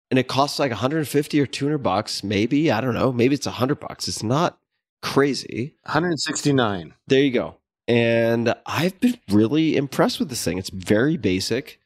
And 0.10 0.18
it 0.18 0.28
costs 0.28 0.60
like 0.60 0.72
150 0.72 1.42
or 1.42 1.46
200 1.46 1.78
bucks, 1.80 2.24
maybe. 2.24 2.72
I 2.72 2.80
don't 2.80 2.94
know. 2.94 3.12
Maybe 3.12 3.36
it's 3.36 3.46
100 3.46 3.80
bucks. 3.80 4.08
It's 4.08 4.24
not 4.24 4.58
crazy. 5.02 5.76
169. 5.84 6.94
There 7.08 7.22
you 7.22 7.32
go. 7.32 7.58
And 7.88 8.54
I've 8.66 9.00
been 9.00 9.18
really 9.30 9.76
impressed 9.76 10.20
with 10.20 10.30
this 10.30 10.44
thing. 10.44 10.58
It's 10.58 10.70
very 10.70 11.18
basic. 11.18 11.80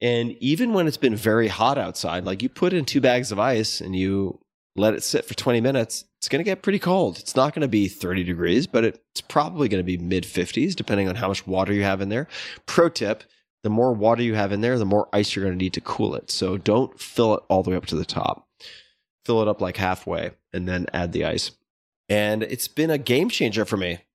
And 0.00 0.32
even 0.40 0.72
when 0.72 0.86
it's 0.86 0.96
been 0.96 1.16
very 1.16 1.48
hot 1.48 1.76
outside, 1.76 2.24
like 2.24 2.42
you 2.42 2.48
put 2.48 2.72
in 2.72 2.84
two 2.84 3.00
bags 3.00 3.32
of 3.32 3.38
ice 3.38 3.80
and 3.80 3.94
you 3.94 4.40
let 4.76 4.94
it 4.94 5.02
sit 5.02 5.26
for 5.26 5.34
20 5.34 5.60
minutes, 5.60 6.04
it's 6.18 6.28
going 6.28 6.40
to 6.40 6.44
get 6.44 6.62
pretty 6.62 6.78
cold. 6.78 7.18
It's 7.18 7.36
not 7.36 7.54
going 7.54 7.62
to 7.62 7.68
be 7.68 7.88
30 7.88 8.24
degrees, 8.24 8.66
but 8.66 8.84
it's 8.84 9.20
probably 9.20 9.68
going 9.68 9.80
to 9.80 9.84
be 9.84 9.98
mid 9.98 10.24
50s, 10.24 10.74
depending 10.74 11.08
on 11.08 11.16
how 11.16 11.28
much 11.28 11.46
water 11.46 11.72
you 11.72 11.82
have 11.82 12.00
in 12.00 12.08
there. 12.08 12.28
Pro 12.66 12.88
tip 12.88 13.24
the 13.62 13.70
more 13.70 13.92
water 13.92 14.22
you 14.22 14.34
have 14.34 14.52
in 14.52 14.60
there, 14.60 14.78
the 14.78 14.84
more 14.86 15.08
ice 15.12 15.34
you're 15.34 15.44
going 15.44 15.58
to 15.58 15.62
need 15.62 15.74
to 15.74 15.80
cool 15.80 16.14
it. 16.14 16.30
So 16.30 16.56
don't 16.56 16.98
fill 16.98 17.34
it 17.34 17.42
all 17.48 17.62
the 17.62 17.70
way 17.70 17.76
up 17.76 17.86
to 17.86 17.96
the 17.96 18.04
top. 18.04 18.48
Fill 19.24 19.42
it 19.42 19.48
up 19.48 19.60
like 19.60 19.76
halfway 19.76 20.30
and 20.52 20.66
then 20.68 20.86
add 20.94 21.12
the 21.12 21.24
ice. 21.26 21.50
And 22.08 22.42
it's 22.42 22.68
been 22.68 22.90
a 22.90 22.98
game 22.98 23.28
changer 23.28 23.64
for 23.64 23.76
me. 23.76 23.98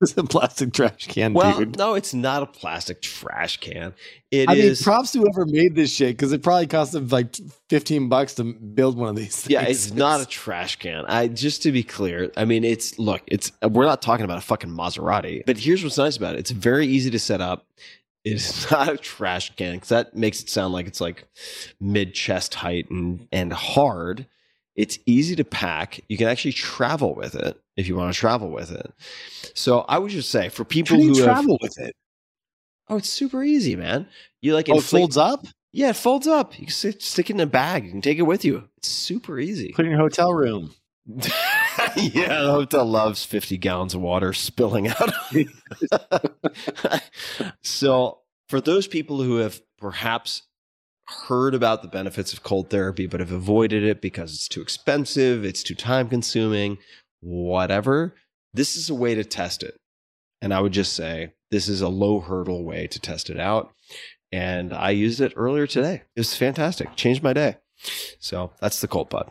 It's 0.00 0.16
a 0.16 0.22
plastic 0.22 0.72
trash 0.72 1.08
can, 1.08 1.32
Well, 1.34 1.58
dude. 1.58 1.76
no, 1.76 1.94
it's 1.94 2.14
not 2.14 2.44
a 2.44 2.46
plastic 2.46 3.02
trash 3.02 3.56
can. 3.56 3.94
It 4.30 4.42
is. 4.42 4.46
I 4.48 4.54
mean, 4.54 4.76
props 4.76 5.10
to 5.10 5.18
whoever 5.18 5.44
made 5.44 5.74
this 5.74 5.92
shit 5.92 6.16
because 6.16 6.30
it 6.32 6.40
probably 6.40 6.68
cost 6.68 6.92
them 6.92 7.08
like 7.08 7.34
15 7.68 8.08
bucks 8.08 8.34
to 8.34 8.44
build 8.44 8.96
one 8.96 9.08
of 9.08 9.16
these 9.16 9.34
things. 9.34 9.50
yeah, 9.50 9.62
it's 9.62 9.92
not 9.92 10.20
a 10.20 10.26
trash 10.26 10.76
can. 10.76 11.04
I 11.06 11.26
just 11.26 11.64
to 11.64 11.72
be 11.72 11.82
clear, 11.82 12.30
I 12.36 12.44
mean, 12.44 12.62
it's 12.62 12.96
look, 13.00 13.22
it's 13.26 13.50
we're 13.60 13.86
not 13.86 14.00
talking 14.00 14.24
about 14.24 14.38
a 14.38 14.42
fucking 14.42 14.70
Maserati, 14.70 15.42
but 15.44 15.58
here's 15.58 15.82
what's 15.82 15.98
nice 15.98 16.16
about 16.16 16.36
it: 16.36 16.38
it's 16.38 16.52
very 16.52 16.86
easy 16.86 17.10
to 17.10 17.18
set 17.18 17.40
up. 17.40 17.66
It's 18.34 18.70
not 18.70 18.88
a 18.88 18.96
trash 18.96 19.54
can 19.56 19.74
because 19.74 19.88
that 19.90 20.14
makes 20.16 20.40
it 20.42 20.48
sound 20.48 20.72
like 20.72 20.86
it's 20.86 21.00
like 21.00 21.26
mid 21.80 22.14
chest 22.14 22.54
height 22.54 22.90
and 22.90 23.26
and 23.32 23.52
hard. 23.52 24.26
It's 24.76 24.98
easy 25.06 25.34
to 25.36 25.44
pack. 25.44 26.00
You 26.08 26.16
can 26.16 26.28
actually 26.28 26.52
travel 26.52 27.14
with 27.14 27.34
it 27.34 27.60
if 27.76 27.88
you 27.88 27.96
want 27.96 28.12
to 28.14 28.18
travel 28.18 28.50
with 28.50 28.70
it. 28.70 28.92
So 29.54 29.80
I 29.80 29.98
would 29.98 30.10
just 30.12 30.30
say 30.30 30.48
for 30.50 30.64
people 30.64 30.96
How 30.96 31.00
do 31.00 31.06
you 31.08 31.14
who 31.14 31.18
have- 31.22 31.26
travel 31.26 31.58
with 31.60 31.78
it? 31.80 31.94
oh, 32.88 32.96
it's 32.96 33.10
super 33.10 33.42
easy, 33.42 33.74
man. 33.76 34.06
You 34.40 34.54
like 34.54 34.68
Oh, 34.70 34.78
it 34.78 34.84
folds 34.84 35.16
up? 35.16 35.46
Yeah, 35.72 35.90
it 35.90 35.96
folds 35.96 36.26
up. 36.26 36.58
You 36.58 36.66
can 36.66 36.72
stick, 36.72 37.02
stick 37.02 37.28
it 37.28 37.34
in 37.34 37.40
a 37.40 37.46
bag. 37.46 37.84
You 37.84 37.90
can 37.90 38.00
take 38.00 38.18
it 38.18 38.22
with 38.22 38.44
you. 38.44 38.68
It's 38.78 38.88
super 38.88 39.38
easy. 39.38 39.72
Put 39.72 39.84
it 39.84 39.88
in 39.88 39.92
your 39.92 40.00
hotel 40.00 40.32
room. 40.32 40.70
yeah, 41.96 42.42
the 42.42 42.50
hotel 42.50 42.84
loves 42.84 43.24
50 43.24 43.56
gallons 43.56 43.94
of 43.94 44.00
water 44.00 44.32
spilling 44.32 44.88
out. 44.88 45.10
so, 47.62 48.18
for 48.48 48.60
those 48.60 48.86
people 48.86 49.22
who 49.22 49.36
have 49.36 49.62
perhaps 49.78 50.42
heard 51.26 51.54
about 51.54 51.80
the 51.80 51.88
benefits 51.88 52.34
of 52.34 52.42
cold 52.42 52.68
therapy 52.68 53.06
but 53.06 53.20
have 53.20 53.32
avoided 53.32 53.82
it 53.82 54.02
because 54.02 54.34
it's 54.34 54.48
too 54.48 54.60
expensive, 54.60 55.44
it's 55.44 55.62
too 55.62 55.74
time 55.74 56.08
consuming, 56.08 56.76
whatever, 57.20 58.14
this 58.52 58.76
is 58.76 58.90
a 58.90 58.94
way 58.94 59.14
to 59.14 59.24
test 59.24 59.62
it. 59.62 59.76
And 60.42 60.52
I 60.52 60.60
would 60.60 60.72
just 60.72 60.92
say 60.92 61.32
this 61.50 61.68
is 61.68 61.80
a 61.80 61.88
low 61.88 62.20
hurdle 62.20 62.64
way 62.64 62.86
to 62.86 63.00
test 63.00 63.30
it 63.30 63.40
out. 63.40 63.72
And 64.30 64.74
I 64.74 64.90
used 64.90 65.22
it 65.22 65.32
earlier 65.36 65.66
today. 65.66 66.02
It 66.14 66.20
was 66.20 66.36
fantastic. 66.36 66.94
Changed 66.96 67.22
my 67.22 67.32
day. 67.32 67.56
So 68.18 68.52
that's 68.60 68.80
the 68.80 68.88
cold 68.88 69.08
pod. 69.08 69.30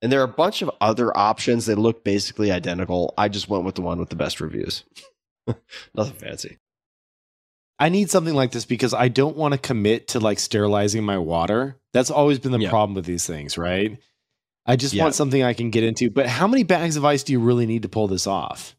And 0.00 0.12
there 0.12 0.20
are 0.20 0.24
a 0.24 0.28
bunch 0.28 0.62
of 0.62 0.70
other 0.80 1.16
options 1.16 1.66
that 1.66 1.76
look 1.78 2.04
basically 2.04 2.52
identical. 2.52 3.14
I 3.18 3.28
just 3.28 3.48
went 3.48 3.64
with 3.64 3.74
the 3.74 3.82
one 3.82 3.98
with 3.98 4.10
the 4.10 4.16
best 4.16 4.40
reviews. 4.40 4.84
Nothing 5.94 6.14
fancy. 6.14 6.58
I 7.80 7.88
need 7.88 8.10
something 8.10 8.34
like 8.34 8.52
this 8.52 8.64
because 8.64 8.92
I 8.94 9.08
don't 9.08 9.36
want 9.36 9.52
to 9.54 9.58
commit 9.58 10.08
to 10.08 10.20
like 10.20 10.38
sterilizing 10.38 11.04
my 11.04 11.18
water. 11.18 11.76
That's 11.92 12.10
always 12.10 12.38
been 12.38 12.52
the 12.52 12.58
Yeah. 12.60 12.70
problem 12.70 12.94
with 12.94 13.06
these 13.06 13.26
things, 13.26 13.56
right? 13.58 13.98
I 14.66 14.76
just 14.76 14.94
Yeah. 14.94 15.04
want 15.04 15.14
something 15.14 15.42
I 15.42 15.54
can 15.54 15.70
get 15.70 15.84
into. 15.84 16.10
But 16.10 16.26
how 16.26 16.46
many 16.46 16.62
bags 16.64 16.96
of 16.96 17.04
ice 17.04 17.22
do 17.22 17.32
you 17.32 17.40
really 17.40 17.66
need 17.66 17.82
to 17.82 17.88
pull 17.88 18.06
this 18.08 18.26
off? 18.26 18.76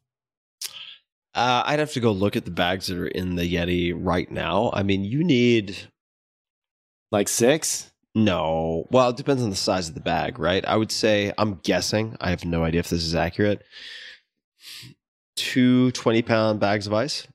Uh, 1.34 1.64
I'd 1.66 1.80
have 1.80 1.94
to 1.94 2.00
go 2.00 2.12
look 2.12 2.36
at 2.36 2.46
the 2.46 2.52
bags 2.52 2.88
that 2.88 2.98
are 2.98 3.08
in 3.08 3.36
the 3.36 3.44
Yeti 3.54 3.94
right 3.96 4.30
now. 4.30 4.72
I 4.74 4.84
mean, 4.84 5.04
you 5.04 5.24
need 5.24 5.76
Like 7.12 7.28
six? 7.28 7.89
No. 8.16 8.88
Well, 8.92 9.10
it 9.10 9.18
depends 9.18 9.44
on 9.44 9.50
the 9.50 9.56
size 9.56 9.90
of 9.90 9.96
the 9.96 10.02
bag, 10.02 10.40
right? 10.40 10.66
I 10.66 10.76
would 10.76 10.92
say, 10.92 11.34
I'm 11.38 11.56
guessing, 11.64 12.18
I 12.20 12.30
have 12.32 12.46
no 12.46 12.64
idea 12.64 12.80
if 12.80 12.90
this 12.90 13.04
is 13.04 13.16
accurate. 13.16 13.64
Two 15.36 15.92
20 15.92 16.22
pound 16.24 16.60
bags 16.60 16.88
of 16.88 16.94
ice, 16.94 17.28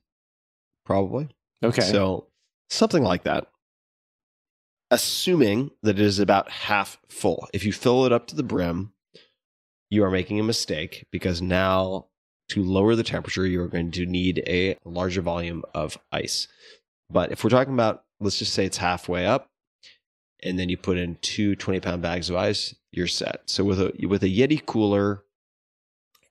probably. 0.85 1.29
Okay. 1.63 1.81
So 1.81 2.27
something 2.69 3.03
like 3.03 3.23
that. 3.23 3.47
Assuming 4.91 5.71
that 5.81 5.99
it 5.99 6.05
is 6.05 6.19
about 6.19 6.51
half 6.51 6.99
full. 7.09 7.47
If 7.53 7.65
you 7.65 7.73
fill 7.73 8.05
it 8.05 8.11
up 8.11 8.27
to 8.27 8.35
the 8.35 8.43
brim, 8.43 8.93
you 9.89 10.03
are 10.03 10.11
making 10.11 10.39
a 10.39 10.43
mistake 10.43 11.07
because 11.11 11.41
now 11.41 12.07
to 12.49 12.63
lower 12.63 12.95
the 12.95 13.03
temperature, 13.03 13.47
you 13.47 13.61
are 13.61 13.67
going 13.67 13.91
to 13.91 14.05
need 14.05 14.43
a 14.45 14.77
larger 14.85 15.21
volume 15.21 15.63
of 15.73 15.97
ice. 16.11 16.47
But 17.09 17.31
if 17.31 17.43
we're 17.43 17.49
talking 17.49 17.73
about, 17.73 18.03
let's 18.19 18.37
just 18.37 18.53
say 18.53 18.65
it's 18.65 18.77
halfway 18.77 19.25
up, 19.25 19.49
and 20.45 20.59
then 20.59 20.69
you 20.69 20.77
put 20.77 20.97
in 20.97 21.17
two 21.21 21.55
20 21.55 21.79
pound 21.79 22.01
bags 22.01 22.29
of 22.29 22.35
ice, 22.35 22.75
you're 22.91 23.07
set. 23.07 23.41
So 23.47 23.63
with 23.63 23.81
a 23.81 24.07
with 24.07 24.23
a 24.23 24.27
Yeti 24.27 24.63
cooler 24.65 25.23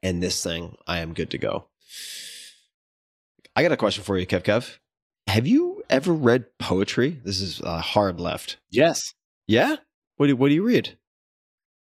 and 0.02 0.22
this 0.22 0.42
thing, 0.42 0.76
I 0.86 1.00
am 1.00 1.12
good 1.12 1.30
to 1.30 1.38
go. 1.38 1.66
I 3.56 3.62
got 3.62 3.72
a 3.72 3.76
question 3.76 4.04
for 4.04 4.16
you, 4.16 4.26
Kev 4.26 4.42
Kev. 4.42 4.78
Have 5.26 5.46
you 5.46 5.82
ever 5.90 6.12
read 6.12 6.46
poetry? 6.58 7.20
This 7.24 7.40
is 7.40 7.60
uh, 7.60 7.80
hard 7.80 8.20
left. 8.20 8.58
yes. 8.70 9.12
Yeah. 9.46 9.76
What 10.16 10.28
do 10.28 10.36
What 10.36 10.48
do 10.48 10.54
you 10.54 10.64
read? 10.64 10.96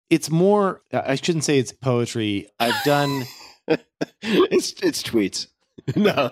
It's 0.09 0.31
more, 0.31 0.83
I 0.93 1.15
shouldn't 1.15 1.45
say 1.45 1.59
it's 1.59 1.73
poetry. 1.73 2.49
I've 2.61 2.83
done, 2.85 3.25
it's 4.23 4.75
it's 4.83 5.03
tweets. 5.03 5.47
no. 5.97 6.31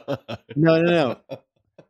no, 0.54 0.82
no, 0.82 0.82
no. 0.82 1.20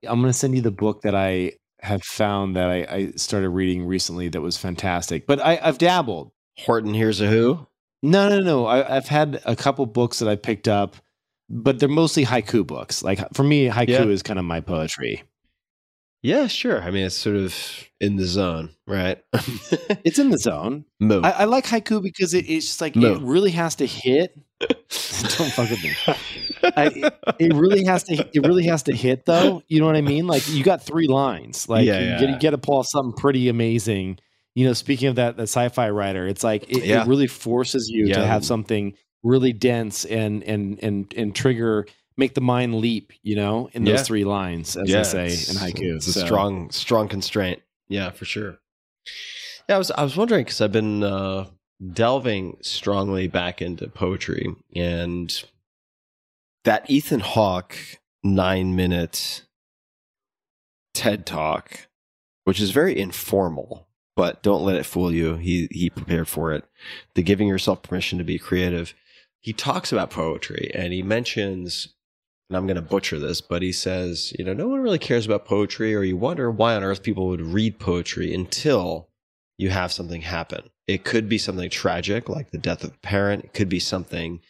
I'm 0.07 0.21
going 0.21 0.33
to 0.33 0.39
send 0.39 0.55
you 0.55 0.63
the 0.63 0.71
book 0.71 1.03
that 1.03 1.17
I 1.17 1.55
have 1.83 2.03
found 2.03 2.57
that 2.57 2.69
I, 2.69 2.77
I 2.95 3.11
started 3.17 3.51
reading 3.51 3.87
recently 3.87 4.29
that 4.29 4.41
was 4.41 4.57
fantastic. 4.57 5.27
But 5.27 5.41
I, 5.41 5.59
I've 5.63 5.79
dabbled. 5.79 6.33
Horton 6.59 6.93
Hears 6.95 7.21
a 7.21 7.27
Who. 7.27 7.67
No, 8.03 8.29
no, 8.29 8.41
no. 8.41 8.67
I, 8.67 8.97
I've 8.97 9.09
had 9.09 9.41
a 9.45 9.57
couple 9.57 9.87
books 9.87 10.19
that 10.21 10.29
I 10.29 10.37
picked 10.37 10.69
up, 10.69 10.97
but 11.49 11.79
they're 11.79 11.89
mostly 11.89 12.25
haiku 12.25 12.67
books. 12.67 13.03
Like 13.03 13.21
for 13.35 13.43
me, 13.43 13.69
haiku 13.69 13.89
Yeah. 13.89 14.05
is 14.05 14.23
kind 14.23 14.39
of 14.39 14.45
my 14.45 14.61
poetry. 14.61 15.23
Yeah, 16.23 16.49
sure. 16.49 16.83
I 16.83 16.91
mean, 16.91 17.07
it's 17.07 17.15
sort 17.15 17.37
of 17.37 17.55
in 17.99 18.17
the 18.17 18.27
zone, 18.27 18.71
right? 18.87 19.23
It's 20.05 20.19
in 20.19 20.31
the 20.31 20.39
zone. 20.39 20.85
I, 21.03 21.31
I 21.31 21.45
like 21.45 21.65
haiku 21.67 22.03
because 22.03 22.33
it, 22.35 22.49
it's 22.49 22.67
just 22.67 22.81
like 22.81 22.97
it 22.97 23.21
really 23.23 23.51
has 23.53 23.75
to 23.77 23.87
hit. 23.87 24.39
Don't 24.69 25.53
fuck 25.53 25.71
with 25.71 25.83
me. 25.83 25.93
I, 26.63 27.11
it 27.39 27.55
really 27.55 27.85
has 27.85 28.05
to. 28.05 28.15
It 28.35 28.47
really 28.47 28.65
has 28.65 28.83
to 28.85 28.95
hit, 28.95 29.25
though. 29.25 29.63
You 29.69 29.81
know 29.81 29.87
what 29.87 29.97
I 29.97 30.01
mean? 30.03 30.27
Like 30.27 30.47
you 30.49 30.63
got 30.63 30.83
three 30.83 31.07
lines. 31.07 31.69
Like 31.69 31.87
Yeah, 31.87 31.99
you, 31.99 32.07
yeah. 32.07 32.21
Get, 32.21 32.29
you 32.31 32.39
get 32.39 32.51
to 32.51 32.59
pull 32.59 32.83
something 32.85 33.13
pretty 33.19 33.49
amazing. 33.49 34.19
You 34.55 34.67
know, 34.67 34.73
speaking 34.73 35.09
of 35.09 35.15
that, 35.17 35.37
the 35.37 35.45
sci-fi 35.45 35.91
writer, 35.91 36.27
it's 36.27 36.45
like 36.45 36.65
it, 36.71 36.85
Yeah. 36.85 37.03
it 37.03 37.09
really 37.09 37.27
forces 37.27 37.89
you 37.89 38.07
Yeah. 38.07 38.17
to 38.17 38.27
have 38.27 38.45
something 38.45 38.95
really 39.23 39.53
dense 39.53 40.05
and 40.05 40.43
and 40.45 40.79
and 40.83 41.13
and 41.17 41.35
trigger, 41.35 41.87
make 42.19 42.35
the 42.35 42.41
mind 42.43 42.75
leap. 42.77 43.13
You 43.23 43.37
know, 43.37 43.71
in 43.73 43.85
those 43.85 44.01
Yeah. 44.01 44.03
three 44.05 44.25
lines, 44.25 44.77
as 44.77 44.89
Yeah, 44.91 44.99
they 44.99 45.05
say 45.05 45.25
in 45.27 45.57
it's- 45.57 45.59
haiku. 45.63 45.97
It's 45.97 46.09
a 46.09 46.21
strong, 46.27 46.71
strong 46.71 47.09
constraint. 47.09 47.63
Yeah, 47.89 48.11
for 48.11 48.25
sure. 48.27 48.59
Yeah, 49.69 49.77
I 49.77 49.79
was 49.79 49.91
I 49.91 50.03
was 50.03 50.17
wondering 50.17 50.45
because 50.45 50.61
I've 50.61 50.73
been 50.73 51.03
uh, 51.03 51.47
delving 51.93 52.59
strongly 52.61 53.27
back 53.27 53.63
into 53.63 53.89
poetry 53.89 54.55
and 54.75 55.45
that 56.65 56.89
Ethan 56.91 57.21
Hawke 57.21 57.77
nine 58.23 58.77
minute 58.77 59.43
TED 60.93 61.25
talk, 61.25 61.89
which 62.45 62.61
is 62.61 62.71
very 62.71 62.99
informal, 62.99 63.89
but 64.15 64.43
don't 64.43 64.65
let 64.65 64.77
it 64.77 64.85
fool 64.85 65.13
you. 65.13 65.37
He 65.37 65.69
he 65.71 65.89
prepared 65.89 66.29
for 66.29 66.53
it. 66.53 66.65
The 67.15 67.23
giving 67.23 67.49
yourself 67.49 67.83
permission 67.83 68.19
to 68.19 68.25
be 68.25 68.39
creative. 68.39 68.95
He 69.41 69.55
talks 69.55 69.91
about 69.91 70.11
poetry 70.11 70.71
and 70.75 70.93
he 70.93 71.03
mentions 71.03 71.95
and 72.51 72.57
I'm 72.57 72.67
going 72.67 72.75
to 72.75 72.83
butcher 72.83 73.21
this, 73.21 73.41
but 73.41 73.63
he 73.63 73.71
says, 73.71 74.35
you 74.37 74.45
know, 74.45 74.53
no 74.53 74.67
one 74.67 74.81
really 74.81 74.99
cares 74.99 75.25
about 75.25 75.45
poetry, 75.45 75.95
or 75.95 76.03
you 76.03 76.17
wonder 76.17 76.51
why 76.51 76.75
on 76.75 76.83
earth 76.83 77.01
people 77.01 77.29
would 77.29 77.41
read 77.41 77.79
poetry 77.79 78.35
until 78.35 79.10
you 79.61 79.71
have 79.71 79.93
something 79.93 80.23
happen. 80.23 80.71
It 80.87 81.05
could 81.05 81.29
be 81.29 81.39
something 81.39 81.69
tragic, 81.71 82.29
like 82.29 82.51
the 82.51 82.59
death 82.59 82.83
of 82.83 82.95
a 82.95 82.99
parent. 82.99 83.45
It 83.45 83.53
could 83.53 83.69
be 83.69 83.81
something 83.81 84.41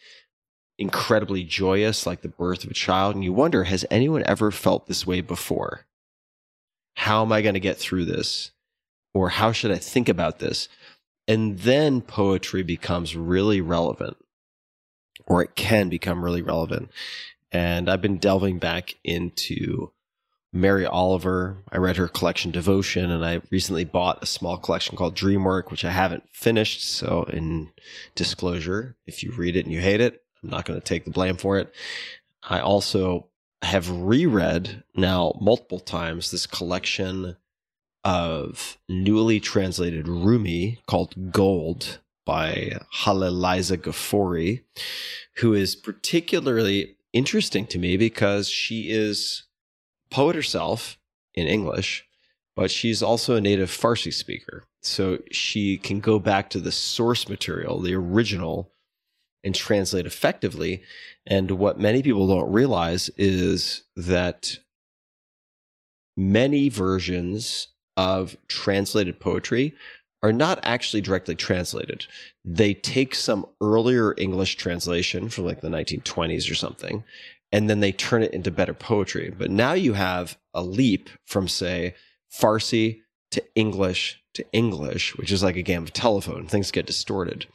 incredibly 0.78 1.44
joyous, 1.44 2.06
like 2.06 2.22
the 2.22 2.28
birth 2.28 2.64
of 2.64 2.70
a 2.70 2.74
child. 2.74 3.14
And 3.14 3.24
you 3.24 3.32
wonder, 3.32 3.64
has 3.64 3.84
anyone 3.90 4.22
ever 4.26 4.50
felt 4.50 4.86
this 4.86 5.06
way 5.06 5.20
before? 5.20 5.86
How 6.94 7.22
am 7.22 7.32
I 7.32 7.42
going 7.42 7.54
to 7.54 7.60
get 7.60 7.76
through 7.76 8.04
this? 8.04 8.52
Or 9.12 9.30
how 9.30 9.52
should 9.52 9.72
I 9.72 9.78
think 9.78 10.08
about 10.08 10.38
this? 10.38 10.68
And 11.26 11.58
then 11.58 12.00
poetry 12.00 12.62
becomes 12.62 13.16
really 13.16 13.60
relevant, 13.60 14.16
or 15.26 15.42
it 15.42 15.56
can 15.56 15.88
become 15.88 16.24
really 16.24 16.42
relevant 16.42 16.90
and 17.52 17.90
I've 17.90 18.00
been 18.00 18.18
delving 18.18 18.58
back 18.58 18.94
into 19.02 19.90
Mary 20.52 20.84
Oliver. 20.84 21.58
I 21.70 21.78
read 21.78 21.96
her 21.96 22.08
collection 22.08 22.50
Devotion, 22.50 23.10
and 23.10 23.24
I 23.24 23.40
recently 23.50 23.84
bought 23.84 24.22
a 24.22 24.26
small 24.26 24.56
collection 24.56 24.96
called 24.96 25.16
Dreamwork, 25.16 25.70
which 25.70 25.84
I 25.84 25.90
haven't 25.90 26.24
finished. 26.32 26.82
So, 26.82 27.24
in 27.24 27.70
disclosure, 28.14 28.96
if 29.06 29.22
you 29.22 29.32
read 29.32 29.56
it 29.56 29.64
and 29.64 29.72
you 29.72 29.80
hate 29.80 30.00
it, 30.00 30.22
I'm 30.42 30.50
not 30.50 30.64
going 30.64 30.80
to 30.80 30.84
take 30.84 31.04
the 31.04 31.10
blame 31.10 31.36
for 31.36 31.58
it. 31.58 31.72
I 32.42 32.60
also 32.60 33.26
have 33.62 33.90
reread 33.90 34.82
now 34.94 35.36
multiple 35.40 35.80
times 35.80 36.30
this 36.30 36.46
collection 36.46 37.36
of 38.04 38.78
newly 38.88 39.38
translated 39.40 40.08
Rumi 40.08 40.80
called 40.86 41.30
Gold 41.30 41.98
by 42.24 42.78
Haleh 43.02 43.30
Liza 43.30 43.76
Gafori, 43.76 44.62
who 45.36 45.52
is 45.52 45.76
particularly 45.76 46.96
interesting 47.12 47.66
to 47.66 47.78
me 47.78 47.96
because 47.96 48.48
she 48.48 48.90
is 48.90 49.44
poet 50.10 50.36
herself 50.36 50.98
in 51.34 51.46
English, 51.46 52.06
but 52.56 52.70
she's 52.70 53.02
also 53.02 53.36
a 53.36 53.40
native 53.40 53.70
Farsi 53.70 54.12
speaker. 54.12 54.64
So 54.82 55.18
she 55.30 55.76
can 55.76 56.00
go 56.00 56.18
back 56.18 56.50
to 56.50 56.60
the 56.60 56.72
source 56.72 57.28
material, 57.28 57.80
the 57.80 57.94
original, 57.94 58.72
and 59.44 59.54
translate 59.54 60.06
effectively. 60.06 60.82
And 61.26 61.52
what 61.52 61.78
many 61.78 62.02
people 62.02 62.26
don't 62.26 62.52
realize 62.52 63.10
is 63.16 63.82
that 63.96 64.58
many 66.16 66.68
versions 66.68 67.68
of 67.96 68.36
translated 68.48 69.20
poetry 69.20 69.74
are 70.22 70.32
not 70.32 70.60
actually 70.62 71.00
directly 71.00 71.34
translated. 71.34 72.06
They 72.44 72.74
take 72.74 73.14
some 73.14 73.46
earlier 73.62 74.14
English 74.18 74.56
translation 74.56 75.28
from 75.28 75.44
like 75.46 75.60
the 75.60 75.68
1920s 75.68 76.50
or 76.50 76.54
something, 76.54 77.04
and 77.52 77.68
then 77.68 77.80
they 77.80 77.92
turn 77.92 78.22
it 78.22 78.32
into 78.32 78.50
better 78.50 78.74
poetry. 78.74 79.32
But 79.36 79.50
now 79.50 79.72
you 79.72 79.94
have 79.94 80.38
a 80.54 80.62
leap 80.62 81.10
from, 81.26 81.48
say, 81.48 81.94
Farsi 82.32 83.00
to 83.32 83.42
English 83.54 84.20
to 84.34 84.44
English, 84.52 85.16
which 85.16 85.32
is 85.32 85.42
like 85.42 85.56
a 85.56 85.62
game 85.62 85.82
of 85.82 85.92
telephone. 85.92 86.46
Things 86.46 86.70
get 86.70 86.86
distorted. 86.86 87.46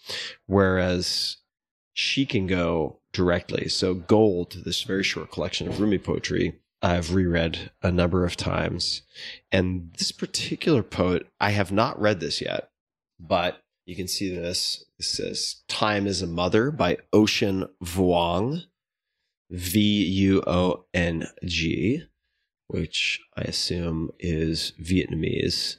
Whereas 0.45 1.37
she 1.93 2.25
can 2.25 2.47
go 2.47 2.99
directly. 3.13 3.69
So, 3.69 3.93
Gold, 3.93 4.63
this 4.65 4.83
very 4.83 5.03
short 5.03 5.31
collection 5.31 5.67
of 5.67 5.79
Rumi 5.79 5.97
poetry, 5.97 6.59
I've 6.81 7.13
reread 7.13 7.71
a 7.81 7.91
number 7.91 8.25
of 8.25 8.35
times. 8.35 9.03
And 9.51 9.93
this 9.97 10.11
particular 10.11 10.83
poet, 10.83 11.27
I 11.39 11.51
have 11.51 11.71
not 11.71 11.99
read 11.99 12.19
this 12.19 12.41
yet, 12.41 12.69
but 13.19 13.63
you 13.85 13.95
can 13.95 14.07
see 14.07 14.35
this. 14.35 14.83
This 14.97 15.11
says 15.11 15.63
Time 15.67 16.07
is 16.07 16.21
a 16.21 16.27
Mother 16.27 16.71
by 16.71 16.97
Ocean 17.13 17.67
Vuong, 17.83 18.63
V 19.49 19.79
U 19.79 20.43
O 20.47 20.85
N 20.93 21.27
G, 21.43 22.03
which 22.67 23.21
I 23.37 23.41
assume 23.41 24.11
is 24.19 24.73
Vietnamese. 24.81 25.77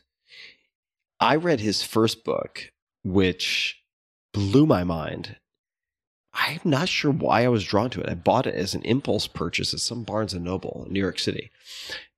I 1.18 1.36
read 1.36 1.60
his 1.60 1.82
first 1.82 2.24
book, 2.24 2.72
which 3.02 3.82
blew 4.32 4.66
my 4.66 4.84
mind. 4.84 5.36
I'm 6.34 6.60
not 6.64 6.88
sure 6.88 7.10
why 7.10 7.44
I 7.44 7.48
was 7.48 7.64
drawn 7.64 7.88
to 7.90 8.00
it. 8.02 8.08
I 8.10 8.14
bought 8.14 8.46
it 8.46 8.54
as 8.54 8.74
an 8.74 8.82
impulse 8.82 9.26
purchase 9.26 9.72
at 9.72 9.80
some 9.80 10.04
Barnes 10.04 10.34
and 10.34 10.44
Noble 10.44 10.84
in 10.86 10.92
New 10.92 11.00
York 11.00 11.18
City. 11.18 11.50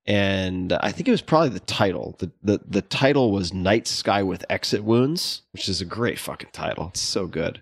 And 0.05 0.73
I 0.73 0.91
think 0.91 1.07
it 1.07 1.11
was 1.11 1.21
probably 1.21 1.49
the 1.49 1.59
title. 1.61 2.15
The, 2.19 2.31
the 2.43 2.59
the 2.67 2.81
title 2.81 3.31
was 3.31 3.53
Night 3.53 3.87
Sky 3.87 4.23
with 4.23 4.43
Exit 4.49 4.83
Wounds, 4.83 5.43
which 5.51 5.69
is 5.69 5.81
a 5.81 5.85
great 5.85 6.19
fucking 6.19 6.49
title. 6.51 6.87
It's 6.89 6.99
so 6.99 7.27
good. 7.27 7.61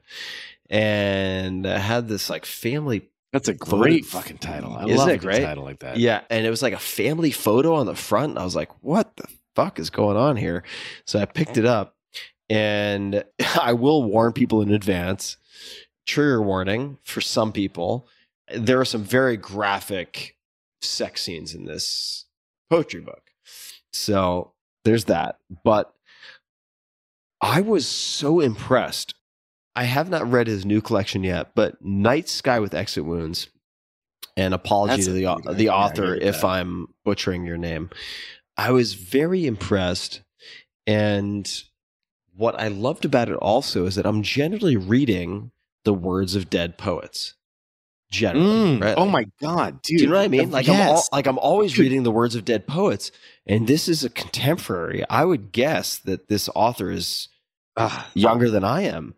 And 0.70 1.68
I 1.68 1.78
had 1.78 2.08
this 2.08 2.30
like 2.30 2.46
family 2.46 3.10
That's 3.34 3.49
a 3.49 3.54
great 3.54 4.06
fucking 4.06 4.38
title. 4.38 4.74
I 4.74 4.86
Isn't 4.86 4.98
love 4.98 5.10
it 5.10 5.24
a 5.24 5.41
title 5.41 5.64
like 5.64 5.80
that. 5.80 5.98
Yeah, 5.98 6.22
and 6.30 6.45
it 6.45 6.49
was 6.49 6.62
like 6.62 6.74
a 6.74 6.80
family 6.80 7.32
photo 7.32 7.76
on 7.76 7.86
the 7.86 7.95
front. 7.95 8.32
And 8.32 8.40
I 8.40 8.45
was 8.45 8.56
like, 8.56 8.72
what 8.84 9.16
the 9.18 9.28
fuck 9.56 9.80
is 9.80 9.90
going 9.90 10.18
on 10.18 10.38
here? 10.38 10.64
So 11.06 11.20
I 11.20 11.26
picked 11.26 11.58
it 11.58 11.66
up, 11.66 11.95
and 12.49 13.24
I 13.62 13.74
will 13.74 14.04
warn 14.04 14.34
people 14.34 14.62
in 14.62 14.72
advance 14.72 15.38
trigger 16.06 16.41
warning 16.41 16.98
for 17.04 17.22
some 17.22 17.52
people. 17.52 18.08
There 18.56 18.80
are 18.80 18.86
some 18.86 19.04
very 19.04 19.38
graphic 19.38 20.38
sex 20.82 21.22
scenes 21.24 21.54
in 21.54 21.66
this 21.66 22.26
poetry 22.70 23.02
book. 23.02 23.32
So 23.94 24.54
there's 24.86 25.06
that. 25.06 25.38
But 25.64 25.94
I 27.41 27.62
was 27.62 27.86
so 27.86 28.40
impressed. 28.40 29.14
I 29.78 29.84
have 29.84 30.10
not 30.10 30.30
read 30.30 30.48
his 30.48 30.66
new 30.66 30.82
collection 30.82 31.24
yet, 31.24 31.52
but 31.54 31.80
Night 31.84 32.28
Sky 32.28 32.60
with 32.60 32.74
Exit 32.74 33.06
Wounds. 33.06 33.48
And 34.36 34.54
apology 34.54 34.95
That's 34.95 35.06
to 35.06 35.12
the 35.14 35.54
the. 35.54 35.70
Author 35.70 36.16
if 36.16 36.41
that. 36.41 36.48
I'm 36.48 36.88
butchering 37.06 37.45
your 37.45 37.58
name. 37.58 37.90
I 38.58 38.72
was 38.72 38.94
very 38.95 39.45
impressed, 39.45 40.22
and 40.88 41.48
what 42.36 42.60
I 42.60 42.68
loved 42.68 43.06
about 43.06 43.30
it 43.30 43.36
also 43.36 43.86
is 43.86 43.95
that 43.95 44.06
I'm 44.06 44.24
generally 44.24 44.78
reading 44.78 45.52
the 45.86 45.94
words 45.94 46.36
of 46.36 46.49
dead 46.49 46.78
poets. 46.78 47.36
Generally, 48.10 48.48
Mm, 48.48 48.84
right? 48.84 48.95
Oh 48.98 49.06
my 49.06 49.26
god, 49.41 49.82
dude! 49.82 49.98
do 49.98 50.04
you 50.06 50.10
know 50.10 50.16
what 50.16 50.24
I 50.24 50.28
mean? 50.28 50.49
Like 50.49 50.70
I'm 50.70 50.88
all, 50.90 51.04
like 51.12 51.28
I'm 51.28 51.38
always 51.40 51.72
Dude. 51.74 51.82
reading 51.82 52.04
the 52.04 52.12
words 52.12 52.36
of 52.36 52.45
dead 52.45 52.66
poets, 52.66 53.12
and 53.45 53.68
this 53.68 53.88
is 53.88 54.04
a 54.04 54.10
contemporary. 54.10 55.04
I 55.10 55.24
would 55.26 55.52
guess 55.52 55.98
that 55.99 56.30
this 56.30 56.49
author 56.56 56.90
is 56.90 57.28
Ah, 57.76 58.10
younger 58.16 58.49
than 58.49 58.64
I 58.64 58.84
am, 58.84 59.14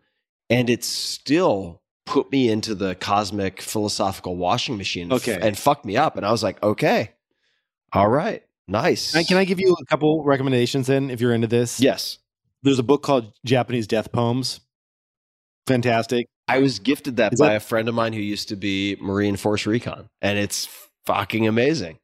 and 0.50 0.68
it 0.68 0.84
still 0.84 1.80
put 2.06 2.30
me 2.32 2.48
into 2.50 2.74
the 2.74 2.94
cosmic 2.96 3.62
philosophical 3.62 4.36
washing 4.36 4.76
machine. 4.76 5.12
Okay. 5.12 5.38
and 5.40 5.56
fucked 5.56 5.84
me 5.84 5.96
up, 5.96 6.16
and 6.16 6.26
I 6.26 6.30
was 6.32 6.42
like, 6.42 6.62
okay, 6.62 7.12
all 7.92 8.08
right, 8.08 8.42
nice. 8.68 9.12
Can 9.12 9.20
I- 9.20 9.24
can 9.24 9.36
I 9.36 9.44
give 9.44 9.60
you 9.60 9.74
a 9.80 9.84
couple 9.86 10.22
recommendations 10.24 10.86
then 10.88 11.08
if 11.10 11.20
you're 11.20 11.32
into 11.32 11.46
this? 11.46 11.80
Yes, 11.80 12.18
There's 12.62 12.78
a 12.78 12.82
book 12.82 13.02
called 13.02 13.32
Japanese 13.44 13.86
Death 13.86 14.12
Poems. 14.12 14.60
Fantastic. 15.66 16.26
I 16.48 16.58
was 16.58 16.78
gifted 16.78 17.16
that 17.18 17.32
Is 17.32 17.40
by 17.40 17.48
that- 17.50 17.56
a 17.56 17.60
friend 17.60 17.88
of 17.88 17.94
mine 17.94 18.12
who 18.12 18.20
used 18.20 18.48
to 18.48 18.56
be 18.56 18.96
Marine 19.00 19.36
Force 19.36 19.66
Recon, 19.66 20.08
and 20.20 20.38
it's 20.38 20.68
fucking 21.06 21.46
amazing. 21.46 21.98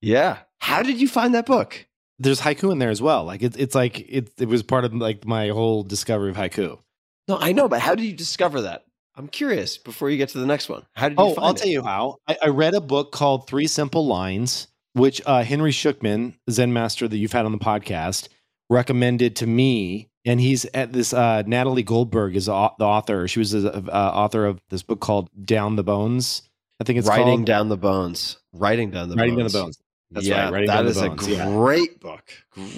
Yeah, 0.00 0.38
how 0.58 0.82
did 0.82 1.00
you 1.00 1.08
find 1.08 1.34
that 1.34 1.46
book? 1.46 1.86
There's 2.18 2.40
haiku 2.40 2.70
in 2.72 2.78
there 2.78 2.90
as 2.90 3.02
well. 3.02 3.24
Like 3.24 3.42
it's 3.42 3.56
it's 3.56 3.74
like 3.74 4.00
it 4.00 4.30
it 4.38 4.48
was 4.48 4.62
part 4.62 4.84
of 4.84 4.94
like 4.94 5.26
my 5.26 5.48
whole 5.48 5.82
discovery 5.82 6.30
of 6.30 6.36
haiku. 6.36 6.78
No, 7.28 7.38
I 7.38 7.52
know, 7.52 7.68
but 7.68 7.80
how 7.80 7.94
did 7.94 8.04
you 8.04 8.12
discover 8.12 8.62
that? 8.62 8.84
I'm 9.16 9.28
curious. 9.28 9.78
Before 9.78 10.10
you 10.10 10.16
get 10.16 10.30
to 10.30 10.38
the 10.38 10.46
next 10.46 10.68
one, 10.68 10.84
how 10.94 11.08
did 11.08 11.18
you? 11.18 11.24
Oh, 11.24 11.34
I'll 11.38 11.52
it? 11.52 11.58
tell 11.58 11.68
you 11.68 11.82
how. 11.82 12.16
I, 12.26 12.36
I 12.42 12.48
read 12.48 12.74
a 12.74 12.80
book 12.80 13.12
called 13.12 13.46
Three 13.46 13.66
Simple 13.66 14.06
Lines, 14.06 14.66
which 14.94 15.22
uh, 15.24 15.42
Henry 15.44 15.70
Shukman, 15.70 16.34
Zen 16.50 16.72
master 16.72 17.06
that 17.08 17.16
you've 17.16 17.32
had 17.32 17.46
on 17.46 17.52
the 17.52 17.58
podcast, 17.58 18.28
recommended 18.68 19.36
to 19.36 19.46
me. 19.46 20.08
And 20.26 20.40
he's 20.40 20.64
at 20.72 20.92
this. 20.92 21.12
Uh, 21.12 21.42
Natalie 21.46 21.82
Goldberg 21.82 22.34
is 22.34 22.46
the 22.46 22.52
author. 22.52 23.28
She 23.28 23.38
was 23.38 23.52
the 23.52 23.70
uh, 23.70 24.12
author 24.14 24.46
of 24.46 24.60
this 24.70 24.82
book 24.82 25.00
called 25.00 25.28
Down 25.44 25.76
the 25.76 25.84
Bones. 25.84 26.42
I 26.80 26.84
think 26.84 26.98
it's 26.98 27.06
Writing 27.06 27.26
called. 27.26 27.46
down 27.46 27.68
the 27.68 27.76
bones. 27.76 28.38
Writing 28.52 28.90
down 28.90 29.10
the 29.10 29.16
Writing 29.16 29.36
bones. 29.36 29.52
down 29.52 29.60
the 29.60 29.64
bones. 29.66 29.78
That's 30.14 30.26
yeah, 30.26 30.44
right. 30.44 30.52
Writing 30.52 30.66
that 30.68 30.76
Down 30.76 30.84
the 30.84 30.90
is 30.90 30.96
a 31.02 31.08
Bones, 31.08 31.28
yeah. 31.28 31.44
great 31.46 32.00
book. 32.00 32.22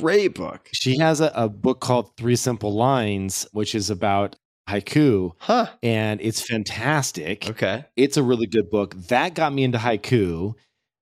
Great 0.00 0.34
book. 0.34 0.68
She 0.72 0.98
has 0.98 1.20
a, 1.20 1.30
a 1.34 1.48
book 1.48 1.80
called 1.80 2.16
Three 2.16 2.36
Simple 2.36 2.74
Lines, 2.74 3.46
which 3.52 3.74
is 3.74 3.90
about 3.90 4.36
haiku, 4.68 5.32
Huh. 5.38 5.66
and 5.82 6.20
it's 6.20 6.40
fantastic. 6.40 7.48
Okay. 7.48 7.84
It's 7.94 8.16
a 8.16 8.22
really 8.22 8.46
good 8.46 8.68
book. 8.70 8.94
That 9.08 9.34
got 9.34 9.52
me 9.52 9.62
into 9.64 9.78
haiku. 9.78 10.54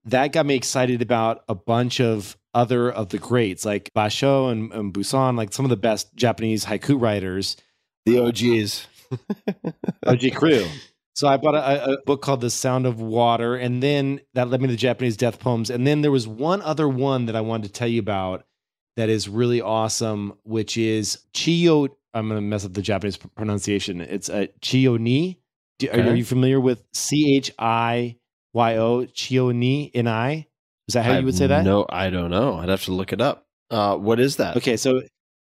That 0.05 0.33
got 0.33 0.45
me 0.45 0.55
excited 0.55 1.01
about 1.01 1.45
a 1.49 1.55
bunch 1.55 1.99
of 2.01 2.37
other 2.53 2.91
of 2.91 3.09
the 3.09 3.19
greats, 3.19 3.65
like 3.65 3.91
Basho 3.97 4.53
and, 4.53 4.71
and 4.73 4.93
Buson, 4.93 5.35
like 5.37 5.53
some 5.55 5.65
of 5.65 5.71
the 5.71 5.77
best 5.79 6.15
Japanese 6.15 6.67
haiku 6.67 7.01
writers. 7.01 7.57
The 8.05 8.19
OGs. 8.19 8.87
OG 10.07 10.35
Crew. 10.35 10.67
So 11.15 11.29
I 11.29 11.37
bought 11.37 11.55
a, 11.55 11.93
a 11.93 12.03
book 12.05 12.23
called 12.23 12.41
The 12.41 12.51
Sound 12.51 12.87
of 12.87 13.01
Water, 13.01 13.55
and 13.55 13.83
then 13.83 14.21
that 14.35 14.49
led 14.51 14.61
me 14.61 14.69
to 14.69 14.77
Japanese 14.77 15.17
death 15.17 15.39
poems. 15.39 15.71
And 15.71 15.87
then 15.87 16.03
there 16.03 16.11
was 16.11 16.27
one 16.27 16.61
other 16.63 16.89
one 16.89 17.27
that 17.27 17.37
I 17.37 17.41
wanted 17.41 17.69
to 17.69 17.73
tell 17.73 17.87
you 17.89 18.01
about 18.01 18.45
that 18.97 19.09
is 19.09 19.29
really 19.29 19.61
awesome, 19.61 20.35
which 20.43 20.77
is 20.77 21.19
Chiyo. 21.33 21.89
I'm 22.15 22.29
going 22.29 22.39
to 22.41 22.47
mess 22.47 22.65
up 22.65 22.73
the 22.75 22.83
Japanese 22.83 23.17
pronunciation. 23.17 24.01
It's 24.01 24.29
a 24.29 24.49
Chiyo 24.61 24.99
ni. 24.99 25.39
Do- 25.79 25.89
Are, 25.93 26.01
are 26.01 26.15
you 26.15 26.25
familiar 26.25 26.61
with 26.61 26.83
C 26.93 27.37
H 27.37 27.53
I 27.59 28.17
Y 28.53 28.77
O 28.77 29.05
Chiyo 29.07 29.55
ni 29.55 29.91
N 29.95 30.07
I? 30.09 30.47
Is 30.89 30.95
that 30.95 31.05
how 31.05 31.13
I 31.13 31.19
you 31.21 31.25
would 31.27 31.35
say 31.37 31.47
that? 31.47 31.65
No, 31.65 31.87
I 31.89 32.11
don't 32.11 32.31
know. 32.31 32.55
I'd 32.57 32.69
have 32.69 32.85
to 32.85 32.93
look 32.93 33.13
it 33.13 33.21
up. 33.21 33.47
Uh, 33.71 33.97
what 33.97 34.21
is 34.21 34.37
that? 34.37 34.57
Okay, 34.57 34.77
so 34.77 35.03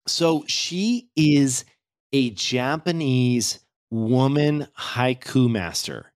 so 0.07 0.45
she 0.47 1.09
is 1.17 1.65
a 2.13 2.31
Japanese 2.31 3.59
woman 3.91 4.69
haiku 4.79 5.51
master. 5.51 6.13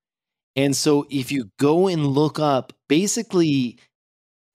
And 0.57 0.75
so 0.77 1.07
if 1.11 1.31
you 1.31 1.51
go 1.59 1.87
and 1.87 2.07
look 2.07 2.39
up 2.39 2.73
basically 2.89 3.79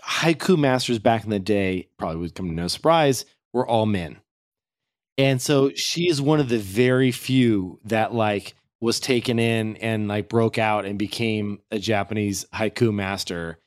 haiku 0.04 0.58
masters 0.58 1.00
back 1.00 1.24
in 1.24 1.30
the 1.30 1.40
day, 1.40 1.88
probably 1.98 2.18
would 2.18 2.36
come 2.36 2.50
to 2.50 2.54
no 2.54 2.68
surprise, 2.68 3.26
were 3.54 3.68
all 3.68 3.86
men. 3.86 4.18
And 5.18 5.42
so 5.42 5.72
she 5.76 6.10
is 6.10 6.22
one 6.22 6.40
of 6.40 6.50
the 6.50 6.58
very 6.58 7.12
few 7.12 7.80
that 7.86 8.14
like 8.14 8.54
was 8.82 9.00
taken 9.00 9.40
in 9.40 9.78
and 9.78 10.08
like 10.10 10.28
broke 10.28 10.58
out 10.58 10.86
and 10.86 11.00
became 11.00 11.60
a 11.72 11.80
Japanese 11.80 12.46
haiku 12.54 12.94
master. 12.94 13.58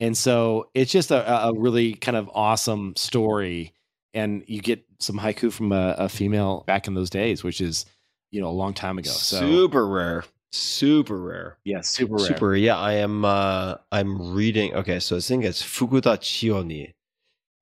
And 0.00 0.16
so 0.16 0.68
it's 0.74 0.90
just 0.90 1.12
a, 1.12 1.46
a 1.46 1.52
really 1.56 1.94
kind 1.94 2.16
of 2.16 2.28
awesome 2.34 2.96
story. 2.96 3.72
And 4.12 4.42
you 4.48 4.60
get 4.60 4.84
some 4.98 5.18
haiku 5.18 5.52
from 5.52 5.70
a, 5.72 5.94
a 5.98 6.08
female 6.08 6.64
back 6.66 6.88
in 6.88 6.94
those 6.94 7.10
days, 7.10 7.44
which 7.44 7.60
is, 7.60 7.86
you 8.36 8.42
know, 8.42 8.48
a 8.48 8.58
long 8.62 8.74
time 8.74 8.98
ago. 8.98 9.08
So 9.10 9.38
Super 9.38 9.86
rare. 9.86 10.24
Super 10.52 11.18
rare. 11.18 11.56
yeah, 11.64 11.80
super 11.80 12.16
rare. 12.16 12.26
Super. 12.26 12.54
Yeah, 12.54 12.76
I 12.76 12.92
am. 12.94 13.24
Uh, 13.24 13.76
I'm 13.90 14.34
reading. 14.34 14.74
Okay, 14.74 15.00
so 15.00 15.16
I 15.16 15.20
think 15.20 15.44
it's 15.44 15.62
Fukuda 15.62 16.18
Chiyo-ni. 16.18 16.94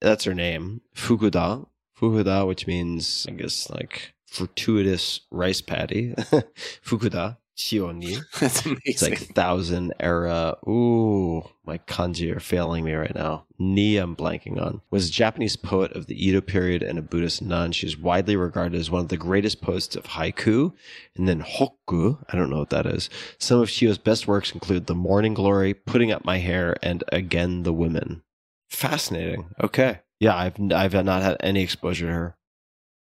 That's 0.01 0.25
her 0.25 0.35
name. 0.35 0.81
Fukuda. 0.97 1.67
Fukuda, 1.99 2.47
which 2.47 2.67
means 2.67 3.25
I 3.29 3.33
guess 3.33 3.71
like 3.71 4.15
fortuitous 4.27 5.21
rice 5.31 5.61
paddy. 5.61 6.13
Fukuda 6.85 7.39
Chiyo-ni. 7.57 8.17
That's 8.41 8.65
amazing. 8.65 8.83
It's 8.85 9.03
like 9.03 9.19
thousand 9.19 9.95
era. 10.01 10.57
Ooh, 10.67 11.49
my 11.65 11.79
kanji 11.79 12.35
are 12.35 12.41
failing 12.41 12.85
me 12.85 12.95
right 12.95 13.15
now. 13.15 13.47
Ni, 13.59 13.97
I'm 13.97 14.17
blanking 14.17 14.61
on. 14.61 14.81
Was 14.91 15.09
a 15.09 15.13
Japanese 15.13 15.57
poet 15.57 15.93
of 15.93 16.07
the 16.07 16.27
Edo 16.27 16.41
period 16.41 16.83
and 16.83 16.99
a 16.99 17.03
Buddhist 17.03 17.43
nun. 17.43 17.73
She's 17.73 17.97
widely 17.97 18.37
regarded 18.37 18.81
as 18.81 18.91
one 18.91 19.03
of 19.03 19.09
the 19.09 19.17
greatest 19.17 19.61
poets 19.61 19.95
of 19.95 20.05
haiku. 20.05 20.73
And 21.17 21.29
then 21.29 21.43
hokku, 21.43 22.19
I 22.29 22.37
don't 22.37 22.51
know 22.51 22.59
what 22.59 22.71
that 22.71 22.87
is. 22.87 23.09
Some 23.39 23.61
of 23.61 23.69
Chiyo's 23.69 23.99
best 23.99 24.27
works 24.27 24.53
include 24.53 24.87
The 24.87 24.95
Morning 24.95 25.35
Glory, 25.35 25.75
Putting 25.75 26.11
Up 26.11 26.25
My 26.25 26.39
Hair, 26.39 26.77
and 26.83 27.05
Again 27.13 27.63
the 27.63 27.73
Women. 27.73 28.23
Fascinating. 28.69 29.55
Okay. 29.63 30.01
Yeah, 30.19 30.37
I've 30.37 30.55
I've 30.73 31.05
not 31.05 31.23
had 31.23 31.37
any 31.41 31.63
exposure 31.63 32.07
to 32.07 32.13
her. 32.13 32.37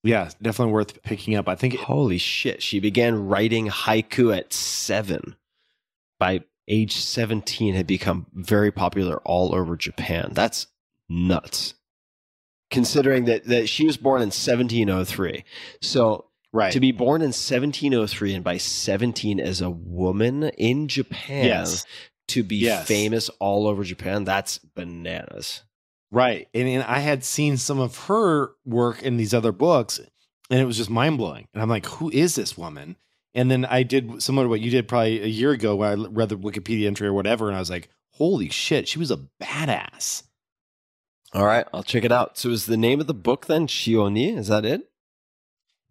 Yeah, 0.08 0.30
definitely 0.42 0.74
worth 0.74 1.02
picking 1.04 1.36
up. 1.36 1.48
I 1.48 1.56
think 1.56 1.74
it, 1.76 1.80
Holy 1.82 2.18
shit. 2.18 2.64
She 2.64 2.80
began 2.80 3.28
writing 3.28 3.68
haiku 3.68 4.36
at 4.36 4.54
seven. 4.54 5.36
By 6.20 6.42
age 6.68 6.96
17, 6.96 7.76
had 7.76 7.88
become 7.88 8.26
very 8.34 8.72
popular 8.72 9.18
all 9.24 9.54
over 9.54 9.76
Japan. 9.78 10.32
That's 10.34 10.68
nuts. 11.08 11.76
Considering 12.70 13.26
that, 13.26 13.46
that 13.46 13.70
she 13.70 13.86
was 13.86 13.96
born 13.98 14.22
in 14.22 14.28
1703. 14.28 15.46
So 15.82 16.26
right. 16.52 16.74
to 16.74 16.80
be 16.80 16.92
born 16.92 17.22
in 17.22 17.28
1703 17.28 18.34
and 18.34 18.44
by 18.44 18.58
17 18.58 19.40
as 19.40 19.62
a 19.62 19.70
woman 19.70 20.44
in 20.58 20.88
Japan 20.90 21.46
Yes. 21.46 21.86
to 22.30 22.44
be 22.44 22.58
Yes. 22.58 22.88
famous 22.88 23.30
all 23.40 23.68
over 23.68 23.84
Japan, 23.86 24.26
that's 24.26 24.58
bananas. 24.58 25.64
Right. 26.12 26.48
And, 26.54 26.68
and 26.68 26.84
I 26.84 27.00
had 27.00 27.24
seen 27.24 27.58
some 27.58 27.80
of 27.80 28.06
her 28.06 28.52
work 28.66 29.04
in 29.04 29.18
these 29.18 29.34
other 29.34 29.52
books, 29.52 30.00
and 30.50 30.60
it 30.60 30.66
was 30.66 30.78
just 30.78 30.90
mind 30.90 31.18
blowing. 31.18 31.48
And 31.54 31.62
I'm 31.62 31.70
like, 31.70 31.86
who 31.86 32.10
is 32.10 32.36
this 32.36 32.58
woman? 32.58 32.96
And 33.34 33.52
then 33.52 33.66
I 33.66 33.84
did 33.84 34.24
similar 34.24 34.46
to 34.46 34.50
what 34.50 34.62
you 34.62 34.72
did 34.72 34.88
probably 34.88 35.22
a 35.22 35.28
year 35.28 35.52
ago 35.52 35.76
when 35.76 35.90
I 35.90 36.08
read 36.10 36.30
the 36.30 36.38
Wikipedia 36.38 36.88
entry 36.88 37.08
or 37.08 37.14
whatever. 37.14 37.48
And 37.48 37.56
I 37.56 37.60
was 37.60 37.70
like, 37.70 37.90
holy 38.12 38.50
shit, 38.50 38.88
she 38.88 39.00
was 39.00 39.12
a 39.12 39.20
badass. 39.42 40.24
All 41.34 41.46
right, 41.46 41.68
I'll 41.74 41.84
check 41.84 42.04
it 42.04 42.12
out. 42.12 42.38
So 42.38 42.50
is 42.50 42.66
the 42.66 42.78
name 42.78 43.02
of 43.02 43.08
the 43.08 43.14
book 43.14 43.46
then 43.46 43.68
Chiyo-ni? 43.68 44.30
Is 44.30 44.48
that 44.48 44.66
it? 44.66 44.90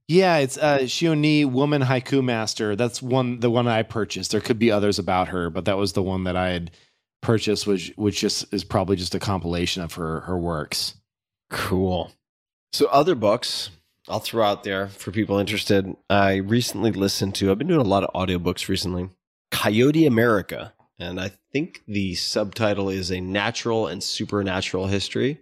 Yeah, 0.08 0.38
it's 0.38 0.56
uh 0.56 0.78
Chiyo-ni 0.78 1.44
Woman 1.44 1.82
Haiku 1.82 2.24
Master. 2.24 2.74
That's 2.74 3.02
one 3.02 3.40
the 3.40 3.50
one 3.50 3.68
I 3.68 3.82
purchased. 3.82 4.30
There 4.30 4.40
could 4.40 4.58
be 4.58 4.70
others 4.70 4.98
about 4.98 5.28
her, 5.28 5.50
but 5.50 5.66
that 5.66 5.76
was 5.76 5.92
the 5.92 6.02
one 6.02 6.24
that 6.24 6.36
I 6.36 6.50
had 6.50 6.70
purchased, 7.22 7.66
which 7.66 7.92
which 7.96 8.20
just 8.20 8.52
is 8.52 8.64
probably 8.64 8.96
just 8.96 9.14
a 9.14 9.18
compilation 9.18 9.82
of 9.82 9.94
her 9.94 10.20
her 10.20 10.38
works. 10.38 10.94
Cool. 11.50 12.12
So 12.72 12.86
other 12.86 13.14
books 13.14 13.70
I'll 14.08 14.20
throw 14.20 14.44
out 14.44 14.62
there 14.62 14.88
for 14.88 15.10
people 15.10 15.38
interested. 15.38 15.96
I 16.08 16.36
recently 16.36 16.92
listened 16.92 17.34
to 17.36 17.50
I've 17.50 17.58
been 17.58 17.66
doing 17.66 17.80
a 17.80 17.84
lot 17.84 18.04
of 18.04 18.12
audiobooks 18.14 18.68
recently. 18.68 19.10
Coyote 19.50 20.06
America. 20.06 20.72
And 20.98 21.20
I 21.20 21.32
think 21.52 21.82
the 21.86 22.14
subtitle 22.14 22.88
is 22.88 23.10
A 23.10 23.20
Natural 23.20 23.86
and 23.86 24.02
Supernatural 24.02 24.86
History, 24.86 25.40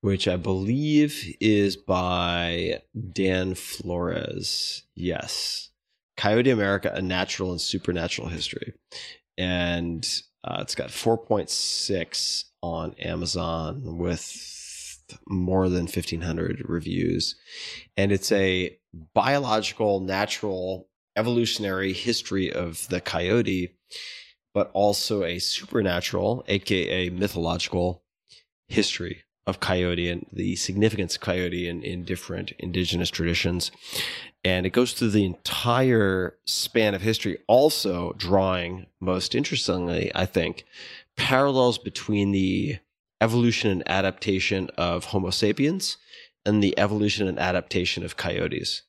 which 0.00 0.26
I 0.26 0.36
believe 0.36 1.36
is 1.40 1.76
by 1.76 2.80
Dan 3.12 3.54
Flores. 3.54 4.84
Yes. 4.94 5.70
Coyote 6.16 6.50
America, 6.50 6.90
A 6.94 7.02
Natural 7.02 7.50
and 7.50 7.60
Supernatural 7.60 8.28
History. 8.28 8.74
And 9.36 10.06
uh, 10.44 10.58
it's 10.60 10.74
got 10.74 10.88
4.6 10.88 12.44
on 12.62 12.94
Amazon 12.94 13.98
with 13.98 14.56
more 15.26 15.68
than 15.68 15.82
1,500 15.82 16.62
reviews. 16.68 17.36
And 17.96 18.12
it's 18.12 18.32
a 18.32 18.78
biological, 19.14 20.00
natural, 20.00 20.88
evolutionary 21.16 21.92
history 21.92 22.52
of 22.52 22.88
the 22.88 23.00
coyote, 23.00 23.76
but 24.54 24.70
also 24.72 25.24
a 25.24 25.38
supernatural, 25.38 26.44
aka 26.48 27.10
mythological 27.10 28.04
history 28.68 29.24
of 29.46 29.60
coyote 29.60 30.08
and 30.08 30.26
the 30.32 30.56
significance 30.56 31.16
of 31.16 31.22
coyote 31.22 31.68
in, 31.68 31.82
in 31.82 32.04
different 32.04 32.52
indigenous 32.58 33.10
traditions. 33.10 33.70
And 34.44 34.64
it 34.64 34.70
goes 34.70 34.92
through 34.92 35.10
the 35.10 35.24
entire 35.24 36.36
span 36.46 36.94
of 36.94 37.02
history, 37.02 37.38
also 37.46 38.12
drawing, 38.16 38.86
most 39.00 39.34
interestingly, 39.34 40.10
I 40.14 40.26
think, 40.26 40.64
parallels 41.16 41.78
between 41.78 42.32
the 42.32 42.78
evolution 43.20 43.70
and 43.70 43.88
adaptation 43.88 44.70
of 44.78 45.06
Homo 45.06 45.30
sapiens 45.30 45.98
and 46.46 46.62
the 46.62 46.78
evolution 46.78 47.28
and 47.28 47.38
adaptation 47.38 48.04
of 48.04 48.16
coyotes. 48.16 48.82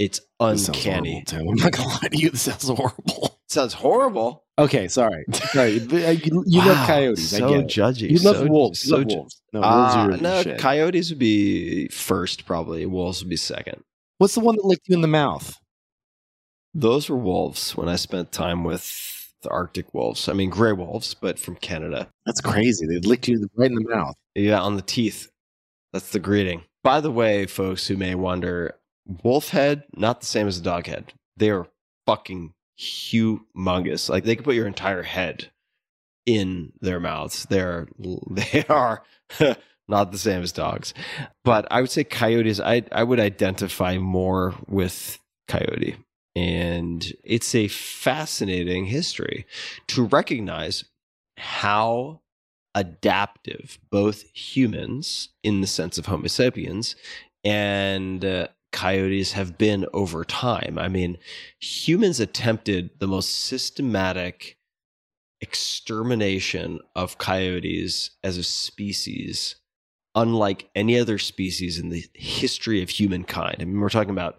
It's 0.00 0.18
This 0.18 0.28
sounds 0.38 0.68
uncanny. 0.68 1.10
horrible, 1.12 1.24
Tim. 1.26 1.48
I'm 1.48 1.54
not 1.56 1.72
gonna 1.72 1.88
lie 2.02 2.08
to 2.08 2.16
you. 2.18 2.30
This 2.30 2.40
sounds 2.42 2.66
horrible. 2.68 3.38
sounds 3.48 3.74
horrible. 3.74 4.44
Okay, 4.58 4.88
sorry. 4.88 5.24
Sorry. 5.32 5.78
Uh, 5.92 6.10
You, 6.10 6.42
you 6.46 6.58
Wow, 6.60 6.66
love 6.68 6.86
coyotes. 6.86 7.34
I 7.34 7.38
So 7.40 7.48
get 7.50 7.60
it. 7.60 7.66
judgy. 7.66 8.10
You 8.10 8.18
love 8.18 8.36
so, 8.36 8.46
wolves. 8.46 8.86
You 8.86 8.96
love 8.96 9.08
ju- 9.08 9.16
wolves. 9.16 9.42
No, 9.52 9.60
wolves 9.60 9.94
Uh, 9.94 9.98
are 9.98 10.16
no, 10.16 10.42
shit. 10.42 10.58
coyotes 10.58 11.10
would 11.10 11.18
be 11.18 11.88
first, 11.88 12.46
probably. 12.46 12.86
Wolves 12.86 13.22
would 13.22 13.28
be 13.28 13.36
second. 13.36 13.82
What's 14.18 14.34
the 14.34 14.40
one 14.40 14.56
that 14.56 14.64
licked 14.64 14.88
you 14.88 14.94
in 14.94 15.02
the 15.02 15.08
mouth? 15.08 15.56
Those 16.74 17.08
were 17.10 17.16
wolves 17.16 17.76
when 17.76 17.88
I 17.88 17.96
spent 17.96 18.32
time 18.32 18.64
with 18.64 19.32
the 19.42 19.50
Arctic 19.50 19.92
wolves. 19.92 20.28
I 20.28 20.32
mean, 20.34 20.50
gray 20.50 20.72
wolves, 20.72 21.14
but 21.14 21.38
from 21.38 21.56
Canada. 21.56 22.08
That's 22.26 22.40
crazy. 22.40 22.86
They 22.86 22.98
licked 23.00 23.28
you 23.28 23.48
right 23.54 23.70
in 23.70 23.74
the 23.76 23.88
mouth. 23.88 24.14
Yeah, 24.34 24.60
on 24.60 24.76
the 24.76 24.82
teeth. 24.82 25.30
That's 25.92 26.10
the 26.10 26.20
greeting. 26.20 26.62
By 26.84 27.00
the 27.00 27.10
way, 27.10 27.46
folks 27.46 27.86
who 27.88 27.96
may 27.96 28.14
wonder, 28.14 28.76
wolf 29.22 29.48
head, 29.50 29.84
not 29.94 30.20
the 30.20 30.26
same 30.26 30.46
as 30.46 30.58
a 30.58 30.62
dog 30.62 30.86
head. 30.86 31.12
They 31.36 31.50
are 31.50 31.66
fucking 32.06 32.54
humongous. 32.78 34.08
Like 34.08 34.24
they 34.24 34.36
could 34.36 34.44
put 34.44 34.54
your 34.54 34.66
entire 34.66 35.02
head 35.02 35.50
in 36.26 36.72
their 36.80 37.00
mouths. 37.00 37.46
They're 37.48 37.88
they 38.30 38.64
are 38.68 39.02
not 39.88 40.12
the 40.12 40.18
same 40.18 40.42
as 40.42 40.52
dogs. 40.52 40.94
But 41.44 41.66
I 41.70 41.80
would 41.80 41.90
say 41.90 42.04
coyotes, 42.04 42.60
I 42.60 42.84
I 42.92 43.02
would 43.02 43.20
identify 43.20 43.98
more 43.98 44.54
with 44.68 45.18
coyote. 45.48 45.96
And 46.36 47.12
it's 47.24 47.54
a 47.54 47.66
fascinating 47.68 48.86
history 48.86 49.46
to 49.88 50.04
recognize 50.04 50.84
how 51.36 52.20
adaptive 52.74 53.78
both 53.90 54.22
humans, 54.32 55.30
in 55.42 55.60
the 55.60 55.66
sense 55.66 55.98
of 55.98 56.06
Homo 56.06 56.28
sapiens, 56.28 56.94
and 57.42 58.24
uh, 58.24 58.48
coyotes 58.72 59.32
have 59.32 59.58
been 59.58 59.86
over 59.92 60.24
time. 60.24 60.78
I 60.78 60.88
mean, 60.88 61.18
humans 61.58 62.20
attempted 62.20 62.90
the 62.98 63.06
most 63.06 63.30
systematic 63.30 64.56
extermination 65.40 66.80
of 66.94 67.18
coyotes 67.18 68.10
as 68.22 68.36
a 68.36 68.42
species, 68.42 69.56
unlike 70.14 70.68
any 70.74 70.98
other 70.98 71.18
species 71.18 71.78
in 71.78 71.88
the 71.88 72.04
history 72.14 72.82
of 72.82 72.90
humankind. 72.90 73.56
I 73.60 73.64
mean, 73.64 73.80
we're 73.80 73.88
talking 73.88 74.10
about 74.10 74.38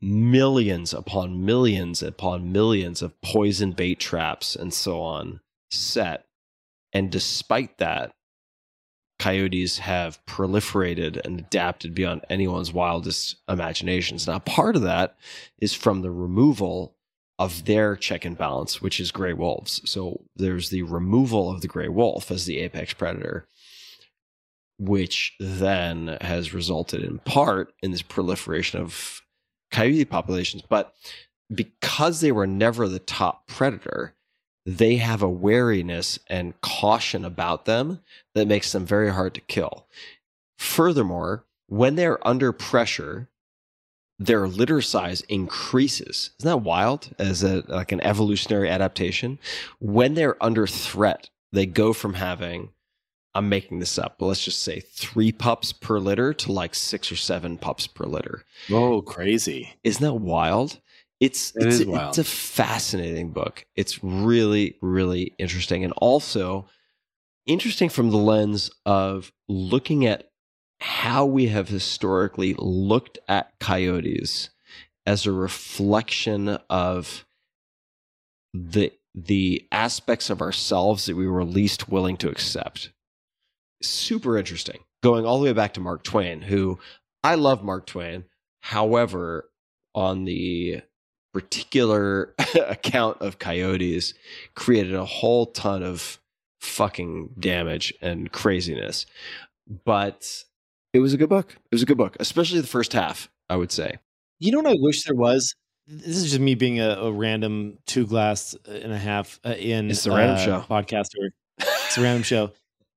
millions 0.00 0.92
upon 0.92 1.44
millions 1.44 2.02
upon 2.02 2.52
millions 2.52 3.02
of 3.02 3.20
poison 3.22 3.70
bait 3.70 4.00
traps 4.00 4.56
and 4.56 4.74
so 4.74 5.00
on 5.00 5.40
set. 5.70 6.26
And 6.92 7.10
despite 7.10 7.78
that, 7.78 8.12
coyotes 9.22 9.78
have 9.78 10.18
proliferated 10.26 11.24
and 11.24 11.38
adapted 11.38 11.94
beyond 11.94 12.24
anyone's 12.28 12.72
wildest 12.72 13.36
imaginations. 13.48 14.26
Now, 14.26 14.40
part 14.40 14.74
of 14.74 14.82
that 14.82 15.16
is 15.60 15.72
from 15.72 16.02
the 16.02 16.10
removal 16.10 16.96
of 17.38 17.64
their 17.64 17.94
check 17.94 18.24
and 18.24 18.36
balance, 18.36 18.82
which 18.82 18.98
is 18.98 19.12
gray 19.12 19.32
wolves. 19.32 19.80
So 19.88 20.24
there's 20.34 20.70
the 20.70 20.82
removal 20.82 21.52
of 21.52 21.60
the 21.60 21.68
gray 21.68 21.86
wolf 21.86 22.32
as 22.32 22.46
the 22.46 22.58
apex 22.58 22.94
predator, 22.94 23.46
which 24.80 25.36
then 25.38 26.18
has 26.20 26.52
resulted 26.52 27.04
in 27.04 27.20
part 27.20 27.72
in 27.80 27.92
this 27.92 28.02
proliferation 28.02 28.80
of 28.80 29.22
coyote 29.70 30.04
populations. 30.04 30.64
But 30.68 30.94
because 31.54 32.22
they 32.22 32.32
were 32.32 32.48
never 32.48 32.88
the 32.88 32.98
top 32.98 33.46
predator, 33.46 34.16
they 34.64 34.96
have 34.96 35.22
a 35.22 35.28
wariness 35.28 36.18
and 36.28 36.60
caution 36.60 37.24
about 37.24 37.64
them 37.64 38.00
that 38.34 38.46
makes 38.46 38.72
them 38.72 38.86
very 38.86 39.10
hard 39.12 39.34
to 39.34 39.40
kill. 39.42 39.86
Furthermore, 40.58 41.44
when 41.66 41.96
they're 41.96 42.26
under 42.26 42.52
pressure, 42.52 43.28
their 44.18 44.46
litter 44.46 44.80
size 44.80 45.22
increases. 45.22 46.30
Isn't 46.38 46.48
that 46.48 46.56
wild 46.58 47.10
as 47.18 47.42
a 47.42 47.64
like 47.66 47.92
an 47.92 48.00
evolutionary 48.02 48.68
adaptation? 48.68 49.38
When 49.80 50.14
they're 50.14 50.42
under 50.42 50.66
threat, 50.66 51.30
they 51.52 51.66
go 51.66 51.92
from 51.92 52.14
having 52.14 52.70
I'm 53.34 53.48
making 53.48 53.78
this 53.78 53.98
up, 53.98 54.16
but 54.18 54.26
let's 54.26 54.44
just 54.44 54.62
say 54.62 54.80
three 54.80 55.32
pups 55.32 55.72
per 55.72 55.98
litter 55.98 56.34
to 56.34 56.52
like 56.52 56.74
six 56.74 57.10
or 57.10 57.16
seven 57.16 57.56
pups 57.56 57.86
per 57.86 58.04
litter. 58.04 58.44
Oh, 58.70 59.00
crazy. 59.00 59.74
Isn't 59.82 60.02
that 60.02 60.14
wild? 60.14 60.80
It's 61.22 61.52
It 61.54 61.68
it's, 61.68 61.80
it's 61.80 62.18
a 62.18 62.24
fascinating 62.24 63.30
book. 63.30 63.64
It's 63.76 64.02
really 64.02 64.76
really 64.82 65.34
interesting 65.38 65.84
and 65.84 65.92
also 65.96 66.66
interesting 67.46 67.88
from 67.88 68.10
the 68.10 68.18
lens 68.18 68.72
of 68.84 69.32
looking 69.48 70.04
at 70.04 70.30
how 70.80 71.24
we 71.24 71.46
have 71.46 71.68
historically 71.68 72.54
looked 72.58 73.18
at 73.28 73.52
coyotes 73.60 74.50
as 75.06 75.24
a 75.24 75.32
reflection 75.32 76.58
of 76.68 77.24
the 78.52 78.92
the 79.14 79.68
aspects 79.70 80.28
of 80.28 80.40
ourselves 80.40 81.06
that 81.06 81.14
we 81.14 81.28
were 81.28 81.44
least 81.44 81.88
willing 81.88 82.16
to 82.16 82.30
accept. 82.30 82.90
Super 83.80 84.36
interesting. 84.36 84.80
Going 85.04 85.24
all 85.24 85.38
the 85.38 85.44
way 85.44 85.52
back 85.52 85.74
to 85.74 85.80
Mark 85.80 86.02
Twain, 86.02 86.42
who 86.42 86.80
I 87.22 87.36
love 87.36 87.62
Mark 87.62 87.86
Twain. 87.86 88.24
However, 88.60 89.50
on 89.94 90.24
the 90.24 90.82
particular 91.32 92.34
account 92.66 93.18
of 93.20 93.38
coyotes, 93.38 94.14
created 94.54 94.94
a 94.94 95.04
whole 95.04 95.46
ton 95.46 95.82
of 95.82 96.18
fucking 96.60 97.30
damage 97.38 97.92
and 98.00 98.30
craziness. 98.32 99.06
But 99.84 100.44
it 100.92 101.00
was 101.00 101.12
a 101.14 101.16
good 101.16 101.28
book. 101.28 101.52
It 101.70 101.74
was 101.74 101.82
a 101.82 101.86
good 101.86 101.96
book, 101.98 102.16
especially 102.20 102.60
the 102.60 102.66
first 102.66 102.92
half, 102.92 103.28
I 103.48 103.56
would 103.56 103.72
say. 103.72 103.98
You 104.38 104.52
know 104.52 104.58
what 104.58 104.72
I 104.72 104.76
wish 104.78 105.04
there 105.04 105.16
was? 105.16 105.54
This 105.86 106.16
is 106.16 106.24
just 106.30 106.40
me 106.40 106.54
being 106.54 106.80
a, 106.80 106.90
a 106.90 107.12
random 107.12 107.78
two 107.86 108.06
glass 108.06 108.54
and 108.68 108.92
a 108.92 108.98
half 108.98 109.40
uh, 109.44 109.50
in 109.50 109.90
It's 109.90 110.04
the 110.04 110.10
random 110.10 110.36
uh, 110.36 110.44
show. 110.44 110.64
podcaster. 110.68 111.30
It's 111.58 111.98
a 111.98 112.02
random 112.02 112.22
show. 112.22 112.52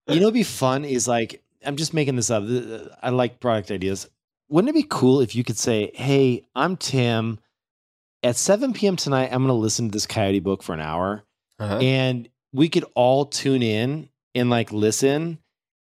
You 0.07 0.15
know, 0.15 0.27
what'd 0.27 0.33
be 0.35 0.43
fun 0.43 0.85
is 0.85 1.07
like 1.07 1.43
I'm 1.65 1.75
just 1.75 1.93
making 1.93 2.15
this 2.15 2.29
up. 2.29 2.43
I 3.03 3.09
like 3.09 3.39
product 3.39 3.69
ideas. 3.71 4.07
Wouldn't 4.49 4.69
it 4.69 4.73
be 4.79 4.87
cool 4.89 5.19
if 5.21 5.35
you 5.35 5.43
could 5.43 5.57
say, 5.57 5.91
"Hey, 5.93 6.45
I'm 6.55 6.77
Tim. 6.77 7.39
At 8.25 8.35
7 8.37 8.73
p.m. 8.73 8.95
tonight, 8.95 9.25
I'm 9.31 9.39
going 9.43 9.49
to 9.49 9.53
listen 9.53 9.87
to 9.87 9.91
this 9.91 10.07
Coyote 10.07 10.39
book 10.39 10.63
for 10.63 10.73
an 10.73 10.79
hour, 10.79 11.23
Uh-huh. 11.59 11.77
and 11.77 12.27
we 12.51 12.69
could 12.69 12.83
all 12.95 13.27
tune 13.27 13.61
in 13.61 14.09
and 14.33 14.49
like 14.49 14.71
listen, 14.71 15.37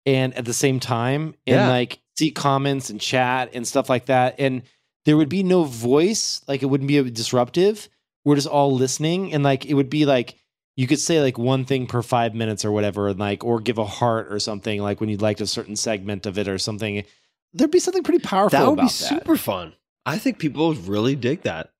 and 0.05 0.33
at 0.35 0.45
the 0.45 0.53
same 0.53 0.79
time, 0.79 1.35
and 1.45 1.55
Yeah. 1.57 1.67
like 1.69 1.99
see 2.17 2.31
comments 2.31 2.89
and 2.89 2.99
chat 3.01 3.49
and 3.53 3.67
stuff 3.67 3.89
like 3.89 4.05
that, 4.05 4.35
and 4.39 4.63
there 5.03 5.17
would 5.17 5.27
be 5.27 5.43
no 5.43 5.65
voice, 5.65 6.41
like 6.47 6.63
it 6.63 6.67
wouldn't 6.67 6.87
be 6.87 7.01
disruptive. 7.11 7.89
We're 8.23 8.35
just 8.35 8.47
all 8.47 8.73
listening, 8.73 9.33
and 9.33 9.43
like 9.43 9.65
it 9.65 9.73
would 9.73 9.89
be 9.89 10.05
like 10.05 10.35
you 10.77 10.87
could 10.87 10.99
say 10.99 11.19
like 11.21 11.37
one 11.37 11.65
thing 11.65 11.87
per 11.87 12.01
five 12.01 12.33
minutes 12.33 12.63
or 12.63 12.71
whatever, 12.71 13.09
and 13.09 13.19
like 13.19 13.43
or 13.43 13.59
give 13.59 13.77
a 13.79 13.85
heart 13.85 14.31
or 14.31 14.39
something 14.39 14.81
like 14.81 15.01
when 15.01 15.09
you 15.09 15.17
liked 15.17 15.41
a 15.41 15.45
certain 15.47 15.75
segment 15.75 16.25
of 16.25 16.37
it 16.37 16.47
or 16.47 16.57
something. 16.57 17.03
There'd 17.51 17.69
be 17.69 17.79
something 17.79 18.03
pretty 18.03 18.23
powerful 18.23 18.57
that 18.57 18.65
would 18.65 18.73
about 18.79 18.83
be 18.83 18.87
that, 18.87 18.91
super 19.09 19.35
fun. 19.35 19.73
I 20.05 20.17
think 20.17 20.39
people 20.39 20.69
would 20.69 20.87
really 20.87 21.15
dig 21.17 21.41
that. 21.41 21.71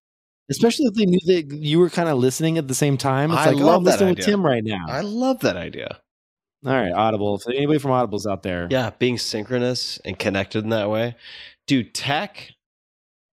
Especially 0.50 0.86
if 0.86 0.94
they 0.96 1.06
knew 1.06 1.20
that 1.26 1.52
you 1.56 1.80
were 1.80 1.90
kind 1.90 2.10
of 2.10 2.18
listening 2.18 2.58
at 2.58 2.68
the 2.68 2.76
same 2.76 2.98
time. 2.98 3.32
It's 3.32 3.40
I 3.40 3.48
like, 3.52 3.58
oh, 3.58 3.66
love 3.66 3.78
I'm 3.78 3.84
that 3.86 3.92
listening 3.92 4.10
with 4.10 4.18
idea. 4.20 4.26
Tim 4.26 4.46
right 4.46 4.64
now. 4.64 4.86
I 4.88 5.02
love 5.02 5.40
that 5.42 5.56
idea. 5.58 6.00
All 6.66 6.74
right, 6.74 6.92
Audible. 6.92 7.36
If 7.36 7.48
anybody 7.48 7.80
from 7.80 7.92
Audible's 7.92 8.28
out 8.28 8.44
there, 8.44 8.68
Yeah, 8.70 8.90
being 9.00 9.18
synchronous 9.18 9.98
and 10.04 10.18
connected 10.20 10.64
in 10.64 10.70
that 10.72 10.90
way. 10.90 11.16
Dude, 11.68 11.94
tech, 11.94 12.50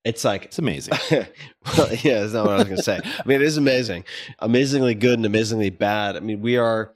it's 0.04 0.24
like 0.24 0.44
it's 0.44 0.58
amazing. 0.60 0.94
well, 1.10 1.88
yeah, 2.02 2.20
that's 2.20 2.32
not 2.34 2.44
what 2.46 2.54
I 2.54 2.56
was 2.58 2.64
going 2.64 2.76
to 2.76 2.82
say. 2.82 3.00
I 3.04 3.22
mean, 3.26 3.40
it 3.40 3.46
is 3.46 3.56
amazing, 3.56 4.04
amazingly 4.38 4.94
good 4.94 5.18
and 5.18 5.26
amazingly 5.26 5.70
bad. 5.70 6.16
I 6.16 6.20
mean, 6.20 6.40
we 6.40 6.56
are 6.56 6.94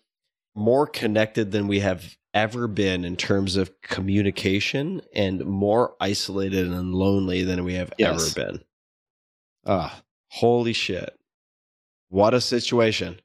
more 0.54 0.86
connected 0.86 1.50
than 1.50 1.66
we 1.66 1.80
have 1.80 2.16
ever 2.32 2.68
been 2.68 3.04
in 3.04 3.16
terms 3.16 3.56
of 3.56 3.72
communication 3.82 5.02
and 5.12 5.44
more 5.44 5.96
isolated 6.00 6.68
and 6.68 6.94
lonely 6.94 7.42
than 7.42 7.64
we 7.64 7.74
have 7.74 7.92
Yes. 7.98 8.36
ever 8.36 8.52
been. 8.52 8.64
Ah, 9.66 10.00
Holy 10.30 10.72
shit. 10.72 11.16
What 12.08 12.34
a 12.34 12.40
situation. 12.40 13.20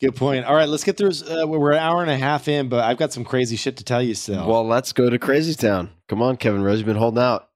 good 0.00 0.16
point. 0.16 0.44
All 0.46 0.54
right, 0.54 0.68
let's 0.68 0.84
get 0.84 0.96
through. 0.96 1.10
Uh, 1.28 1.46
we're 1.46 1.72
an 1.72 1.78
hour 1.78 2.02
and 2.02 2.10
a 2.10 2.16
half 2.16 2.48
in, 2.48 2.68
but 2.68 2.82
I've 2.84 2.96
got 2.96 3.12
some 3.12 3.24
crazy 3.24 3.56
shit 3.56 3.76
to 3.76 3.84
tell 3.84 4.02
you 4.02 4.14
still. 4.14 4.48
Well, 4.48 4.66
let's 4.66 4.92
go 4.92 5.10
to 5.10 5.18
Crazy 5.18 5.54
Town. 5.54 5.90
Come 6.08 6.22
on, 6.22 6.36
Kevin 6.36 6.62
Rose. 6.62 6.78
You've 6.78 6.86
been 6.86 6.96
holding 6.96 7.22
out. 7.22 7.48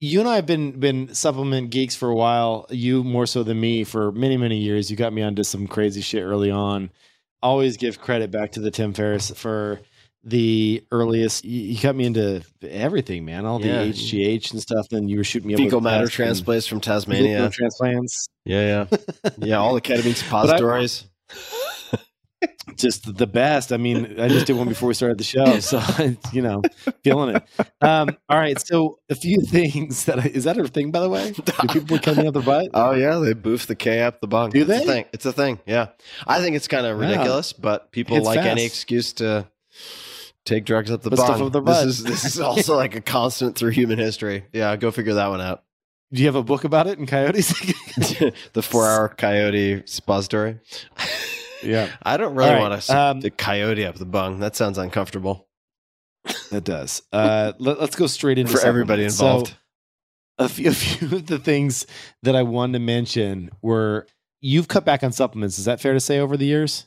you 0.00 0.18
and 0.20 0.28
I 0.28 0.36
have 0.36 0.46
been 0.46 0.80
been 0.80 1.14
supplement 1.14 1.70
geeks 1.70 1.94
for 1.94 2.08
a 2.08 2.14
while. 2.14 2.66
You 2.70 3.04
more 3.04 3.26
so 3.26 3.42
than 3.42 3.60
me 3.60 3.84
for 3.84 4.10
many 4.12 4.36
many 4.36 4.58
years. 4.58 4.90
You 4.90 4.96
got 4.96 5.12
me 5.12 5.22
onto 5.22 5.42
some 5.44 5.66
crazy 5.66 6.00
shit 6.00 6.22
early 6.22 6.50
on. 6.50 6.90
Always 7.42 7.76
give 7.76 8.00
credit 8.00 8.30
back 8.30 8.52
to 8.52 8.60
the 8.60 8.70
Tim 8.70 8.92
Ferriss 8.92 9.30
for 9.32 9.80
the 10.24 10.84
earliest. 10.90 11.44
You, 11.44 11.80
got 11.80 11.96
me 11.96 12.04
into 12.06 12.42
everything, 12.62 13.24
man. 13.24 13.46
All 13.46 13.58
the 13.58 13.68
HGH 13.68 14.52
and 14.52 14.60
stuff. 14.60 14.88
Then 14.90 15.08
you 15.08 15.18
were 15.18 15.24
shooting 15.24 15.48
me 15.48 15.54
up 15.54 15.58
Fecal 15.60 15.78
with 15.78 15.84
matter 15.84 16.08
transplants 16.08 16.66
from 16.66 16.80
Tasmania. 16.80 17.48
transplants. 17.50 18.28
Yeah, 18.44 18.86
yeah. 18.90 18.98
Yeah, 19.38 19.56
all 19.56 19.74
the 19.74 19.80
ketamine 19.80 20.16
suppositories. 20.16 21.04
Just 22.76 23.16
the 23.16 23.26
best. 23.26 23.72
I 23.72 23.76
mean, 23.76 24.18
I 24.18 24.28
just 24.28 24.46
did 24.46 24.56
one 24.56 24.68
before 24.68 24.88
we 24.88 24.94
started 24.94 25.18
the 25.18 25.24
show, 25.24 25.60
so 25.60 25.82
you 26.32 26.40
know, 26.40 26.62
feeling 27.04 27.36
it. 27.36 27.42
Um, 27.82 28.16
all 28.30 28.38
right, 28.38 28.58
so 28.64 28.98
a 29.10 29.14
few 29.14 29.42
things 29.42 30.04
that 30.06 30.18
I, 30.20 30.26
is 30.26 30.44
that 30.44 30.56
a 30.56 30.66
thing 30.66 30.90
by 30.90 31.00
the 31.00 31.10
way? 31.10 31.32
Do 31.32 31.42
people 31.68 31.98
come 31.98 32.16
me 32.16 32.26
up 32.26 32.32
the 32.34 32.40
butt? 32.40 32.68
Oh 32.72 32.92
yeah, 32.92 33.18
they 33.18 33.34
boof 33.34 33.66
the 33.66 33.74
K 33.74 34.00
up 34.02 34.20
the 34.20 34.26
bung. 34.26 34.50
Do 34.50 34.60
it's 34.62 34.70
A 34.70 34.72
they? 34.78 34.86
thing. 34.86 35.04
It's 35.12 35.26
a 35.26 35.32
thing. 35.32 35.58
Yeah, 35.66 35.88
I 36.26 36.40
think 36.40 36.56
it's 36.56 36.68
kind 36.68 36.86
of 36.86 36.98
Yeah. 36.98 37.08
ridiculous, 37.10 37.52
but 37.52 37.92
people 37.92 38.16
It's 38.16 38.24
like 38.26 38.38
any 38.38 38.64
excuse 38.64 39.12
to 39.14 39.46
take 40.44 40.64
drugs 40.64 40.90
up 40.90 41.02
the 41.02 41.10
bung. 41.10 41.26
stuff 41.26 41.40
up 41.42 41.52
their 41.52 41.62
this 41.62 41.84
is 41.84 42.04
this 42.04 42.24
is 42.24 42.40
also 42.40 42.76
like 42.76 42.94
a 42.94 43.00
constant 43.00 43.56
through 43.56 43.70
human 43.70 43.98
history. 43.98 44.44
Yeah, 44.52 44.74
go 44.76 44.90
figure 44.90 45.14
that 45.14 45.28
one 45.28 45.40
out. 45.40 45.64
Do 46.12 46.20
you 46.20 46.26
have 46.26 46.36
a 46.36 46.42
book 46.42 46.64
about 46.64 46.86
it 46.86 46.98
in 46.98 47.06
coyotes? 47.06 47.48
the 48.52 48.62
four-hour 48.62 49.10
coyote 49.10 49.84
suppository. 49.86 50.58
yeah. 51.62 51.88
I 52.02 52.16
don't 52.16 52.34
really 52.34 52.50
All 52.50 52.56
right, 52.56 52.70
want 52.70 52.82
to 52.82 52.98
um, 52.98 53.20
the 53.20 53.30
coyote 53.30 53.84
up 53.84 53.94
the 53.96 54.06
bung. 54.06 54.40
That 54.40 54.56
sounds 54.56 54.76
uncomfortable 54.76 55.46
It 56.50 56.64
does. 56.64 57.02
Uh, 57.12 57.52
let, 57.58 57.78
us 57.78 57.94
go 57.94 58.06
straight 58.06 58.38
into 58.38 58.52
for 58.52 58.60
everybody 58.60 59.04
involved. 59.04 59.48
So, 59.48 59.54
a 60.38 60.48
few, 60.48 60.70
a 60.70 60.74
few 60.74 61.16
of 61.16 61.26
the 61.26 61.38
things 61.38 61.86
that 62.22 62.34
I 62.34 62.42
wanted 62.42 62.74
to 62.74 62.78
mention 62.80 63.50
were 63.62 64.06
you've 64.40 64.68
cut 64.68 64.84
back 64.84 65.02
on 65.02 65.12
supplements. 65.12 65.58
Is 65.58 65.66
that 65.66 65.80
fair 65.80 65.92
to 65.92 66.00
say 66.00 66.18
over 66.18 66.36
the 66.36 66.46
years? 66.46 66.86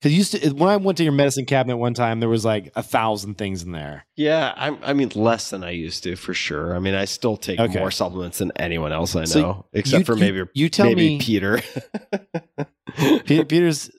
Because 0.00 0.16
used 0.16 0.32
to 0.32 0.50
when 0.50 0.68
I 0.68 0.76
went 0.76 0.96
to 0.98 1.02
your 1.04 1.12
medicine 1.12 1.44
cabinet 1.44 1.76
one 1.76 1.92
time, 1.92 2.20
there 2.20 2.28
was 2.28 2.44
like 2.44 2.70
a 2.76 2.82
thousand 2.84 3.36
things 3.36 3.64
in 3.64 3.72
there. 3.72 4.06
Yeah, 4.16 4.54
I'm, 4.56 4.78
I 4.82 4.92
mean, 4.92 5.10
less 5.16 5.50
than 5.50 5.64
I 5.64 5.70
used 5.70 6.04
to 6.04 6.14
for 6.14 6.34
sure. 6.34 6.76
I 6.76 6.78
mean, 6.78 6.94
I 6.94 7.04
still 7.04 7.36
take 7.36 7.58
Okay. 7.58 7.78
more 7.80 7.90
supplements 7.90 8.38
than 8.38 8.52
anyone 8.56 8.92
else 8.92 9.16
I 9.16 9.20
know, 9.20 9.24
So 9.26 9.66
except 9.72 10.00
you- 10.00 10.04
for 10.04 10.14
you- 10.14 10.20
maybe 10.20 10.42
you 10.54 10.68
tell 10.68 10.86
maybe 10.86 11.08
me- 11.08 11.18
Peter. 11.18 11.60
Peter, 13.24 13.44
Peter's, 13.44 13.90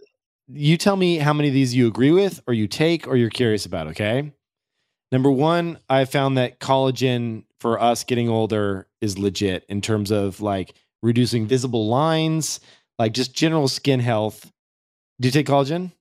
you 0.47 0.77
tell 0.77 0.95
me 0.95 1.17
how 1.17 1.33
many 1.33 1.49
of 1.49 1.53
these 1.53 1.75
you 1.75 1.87
agree 1.87 2.11
with, 2.11 2.41
or 2.47 2.53
you 2.53 2.67
take, 2.67 3.07
or 3.07 3.15
you're 3.15 3.29
curious 3.29 3.65
about. 3.65 3.87
Okay. 3.87 4.31
Number 5.11 5.31
one, 5.31 5.79
I 5.89 6.05
found 6.05 6.37
that 6.37 6.59
collagen 6.59 7.43
for 7.59 7.79
us 7.81 8.03
getting 8.03 8.29
older 8.29 8.87
is 9.01 9.17
legit 9.17 9.65
in 9.67 9.81
terms 9.81 10.11
of 10.11 10.39
like 10.39 10.73
reducing 11.03 11.45
visible 11.47 11.87
lines, 11.87 12.59
like 12.97 13.13
just 13.13 13.33
general 13.33 13.67
skin 13.67 13.99
health. 13.99 14.51
Do 15.19 15.27
you 15.27 15.31
take 15.31 15.47
collagen? 15.47 15.91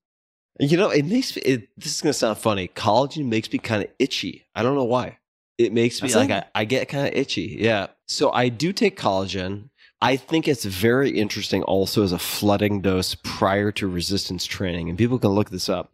You 0.61 0.77
know, 0.77 0.91
it 0.91 1.05
makes 1.05 1.37
me. 1.37 1.43
It, 1.43 1.69
this 1.77 1.95
is 1.95 2.01
gonna 2.01 2.13
sound 2.13 2.39
funny. 2.39 2.69
Collagen 2.69 3.27
makes 3.27 3.53
me 3.53 3.59
kind 3.59 3.83
of 3.83 3.91
itchy. 3.99 4.47
I 4.55 4.63
don't 4.63 4.75
know 4.75 4.85
why. 4.85 5.19
It 5.57 5.73
makes 5.73 6.03
me 6.03 6.09
That's 6.09 6.29
like? 6.29 6.31
I, 6.31 6.45
I 6.55 6.65
get 6.65 6.89
kind 6.89 7.07
of 7.07 7.15
itchy. 7.15 7.57
Yeah. 7.61 7.89
So 8.07 8.31
I 8.33 8.49
do 8.49 8.73
take 8.73 8.99
collagen. 8.99 9.71
I 10.01 10.17
think 10.17 10.47
it's 10.47 10.65
very 10.65 11.11
interesting 11.11 11.65
also 11.65 12.05
as 12.05 12.13
a 12.13 12.19
flooding 12.19 12.81
dose 12.81 13.17
prior 13.17 13.73
to 13.73 13.89
resistance 13.89 14.47
training, 14.47 14.89
and 14.89 14.97
people 14.97 15.19
can 15.19 15.31
look 15.31 15.51
this 15.51 15.69
up. 15.69 15.93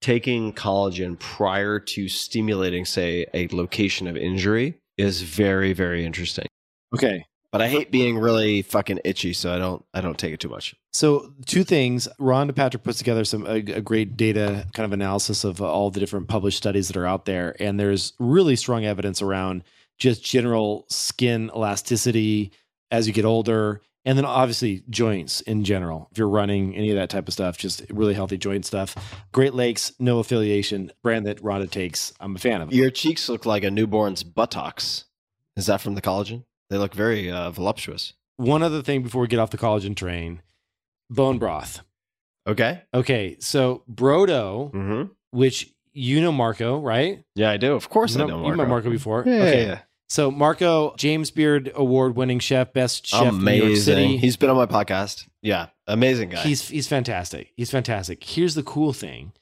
Taking 0.00 0.52
collagen 0.52 1.18
prior 1.18 1.80
to 1.80 2.08
stimulating, 2.08 2.84
say, 2.84 3.26
a 3.34 3.48
location 3.48 4.06
of 4.06 4.16
injury 4.16 4.78
is 4.96 5.22
very, 5.22 5.72
very 5.72 6.04
interesting. 6.04 6.46
Okay. 6.94 7.24
But 7.50 7.62
I 7.62 7.68
hate 7.68 7.90
being 7.90 8.18
really 8.18 8.60
fucking 8.60 9.00
itchy, 9.04 9.32
so 9.32 9.54
I 9.54 9.58
don't. 9.58 9.82
I 9.94 10.02
don't 10.02 10.18
take 10.18 10.34
it 10.34 10.40
too 10.40 10.50
much. 10.50 10.74
So 10.92 11.32
two 11.46 11.64
things. 11.64 12.06
Rhonda 12.20 12.54
Patrick 12.54 12.82
puts 12.82 12.98
together 12.98 13.24
some 13.24 13.46
a, 13.46 13.54
a 13.54 13.80
great 13.80 14.16
data 14.18 14.66
kind 14.74 14.84
of 14.84 14.92
analysis 14.92 15.44
of 15.44 15.62
all 15.62 15.90
the 15.90 16.00
different 16.00 16.28
published 16.28 16.58
studies 16.58 16.88
that 16.88 16.96
are 16.96 17.06
out 17.06 17.24
there, 17.24 17.56
and 17.58 17.80
there's 17.80 18.12
really 18.18 18.54
strong 18.54 18.84
evidence 18.84 19.22
around 19.22 19.64
just 19.98 20.22
general 20.22 20.84
skin 20.90 21.50
elasticity 21.54 22.52
as 22.90 23.06
you 23.06 23.14
get 23.14 23.24
older, 23.24 23.80
and 24.04 24.16
then 24.16 24.24
obviously 24.24 24.84
joints 24.90 25.40
in 25.40 25.64
general. 25.64 26.08
If 26.12 26.18
you're 26.18 26.28
running 26.28 26.74
any 26.76 26.90
of 26.90 26.96
that 26.96 27.10
type 27.10 27.28
of 27.28 27.34
stuff, 27.34 27.56
just 27.56 27.82
really 27.90 28.14
healthy 28.14 28.38
joint 28.38 28.66
stuff. 28.66 28.94
Great 29.32 29.54
Lakes, 29.54 29.92
no 29.98 30.18
affiliation 30.18 30.92
brand 31.02 31.26
that 31.26 31.42
Rhonda 31.42 31.70
takes. 31.70 32.12
I'm 32.20 32.36
a 32.36 32.38
fan 32.38 32.60
of. 32.60 32.72
Your 32.72 32.90
cheeks 32.90 33.28
look 33.28 33.46
like 33.46 33.64
a 33.64 33.70
newborn's 33.70 34.22
buttocks. 34.22 35.04
Is 35.56 35.66
that 35.66 35.80
from 35.80 35.94
the 35.94 36.02
collagen? 36.02 36.44
They 36.70 36.78
look 36.78 36.94
very 36.94 37.30
uh, 37.30 37.50
voluptuous. 37.50 38.12
One 38.36 38.62
other 38.62 38.82
thing 38.82 39.02
before 39.02 39.22
we 39.22 39.28
get 39.28 39.38
off 39.38 39.50
the 39.50 39.58
collagen 39.58 39.96
train, 39.96 40.42
bone 41.10 41.38
broth. 41.38 41.80
Okay. 42.46 42.82
Okay, 42.94 43.36
so 43.40 43.82
Brodo, 43.92 44.72
Mm-hmm. 44.72 45.12
which 45.32 45.74
you 45.92 46.20
know 46.20 46.32
Marco, 46.32 46.80
right? 46.80 47.24
Yeah, 47.34 47.50
I 47.50 47.56
do. 47.56 47.74
Of 47.74 47.88
course, 47.88 48.14
You 48.16 48.22
I 48.22 48.26
know 48.26 48.36
Marco. 48.38 48.50
You 48.50 48.56
met 48.56 48.68
Marco 48.68 48.90
before. 48.90 49.24
Yeah, 49.26 49.32
okay. 49.34 49.66
yeah, 49.66 49.78
So 50.08 50.30
Marco, 50.30 50.94
James 50.96 51.30
Beard 51.30 51.72
award 51.74 52.16
winning 52.16 52.38
chef, 52.38 52.72
best 52.72 53.12
yeah. 53.12 53.18
chef 53.24 53.32
in 53.34 53.44
New 53.44 53.52
York. 53.52 53.76
City. 53.78 54.16
He's 54.16 54.36
been 54.36 54.48
on 54.50 54.56
my 54.56 54.66
podcast. 54.66 55.26
Yeah, 55.42 55.66
amazing 55.86 56.30
guy. 56.30 56.40
He's 56.40 56.68
he's 56.68 56.86
fantastic. 56.88 57.52
He's 57.56 57.70
fantastic. 57.70 58.22
Here's 58.22 58.54
the 58.54 58.62
cool 58.62 58.92
thing 58.92 59.32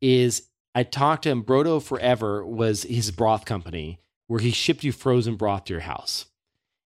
is 0.00 0.48
I 0.74 0.82
talked 0.82 1.22
to 1.24 1.30
him. 1.30 1.42
Brodo 1.42 1.82
Forever 1.82 2.44
was 2.46 2.82
his 2.84 3.10
broth 3.10 3.44
company 3.44 4.00
where 4.26 4.40
he 4.40 4.50
shipped 4.50 4.84
you 4.84 4.92
frozen 4.92 5.36
broth 5.36 5.64
to 5.64 5.72
your 5.74 5.80
house. 5.82 6.26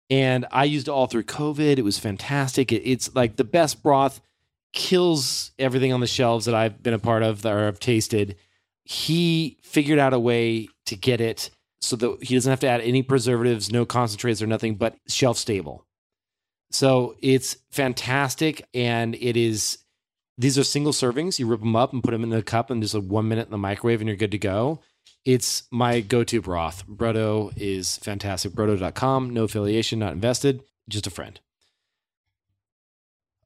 And 0.10 0.45
I 0.52 0.65
used 0.65 0.88
it 0.88 0.91
all 0.91 1.07
through 1.07 1.23
COVID. 1.23 1.77
It 1.77 1.84
was 1.84 1.98
fantastic. 1.98 2.72
It- 2.72 2.84
it's 2.90 3.14
like 3.15 3.36
the 3.38 3.44
best 3.44 3.82
broth, 3.82 4.22
kills 4.73 5.52
everything 5.57 5.94
on 5.94 6.02
the 6.02 6.07
shelves 6.07 6.45
that 6.45 6.53
I've 6.56 6.84
been 6.84 6.94
a 6.94 6.99
part 6.99 7.23
of 7.23 7.45
or 7.45 7.68
I've 7.68 7.80
tasted. 7.80 8.36
He 8.84 9.57
figured 9.64 9.99
out 9.99 10.14
a 10.14 10.19
way 10.19 10.68
to 10.86 10.95
get 10.95 11.22
it 11.22 11.49
so 11.82 11.95
that 11.95 12.23
he 12.23 12.36
doesn't 12.36 12.49
have 12.49 12.60
to 12.60 12.68
add 12.68 12.82
any 12.82 13.02
preservatives, 13.02 13.72
no 13.72 13.86
concentrates 13.86 14.41
or 14.41 14.48
nothing, 14.48 14.76
but 14.76 14.98
shelf 15.07 15.38
stable. 15.38 15.86
So 16.72 17.15
it's 17.22 17.57
fantastic. 17.72 18.68
And 18.73 19.15
it 19.15 19.38
is, 19.38 19.77
these 20.38 20.57
are 20.57 20.64
single 20.64 20.91
servings. 20.91 21.40
You 21.40 21.48
rip 21.48 21.61
them 21.61 21.76
up 21.76 21.94
and 21.94 22.03
put 22.03 22.11
them 22.11 22.23
in 22.23 22.34
a 22.34 22.41
cup 22.41 22.69
and 22.69 22.82
just 22.82 22.94
like 22.94 23.06
one 23.06 23.27
minute 23.27 23.48
in 23.48 23.52
the 23.52 23.57
microwave 23.57 24.02
and 24.02 24.07
you're 24.07 24.18
good 24.18 24.32
to 24.32 24.38
go. 24.38 24.82
It's 25.26 25.64
my 25.72 26.02
go 26.02 26.23
to 26.23 26.41
broth. 26.41 26.85
Brodo 26.88 27.52
is 27.57 27.97
fantastic. 27.97 28.52
Brodo.com, 28.53 29.31
no 29.31 29.43
affiliation, 29.45 29.97
not 29.99 30.14
invested, 30.14 30.61
just 30.88 31.07
a 31.07 31.10
friend. 31.10 31.39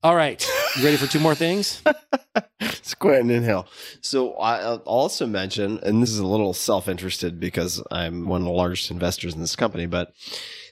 All 0.04 0.16
right. 0.16 0.46
You 0.78 0.84
ready 0.86 0.98
for 0.98 1.08
two 1.08 1.20
more 1.20 1.36
things? 1.36 1.82
it's 2.62 2.94
Quentin 2.96 3.30
and 3.32 3.46
Hill. 3.46 3.68
So 4.02 4.34
I- 4.36 4.62
I'll 4.62 4.76
also 4.86 5.26
mention, 5.26 5.80
and 5.84 6.02
this 6.02 6.10
is 6.12 6.20
a 6.20 6.26
little 6.28 6.54
self-interested 6.54 7.40
because 7.40 7.82
I'm 7.92 8.28
one 8.28 8.42
of 8.42 8.46
the 8.46 8.52
largest 8.54 8.92
investors 8.92 9.34
in 9.34 9.42
this 9.42 9.56
company, 9.58 9.86
but 9.88 10.14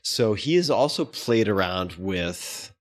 so 0.02 0.34
he 0.34 0.56
has 0.56 0.70
also 0.70 1.04
played 1.04 1.50
around 1.50 1.94
with 1.94 2.74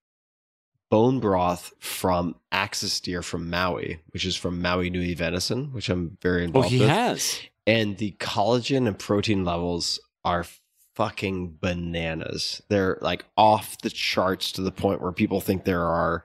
bone 0.89 1.19
broth 1.19 1.73
from 1.81 2.36
Axis 2.53 3.01
deer 3.01 3.23
from 3.23 3.51
Maui, 3.51 3.98
which 4.11 4.24
is 4.24 4.36
from 4.36 4.62
Maui 4.62 4.89
Nui 4.89 5.15
venison, 5.15 5.73
which 5.73 5.89
I'm 5.89 6.16
very 6.23 6.44
involved. 6.44 6.66
Oh, 6.66 6.69
involved 6.69 6.73
he 6.74 6.81
with. 6.81 6.89
has. 6.90 7.40
And 7.66 7.98
the 7.98 8.12
collagen 8.12 8.86
and 8.86 8.98
protein 8.98 9.44
levels 9.44 9.98
are 10.24 10.47
fucking 10.94 11.59
bananas. 11.60 12.62
They're 12.68 12.98
like 13.01 13.24
off 13.36 13.78
the 13.78 13.90
charts 13.90 14.52
to 14.52 14.62
the 14.62 14.72
point 14.72 15.01
where 15.02 15.12
people 15.12 15.40
think 15.40 15.64
there 15.64 15.84
are 15.84 16.24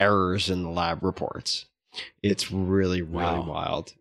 errors 0.00 0.48
in 0.50 0.62
the 0.62 0.70
lab 0.70 1.02
reports. 1.02 1.66
It's 2.22 2.50
really, 2.50 3.02
really 3.02 3.38
Wow. 3.38 3.46
wild. 3.46 3.94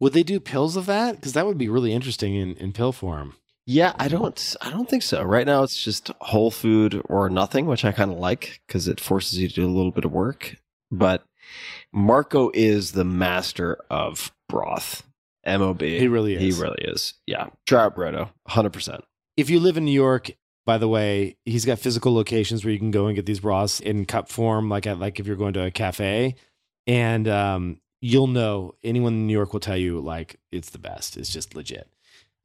Would 0.00 0.12
they 0.12 0.22
do 0.22 0.40
pills 0.40 0.76
of 0.76 0.86
that? 0.86 1.16
Because 1.16 1.32
that 1.32 1.46
would 1.46 1.58
be 1.58 1.68
really 1.68 1.92
interesting 1.92 2.34
in, 2.34 2.54
in 2.56 2.72
pill 2.72 2.92
form. 2.92 3.34
Yeah, 3.68 3.94
I 3.98 4.06
don't 4.08 4.56
I 4.60 4.70
don't 4.70 4.88
think 4.88 5.02
so. 5.02 5.22
Right 5.24 5.46
now 5.46 5.64
it's 5.64 5.82
just 5.82 6.08
whole 6.20 6.52
food 6.52 7.02
or 7.08 7.28
nothing, 7.28 7.66
which 7.66 7.84
I 7.84 7.90
kind 7.92 8.12
of 8.12 8.18
like 8.18 8.60
because 8.66 8.86
it 8.86 9.00
forces 9.00 9.38
you 9.40 9.48
to 9.48 9.54
do 9.54 9.66
a 9.66 9.68
little 9.72 9.90
bit 9.90 10.04
of 10.04 10.12
work. 10.12 10.56
But 10.92 11.24
Marco 11.92 12.50
is 12.54 12.92
the 12.92 13.04
master 13.04 13.78
of 13.90 14.32
broth. 14.48 15.02
MOB. 15.46 15.82
He 15.82 16.08
really 16.08 16.34
is. 16.34 16.56
He 16.56 16.62
really 16.62 16.82
is. 16.82 17.14
Yeah. 17.26 17.48
Try 17.66 17.84
out 17.84 17.96
Brodo. 17.96 18.30
100%. 18.48 19.00
If 19.36 19.50
you 19.50 19.60
live 19.60 19.76
in 19.76 19.84
New 19.84 19.92
York, 19.92 20.30
by 20.64 20.78
the 20.78 20.88
way, 20.88 21.36
he's 21.44 21.64
got 21.64 21.78
physical 21.78 22.14
locations 22.14 22.64
where 22.64 22.72
you 22.72 22.78
can 22.78 22.90
go 22.90 23.06
and 23.06 23.14
get 23.14 23.26
these 23.26 23.40
broths 23.40 23.80
in 23.80 24.04
cup 24.04 24.28
form, 24.28 24.68
like 24.68 24.86
at, 24.86 24.98
like 24.98 25.20
if 25.20 25.26
you're 25.26 25.36
going 25.36 25.52
to 25.54 25.64
a 25.64 25.70
cafe, 25.70 26.34
and 26.86 27.28
um, 27.28 27.80
you'll 28.00 28.26
know 28.26 28.74
anyone 28.82 29.12
in 29.14 29.26
New 29.26 29.32
York 29.32 29.52
will 29.52 29.60
tell 29.60 29.76
you 29.76 30.00
like 30.00 30.40
it's 30.50 30.70
the 30.70 30.78
best. 30.78 31.16
It's 31.16 31.32
just 31.32 31.54
legit. 31.54 31.88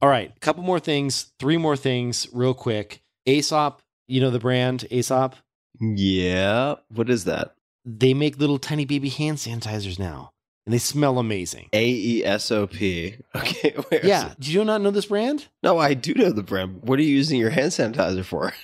All 0.00 0.08
right, 0.08 0.32
a 0.34 0.40
couple 0.40 0.62
more 0.62 0.80
things, 0.80 1.32
three 1.38 1.56
more 1.56 1.76
things, 1.76 2.28
real 2.32 2.54
quick. 2.54 3.02
Aesop, 3.26 3.82
you 4.08 4.20
know 4.20 4.30
the 4.30 4.40
brand 4.40 4.86
Aesop. 4.90 5.36
Yeah. 5.80 6.76
What 6.88 7.08
is 7.08 7.24
that? 7.24 7.54
They 7.84 8.14
make 8.14 8.38
little 8.38 8.58
tiny 8.58 8.84
baby 8.84 9.08
hand 9.08 9.38
sanitizers 9.38 9.98
now, 9.98 10.31
and 10.66 10.72
they 10.72 10.78
smell 10.78 11.18
amazing. 11.18 11.68
A 11.72 11.88
E 11.88 12.24
S 12.24 12.50
O 12.50 12.66
P. 12.66 13.16
Okay. 13.34 13.74
Yeah, 14.02 14.34
did 14.38 14.48
you 14.48 14.64
not 14.64 14.80
know 14.80 14.90
this 14.90 15.06
brand? 15.06 15.48
No, 15.62 15.78
I 15.78 15.94
do 15.94 16.14
know 16.14 16.30
the 16.30 16.42
brand. 16.42 16.82
What 16.82 16.98
are 16.98 17.02
you 17.02 17.14
using 17.14 17.38
your 17.40 17.50
hand 17.50 17.72
sanitizer 17.72 18.24
for? 18.24 18.52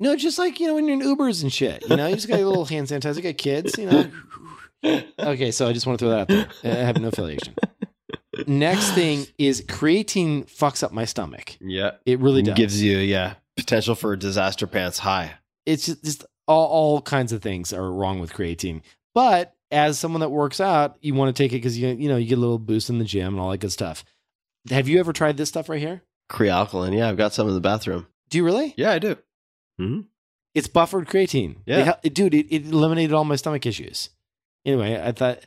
No, 0.00 0.16
just 0.16 0.40
like 0.40 0.58
you 0.58 0.66
know 0.66 0.74
when 0.74 0.88
you're 0.88 1.00
in 1.00 1.16
Ubers 1.16 1.42
and 1.44 1.52
shit. 1.52 1.88
You 1.88 1.96
know, 1.96 2.08
you 2.08 2.16
just 2.16 2.26
got 2.28 2.40
your 2.40 2.48
little 2.48 2.64
hand 2.64 2.88
sanitizer. 2.88 3.16
You 3.16 3.22
got 3.22 3.38
kids, 3.38 3.78
you 3.78 3.86
know. 3.86 4.10
Okay, 5.18 5.50
so 5.52 5.66
I 5.68 5.72
just 5.72 5.86
want 5.86 5.98
to 6.00 6.04
throw 6.04 6.10
that 6.10 6.20
out 6.22 6.28
there. 6.28 6.48
I 6.64 6.84
have 6.84 7.00
no 7.00 7.08
affiliation. 7.08 7.54
Next 8.46 8.90
thing 8.90 9.24
is 9.38 9.62
creatine 9.62 10.44
fucks 10.50 10.82
up 10.82 10.92
my 10.92 11.04
stomach. 11.06 11.56
Yeah. 11.60 11.92
It 12.04 12.18
really 12.18 12.42
does. 12.42 12.54
Gives 12.54 12.82
you, 12.82 12.98
yeah, 12.98 13.34
potential 13.56 13.94
for 13.94 14.14
disaster 14.16 14.66
pants 14.66 14.98
high. 14.98 15.34
it's 15.64 15.86
just, 15.86 16.04
just 16.04 16.24
all, 16.46 16.66
all 16.66 17.00
kinds 17.00 17.32
of 17.32 17.40
things 17.40 17.72
are 17.72 17.90
wrong 17.90 18.18
with 18.18 18.32
creatine. 18.34 18.82
But 19.14 19.53
as 19.74 19.98
someone 19.98 20.20
that 20.20 20.30
works 20.30 20.60
out, 20.60 20.96
you 21.00 21.14
want 21.14 21.34
to 21.34 21.42
take 21.42 21.52
it 21.52 21.56
because 21.56 21.78
you 21.78 21.88
you 21.88 22.08
know 22.08 22.16
you 22.16 22.26
get 22.26 22.38
a 22.38 22.40
little 22.40 22.58
boost 22.58 22.88
in 22.88 22.98
the 22.98 23.04
gym 23.04 23.34
and 23.34 23.40
all 23.40 23.50
that 23.50 23.58
good 23.58 23.72
stuff. 23.72 24.04
Have 24.70 24.88
you 24.88 24.98
ever 25.00 25.12
tried 25.12 25.36
this 25.36 25.48
stuff 25.50 25.68
right 25.68 25.80
here? 25.80 26.02
Kre-Alkalyn. 26.30 26.96
Yeah, 26.96 27.08
I've 27.10 27.18
got 27.18 27.34
some 27.34 27.48
in 27.48 27.54
the 27.54 27.60
bathroom. 27.60 28.06
Do 28.30 28.38
you 28.38 28.44
really? 28.44 28.72
Yeah, 28.78 28.92
I 28.92 28.98
do. 28.98 29.16
hmm 29.78 30.00
It's 30.54 30.68
buffered 30.68 31.06
creatine. 31.06 31.56
Yeah. 31.66 31.96
It 32.02 32.14
dude, 32.14 32.32
it, 32.34 32.46
it 32.54 32.66
eliminated 32.66 33.12
all 33.12 33.24
my 33.24 33.36
stomach 33.36 33.66
issues. 33.66 34.08
Anyway, 34.64 34.98
I 34.98 35.12
thought 35.12 35.40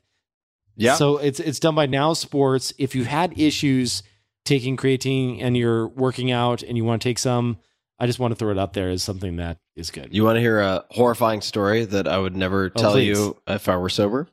Yeah. 0.76 0.94
So 0.96 1.18
it's 1.18 1.40
it's 1.40 1.60
done 1.60 1.74
by 1.74 1.88
Now 1.88 2.14
Sports. 2.14 2.74
If 2.78 2.94
you've 2.94 3.08
had 3.08 3.40
issues 3.40 4.04
taking 4.46 4.78
creatine 4.78 5.42
and 5.42 5.58
you're 5.58 5.88
working 5.88 6.32
out 6.32 6.62
and 6.62 6.78
you 6.78 6.86
want 6.86 7.02
to 7.02 7.10
take 7.10 7.18
some, 7.20 7.58
I 8.00 8.06
just 8.06 8.20
want 8.20 8.32
to 8.32 8.36
throw 8.36 8.52
it 8.52 8.60
out 8.60 8.74
there 8.74 8.90
as 8.90 9.02
something 9.04 9.38
that 9.38 9.58
is 9.76 9.90
good. 9.92 10.14
you 10.14 10.24
want 10.24 10.36
to 10.36 10.42
hear 10.42 10.60
a 10.60 10.86
horrifying 10.92 11.42
story 11.42 11.86
that 11.86 12.08
I 12.08 12.18
would 12.20 12.36
never 12.36 12.66
Oh, 12.76 12.80
tell 12.80 12.92
please. 12.94 13.18
you 13.18 13.38
if 13.48 13.68
I 13.68 13.76
were 13.78 13.90
sober? 13.90 14.28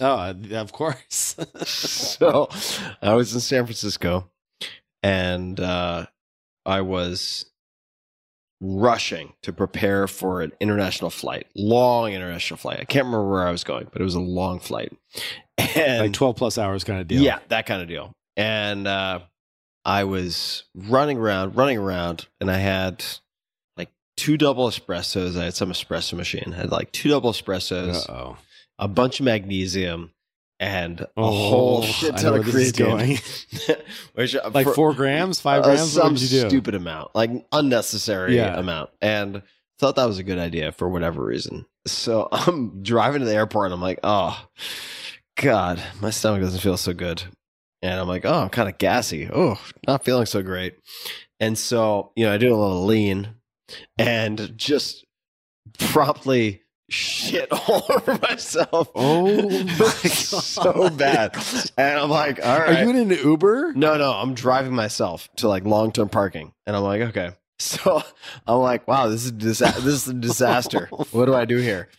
oh, 0.00 0.34
of 0.52 0.72
course. 0.72 1.36
so 1.64 2.48
I 3.00 3.14
was 3.14 3.32
in 3.34 3.40
San 3.40 3.64
Francisco 3.64 4.30
and 5.02 5.58
uh, 5.58 6.06
I 6.66 6.80
was 6.82 7.46
rushing 8.60 9.32
to 9.42 9.52
prepare 9.54 10.06
for 10.06 10.42
an 10.42 10.52
international 10.60 11.08
flight, 11.10 11.46
long 11.56 12.12
international 12.12 12.58
flight. 12.58 12.78
I 12.80 12.84
can't 12.84 13.06
remember 13.06 13.30
where 13.30 13.46
I 13.46 13.50
was 13.50 13.64
going, 13.64 13.88
but 13.90 14.02
it 14.02 14.04
was 14.04 14.14
a 14.16 14.20
long 14.20 14.60
flight. 14.60 14.92
And 15.56 16.02
like 16.02 16.12
12 16.12 16.36
plus 16.36 16.58
hours 16.58 16.84
kind 16.84 17.00
of 17.00 17.08
deal. 17.08 17.22
yeah, 17.22 17.38
that 17.48 17.64
kind 17.66 17.80
of 17.80 17.88
deal. 17.88 18.12
And 18.36 18.86
uh, 18.86 19.20
I 19.84 20.04
was 20.04 20.64
running 20.74 21.18
around, 21.18 21.56
running 21.56 21.78
around, 21.78 22.26
and 22.40 22.50
I 22.50 22.58
had 22.58 23.04
like 23.76 23.88
two 24.16 24.36
double 24.36 24.68
espressos. 24.68 25.38
I 25.40 25.44
had 25.44 25.54
some 25.54 25.70
espresso 25.70 26.14
machine. 26.14 26.52
I 26.54 26.56
had 26.58 26.70
like 26.70 26.92
two 26.92 27.08
double 27.08 27.32
espressos, 27.32 28.08
Uh-oh. 28.08 28.36
a 28.78 28.88
bunch 28.88 29.20
of 29.20 29.24
magnesium, 29.24 30.12
and 30.58 31.00
a 31.00 31.08
Oh, 31.16 31.30
whole 31.30 31.82
shit 31.82 32.16
ton 32.18 32.38
of 32.38 32.44
creatine. 32.44 33.18
Which, 34.14 34.36
uh, 34.36 34.50
Like 34.52 34.66
for- 34.66 34.74
four 34.74 34.92
grams, 34.94 35.40
five 35.40 35.62
uh, 35.62 35.66
grams? 35.74 35.92
some 35.92 36.14
did 36.14 36.30
you 36.30 36.42
do? 36.42 36.48
stupid 36.50 36.74
amount, 36.74 37.14
like 37.14 37.30
unnecessary 37.52 38.36
Yeah. 38.36 38.58
amount, 38.58 38.90
and 39.00 39.42
thought 39.78 39.96
that 39.96 40.04
was 40.04 40.18
a 40.18 40.22
good 40.22 40.38
idea 40.38 40.72
for 40.72 40.90
whatever 40.90 41.24
reason. 41.24 41.64
So 41.86 42.28
I'm 42.32 42.82
driving 42.82 43.20
to 43.20 43.24
the 43.26 43.34
airport, 43.34 43.66
and 43.68 43.74
I'm 43.74 43.80
like, 43.80 44.00
oh 44.04 44.38
god, 45.36 45.82
my 46.02 46.10
stomach 46.10 46.42
doesn't 46.42 46.60
feel 46.60 46.76
so 46.76 46.92
good, 46.92 47.22
and 47.82 47.98
I'm 47.98 48.08
like, 48.08 48.24
oh, 48.24 48.40
I'm 48.40 48.48
kind 48.50 48.68
of 48.68 48.78
gassy. 48.78 49.28
Oh, 49.32 49.60
not 49.86 50.04
feeling 50.04 50.26
so 50.26 50.42
great. 50.42 50.76
And 51.38 51.58
so 51.58 52.12
you 52.16 52.26
know, 52.26 52.32
I 52.32 52.38
do 52.38 52.54
a 52.54 52.56
little 52.56 52.84
lean, 52.84 53.34
and 53.98 54.56
just 54.56 55.04
promptly 55.78 56.62
shit 56.90 57.48
all 57.68 57.86
over 57.88 58.18
myself. 58.18 58.90
Oh 58.94 59.38
my 59.64 59.84
so 60.08 60.90
bad. 60.90 61.36
And 61.78 61.98
I'm 61.98 62.10
like, 62.10 62.44
all 62.44 62.58
right. 62.58 62.78
Are 62.78 62.84
you 62.84 62.90
in 62.90 62.96
an 62.96 63.10
Uber? 63.10 63.72
No, 63.74 63.96
no, 63.96 64.12
I'm 64.12 64.34
driving 64.34 64.74
myself 64.74 65.28
to 65.36 65.48
like 65.48 65.64
long 65.64 65.92
term 65.92 66.08
parking, 66.08 66.52
and 66.66 66.76
I'm 66.76 66.82
like, 66.82 67.02
okay. 67.02 67.32
So 67.60 68.02
I'm 68.46 68.56
like, 68.60 68.88
wow, 68.88 69.08
this 69.08 69.26
is 69.26 69.32
this 69.34 69.60
is 69.60 70.08
a 70.08 70.14
disaster. 70.14 70.88
What 71.10 71.26
do 71.26 71.34
I 71.34 71.44
do 71.44 71.58
here? 71.58 71.90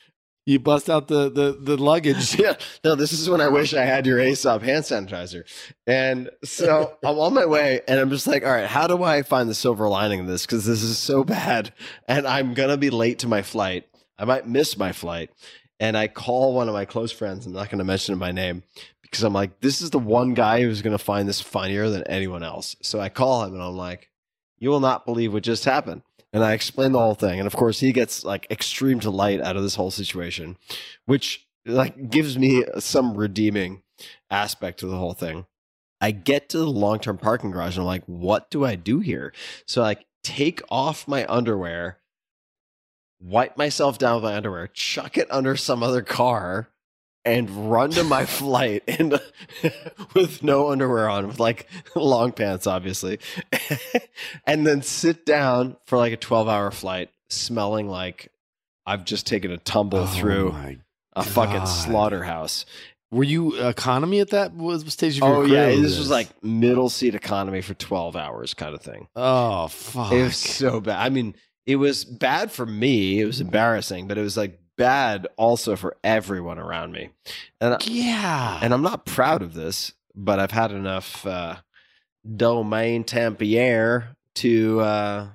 You 0.51 0.59
bust 0.59 0.89
out 0.89 1.07
the 1.07 1.29
the, 1.29 1.57
the 1.59 1.77
luggage. 1.77 2.35
Yeah, 2.41 2.55
no, 2.83 2.95
this 2.95 3.13
is 3.13 3.29
when 3.29 3.39
I 3.39 3.47
wish 3.49 3.73
I 3.73 3.85
had 3.85 4.05
your 4.05 4.19
Aesop 4.19 4.63
hand 4.63 4.83
sanitizer. 4.83 5.43
And 5.85 6.29
so 6.43 6.97
I'm 7.03 7.19
on 7.19 7.33
my 7.33 7.45
way, 7.45 7.81
and 7.87 7.99
I'm 7.99 8.09
just 8.09 8.27
like, 8.27 8.43
all 8.43 8.51
right, 8.51 8.65
how 8.65 8.87
do 8.87 9.03
I 9.03 9.21
find 9.21 9.47
the 9.47 9.53
silver 9.53 9.87
lining 9.87 10.21
of 10.21 10.27
this? 10.27 10.45
Because 10.45 10.65
this 10.65 10.81
is 10.81 10.97
so 10.97 11.23
bad, 11.23 11.71
and 12.07 12.27
I'm 12.27 12.53
gonna 12.53 12.77
be 12.77 12.89
late 12.89 13.19
to 13.19 13.27
my 13.27 13.43
flight. 13.43 13.87
I 14.17 14.25
might 14.25 14.47
miss 14.47 14.77
my 14.77 14.91
flight. 14.91 15.29
And 15.79 15.97
I 15.97 16.07
call 16.07 16.53
one 16.53 16.67
of 16.67 16.75
my 16.75 16.85
close 16.85 17.11
friends. 17.11 17.45
I'm 17.45 17.53
not 17.53 17.69
gonna 17.69 17.83
mention 17.83 18.17
my 18.17 18.31
name 18.31 18.63
because 19.01 19.23
I'm 19.23 19.33
like, 19.33 19.61
this 19.61 19.81
is 19.81 19.89
the 19.91 19.99
one 19.99 20.33
guy 20.33 20.61
who's 20.61 20.81
gonna 20.81 20.97
find 20.97 21.29
this 21.29 21.41
funnier 21.41 21.89
than 21.89 22.03
anyone 22.03 22.43
else. 22.43 22.75
So 22.81 22.99
I 22.99 23.09
call 23.09 23.45
him, 23.45 23.53
and 23.53 23.63
I'm 23.63 23.77
like, 23.77 24.09
you 24.57 24.69
will 24.69 24.79
not 24.79 25.05
believe 25.05 25.33
what 25.33 25.43
just 25.43 25.65
happened. 25.65 26.01
And 26.33 26.43
I 26.43 26.53
explain 26.53 26.93
the 26.93 26.99
whole 26.99 27.15
thing. 27.15 27.39
And 27.39 27.47
of 27.47 27.55
course, 27.55 27.79
he 27.79 27.91
gets 27.91 28.23
like 28.23 28.47
extreme 28.49 28.99
delight 28.99 29.41
out 29.41 29.57
of 29.57 29.63
this 29.63 29.75
whole 29.75 29.91
situation, 29.91 30.57
which 31.05 31.47
like 31.65 32.09
gives 32.09 32.37
me 32.37 32.63
some 32.79 33.15
redeeming 33.15 33.83
aspect 34.29 34.79
to 34.79 34.87
the 34.87 34.97
whole 34.97 35.13
thing. 35.13 35.45
I 35.99 36.11
get 36.11 36.49
to 36.49 36.57
the 36.57 36.65
long 36.65 36.99
term 36.99 37.17
parking 37.17 37.51
garage 37.51 37.75
and 37.75 37.81
I'm 37.81 37.87
like, 37.87 38.03
what 38.05 38.49
do 38.49 38.65
I 38.65 38.75
do 38.75 38.99
here? 38.99 39.33
So 39.67 39.81
like 39.81 40.05
take 40.23 40.61
off 40.69 41.07
my 41.07 41.25
underwear, 41.27 41.99
wipe 43.19 43.57
myself 43.57 43.97
down 43.97 44.15
with 44.15 44.23
my 44.23 44.35
underwear, 44.35 44.67
chuck 44.67 45.17
it 45.17 45.27
under 45.29 45.55
some 45.55 45.83
other 45.83 46.01
car, 46.01 46.69
and 47.26 47.72
run 47.72 47.91
to 47.91 48.03
my 48.03 48.26
flight 48.27 48.84
and 48.88 49.19
with 50.14 50.43
no 50.43 50.72
underwear 50.72 51.10
on, 51.10 51.27
with 51.27 51.39
like 51.39 51.68
long 51.95 52.31
pants, 52.31 52.68
obviously, 52.68 53.19
and 54.45 54.65
then 54.65 54.81
sit 54.81 55.26
down 55.26 55.77
for 55.85 55.98
like 55.98 56.14
a 56.14 56.18
12 56.18 56.48
hour 56.48 56.72
flight, 56.72 57.10
smelling 57.30 57.88
like 57.88 58.31
I've 58.85 59.06
just 59.06 59.27
taken 59.27 59.52
a 59.52 59.57
tumble 59.57 59.99
Oh 59.99 60.06
through 60.06 60.56
a 61.14 61.23
fucking 61.23 61.65
slaughterhouse. 61.65 62.65
Were 63.11 63.26
you 63.26 63.68
economy 63.68 64.22
at 64.22 64.30
that 64.30 64.56
was 64.56 64.85
stage 64.91 65.18
of 65.18 65.27
your 65.27 65.38
Oh 65.38 65.41
yeah, 65.43 65.65
this 65.65 65.98
was 65.98 66.10
like 66.10 66.30
middle 66.41 66.89
seat 66.89 67.14
economy 67.14 67.61
for 67.61 67.73
12 67.73 68.15
hours 68.15 68.53
kind 68.53 68.73
of 68.73 68.81
thing. 68.81 69.07
Oh 69.15 69.68
fuck. 69.68 70.14
It 70.14 70.23
was 70.23 70.38
so 70.38 70.80
bad. 70.80 70.98
I 70.98 71.10
mean, 71.10 71.35
it 71.65 71.76
was 71.76 72.06
bad 72.06 72.52
for 72.52 72.65
me. 72.65 73.19
It 73.19 73.26
was 73.26 73.41
embarrassing, 73.41 74.07
but 74.07 74.18
it 74.18 74.22
was 74.22 74.38
like 74.38 74.60
bad 74.81 75.27
also 75.37 75.75
for 75.75 75.95
everyone 76.03 76.57
around 76.59 76.91
me. 76.93 77.09
And 77.59 77.75
I- 77.75 77.77
yeah. 77.85 78.59
and 78.61 78.73
I'm 78.73 78.81
not 78.81 79.05
proud 79.05 79.41
of 79.41 79.53
this, 79.53 79.93
but 80.15 80.39
I've 80.39 80.51
had 80.51 80.71
enough 80.71 81.25
uh, 81.25 81.57
Domaine 82.35 83.03
Tempier 83.03 84.15
to 84.35 84.79
uh, 84.81 85.27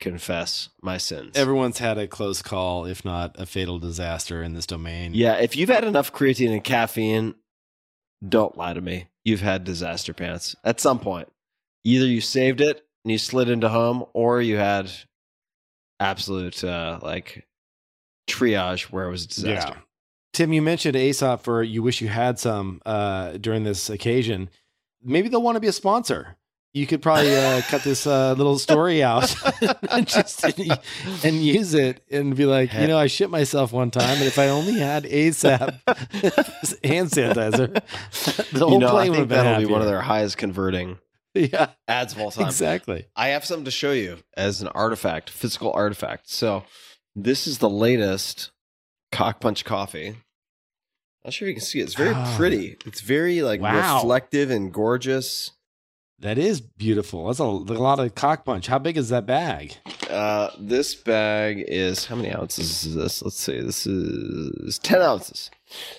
confess 0.00 0.68
my 0.82 0.96
sins. 0.98 1.36
Everyone's 1.36 1.78
had 1.78 1.98
a 1.98 2.06
close 2.06 2.42
call, 2.42 2.84
if 2.86 3.04
not 3.04 3.34
a 3.38 3.46
fatal 3.46 3.78
disaster 3.78 4.42
in 4.42 4.54
this 4.54 4.66
domain. 4.66 5.12
yeah, 5.14 5.34
if 5.34 5.56
you've 5.56 5.68
had 5.68 5.84
enough 5.84 6.12
creatine 6.12 6.52
and 6.52 6.64
caffeine, 6.64 7.34
don't 8.26 8.56
lie 8.56 8.72
to 8.72 8.80
me. 8.80 9.08
You've 9.24 9.40
had 9.42 9.64
disaster 9.64 10.12
pants 10.14 10.54
at 10.64 10.80
some 10.80 10.98
point. 10.98 11.28
Either 11.84 12.06
you 12.06 12.20
saved 12.20 12.60
it 12.60 12.84
and 13.04 13.12
you 13.12 13.18
slid 13.18 13.48
into 13.48 13.68
home, 13.68 14.04
or 14.12 14.40
you 14.40 14.56
had 14.56 14.90
absolute 16.00 16.62
uh, 16.64 16.98
like 17.02 17.45
triage 18.26 18.82
where 18.84 19.06
it 19.06 19.10
was 19.10 19.24
a 19.24 19.28
disaster. 19.28 19.74
Yeah. 19.74 19.80
Tim, 20.32 20.52
you 20.52 20.60
mentioned 20.60 20.96
Aesop 20.96 21.42
for 21.42 21.62
you 21.62 21.82
wish 21.82 22.00
you 22.00 22.08
had 22.08 22.38
some 22.38 22.82
uh, 22.84 23.32
during 23.38 23.64
this 23.64 23.88
occasion. 23.88 24.50
Maybe 25.02 25.28
they'll 25.28 25.42
want 25.42 25.56
to 25.56 25.60
be 25.60 25.68
a 25.68 25.72
sponsor. 25.72 26.36
You 26.74 26.86
could 26.86 27.00
probably 27.00 27.34
uh, 27.34 27.62
cut 27.68 27.82
this 27.84 28.06
uh, 28.06 28.34
little 28.36 28.58
story 28.58 29.02
out 29.02 29.34
and 29.90 30.06
just 30.06 30.44
and 30.44 31.36
use 31.36 31.72
it 31.72 32.02
and 32.10 32.36
be 32.36 32.44
like, 32.44 32.74
you 32.74 32.86
know, 32.86 32.98
I 32.98 33.06
shit 33.06 33.30
myself 33.30 33.72
one 33.72 33.90
time, 33.90 34.18
and 34.18 34.24
if 34.24 34.38
I 34.38 34.48
only 34.48 34.74
had 34.74 35.06
Aesop 35.06 35.60
hand 35.86 37.10
sanitizer, 37.10 37.72
the 38.50 38.58
whole 38.58 38.72
you 38.72 38.78
know, 38.80 38.88
I 38.88 38.90
plane 38.90 39.10
would 39.12 39.16
think 39.16 39.16
have 39.16 39.28
been 39.28 39.38
that'll 39.38 39.66
be 39.66 39.72
one 39.72 39.80
of 39.80 39.86
their 39.86 40.02
highest 40.02 40.36
converting 40.36 40.98
yeah, 41.36 41.68
ads 41.88 42.12
of 42.12 42.20
all 42.20 42.30
time. 42.30 42.46
exactly. 42.46 43.06
I 43.16 43.28
have 43.28 43.44
something 43.44 43.64
to 43.64 43.70
show 43.70 43.92
you 43.92 44.18
as 44.36 44.60
an 44.60 44.68
artifact, 44.68 45.30
physical 45.30 45.72
artifact. 45.72 46.28
So 46.28 46.64
this 47.16 47.46
is 47.48 47.58
the 47.58 47.70
latest 47.70 48.50
cock 49.10 49.40
punch 49.40 49.64
coffee. 49.64 50.16
Not 51.24 51.32
sure 51.32 51.48
if 51.48 51.50
you 51.50 51.54
can 51.56 51.64
see 51.64 51.80
it. 51.80 51.84
It's 51.84 51.94
very 51.94 52.14
Oh. 52.14 52.34
pretty. 52.36 52.76
It's 52.86 53.00
very 53.00 53.42
like 53.42 53.60
Wow. 53.60 53.96
reflective 53.96 54.50
and 54.50 54.72
gorgeous. 54.72 55.50
That 56.20 56.38
is 56.38 56.60
beautiful. 56.60 57.26
That's 57.26 57.40
a, 57.40 57.42
a 57.42 57.44
lot 57.44 57.98
of 57.98 58.14
cock 58.14 58.44
punch. 58.44 58.68
How 58.68 58.78
big 58.78 58.96
is 58.96 59.08
that 59.10 59.26
bag? 59.26 59.74
Uh, 60.08 60.50
this 60.58 60.94
bag 60.94 61.62
is 61.66 62.06
how 62.06 62.14
many 62.16 62.32
ounces 62.32 62.84
is 62.86 62.94
this? 62.94 63.22
Let's 63.22 63.38
see. 63.40 63.60
This 63.60 63.86
is 63.86 64.78
ten 64.78 65.02
ounces. 65.02 65.50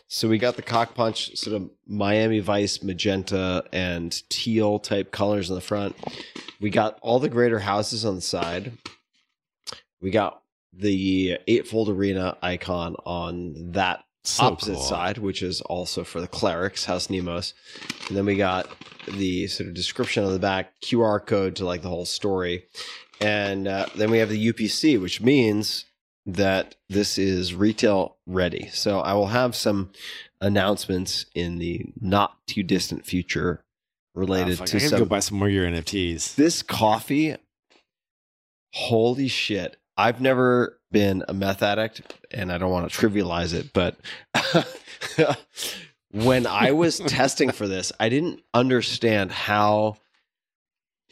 So 0.07 0.27
we 0.30 0.38
got 0.38 0.56
the 0.56 0.61
cock 0.64 0.95
punch, 0.95 1.35
sort 1.35 1.56
of 1.61 1.69
Miami 1.85 2.39
Vice 2.39 2.81
magenta 2.81 3.65
and 3.73 4.11
teal 4.30 4.80
type 4.80 5.11
colors 5.11 5.52
on 5.52 5.56
the 5.56 5.61
front. 5.61 5.95
We 6.61 6.69
got 6.69 6.98
all 7.02 7.19
the 7.19 7.30
greater 7.30 7.60
houses 7.60 8.06
on 8.06 8.15
the 8.15 8.22
side. 8.22 8.72
We 10.02 10.10
got 10.10 10.41
the 10.77 11.37
eightfold 11.47 11.89
arena 11.89 12.37
icon 12.41 12.95
on 13.05 13.71
that 13.71 14.03
So 14.23 14.43
opposite 14.45 14.75
cool. 14.75 14.83
side, 14.83 15.17
which 15.17 15.41
is 15.41 15.61
also 15.61 16.03
for 16.03 16.21
the 16.21 16.27
clerics, 16.27 16.85
House 16.85 17.09
Nemos. 17.09 17.53
And 18.07 18.17
then 18.17 18.25
we 18.25 18.35
got 18.35 18.69
the 19.07 19.47
sort 19.47 19.69
of 19.69 19.73
description 19.75 20.23
on 20.23 20.33
the 20.33 20.39
back, 20.39 20.73
QR 20.81 21.25
code 21.25 21.55
to 21.57 21.65
like 21.65 21.81
the 21.81 21.89
whole 21.89 22.05
story. 22.05 22.65
And 23.19 23.67
uh, 23.67 23.87
then 23.95 24.11
we 24.11 24.19
have 24.19 24.29
the 24.29 24.53
UPC, 24.53 25.01
which 25.01 25.21
means 25.21 25.85
that 26.25 26.75
this 26.89 27.17
is 27.17 27.55
retail 27.55 28.17
ready. 28.27 28.67
So 28.71 28.99
I 28.99 29.13
will 29.13 29.27
have 29.27 29.55
some 29.55 29.91
announcements 30.41 31.25
in 31.33 31.57
the 31.57 31.85
not 31.99 32.37
too 32.47 32.63
distant 32.63 33.05
future 33.05 33.63
Oh, 34.15 34.19
related 34.19 34.57
fuck, 34.57 34.67
to 34.67 34.77
I 34.77 34.79
some 34.79 34.99
go 34.99 35.05
buy 35.05 35.19
some 35.19 35.37
more 35.37 35.47
of 35.47 35.53
your 35.53 35.65
NFTs. 35.67 36.35
this 36.35 36.63
coffee 36.63 37.35
holy 38.73 39.27
shit 39.27 39.77
i've 39.98 40.22
never 40.22 40.80
been 40.91 41.24
a 41.28 41.34
meth 41.34 41.61
addict 41.64 42.02
and 42.32 42.52
i 42.52 42.57
don't 42.57 42.72
want 42.72 42.90
to 42.90 42.98
trivialize 42.98 43.53
it 43.53 43.72
but 43.74 43.98
when 46.11 46.45
i 46.48 46.72
was 46.72 46.99
testing 47.07 47.52
for 47.52 47.68
this 47.68 47.91
i 47.99 48.10
didn't 48.10 48.41
understand 48.53 49.32
how 49.32 49.95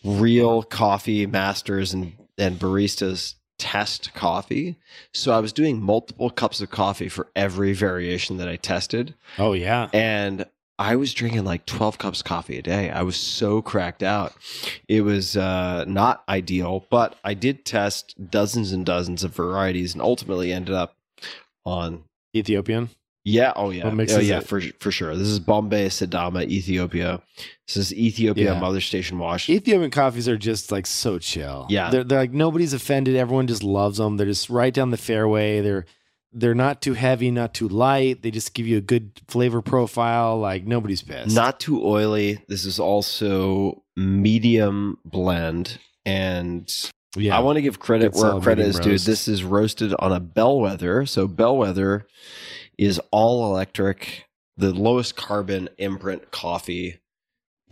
real 0.04 0.62
coffee 0.64 1.26
masters 1.26 1.94
and, 1.94 2.14
and 2.38 2.60
baristas 2.60 3.36
test 3.58 4.14
coffee 4.14 4.76
so 5.14 5.32
i 5.32 5.40
was 5.40 5.54
doing 5.54 5.82
multiple 5.82 6.30
cups 6.30 6.60
of 6.62 6.70
coffee 6.70 7.10
for 7.10 7.28
every 7.36 7.74
variation 7.74 8.38
that 8.38 8.48
i 8.50 8.56
tested 8.58 9.16
Oh 9.38 9.54
yeah. 9.54 9.90
and 9.94 10.46
I 10.78 10.96
was 10.98 11.14
drinking 11.14 11.46
like 11.46 11.66
12 11.66 11.98
cups 11.98 12.20
of 12.20 12.26
coffee 12.26 12.58
a 12.58 12.62
day. 12.62 12.90
I 12.90 13.04
was 13.04 13.16
so 13.16 13.62
cracked 13.62 14.04
out. 14.04 14.34
It 14.90 15.02
was 15.02 15.38
uh, 15.38 15.86
not 15.88 16.24
ideal, 16.28 16.86
but 16.90 17.18
I 17.24 17.34
did 17.34 17.64
test 17.66 18.30
dozens 18.30 18.72
and 18.74 18.86
dozens 18.86 19.24
of 19.24 19.34
varieties 19.34 19.94
and 19.94 20.02
ultimately 20.02 20.52
ended 20.52 20.76
up 20.76 20.96
on 21.66 22.04
Ethiopian. 22.36 22.90
Yeah. 23.24 23.54
Oh 23.56 23.72
yeah. 23.72 23.86
Oh, 23.86 24.20
yeah. 24.20 24.38
it? 24.38 24.48
For 24.48 24.62
for 24.80 24.92
sure. 24.92 25.16
This 25.16 25.28
is 25.30 25.40
Bombe, 25.40 25.72
Sidama, 25.72 26.48
Ethiopia. 26.48 27.22
This 27.68 27.78
is 27.78 27.94
Ethiopia 27.94 28.54
Yeah. 28.54 28.60
Mother 28.60 28.82
Station 28.82 29.18
Wash. 29.18 29.50
Ethiopian 29.50 29.90
coffees 29.90 30.28
are 30.30 30.38
just 30.38 30.72
like 30.72 30.86
so 30.86 31.18
chill. 31.18 31.66
Yeah. 31.70 31.90
they're, 31.90 32.04
they're 32.04 32.20
like 32.20 32.34
nobody's 32.34 32.74
offended. 32.74 33.16
Everyone 33.16 33.48
just 33.48 33.64
loves 33.64 33.98
them. 33.98 34.18
They're 34.18 34.28
just 34.28 34.50
right 34.52 34.74
down 34.74 34.92
the 34.92 34.98
fairway. 34.98 35.62
They're 35.62 35.86
they're 36.36 36.54
not 36.54 36.82
too 36.82 36.94
heavy, 36.94 37.32
not 37.32 37.54
too 37.54 37.70
light. 37.70 38.22
They 38.22 38.30
just 38.30 38.54
give 38.54 38.68
you 38.68 38.78
a 38.78 38.82
good 38.82 39.20
flavor 39.28 39.62
profile. 39.62 40.38
Like 40.38 40.66
nobody's 40.66 41.02
pissed. 41.02 41.34
Not 41.34 41.60
too 41.60 41.84
oily. 41.84 42.44
This 42.48 42.66
is 42.66 42.80
also 42.80 43.84
medium 43.96 44.98
blend. 45.06 45.80
And 46.06 46.70
yeah. 47.16 47.36
I 47.36 47.40
want 47.40 47.56
to 47.56 47.62
give 47.62 47.80
credit 47.80 48.14
where 48.14 48.40
credit 48.42 48.68
is 48.68 48.80
due. 48.80 48.98
This 48.98 49.28
is 49.28 49.44
roasted 49.44 49.96
on 49.98 50.12
a 50.12 50.20
Bellwether. 50.20 51.06
So 51.06 51.28
Bellwether 51.28 52.06
is 52.78 53.00
all 53.12 53.50
electric, 53.50 54.26
the 54.58 54.74
lowest 54.74 55.16
carbon 55.16 55.70
imprint 55.78 56.32
coffee 56.32 57.00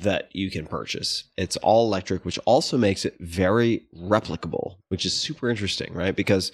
that 0.03 0.30
you 0.34 0.49
can 0.49 0.65
purchase. 0.67 1.25
It's 1.38 1.57
all 1.57 1.85
electric, 1.85 2.23
which 2.23 2.39
also 2.45 2.77
makes 2.77 3.03
it 3.03 3.15
very 3.19 3.84
replicable, 3.97 4.75
which 4.89 5.05
is 5.05 5.13
super 5.13 5.49
interesting, 5.49 5.93
right? 5.93 6.15
Because 6.15 6.51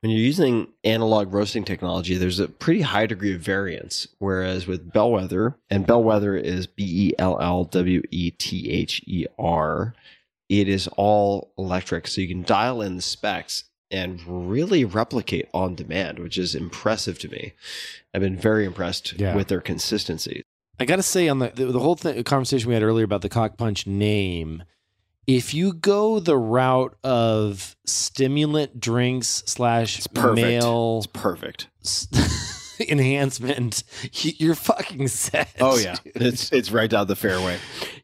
when 0.00 0.10
you're 0.10 0.20
using 0.20 0.68
analog 0.84 1.32
roasting 1.32 1.64
technology, 1.64 2.16
there's 2.16 2.40
a 2.40 2.48
pretty 2.48 2.82
high 2.82 3.06
degree 3.06 3.34
of 3.34 3.40
variance. 3.40 4.08
Whereas 4.18 4.66
with 4.66 4.92
Bellwether, 4.92 5.56
and 5.70 5.86
Bellwether 5.86 6.36
is 6.36 6.66
B 6.66 6.84
E 7.08 7.14
L 7.18 7.38
L 7.40 7.64
W 7.64 8.02
E 8.10 8.30
T 8.32 8.70
H 8.70 9.02
E 9.06 9.26
R, 9.38 9.94
it 10.48 10.68
is 10.68 10.88
all 10.96 11.52
electric. 11.56 12.06
So 12.08 12.20
you 12.20 12.28
can 12.28 12.42
dial 12.42 12.82
in 12.82 12.96
the 12.96 13.02
specs 13.02 13.64
and 13.90 14.20
really 14.26 14.84
replicate 14.84 15.48
on 15.54 15.74
demand, 15.76 16.18
which 16.18 16.36
is 16.36 16.54
impressive 16.54 17.18
to 17.20 17.28
me. 17.28 17.52
I've 18.12 18.20
been 18.20 18.36
very 18.36 18.64
impressed 18.64 19.14
Yeah. 19.18 19.34
with 19.36 19.48
their 19.48 19.60
consistency. 19.60 20.42
I 20.78 20.84
got 20.84 20.96
to 20.96 21.02
say 21.02 21.28
on 21.28 21.38
the 21.38 21.48
the, 21.48 21.66
the 21.66 21.80
whole 21.80 21.96
thing, 21.96 22.22
conversation 22.24 22.68
we 22.68 22.74
had 22.74 22.82
earlier 22.82 23.04
about 23.04 23.22
the 23.22 23.28
cock 23.28 23.56
punch 23.56 23.86
name, 23.86 24.62
if 25.26 25.54
you 25.54 25.72
go 25.72 26.20
the 26.20 26.36
route 26.36 26.96
of 27.02 27.76
stimulant 27.84 28.78
drinks 28.80 29.42
slash 29.46 30.06
male 30.14 30.98
It's 30.98 31.06
perfect. 31.08 31.68
enhancement, 32.88 33.82
you're 34.12 34.54
fucking 34.54 35.08
set. 35.08 35.48
Oh 35.60 35.78
yeah, 35.78 35.96
it's 36.04 36.52
it's 36.52 36.70
right 36.70 36.90
down 36.90 37.06
the 37.06 37.16
fairway. 37.16 37.58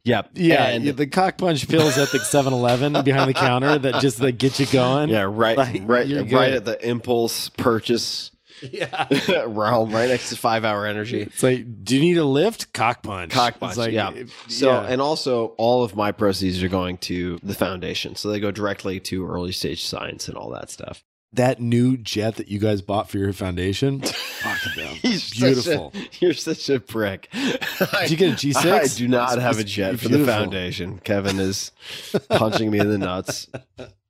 Yep. 0.04 0.30
Yeah, 0.34 0.66
And- 0.68 0.86
the 0.86 1.06
cock 1.06 1.38
punch 1.38 1.68
pills 1.68 1.96
at 1.98 2.10
the 2.10 2.18
7-Eleven 2.18 3.04
behind 3.04 3.28
the 3.30 3.34
counter 3.34 3.78
that 3.78 4.00
just 4.00 4.20
like 4.20 4.38
get 4.38 4.58
you 4.58 4.66
going. 4.66 5.10
yeah, 5.10 5.22
right, 5.28 5.56
Like, 5.56 5.82
right, 5.84 6.08
right 6.08 6.08
good. 6.08 6.54
at 6.54 6.64
the 6.64 6.88
impulse 6.88 7.50
purchase 7.50 8.30
yeah. 8.70 9.06
realm, 9.46 9.92
right 9.92 10.08
next 10.08 10.28
to 10.30 10.36
Five 10.36 10.64
Hour 10.64 10.86
Energy. 10.86 11.22
It's 11.22 11.42
like, 11.42 11.84
do 11.84 11.96
you 11.96 12.00
need 12.02 12.18
a 12.18 12.24
lift? 12.24 12.72
Cock 12.72 13.02
punch. 13.02 13.32
Cock 13.32 13.58
punch, 13.58 13.76
like, 13.76 13.92
yeah. 13.92 14.12
if- 14.12 14.44
So, 14.48 14.70
yeah. 14.70 14.86
and 14.88 15.00
also, 15.00 15.48
all 15.58 15.82
of 15.82 15.96
my 15.96 16.12
proceeds 16.12 16.62
are 16.62 16.68
going 16.68 16.98
to 16.98 17.38
the 17.42 17.54
foundation, 17.54 18.14
so 18.16 18.28
they 18.30 18.40
go 18.40 18.50
directly 18.50 19.00
to 19.00 19.26
early 19.26 19.52
stage 19.52 19.84
science 19.84 20.28
and 20.28 20.36
all 20.36 20.50
that 20.50 20.70
stuff. 20.70 21.02
that 21.34 21.58
new 21.60 21.96
jet 21.96 22.36
that 22.36 22.48
you 22.48 22.58
guys 22.58 22.82
bought 22.82 23.08
for 23.08 23.16
your 23.16 23.32
foundation, 23.32 24.00
fucking 24.02 24.72
them. 24.84 24.96
You're 25.02 25.20
beautiful. 25.32 25.90
Such 25.94 26.02
a, 26.04 26.08
you're 26.20 26.34
such 26.34 26.68
a 26.68 26.78
prick. 26.78 27.28
Did 27.32 28.10
you 28.10 28.16
get 28.18 28.32
a 28.32 28.36
G6? 28.46 28.66
I 28.70 28.86
do 28.98 29.08
not 29.08 29.32
It's 29.34 29.40
have 29.42 29.52
a 29.52 29.60
supposed 29.60 29.68
jet 29.68 29.90
be 29.92 29.96
for 29.96 30.08
the 30.08 30.26
foundation. 30.26 30.98
Kevin 30.98 31.40
is 31.40 31.72
punching 32.28 32.70
me 32.70 32.80
in 32.80 32.90
the 32.90 32.98
nuts 32.98 33.46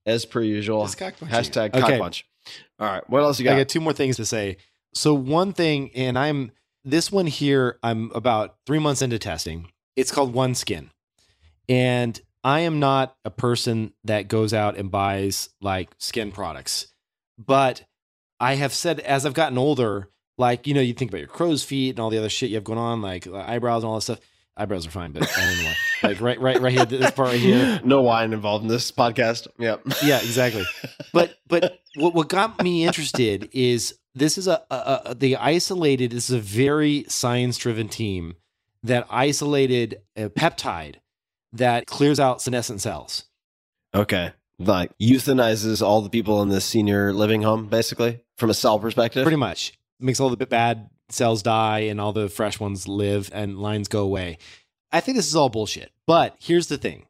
as 0.04 0.24
per 0.24 0.40
usual. 0.40 0.88
Cock. 0.88 1.14
Hashtag 1.20 1.72
cock 1.74 1.84
Okay. 1.84 1.98
punch. 2.00 2.26
All 2.78 2.86
right, 2.86 3.08
what 3.08 3.22
else 3.22 3.38
you 3.38 3.46
I 3.46 3.50
got? 3.50 3.54
I 3.56 3.60
got 3.60 3.68
two 3.68 3.80
more 3.80 3.92
things 3.92 4.16
to 4.16 4.24
say. 4.24 4.56
So 4.94 5.14
one 5.14 5.52
thing, 5.52 5.90
and 5.94 6.18
I'm 6.18 6.52
this 6.84 7.12
one 7.12 7.26
here. 7.26 7.78
I'm 7.82 8.10
about 8.14 8.56
three 8.66 8.78
months 8.78 9.02
into 9.02 9.18
testing. 9.18 9.70
It's 9.96 10.10
called 10.10 10.34
One 10.34 10.54
Skin, 10.54 10.90
and 11.68 12.20
I 12.44 12.60
am 12.60 12.80
not 12.80 13.16
a 13.24 13.30
person 13.30 13.92
that 14.04 14.28
goes 14.28 14.52
out 14.52 14.76
and 14.76 14.90
buys 14.90 15.50
like 15.60 15.90
skin 15.98 16.32
products, 16.32 16.92
but 17.38 17.84
I 18.40 18.54
have 18.54 18.72
said 18.72 19.00
as 19.00 19.24
I've 19.24 19.34
gotten 19.34 19.58
older, 19.58 20.08
like 20.38 20.66
you 20.66 20.74
know, 20.74 20.80
you 20.80 20.94
think 20.94 21.10
about 21.10 21.18
your 21.18 21.28
crow's 21.28 21.62
feet 21.62 21.90
and 21.90 22.00
all 22.00 22.10
the 22.10 22.18
other 22.18 22.28
shit 22.28 22.50
you 22.50 22.56
have 22.56 22.64
going 22.64 22.78
on, 22.78 23.00
like 23.02 23.26
eyebrows 23.28 23.82
and 23.82 23.88
all 23.88 23.94
that 23.96 24.02
stuff. 24.02 24.20
Eyebrows 24.56 24.86
are 24.86 24.90
fine, 24.90 25.12
but 25.12 25.22
I 25.22 25.46
don't 25.46 25.58
know 25.58 25.64
why. 25.64 26.08
Like 26.08 26.20
right, 26.20 26.40
right, 26.40 26.60
right 26.60 26.72
here, 26.72 26.84
this 26.84 27.10
part 27.12 27.30
right 27.30 27.40
here. 27.40 27.80
No 27.84 28.02
wine 28.02 28.32
involved 28.32 28.62
in 28.62 28.68
this 28.68 28.92
podcast. 28.92 29.46
Yep. 29.58 29.82
Yeah, 30.02 30.18
exactly. 30.18 30.64
But 31.12 31.34
but 31.46 31.80
what 31.96 32.14
what 32.14 32.28
got 32.28 32.62
me 32.62 32.84
interested 32.84 33.48
is 33.52 33.94
this 34.14 34.38
is 34.38 34.48
a, 34.48 34.62
a, 34.70 35.00
a 35.06 35.14
they 35.14 35.36
isolated. 35.36 36.10
This 36.10 36.30
is 36.30 36.36
a 36.36 36.40
very 36.40 37.04
science 37.08 37.58
driven 37.58 37.88
team 37.88 38.36
that 38.82 39.06
isolated 39.10 40.00
a 40.16 40.28
peptide 40.28 40.96
that 41.52 41.86
clears 41.86 42.18
out 42.18 42.40
senescent 42.40 42.80
cells. 42.80 43.24
Okay. 43.94 44.32
Like 44.58 44.96
euthanizes 44.98 45.82
all 45.82 46.00
the 46.00 46.10
people 46.10 46.40
in 46.42 46.48
this 46.48 46.64
senior 46.64 47.12
living 47.12 47.42
home, 47.42 47.68
basically, 47.68 48.22
from 48.38 48.48
a 48.48 48.54
cell 48.54 48.78
perspective. 48.78 49.24
Pretty 49.24 49.36
much 49.36 49.74
makes 50.00 50.20
all 50.20 50.28
the 50.28 50.36
bit 50.36 50.50
bad 50.50 50.90
cells 51.14 51.42
die 51.42 51.80
and 51.80 52.00
all 52.00 52.12
the 52.12 52.28
fresh 52.28 52.60
ones 52.60 52.88
live 52.88 53.30
and 53.32 53.58
lines 53.58 53.88
go 53.88 54.02
away. 54.02 54.38
I 54.90 55.00
think 55.00 55.16
this 55.16 55.28
is 55.28 55.36
all 55.36 55.48
bullshit. 55.48 55.92
But 56.06 56.36
here's 56.38 56.66
the 56.66 56.78
thing. 56.78 57.06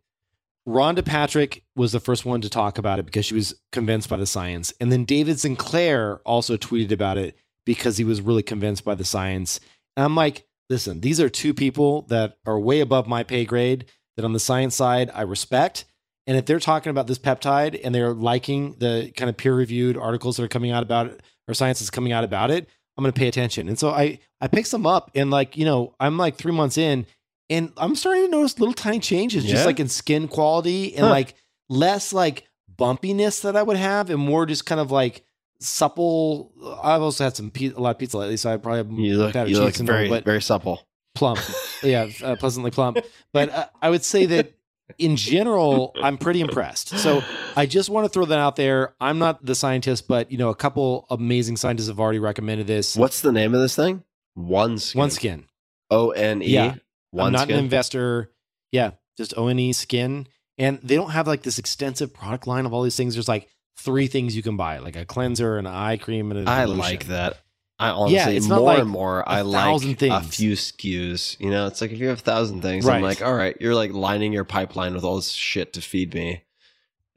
Rhonda 0.66 1.04
Patrick 1.04 1.64
was 1.74 1.92
the 1.92 2.00
first 2.00 2.24
one 2.24 2.40
to 2.42 2.48
talk 2.48 2.78
about 2.78 2.98
it 2.98 3.06
because 3.06 3.26
she 3.26 3.34
was 3.34 3.54
convinced 3.72 4.08
by 4.08 4.16
the 4.16 4.26
science. 4.26 4.72
And 4.80 4.92
then 4.92 5.04
David 5.04 5.40
Sinclair 5.40 6.20
also 6.24 6.56
tweeted 6.56 6.92
about 6.92 7.18
it 7.18 7.36
because 7.66 7.96
he 7.96 8.04
was 8.04 8.20
really 8.20 8.42
convinced 8.42 8.84
by 8.84 8.94
the 8.94 9.04
science. 9.04 9.58
And 9.96 10.04
I'm 10.04 10.14
like, 10.14 10.46
listen, 10.70 11.00
these 11.00 11.20
are 11.20 11.28
two 11.28 11.52
people 11.52 12.02
that 12.02 12.38
are 12.46 12.60
way 12.60 12.80
above 12.80 13.08
my 13.08 13.24
pay 13.24 13.44
grade 13.44 13.86
that 14.16 14.24
on 14.24 14.32
the 14.32 14.40
science 14.40 14.76
side 14.76 15.10
I 15.12 15.22
respect. 15.22 15.84
And 16.26 16.36
if 16.36 16.46
they're 16.46 16.60
talking 16.60 16.90
about 16.90 17.08
this 17.08 17.18
peptide 17.18 17.80
and 17.82 17.92
they're 17.92 18.12
liking 18.12 18.76
the 18.78 19.12
kind 19.16 19.28
of 19.28 19.36
peer 19.36 19.54
reviewed 19.54 19.96
articles 19.96 20.36
that 20.36 20.44
are 20.44 20.48
coming 20.48 20.70
out 20.70 20.84
about 20.84 21.06
it 21.08 21.22
or 21.48 21.54
science 21.54 21.80
is 21.80 21.90
coming 21.90 22.12
out 22.12 22.22
about 22.22 22.52
it, 22.52 22.68
I'm 22.96 23.02
going 23.02 23.12
to 23.12 23.18
pay 23.18 23.28
attention. 23.28 23.68
And 23.68 23.78
so 23.78 23.90
I 23.90 24.18
I 24.40 24.48
pick 24.48 24.66
some 24.66 24.86
up 24.86 25.10
and 25.14 25.30
like, 25.30 25.56
you 25.56 25.64
know, 25.64 25.94
I'm 26.00 26.18
like 26.18 26.36
3 26.36 26.52
months 26.52 26.76
in 26.78 27.06
and 27.50 27.72
I'm 27.76 27.94
starting 27.96 28.24
to 28.26 28.30
notice 28.30 28.58
little 28.58 28.74
tiny 28.74 28.98
changes 29.00 29.44
Yeah? 29.44 29.52
just 29.52 29.66
like 29.66 29.80
in 29.80 29.88
skin 29.88 30.28
quality 30.28 30.94
and 30.94 31.04
Huh. 31.06 31.10
like 31.10 31.34
less 31.68 32.12
like 32.12 32.48
bumpiness 32.78 33.42
that 33.42 33.56
I 33.56 33.62
would 33.62 33.76
have 33.76 34.10
and 34.10 34.18
more 34.20 34.44
just 34.46 34.66
kind 34.66 34.80
of 34.80 34.90
like 34.90 35.24
supple. 35.60 36.52
I've 36.82 37.02
also 37.02 37.24
had 37.24 37.36
some 37.36 37.50
pe- 37.50 37.72
a 37.72 37.78
lot 37.80 37.90
of 37.90 37.98
pizza 37.98 38.18
lately, 38.18 38.36
so 38.36 38.52
I 38.52 38.56
probably 38.56 38.78
have 38.78 38.90
You 38.90 39.16
look, 39.18 39.34
you 39.48 39.58
look 39.60 39.78
all, 39.80 39.86
very, 39.86 40.08
but 40.08 40.24
very 40.24 40.42
supple. 40.42 40.86
plump. 41.14 41.40
yeah, 41.82 42.08
uh, 42.22 42.36
pleasantly 42.36 42.70
plump. 42.70 42.98
But 43.32 43.50
uh, 43.50 43.66
I 43.80 43.90
would 43.90 44.04
say 44.04 44.26
that 44.26 44.52
in 44.98 45.16
general, 45.16 45.92
I'm 46.02 46.18
pretty 46.18 46.40
impressed. 46.40 46.90
So 46.98 47.22
I 47.56 47.66
just 47.66 47.90
want 47.90 48.04
to 48.04 48.08
throw 48.08 48.24
that 48.26 48.38
out 48.38 48.56
there. 48.56 48.94
I'm 49.00 49.18
not 49.18 49.44
the 49.44 49.54
scientist, 49.54 50.08
but 50.08 50.30
you 50.30 50.38
know, 50.38 50.50
a 50.50 50.54
couple 50.54 51.06
amazing 51.10 51.56
scientists 51.56 51.88
have 51.88 52.00
already 52.00 52.18
recommended 52.18 52.66
this. 52.66 52.96
What's 52.96 53.20
the 53.20 53.32
name 53.32 53.54
of 53.54 53.60
this 53.60 53.76
thing? 53.76 54.04
One 54.34 54.78
skin. 54.78 54.98
One 54.98 55.10
Skin. 55.10 55.44
O 55.90 56.10
N 56.10 56.42
E. 56.42 56.46
Yeah. 56.46 56.76
One 57.10 57.26
I'm 57.26 57.32
not 57.32 57.42
skin. 57.42 57.58
an 57.58 57.64
investor. 57.64 58.30
Yeah, 58.70 58.92
just 59.18 59.34
O 59.36 59.48
N 59.48 59.58
E 59.58 59.72
Skin, 59.74 60.26
and 60.56 60.78
they 60.82 60.94
don't 60.94 61.10
have 61.10 61.26
like 61.26 61.42
this 61.42 61.58
extensive 61.58 62.14
product 62.14 62.46
line 62.46 62.64
of 62.64 62.72
all 62.72 62.82
these 62.82 62.96
things. 62.96 63.14
There's 63.14 63.28
like 63.28 63.48
three 63.76 64.06
things 64.06 64.34
you 64.34 64.42
can 64.42 64.56
buy, 64.56 64.78
like 64.78 64.96
a 64.96 65.04
cleanser, 65.04 65.58
an 65.58 65.66
eye 65.66 65.98
cream, 65.98 66.30
and 66.30 66.48
a 66.48 66.50
I 66.50 66.64
lotion. 66.64 66.80
I 66.80 66.84
like 66.84 67.06
that. 67.08 67.38
I 67.82 67.90
honestly, 67.90 68.14
Yeah, 68.14 68.28
it's 68.28 68.48
more 68.48 68.60
like 68.60 68.78
and 68.78 68.88
more, 68.88 69.28
I 69.28 69.40
like 69.40 69.64
thousand 69.64 70.02
a 70.02 70.22
few 70.22 70.52
SKUs. 70.52 71.40
You 71.40 71.50
know, 71.50 71.66
it's 71.66 71.80
like 71.80 71.90
if 71.90 71.98
you 71.98 72.08
have 72.08 72.18
a 72.18 72.22
thousand 72.22 72.62
things, 72.62 72.86
I'm 72.86 73.02
like, 73.02 73.22
all 73.22 73.34
right, 73.34 73.56
you're 73.60 73.74
like 73.74 73.92
lining 73.92 74.32
your 74.32 74.44
pipeline 74.44 74.94
with 74.94 75.02
all 75.02 75.16
this 75.16 75.32
shit 75.32 75.72
to 75.72 75.80
feed 75.80 76.14
me 76.14 76.44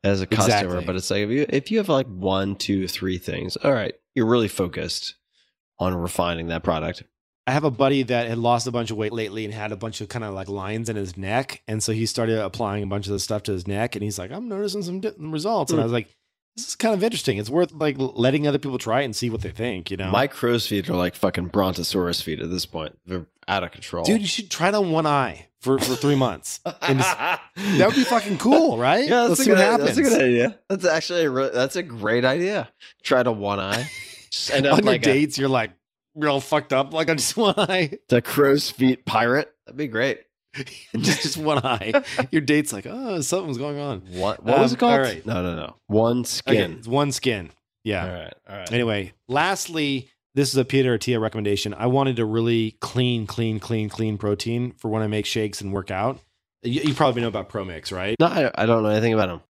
as 0.03 0.21
a 0.21 0.25
customer. 0.25 0.55
Exactly. 0.55 0.85
But 0.85 0.95
it's 0.95 1.11
like 1.11 1.21
if 1.21 1.29
you 1.29 1.45
if 1.49 1.71
you 1.71 1.77
have 1.77 1.89
like 1.89 2.07
one, 2.07 2.55
two, 2.55 2.87
three 2.87 3.19
things, 3.19 3.57
all 3.57 3.73
right, 3.73 3.93
you're 4.15 4.25
really 4.25 4.47
focused 4.47 5.15
on 5.77 5.93
refining 5.93 6.47
that 6.47 6.63
product. 6.63 7.03
I 7.47 7.51
have 7.51 7.63
a 7.63 7.69
buddy 7.69 8.01
that 8.01 8.27
had 8.27 8.39
lost 8.39 8.65
a 8.65 8.71
bunch 8.71 8.89
of 8.89 8.97
weight 8.97 9.13
lately 9.13 9.45
and 9.45 9.53
had 9.53 9.71
a 9.71 9.75
bunch 9.75 10.01
of 10.01 10.09
kind 10.09 10.25
of 10.25 10.33
like 10.33 10.49
lines 10.49 10.89
in 10.89 10.95
his 10.95 11.15
neck. 11.15 11.61
And 11.67 11.83
so 11.83 11.91
he 11.91 12.07
started 12.07 12.39
applying 12.39 12.81
a 12.81 12.87
bunch 12.87 13.05
of 13.05 13.13
the 13.13 13.19
stuff 13.19 13.43
to 13.43 13.51
his 13.51 13.67
neck 13.67 13.95
and 13.95 14.03
he's 14.03 14.17
like, 14.17 14.31
I'm 14.31 14.49
noticing 14.49 14.81
some 14.81 15.01
di- 15.01 15.11
results. 15.19 15.71
And 15.71 15.79
I 15.79 15.83
was 15.83 15.91
hmm. 15.91 15.95
like, 15.95 16.15
this 16.55 16.69
is 16.69 16.75
kind 16.75 16.93
of 16.95 17.03
interesting. 17.03 17.37
It's 17.37 17.49
worth 17.49 17.71
like 17.73 17.95
letting 17.97 18.47
other 18.47 18.57
people 18.59 18.77
try 18.77 19.01
it 19.01 19.05
and 19.05 19.15
see 19.15 19.29
what 19.29 19.41
they 19.41 19.49
think, 19.51 19.91
you 19.91 19.97
know? 19.97 20.09
My 20.11 20.27
crow's 20.27 20.65
feet 20.67 20.89
are 20.89 20.95
like 20.95 21.15
fucking 21.15 21.47
brontosaurus 21.47 22.21
feet 22.21 22.39
at 22.39 22.49
this 22.49 22.65
point. 22.65 22.97
They're 23.05 23.25
out 23.47 23.63
of 23.63 23.71
control. 23.71 24.05
Dude, 24.05 24.21
you 24.21 24.27
should 24.27 24.49
try 24.49 24.69
it 24.69 24.75
on 24.75 24.91
one 24.91 25.05
eye 25.05 25.47
for, 25.59 25.77
for 25.79 25.95
three 25.95 26.15
months. 26.15 26.59
And 26.81 26.99
just- 26.99 27.17
that 27.55 27.85
would 27.87 27.95
be 27.95 28.03
fucking 28.05 28.37
cool, 28.37 28.77
right? 28.77 29.07
Yeah, 29.07 29.27
that's, 29.27 29.29
Let's 29.29 29.39
a 29.41 29.43
see 29.43 29.49
good, 29.51 29.57
happens. 29.59 29.85
that's 29.95 29.97
a 29.97 30.03
good 30.03 30.21
idea. 30.21 30.59
That's 30.69 30.85
actually 30.85 31.25
a 31.25 31.29
re- 31.29 31.51
that's 31.53 31.75
a 31.75 31.83
great 31.83 32.23
idea. 32.25 32.69
Try 33.03 33.21
to 33.23 33.31
one 33.31 33.59
eye. 33.59 33.89
End 34.53 34.65
up 34.65 34.73
on 34.77 34.83
your 34.83 34.93
like 34.93 35.01
a, 35.01 35.05
dates, 35.05 35.37
you're 35.37 35.49
like, 35.49 35.71
you're 36.15 36.29
all 36.29 36.41
fucked 36.41 36.71
up, 36.73 36.93
like 36.93 37.09
on 37.09 37.17
just 37.17 37.35
one 37.37 37.55
eye. 37.57 37.99
the 38.09 38.21
crow's 38.21 38.69
feet 38.71 39.05
pirate. 39.05 39.53
That'd 39.65 39.77
be 39.77 39.87
great. 39.87 40.21
just 40.97 41.21
just 41.23 41.37
one 41.37 41.59
eye. 41.65 42.03
Your 42.31 42.41
date's 42.41 42.71
like, 42.73 42.85
oh, 42.89 43.21
something's 43.21 43.57
going 43.57 43.79
on. 43.79 44.01
What 44.11 44.43
what 44.43 44.59
was 44.59 44.71
Um, 44.71 44.75
it 44.75 44.79
called? 44.79 44.91
all 44.93 44.99
right. 44.99 45.25
No, 45.25 45.43
no, 45.43 45.55
no. 45.55 45.75
One 45.87 46.19
Okay, 46.19 46.25
skin. 46.27 46.71
it's 46.79 46.87
one 46.87 47.11
skin. 47.11 47.51
Yeah. 47.83 48.03
All 48.05 48.11
right, 48.13 48.33
all 48.49 48.57
right. 48.57 48.71
Anyway, 48.73 49.13
lastly, 49.27 50.09
this 50.33 50.49
is 50.49 50.57
a 50.57 50.65
Peter 50.65 50.97
Attia 50.97 51.21
recommendation. 51.21 51.73
I 51.73 51.85
wanted 51.87 52.17
a 52.19 52.25
really 52.25 52.77
clean, 52.81 53.27
clean, 53.27 53.59
clean, 53.59 53.89
clean 53.89 54.17
protein 54.17 54.71
for 54.77 54.89
when 54.89 55.01
I 55.03 55.07
make 55.07 55.25
shakes 55.25 55.61
and 55.61 55.71
work 55.71 55.91
out. 55.91 56.19
You, 56.63 56.81
you 56.81 56.93
probably 56.95 57.21
know 57.21 57.27
about 57.27 57.49
ProMix, 57.49 57.91
right? 57.91 58.15
No, 58.19 58.25
I, 58.25 58.51
I 58.55 58.65
don't 58.65 58.81
know 58.81 58.89
anything 58.89 59.13
about 59.13 59.29
him. 59.29 59.41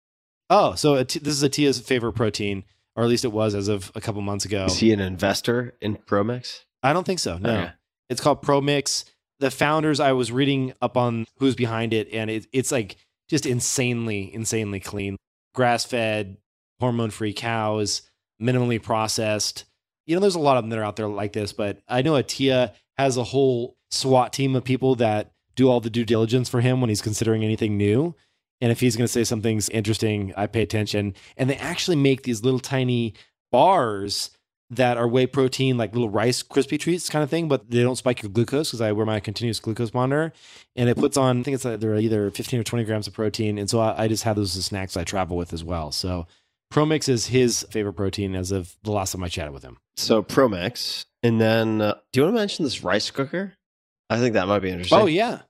Oh, 0.49 0.75
so 0.75 0.95
a 0.95 1.05
T- 1.05 1.19
this 1.19 1.33
is 1.41 1.43
Attia's 1.43 1.79
favorite 1.79 2.13
protein, 2.13 2.65
or 2.95 3.03
at 3.03 3.09
least 3.09 3.23
it 3.23 3.31
was 3.31 3.55
as 3.55 3.67
of 3.69 3.91
a 3.95 4.01
couple 4.01 4.21
months 4.21 4.43
ago. 4.45 4.65
Is 4.65 4.77
he 4.79 4.91
an 4.91 4.99
investor 4.99 5.75
in 5.81 5.95
Promix? 5.95 6.59
I 6.83 6.91
don't 6.93 7.05
think 7.05 7.19
so. 7.19 7.37
No, 7.37 7.49
Okay. 7.51 7.71
it's 8.09 8.19
called 8.21 8.41
ProMix. 8.43 9.05
The 9.39 9.51
founders, 9.51 9.99
I 9.99 10.13
was 10.13 10.31
reading 10.31 10.73
up 10.81 10.95
on 10.95 11.25
who's 11.37 11.55
behind 11.55 11.93
it, 11.93 12.09
and 12.13 12.29
it, 12.29 12.47
it's 12.53 12.71
like 12.71 12.95
just 13.27 13.45
insanely, 13.45 14.33
insanely 14.33 14.79
clean, 14.79 15.17
grass 15.53 15.85
fed, 15.85 16.37
hormone 16.79 17.11
free 17.11 17.33
cows, 17.33 18.03
minimally 18.41 18.81
processed. 18.81 19.65
You 20.05 20.15
know, 20.15 20.21
there's 20.21 20.35
a 20.35 20.39
lot 20.39 20.57
of 20.57 20.63
them 20.63 20.69
that 20.69 20.79
are 20.79 20.83
out 20.83 20.95
there 20.95 21.07
like 21.07 21.33
this, 21.33 21.51
but 21.51 21.79
I 21.87 22.01
know 22.01 22.13
Attia 22.13 22.73
has 22.97 23.17
a 23.17 23.23
whole 23.23 23.77
SWAT 23.91 24.33
team 24.33 24.55
of 24.55 24.63
people 24.63 24.95
that 24.95 25.31
do 25.55 25.69
all 25.69 25.79
the 25.79 25.89
due 25.89 26.05
diligence 26.05 26.49
for 26.49 26.61
him 26.61 26.81
when 26.81 26.89
he's 26.89 27.01
considering 27.01 27.43
anything 27.43 27.77
new. 27.77 28.15
And 28.61 28.71
if 28.71 28.79
he's 28.79 28.95
going 28.95 29.05
to 29.05 29.11
say 29.11 29.23
something's 29.23 29.69
interesting, 29.69 30.33
I 30.35 30.47
pay 30.47 30.61
attention. 30.61 31.13
And 31.37 31.49
they 31.49 31.57
actually 31.57 31.97
make 31.97 32.23
these 32.23 32.43
little 32.43 32.59
tiny 32.59 33.13
bars 33.51 34.31
that 34.69 34.97
are 34.97 35.07
whey 35.07 35.27
protein, 35.27 35.77
like 35.77 35.93
little 35.93 36.09
rice 36.09 36.41
crispy 36.41 36.77
treats 36.77 37.09
kind 37.09 37.23
of 37.23 37.29
thing, 37.29 37.47
but 37.47 37.69
they 37.69 37.83
don't 37.83 37.95
spike 37.97 38.23
your 38.23 38.31
glucose 38.31 38.69
because 38.69 38.81
I 38.81 38.91
wear 38.91 39.05
my 39.05 39.19
continuous 39.19 39.59
glucose 39.59 39.93
monitor. 39.93 40.33
And 40.75 40.89
it 40.89 40.97
puts 40.97 41.17
on, 41.17 41.39
I 41.39 41.43
think 41.43 41.55
it's 41.55 41.65
like 41.65 41.79
they're 41.79 41.95
either 41.97 42.31
15 42.31 42.59
or 42.59 42.63
20 42.63 42.83
grams 42.83 43.07
of 43.07 43.13
protein. 43.13 43.57
And 43.57 43.69
so 43.69 43.79
I, 43.79 44.03
I 44.03 44.07
just 44.07 44.23
have 44.23 44.35
those 44.35 44.57
as 44.57 44.65
snacks 44.65 44.97
I 44.97 45.03
travel 45.03 45.37
with 45.37 45.53
as 45.53 45.63
well. 45.63 45.91
So 45.91 46.25
ProMix 46.73 47.07
is 47.07 47.27
his 47.27 47.63
favorite 47.69 47.93
protein 47.93 48.35
as 48.35 48.51
of 48.51 48.75
the 48.83 48.91
last 48.91 49.11
time 49.11 49.23
I 49.23 49.29
chatted 49.29 49.53
with 49.53 49.63
him. 49.63 49.77
So 49.97 50.23
Promix, 50.23 51.05
and 51.21 51.39
then 51.39 51.81
uh, 51.81 51.95
do 52.11 52.19
you 52.19 52.23
want 52.23 52.35
to 52.35 52.39
mention 52.39 52.65
this 52.65 52.83
rice 52.83 53.11
cooker? 53.11 53.53
I 54.09 54.19
think 54.19 54.33
that 54.33 54.47
might 54.47 54.59
be 54.59 54.69
interesting. 54.69 54.99
Oh, 54.99 55.05
yeah. 55.05 55.41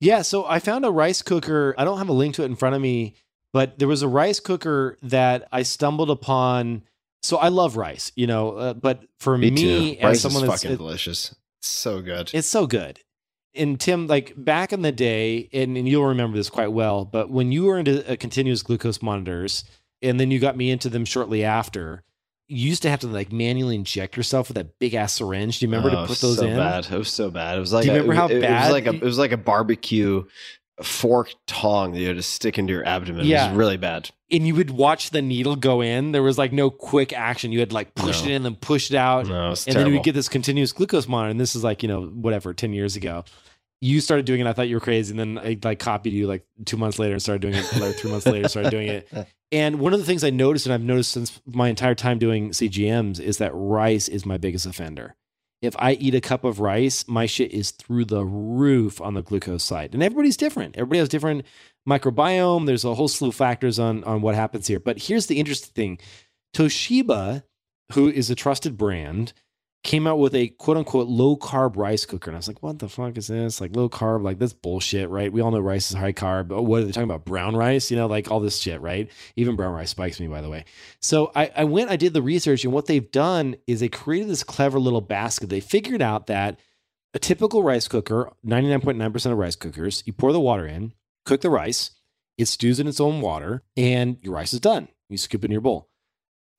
Yeah. 0.00 0.22
So 0.22 0.46
I 0.46 0.58
found 0.58 0.84
a 0.84 0.90
rice 0.90 1.22
cooker. 1.22 1.74
I 1.76 1.84
don't 1.84 1.98
have 1.98 2.08
a 2.08 2.14
link 2.14 2.34
to 2.36 2.42
it 2.42 2.46
in 2.46 2.56
front 2.56 2.74
of 2.74 2.80
me, 2.80 3.14
but 3.52 3.78
there 3.78 3.88
was 3.88 4.02
a 4.02 4.08
rice 4.08 4.40
cooker 4.40 4.96
that 5.02 5.46
I 5.52 5.62
stumbled 5.62 6.10
upon. 6.10 6.82
So 7.22 7.36
I 7.36 7.48
love 7.48 7.76
rice, 7.76 8.12
you 8.16 8.26
know, 8.26 8.52
uh, 8.52 8.74
but 8.74 9.02
for 9.18 9.36
me, 9.36 9.50
me, 9.50 9.98
as 9.98 10.04
Rice 10.04 10.20
someone 10.22 10.44
is 10.44 10.48
that's 10.50 10.62
fucking 10.62 10.76
delicious. 10.78 11.34
It's 11.58 11.68
so 11.68 12.00
good. 12.00 12.30
It's 12.32 12.48
so 12.48 12.66
good. 12.66 13.00
And 13.54 13.78
Tim, 13.78 14.06
like 14.06 14.32
back 14.36 14.72
in 14.72 14.82
the 14.82 14.92
day, 14.92 15.48
and, 15.52 15.76
and 15.76 15.86
you'll 15.88 16.06
remember 16.06 16.36
this 16.36 16.48
quite 16.48 16.72
well, 16.72 17.04
but 17.04 17.30
when 17.30 17.52
you 17.52 17.64
were 17.64 17.78
into 17.78 18.10
uh, 18.10 18.16
continuous 18.16 18.62
glucose 18.62 19.02
monitors, 19.02 19.64
and 20.02 20.18
then 20.18 20.30
you 20.30 20.38
got 20.38 20.56
me 20.56 20.70
into 20.70 20.88
them 20.88 21.04
shortly 21.04 21.44
after, 21.44 22.04
you 22.48 22.68
used 22.68 22.82
to 22.82 22.90
have 22.90 23.00
to 23.00 23.06
like 23.06 23.30
manually 23.32 23.74
inject 23.74 24.16
yourself 24.16 24.48
with 24.48 24.54
that 24.56 24.78
big 24.78 24.94
ass 24.94 25.12
syringe. 25.14 25.58
Do 25.58 25.66
you 25.66 25.70
remember 25.72 25.94
Oh, 25.94 26.02
to 26.02 26.06
put 26.08 26.18
those 26.20 26.38
so 26.38 26.46
in? 26.46 26.56
Bad. 26.56 26.86
It 26.90 26.96
was 26.98 27.12
so 27.12 27.30
bad. 27.30 27.56
It 27.58 27.60
was 27.60 27.72
like 27.72 27.82
Do 27.84 27.88
you 27.88 27.92
remember 28.00 28.12
it, 28.12 28.16
how 28.16 28.26
it- 28.28 28.36
It 28.36 28.40
bad 28.42 28.62
was 28.64 28.72
like 28.72 28.86
a 28.86 28.94
it 28.94 29.02
was 29.02 29.18
like 29.18 29.32
a 29.32 29.36
barbecue 29.36 30.24
fork 30.82 31.34
tong 31.46 31.92
that 31.92 32.00
you 32.00 32.06
had 32.06 32.16
to 32.16 32.22
stick 32.22 32.58
into 32.58 32.72
your 32.72 32.86
abdomen. 32.86 33.22
It 33.22 33.26
Yeah. 33.28 33.48
was 33.50 33.56
really 33.56 33.76
bad. 33.76 34.10
And 34.30 34.46
you 34.46 34.54
would 34.54 34.70
watch 34.70 35.10
the 35.10 35.22
needle 35.22 35.56
go 35.56 35.80
in. 35.80 36.12
There 36.12 36.22
was 36.22 36.38
like 36.38 36.52
no 36.52 36.70
quick 36.70 37.12
action. 37.12 37.52
You 37.52 37.60
had 37.60 37.72
like 37.72 37.94
push 37.94 38.22
No. 38.22 38.28
it 38.28 38.32
in, 38.34 38.42
then 38.44 38.54
push 38.56 38.90
it 38.90 38.96
out. 38.96 39.26
No, 39.26 39.52
it 39.52 39.66
and 39.66 39.76
then 39.76 39.86
you 39.86 39.92
we 39.94 40.00
get 40.00 40.14
this 40.14 40.28
continuous 40.28 40.72
glucose 40.72 41.08
monitor. 41.08 41.30
And 41.30 41.40
this 41.40 41.54
is 41.56 41.64
like, 41.64 41.82
you 41.82 41.88
know, 41.88 42.02
whatever, 42.06 42.54
10 42.54 42.72
years 42.72 42.96
ago. 42.96 43.24
You 43.82 44.00
started 44.00 44.26
doing 44.26 44.40
it. 44.40 44.46
I 44.46 44.52
thought 44.52 44.68
you 44.68 44.76
were 44.76 44.80
crazy. 44.80 45.10
And 45.12 45.18
then 45.18 45.38
I 45.38 45.58
like 45.64 45.78
copied 45.78 46.12
you 46.12 46.26
like 46.26 46.44
two 46.66 46.76
months 46.76 46.98
later 46.98 47.14
and 47.14 47.22
started 47.22 47.40
doing 47.42 47.54
it. 47.54 47.64
Like 47.80 47.96
three 47.96 48.10
months 48.10 48.26
later, 48.26 48.46
started 48.48 48.70
doing 48.70 48.88
it. 48.88 49.08
And 49.52 49.80
one 49.80 49.92
of 49.92 49.98
the 49.98 50.06
things 50.06 50.22
I 50.22 50.30
noticed, 50.30 50.66
and 50.66 50.72
I've 50.72 50.80
noticed 50.80 51.10
since 51.10 51.40
my 51.44 51.68
entire 51.68 51.96
time 51.96 52.20
doing 52.20 52.50
CGMs, 52.50 53.18
is 53.18 53.38
that 53.38 53.50
rice 53.52 54.06
is 54.06 54.24
my 54.24 54.38
biggest 54.38 54.64
offender. 54.64 55.16
If 55.62 55.76
I 55.78 55.92
eat 55.92 56.14
a 56.14 56.20
cup 56.20 56.44
of 56.44 56.58
rice, 56.60 57.06
my 57.06 57.26
shit 57.26 57.52
is 57.52 57.70
through 57.70 58.06
the 58.06 58.24
roof 58.24 59.00
on 59.00 59.14
the 59.14 59.22
glucose 59.22 59.62
side. 59.62 59.92
And 59.92 60.02
everybody's 60.02 60.36
different. 60.36 60.76
Everybody 60.76 61.00
has 61.00 61.08
different 61.08 61.44
microbiome. 61.88 62.66
There's 62.66 62.84
a 62.84 62.94
whole 62.94 63.08
slew 63.08 63.28
of 63.28 63.34
factors 63.34 63.78
on, 63.78 64.02
on 64.04 64.22
what 64.22 64.34
happens 64.34 64.66
here. 64.66 64.80
But 64.80 65.02
here's 65.02 65.26
the 65.26 65.38
interesting 65.38 65.74
thing 65.74 65.98
Toshiba, 66.54 67.42
who 67.92 68.08
is 68.08 68.30
a 68.30 68.34
trusted 68.34 68.78
brand, 68.78 69.32
came 69.82 70.06
out 70.06 70.18
with 70.18 70.34
a 70.34 70.48
quote 70.48 70.76
unquote 70.76 71.08
low 71.08 71.36
carb 71.36 71.76
rice 71.76 72.04
cooker. 72.04 72.30
And 72.30 72.36
I 72.36 72.38
was 72.38 72.48
like, 72.48 72.62
what 72.62 72.78
the 72.78 72.88
fuck 72.88 73.16
is 73.16 73.28
this? 73.28 73.60
Like 73.60 73.74
low 73.74 73.88
carb, 73.88 74.22
like 74.22 74.38
that's 74.38 74.52
bullshit, 74.52 75.08
right? 75.08 75.32
We 75.32 75.40
all 75.40 75.50
know 75.50 75.60
rice 75.60 75.90
is 75.90 75.96
high 75.96 76.12
carb. 76.12 76.48
But 76.48 76.64
what 76.64 76.82
are 76.82 76.84
they 76.84 76.92
talking 76.92 77.04
about? 77.04 77.24
Brown 77.24 77.56
rice, 77.56 77.90
you 77.90 77.96
know, 77.96 78.06
like 78.06 78.30
all 78.30 78.40
this 78.40 78.58
shit, 78.58 78.80
right? 78.80 79.10
Even 79.36 79.56
brown 79.56 79.72
rice 79.72 79.90
spikes 79.90 80.20
me, 80.20 80.28
by 80.28 80.42
the 80.42 80.50
way. 80.50 80.64
So 81.00 81.32
I, 81.34 81.50
I 81.56 81.64
went, 81.64 81.90
I 81.90 81.96
did 81.96 82.12
the 82.12 82.22
research, 82.22 82.64
and 82.64 82.72
what 82.72 82.86
they've 82.86 83.10
done 83.10 83.56
is 83.66 83.80
they 83.80 83.88
created 83.88 84.28
this 84.28 84.44
clever 84.44 84.78
little 84.78 85.00
basket. 85.00 85.48
They 85.48 85.60
figured 85.60 86.02
out 86.02 86.26
that 86.26 86.60
a 87.14 87.18
typical 87.18 87.62
rice 87.62 87.88
cooker, 87.88 88.30
99.9% 88.46 89.32
of 89.32 89.38
rice 89.38 89.56
cookers, 89.56 90.02
you 90.06 90.12
pour 90.12 90.32
the 90.32 90.40
water 90.40 90.66
in, 90.66 90.92
cook 91.24 91.40
the 91.40 91.50
rice, 91.50 91.92
it 92.38 92.46
stews 92.46 92.80
in 92.80 92.86
its 92.86 93.00
own 93.00 93.20
water, 93.20 93.62
and 93.76 94.18
your 94.22 94.34
rice 94.34 94.52
is 94.52 94.60
done. 94.60 94.88
You 95.08 95.16
scoop 95.16 95.42
it 95.42 95.46
in 95.46 95.52
your 95.52 95.60
bowl 95.60 95.89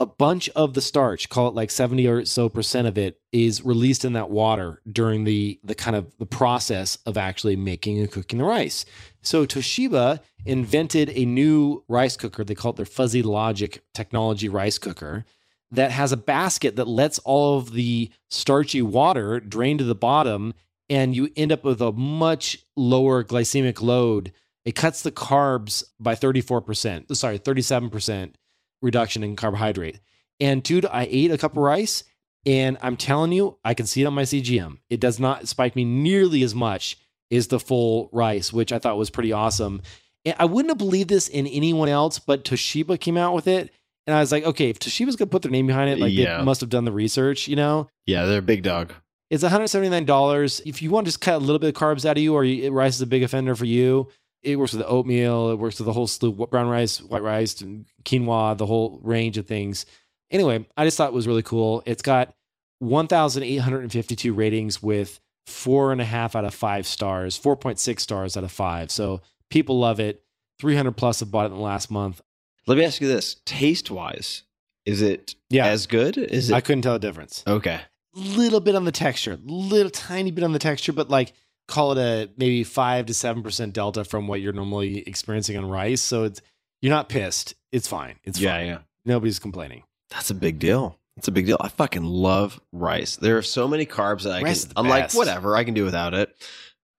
a 0.01 0.05
bunch 0.05 0.49
of 0.49 0.73
the 0.73 0.81
starch, 0.81 1.29
call 1.29 1.47
it 1.47 1.53
like 1.53 1.69
70 1.69 2.07
or 2.07 2.25
so 2.25 2.49
percent 2.49 2.87
of 2.87 2.97
it, 2.97 3.19
is 3.31 3.63
released 3.63 4.03
in 4.03 4.13
that 4.13 4.29
water 4.29 4.81
during 4.91 5.23
the 5.23 5.59
the 5.63 5.75
kind 5.75 5.95
of 5.95 6.11
the 6.17 6.25
process 6.25 6.97
of 7.05 7.17
actually 7.17 7.55
making 7.55 7.99
and 7.99 8.11
cooking 8.11 8.39
the 8.39 8.45
rice. 8.45 8.83
So 9.21 9.45
Toshiba 9.45 10.19
invented 10.45 11.11
a 11.11 11.25
new 11.25 11.83
rice 11.87 12.17
cooker. 12.17 12.43
They 12.43 12.55
call 12.55 12.71
it 12.71 12.77
their 12.77 12.85
Fuzzy 12.85 13.21
Logic 13.21 13.83
technology 13.93 14.49
rice 14.49 14.77
cooker 14.77 15.23
that 15.71 15.91
has 15.91 16.11
a 16.11 16.17
basket 16.17 16.75
that 16.75 16.87
lets 16.87 17.19
all 17.19 17.57
of 17.57 17.73
the 17.73 18.09
starchy 18.29 18.81
water 18.81 19.39
drain 19.39 19.77
to 19.77 19.83
the 19.83 19.95
bottom 19.95 20.53
and 20.89 21.15
you 21.15 21.29
end 21.37 21.51
up 21.53 21.63
with 21.63 21.81
a 21.81 21.93
much 21.93 22.57
lower 22.75 23.23
glycemic 23.23 23.81
load. 23.81 24.33
It 24.65 24.75
cuts 24.75 25.01
the 25.01 25.11
carbs 25.11 25.85
by 25.99 26.15
34%, 26.15 27.15
sorry, 27.15 27.39
37% 27.39 28.33
reduction 28.81 29.23
in 29.23 29.35
carbohydrate. 29.35 29.99
And 30.39 30.63
dude, 30.63 30.85
I 30.85 31.07
ate 31.09 31.31
a 31.31 31.37
cup 31.37 31.51
of 31.53 31.57
rice 31.57 32.03
and 32.45 32.77
I'm 32.81 32.97
telling 32.97 33.31
you, 33.31 33.57
I 33.63 33.73
can 33.73 33.85
see 33.85 34.01
it 34.01 34.05
on 34.05 34.13
my 34.13 34.23
CGM. 34.23 34.79
It 34.89 34.99
does 34.99 35.19
not 35.19 35.47
spike 35.47 35.75
me 35.75 35.85
nearly 35.85 36.41
as 36.43 36.55
much 36.55 36.97
as 37.31 37.47
the 37.47 37.59
full 37.59 38.09
rice, 38.11 38.51
which 38.51 38.71
I 38.73 38.79
thought 38.79 38.97
was 38.97 39.09
pretty 39.11 39.31
awesome. 39.31 39.81
And 40.25 40.35
I 40.39 40.45
wouldn't 40.45 40.71
have 40.71 40.77
believed 40.77 41.09
this 41.09 41.27
in 41.27 41.45
anyone 41.47 41.89
else, 41.89 42.19
but 42.19 42.43
Toshiba 42.43 42.99
came 42.99 43.17
out 43.17 43.33
with 43.35 43.47
it. 43.47 43.71
And 44.07 44.15
I 44.15 44.19
was 44.19 44.31
like, 44.31 44.43
okay, 44.43 44.69
if 44.69 44.79
Toshiba's 44.79 45.15
gonna 45.15 45.29
put 45.29 45.43
their 45.43 45.51
name 45.51 45.67
behind 45.67 45.91
it, 45.91 45.99
like 45.99 46.11
Yeah. 46.11 46.37
they 46.39 46.43
must 46.43 46.61
have 46.61 46.69
done 46.71 46.85
the 46.85 46.91
research, 46.91 47.47
you 47.47 47.55
know? 47.55 47.87
Yeah, 48.07 48.25
they're 48.25 48.39
a 48.39 48.41
big 48.41 48.63
dog. 48.63 48.93
It's 49.29 49.43
$179. 49.43 50.61
If 50.65 50.81
you 50.81 50.89
want 50.91 51.05
to 51.05 51.09
just 51.09 51.21
cut 51.21 51.35
a 51.35 51.37
little 51.37 51.59
bit 51.59 51.69
of 51.69 51.81
carbs 51.81 52.05
out 52.05 52.17
of 52.17 52.23
you, 52.23 52.33
or 52.33 52.43
you, 52.43 52.71
rice 52.71 52.95
is 52.95 53.01
a 53.01 53.07
big 53.07 53.23
offender 53.23 53.55
for 53.55 53.65
you, 53.65 54.07
it 54.43 54.55
works 54.57 54.73
with 54.73 54.79
the 54.81 54.87
oatmeal. 54.87 55.49
It 55.51 55.59
works 55.59 55.77
with 55.79 55.85
the 55.85 55.93
whole 55.93 56.07
slew 56.07 56.31
brown 56.33 56.67
rice, 56.67 57.01
white 57.01 57.21
rice, 57.23 57.55
quinoa, 58.03 58.57
the 58.57 58.65
whole 58.65 58.99
range 59.03 59.37
of 59.37 59.45
things. 59.47 59.85
Anyway, 60.31 60.65
I 60.77 60.85
just 60.85 60.97
thought 60.97 61.09
it 61.09 61.13
was 61.13 61.27
really 61.27 61.43
cool. 61.43 61.83
It's 61.85 62.01
got 62.01 62.33
1,852 62.79 64.33
ratings 64.33 64.81
with 64.81 65.19
four 65.45 65.91
and 65.91 66.01
a 66.01 66.05
half 66.05 66.35
out 66.35 66.45
of 66.45 66.53
five 66.53 66.85
stars, 66.85 67.37
4.6 67.39 67.99
stars 67.99 68.37
out 68.37 68.43
of 68.43 68.51
five. 68.51 68.91
So 68.91 69.21
people 69.49 69.79
love 69.79 69.99
it. 69.99 70.23
300 70.59 70.91
plus 70.95 71.19
have 71.21 71.31
bought 71.31 71.45
it 71.45 71.51
in 71.51 71.55
the 71.57 71.59
last 71.63 71.89
month. 71.89 72.21
Let 72.67 72.77
me 72.77 72.83
ask 72.85 73.01
you 73.01 73.07
this: 73.07 73.37
taste 73.45 73.89
wise, 73.89 74.43
is 74.85 75.01
it 75.01 75.33
Yeah. 75.49 75.65
as 75.65 75.87
good? 75.87 76.17
Is 76.17 76.51
it 76.51 76.53
I 76.53 76.61
couldn't 76.61 76.83
tell 76.83 76.93
the 76.93 76.99
difference. 76.99 77.43
okay? 77.47 77.81
little 78.13 78.59
bit 78.59 78.75
on 78.75 78.83
the 78.83 78.91
texture, 78.91 79.39
little 79.45 79.89
tiny 79.89 80.31
bit 80.31 80.43
on 80.43 80.51
the 80.51 80.59
texture, 80.59 80.91
but 80.91 81.09
like 81.09 81.31
call 81.71 81.93
it 81.93 81.97
a 81.97 82.29
maybe 82.37 82.63
five 82.63 83.07
to 83.07 83.13
seven 83.13 83.41
percent 83.41 83.73
delta 83.73 84.03
from 84.03 84.27
what 84.27 84.41
you're 84.41 84.53
normally 84.53 84.99
experiencing 85.07 85.57
on 85.57 85.65
rice. 85.65 86.01
So 86.01 86.23
it's 86.25 86.41
you're 86.81 86.91
not 86.93 87.09
pissed. 87.09 87.55
It's 87.71 87.87
fine. 87.87 88.15
It's 88.23 88.39
yeah, 88.39 88.57
fine. 88.57 88.67
yeah. 88.67 88.77
Nobody's 89.05 89.39
complaining. 89.39 89.83
That's 90.09 90.29
a 90.29 90.35
big 90.35 90.59
deal. 90.59 90.97
It's 91.17 91.27
a 91.27 91.31
big 91.31 91.45
deal. 91.45 91.57
I 91.59 91.67
fucking 91.69 92.03
love 92.03 92.59
rice. 92.71 93.15
There 93.17 93.37
are 93.37 93.41
so 93.41 93.67
many 93.67 93.85
carbs 93.85 94.23
that 94.23 94.33
I 94.33 94.41
Rice 94.41 94.65
can. 94.65 94.73
I'm 94.77 94.87
like, 94.87 95.13
whatever, 95.13 95.55
I 95.55 95.63
can 95.63 95.73
do 95.73 95.83
without 95.85 96.13
it. 96.13 96.33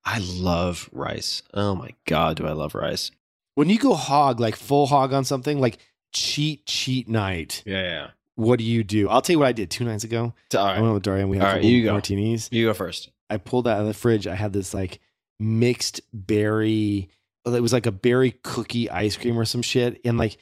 I 0.05 0.19
love 0.19 0.89
rice. 0.93 1.43
Oh 1.55 1.75
my 1.75 1.91
god, 2.07 2.37
do 2.37 2.47
I 2.47 2.53
love 2.53 2.75
rice? 2.75 3.11
When 3.55 3.69
you 3.69 3.79
go 3.79 3.95
hog, 3.95 4.41
like 4.41 4.57
full 4.57 4.87
hog 4.87 5.13
on 5.13 5.25
something, 5.25 5.61
like 5.61 5.79
cheat 6.13 6.67
cheat 6.67 7.09
night, 7.09 7.63
Yeah, 7.67 7.83
yeah. 7.83 8.07
what 8.35 8.59
do 8.59 8.65
you 8.65 8.83
do? 8.85 9.09
I'll 9.09 9.23
tell 9.23 9.35
you 9.35 9.39
what 9.39 9.49
I 9.49 9.53
did 9.53 9.71
two 9.71 9.85
nights 9.85 10.05
ago. 10.05 10.35
All 10.55 10.67
I 10.67 10.81
went 10.81 10.95
with 10.95 11.03
Darya 11.03 11.23
and 11.23 11.31
we 11.31 11.39
had 11.39 11.45
right, 11.55 11.65
you 11.65 11.85
go. 11.85 11.93
martinis. 11.93 12.49
you 12.53 12.67
go 12.67 12.75
first. 12.75 13.11
I 13.33 13.39
pulled 13.39 13.67
out 13.67 13.81
of 13.81 13.87
the 13.87 13.95
fridge. 13.95 14.27
I 14.27 14.35
had 14.35 14.53
this 14.53 14.73
like 14.75 15.01
mixed 15.41 16.01
berry. 16.13 17.09
It 17.45 17.63
was 17.63 17.73
like 17.73 17.87
a 17.87 17.93
berry 17.93 18.33
cookie 18.43 18.89
ice 18.91 19.17
cream 19.17 19.39
or 19.39 19.45
some 19.45 19.63
shit. 19.63 20.01
And 20.05 20.19
like, 20.19 20.37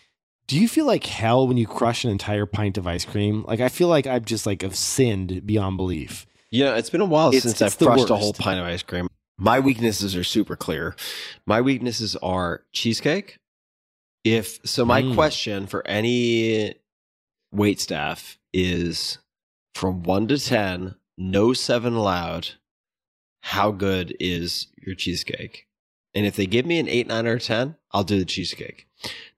do 0.47 0.59
you 0.59 0.69
feel 0.69 0.85
like 0.87 1.07
hell 1.07 1.47
when 1.47 1.57
you 1.57 1.67
crush 1.67 2.05
an 2.05 2.11
entire 2.11 2.47
pint 2.47 2.77
of 2.77 2.87
ice 2.87 3.05
cream? 3.05 3.45
Like, 3.45 3.61
I 3.61 3.69
feel 3.69 3.89
like 3.89 4.07
I've 4.07 4.25
just 4.25 4.47
like 4.47 4.62
have 4.62 4.75
sinned 4.77 5.47
beyond 5.47 5.77
belief. 5.77 6.27
You 6.51 6.65
know, 6.65 6.75
it's 6.75 6.91
been 6.91 7.01
a 7.01 7.05
while 7.07 7.29
It's- 7.29 7.43
since 7.45 7.61
it's 7.62 7.62
I've 7.81 7.87
crushed 7.87 8.11
a 8.11 8.17
whole 8.17 8.33
pint 8.33 8.61
of 8.61 8.67
ice 8.67 8.83
cream. 8.83 9.09
My 9.39 9.61
weaknesses 9.61 10.15
are 10.17 10.25
super 10.25 10.57
clear. 10.57 10.95
My 11.47 11.61
weaknesses 11.61 12.17
are 12.17 12.65
cheesecake. 12.73 13.39
If 14.25 14.59
so, 14.65 14.85
my 14.85 15.01
Mm. 15.03 15.15
question 15.15 15.67
for 15.67 15.87
any 15.87 16.75
wait 17.53 17.81
staff 17.81 18.39
is 18.53 19.17
from 19.75 20.03
one 20.03 20.29
to 20.29 20.39
ten, 20.39 20.97
no 21.17 21.55
seven 21.55 21.95
allowed, 21.95 22.51
how 23.41 23.71
good 23.71 24.17
is 24.21 24.69
your 24.77 24.95
cheesecake? 24.95 25.67
And 26.15 26.27
if 26.27 26.37
they 26.37 26.47
give 26.47 26.67
me 26.67 26.79
an 26.79 26.89
eight, 26.89 27.07
nine, 27.07 27.27
or 27.27 27.39
ten, 27.39 27.77
I'll 27.93 28.05
do 28.05 28.19
the 28.19 28.25
cheesecake. 28.25 28.87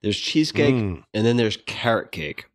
There's 0.03 0.19
cheesecake, 0.19 0.75
Mm. 0.75 1.05
and 1.15 1.27
then 1.27 1.37
there's 1.37 1.59
carrot 1.67 2.11
cake. 2.13 2.47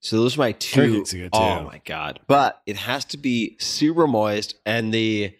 So 0.00 0.16
those 0.16 0.36
are 0.36 0.40
my 0.40 0.52
two. 0.52 1.04
Oh 1.32 1.62
my 1.64 1.80
god! 1.84 2.20
But 2.26 2.62
it 2.66 2.76
has 2.76 3.04
to 3.06 3.18
be 3.18 3.56
super 3.58 4.06
moist, 4.06 4.54
and 4.64 4.94
the 4.94 5.34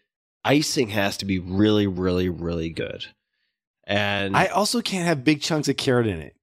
icing 0.44 0.88
has 0.88 1.16
to 1.18 1.24
be 1.24 1.38
really, 1.38 1.86
really, 1.86 2.28
really 2.28 2.70
good. 2.70 3.06
And 3.84 4.36
I 4.36 4.46
also 4.46 4.80
can't 4.82 5.06
have 5.06 5.24
big 5.24 5.40
chunks 5.40 5.68
of 5.68 5.76
carrot 5.76 6.06
in 6.06 6.20
it. 6.20 6.36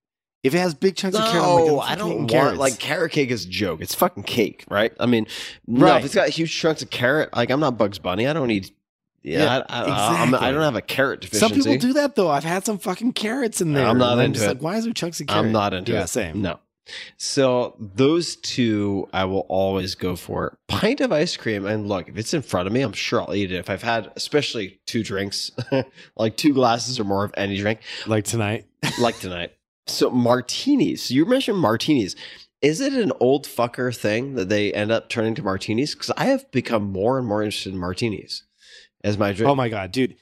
If 0.47 0.55
it 0.55 0.59
has 0.59 0.73
big 0.73 0.95
chunks 0.95 1.17
of 1.17 1.23
carrot, 1.25 1.45
like, 1.45 1.65
no, 1.67 1.81
I'm 1.81 1.91
I 1.91 1.95
don't 1.95 2.17
want 2.17 2.29
carrots. 2.31 2.57
like 2.57 2.79
carrot 2.79 3.11
cake 3.11 3.29
is 3.29 3.45
a 3.45 3.49
joke. 3.49 3.81
It's 3.81 3.93
fucking 3.93 4.23
cake, 4.23 4.65
right? 4.69 4.91
I 4.99 5.05
mean, 5.05 5.27
no, 5.67 5.85
Right. 5.85 5.99
if 5.99 6.05
it's 6.05 6.15
got 6.15 6.29
huge 6.29 6.55
chunks 6.55 6.81
of 6.81 6.89
carrot, 6.89 7.35
like 7.35 7.49
I'm 7.51 7.59
not 7.59 7.77
Bugs 7.77 7.99
Bunny. 7.99 8.27
I 8.27 8.33
don't 8.33 8.47
need. 8.47 8.71
Yeah, 9.23 9.39
Yeah, 9.43 9.63
I, 9.69 9.83
I, 9.83 10.21
I'm, 10.23 10.33
I 10.35 10.51
don't 10.51 10.61
have 10.61 10.75
a 10.75 10.81
carrot 10.81 11.25
Some 11.33 11.51
people 11.51 11.77
do 11.77 11.93
that 11.93 12.15
though. 12.15 12.29
I've 12.29 12.45
had 12.45 12.65
some 12.65 12.77
fucking 12.77 13.13
carrots 13.13 13.59
in 13.61 13.73
there. 13.73 13.85
I'm 13.85 13.97
not 13.97 14.19
into 14.19 14.39
just 14.39 14.45
it. 14.45 14.53
Like, 14.55 14.61
why 14.61 14.75
is 14.77 14.85
there 14.85 14.93
chunks 14.93 15.19
of 15.19 15.27
carrot? 15.27 15.45
I'm 15.47 15.51
not 15.51 15.73
into 15.73 15.91
yeah, 15.91 16.03
it. 16.03 16.07
same. 16.07 16.41
No. 16.41 16.59
So 17.17 17.75
those 17.79 18.37
two 18.37 19.09
I 19.11 19.25
will 19.25 19.45
always 19.49 19.95
go 19.95 20.15
for. 20.15 20.57
Pint 20.69 21.01
of 21.01 21.11
ice 21.11 21.35
cream, 21.35 21.65
and 21.65 21.89
look, 21.89 22.07
if 22.07 22.17
it's 22.17 22.33
in 22.33 22.41
front 22.41 22.67
of 22.67 22.71
me, 22.73 22.81
I'm 22.81 22.93
sure 22.93 23.21
I'll 23.21 23.35
eat 23.35 23.51
it. 23.51 23.57
If 23.57 23.69
I've 23.69 23.83
had, 23.83 24.09
especially 24.15 24.79
two 24.85 25.03
drinks, 25.03 25.51
like 26.15 26.37
two 26.37 26.53
glasses 26.53 26.97
or 26.97 27.03
more 27.03 27.25
of 27.25 27.33
any 27.35 27.57
drink, 27.57 27.81
Like 28.05 28.23
tonight. 28.23 28.65
like 29.01 29.19
tonight. 29.19 29.51
So 29.87 30.09
martinis. 30.09 31.11
You 31.11 31.25
mentioned 31.25 31.57
martinis. 31.57 32.15
Is 32.61 32.81
it 32.81 32.93
an 32.93 33.11
old 33.19 33.45
fucker 33.45 33.95
thing 33.95 34.35
that 34.35 34.49
they 34.49 34.73
end 34.73 34.91
up 34.91 35.09
turning 35.09 35.35
to 35.35 35.43
martinis? 35.43 35.93
Because 35.93 36.11
I 36.17 36.25
have 36.25 36.49
become 36.51 36.91
more 36.91 37.19
and 37.19 37.27
more 37.27 37.43
interested 37.43 37.73
in 37.73 37.79
martinis 37.79 38.43
as 39.03 39.17
my 39.17 39.31
drink. 39.31 39.49
Oh 39.49 39.55
my 39.55 39.69
god, 39.69 39.91
dude. 39.91 40.15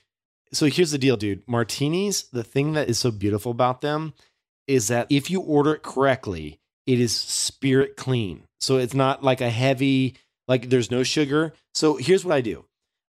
So 0.52 0.68
here's 0.68 0.92
the 0.92 0.98
deal, 0.98 1.18
dude. 1.18 1.48
Martinis, 1.48 2.24
the 2.24 2.44
thing 2.44 2.74
that 2.74 2.90
is 2.90 3.00
so 3.00 3.12
beautiful 3.12 3.52
about 3.52 3.82
them 3.82 4.14
is 4.68 4.88
that 4.90 5.08
if 5.10 5.30
you 5.30 5.42
order 5.42 5.74
it 5.76 5.84
correctly, 5.84 6.60
it 6.86 7.00
is 7.00 7.16
spirit 7.16 7.98
clean. 7.98 8.44
So 8.60 8.78
it's 8.78 8.94
not 8.94 9.24
like 9.24 9.42
a 9.42 9.50
heavy, 9.50 10.18
like 10.48 10.70
there's 10.70 10.92
no 10.92 11.04
sugar. 11.04 11.54
So 11.74 11.96
here's 11.96 12.24
what 12.24 12.36
I 12.36 12.42
do. 12.42 12.66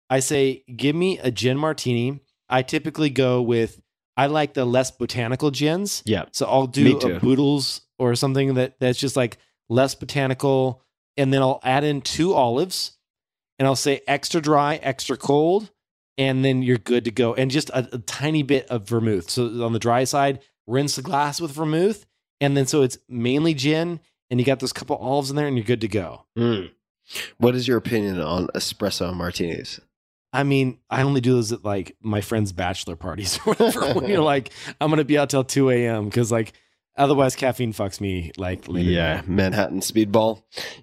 I 0.08 0.20
say, 0.20 0.62
give 0.76 0.94
me 0.94 1.18
a 1.18 1.30
gin 1.30 1.58
martini. 1.58 2.20
I 2.48 2.62
typically 2.62 3.10
go 3.10 3.42
with 3.42 3.80
I 4.16 4.26
like 4.26 4.55
the 4.55 4.64
less 4.64 4.90
botanical 4.90 5.51
gins. 5.51 6.02
Yeah. 6.06 6.24
So 6.32 6.47
I'll 6.47 6.66
do 6.66 6.98
a 6.98 7.20
Boodles 7.20 7.82
or 7.98 8.14
something 8.14 8.55
that 8.55 8.78
that's 8.80 8.98
just 8.98 9.16
like 9.16 9.38
less 9.68 9.94
botanical, 9.94 10.82
and 11.16 11.32
then 11.32 11.43
I'll 11.43 11.60
add 11.62 11.84
in 11.84 12.01
two 12.01 12.34
olives, 12.34 12.97
and 13.59 13.66
I'll 13.66 13.76
say 13.76 14.01
extra 14.06 14.40
dry, 14.40 14.76
extra 14.76 15.16
cold, 15.16 15.70
and 16.16 16.44
then 16.44 16.62
you're 16.62 16.78
good 16.78 17.05
to 17.05 17.10
go. 17.10 17.34
And 17.34 17.51
just 17.51 17.70
a, 17.70 17.88
a 17.93 17.98
tiny 17.98 18.43
bit 18.43 18.66
of 18.68 18.88
vermouth. 18.88 19.30
So 19.30 19.64
on 19.64 19.72
the 19.72 19.78
dry 19.78 20.05
side, 20.05 20.40
rinse 20.66 20.97
the 20.97 21.02
glass 21.02 21.40
with 21.40 21.52
vermouth, 21.52 22.06
and 22.40 22.56
then 22.56 22.66
so 22.66 22.82
it's 22.82 22.98
mainly 23.09 23.55
gin, 23.55 24.01
and 24.30 24.40
you 24.40 24.47
got 24.47 24.60
those 24.60 24.72
couple 24.72 24.97
olives 24.97 25.30
in 25.30 25.36
there, 25.36 25.47
and 25.47 25.56
you're 25.56 25.64
good 25.64 25.80
to 25.82 25.88
go. 25.88 26.26
Mm. 26.38 26.70
What 27.38 27.55
is 27.55 27.68
your 27.68 27.76
opinion 27.76 28.20
on 28.20 28.48
espresso 28.48 29.14
martinis? 29.14 29.80
I 30.36 30.42
mean, 30.42 30.78
I 30.90 31.00
only 31.00 31.22
do 31.22 31.32
those 31.32 31.50
at 31.50 31.64
like 31.64 31.96
my 32.02 32.20
friends' 32.20 32.52
bachelor 32.52 32.94
parties 32.94 33.38
or 33.46 33.54
whatever. 33.54 33.94
when 33.94 34.10
you're 34.10 34.20
like, 34.34 34.52
I'm 34.80 34.90
gonna 34.90 35.04
be 35.04 35.16
out 35.16 35.30
till 35.30 35.44
2 35.44 35.70
a.m. 35.70 36.04
because 36.04 36.30
like 36.30 36.52
otherwise 36.96 37.34
caffeine 37.34 37.72
fucks 37.72 38.00
me 38.00 38.32
like 38.36 38.68
later. 38.68 38.90
Yeah, 38.90 39.22
Manhattan 39.26 39.80
Speedball. 39.80 40.42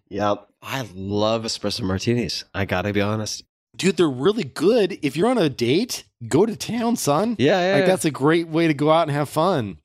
Yeah, 0.09 0.35
I 0.61 0.87
love 0.95 1.43
espresso 1.43 1.83
martinis. 1.83 2.45
I 2.53 2.65
gotta 2.65 2.93
be 2.93 3.01
honest. 3.01 3.43
dude, 3.75 3.97
they're 3.97 4.09
really 4.09 4.43
good. 4.43 4.97
If 5.03 5.15
you're 5.15 5.29
on 5.29 5.37
a 5.37 5.49
date, 5.49 6.05
go 6.27 6.47
to 6.47 6.55
town, 6.55 6.95
son. 6.95 7.35
Yeah, 7.37 7.59
yeah. 7.59 7.73
Like 7.73 7.81
yeah. 7.81 7.87
that's 7.87 8.05
a 8.05 8.11
great 8.11 8.47
way 8.47 8.67
to 8.67 8.73
go 8.73 8.89
out 8.89 9.07
and 9.07 9.11
have 9.11 9.29
fun. 9.29 9.77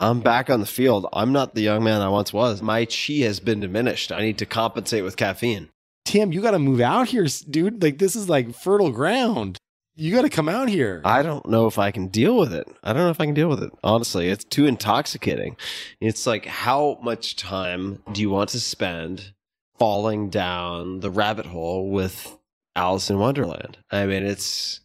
I'm 0.00 0.20
back 0.20 0.50
on 0.50 0.58
the 0.58 0.66
field. 0.66 1.06
I'm 1.12 1.32
not 1.32 1.54
the 1.54 1.62
young 1.62 1.84
man 1.84 2.00
I 2.00 2.08
once 2.08 2.32
was. 2.32 2.60
My 2.60 2.84
chi 2.84 3.22
has 3.22 3.38
been 3.38 3.60
diminished. 3.60 4.10
I 4.10 4.22
need 4.22 4.38
to 4.38 4.46
compensate 4.46 5.04
with 5.04 5.16
caffeine. 5.16 5.68
Tim, 6.04 6.32
you 6.32 6.40
got 6.42 6.52
to 6.52 6.58
move 6.58 6.80
out 6.80 7.08
here, 7.08 7.26
dude. 7.48 7.82
Like 7.82 7.98
this 7.98 8.14
is 8.14 8.28
like 8.28 8.54
fertile 8.54 8.90
ground. 8.90 9.58
You 9.96 10.12
got 10.14 10.22
to 10.22 10.28
come 10.28 10.48
out 10.48 10.68
here. 10.68 11.00
I 11.04 11.22
don't 11.22 11.46
know 11.46 11.66
if 11.66 11.78
I 11.78 11.92
can 11.92 12.08
deal 12.08 12.36
with 12.36 12.52
it. 12.52 12.66
I 12.82 12.92
don't 12.92 13.04
know 13.04 13.10
if 13.10 13.20
I 13.20 13.26
can 13.26 13.34
deal 13.34 13.48
with 13.48 13.62
it. 13.62 13.70
Honestly, 13.84 14.28
it's 14.28 14.44
too 14.44 14.66
intoxicating. 14.66 15.56
It's 16.00 16.26
like 16.26 16.46
how 16.46 16.98
much 17.02 17.36
time 17.36 18.02
do 18.12 18.20
you 18.20 18.28
want 18.30 18.50
to 18.50 18.60
spend 18.60 19.32
falling 19.78 20.30
down 20.30 21.00
the 21.00 21.10
rabbit 21.10 21.46
hole 21.46 21.90
with 21.90 22.36
Alice 22.74 23.08
in 23.08 23.18
Wonderland? 23.18 23.78
I 23.90 24.06
mean, 24.06 24.24
it's 24.24 24.80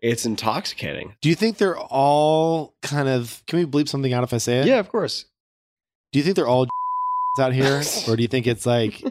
it's 0.00 0.24
intoxicating. 0.24 1.16
do 1.20 1.28
you 1.28 1.34
think 1.34 1.58
they're 1.58 1.78
all 1.78 2.74
kind 2.82 3.08
of? 3.08 3.42
Can 3.46 3.58
we 3.58 3.66
bleep 3.66 3.88
something 3.88 4.12
out 4.12 4.24
if 4.24 4.32
I 4.32 4.38
say 4.38 4.60
it? 4.60 4.66
Yeah, 4.66 4.78
of 4.78 4.88
course. 4.88 5.26
Do 6.12 6.18
you 6.18 6.24
think 6.24 6.36
they're 6.36 6.48
all 6.48 6.66
out 7.38 7.52
here, 7.52 7.82
or 8.08 8.16
do 8.16 8.22
you 8.22 8.28
think 8.28 8.46
it's 8.46 8.66
like? 8.66 9.02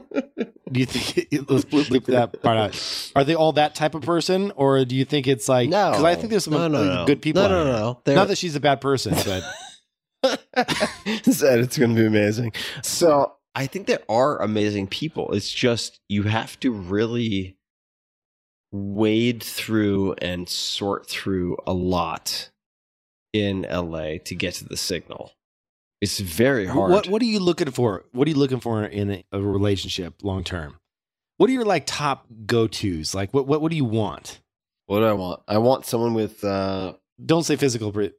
Do 0.71 0.79
you 0.79 0.85
think 0.87 1.49
let's 1.49 1.63
bleep, 1.63 1.85
bleep 1.85 2.05
that 2.05 2.41
part 2.41 2.57
out? 2.57 3.11
Are 3.15 3.23
they 3.23 3.35
all 3.35 3.53
that 3.53 3.75
type 3.75 3.95
of 3.95 4.01
person, 4.01 4.51
or 4.55 4.83
do 4.83 4.95
you 4.95 5.05
think 5.05 5.27
it's 5.27 5.47
like? 5.47 5.69
no, 5.69 5.91
because 5.91 6.03
I 6.03 6.15
think 6.15 6.31
there's 6.31 6.43
some 6.43 6.53
no, 6.53 6.67
no, 6.67 6.83
no. 6.83 7.05
good 7.05 7.21
people. 7.21 7.43
No, 7.43 7.49
no, 7.49 7.63
no. 7.63 8.01
no. 8.05 8.15
Not 8.15 8.27
that 8.27 8.37
she's 8.37 8.55
a 8.55 8.59
bad 8.59 8.81
person, 8.81 9.13
but 9.13 9.43
said 11.23 11.59
it's 11.59 11.77
going 11.77 11.95
to 11.95 12.01
be 12.01 12.05
amazing. 12.05 12.53
So 12.81 13.35
I 13.53 13.67
think 13.67 13.87
there 13.87 14.03
are 14.09 14.41
amazing 14.41 14.87
people. 14.87 15.31
It's 15.33 15.51
just 15.51 15.99
you 16.09 16.23
have 16.23 16.59
to 16.61 16.71
really 16.71 17.57
wade 18.71 19.41
through 19.41 20.13
and 20.21 20.49
sort 20.49 21.07
through 21.07 21.57
a 21.65 21.73
lot 21.73 22.49
in 23.31 23.65
LA 23.69 24.17
to 24.25 24.35
get 24.35 24.55
to 24.55 24.65
the 24.65 24.77
signal. 24.77 25.31
It's 26.05 26.19
very 26.19 26.67
hard. 26.67 26.91
What 26.91 27.07
What 27.07 27.21
are 27.21 27.25
you 27.25 27.39
looking 27.39 27.71
for? 27.71 28.05
What 28.11 28.27
are 28.27 28.31
you 28.31 28.37
looking 28.37 28.59
for 28.59 28.83
in 28.83 29.11
a, 29.11 29.23
a 29.31 29.41
relationship 29.41 30.23
long 30.23 30.43
term? 30.43 30.77
What 31.37 31.49
are 31.49 31.53
your 31.53 31.65
like 31.65 31.85
top 31.87 32.27
go 32.45 32.67
tos? 32.67 33.15
Like 33.15 33.33
what, 33.33 33.47
what 33.47 33.61
What 33.61 33.71
do 33.71 33.75
you 33.75 33.85
want? 33.85 34.39
What 34.85 34.99
do 34.99 35.05
I 35.05 35.13
want? 35.13 35.41
I 35.47 35.57
want 35.57 35.85
someone 35.85 36.13
with. 36.13 36.43
uh 36.43 36.93
Don't 37.23 37.43
say 37.43 37.55
physical. 37.55 37.91
But 37.91 38.13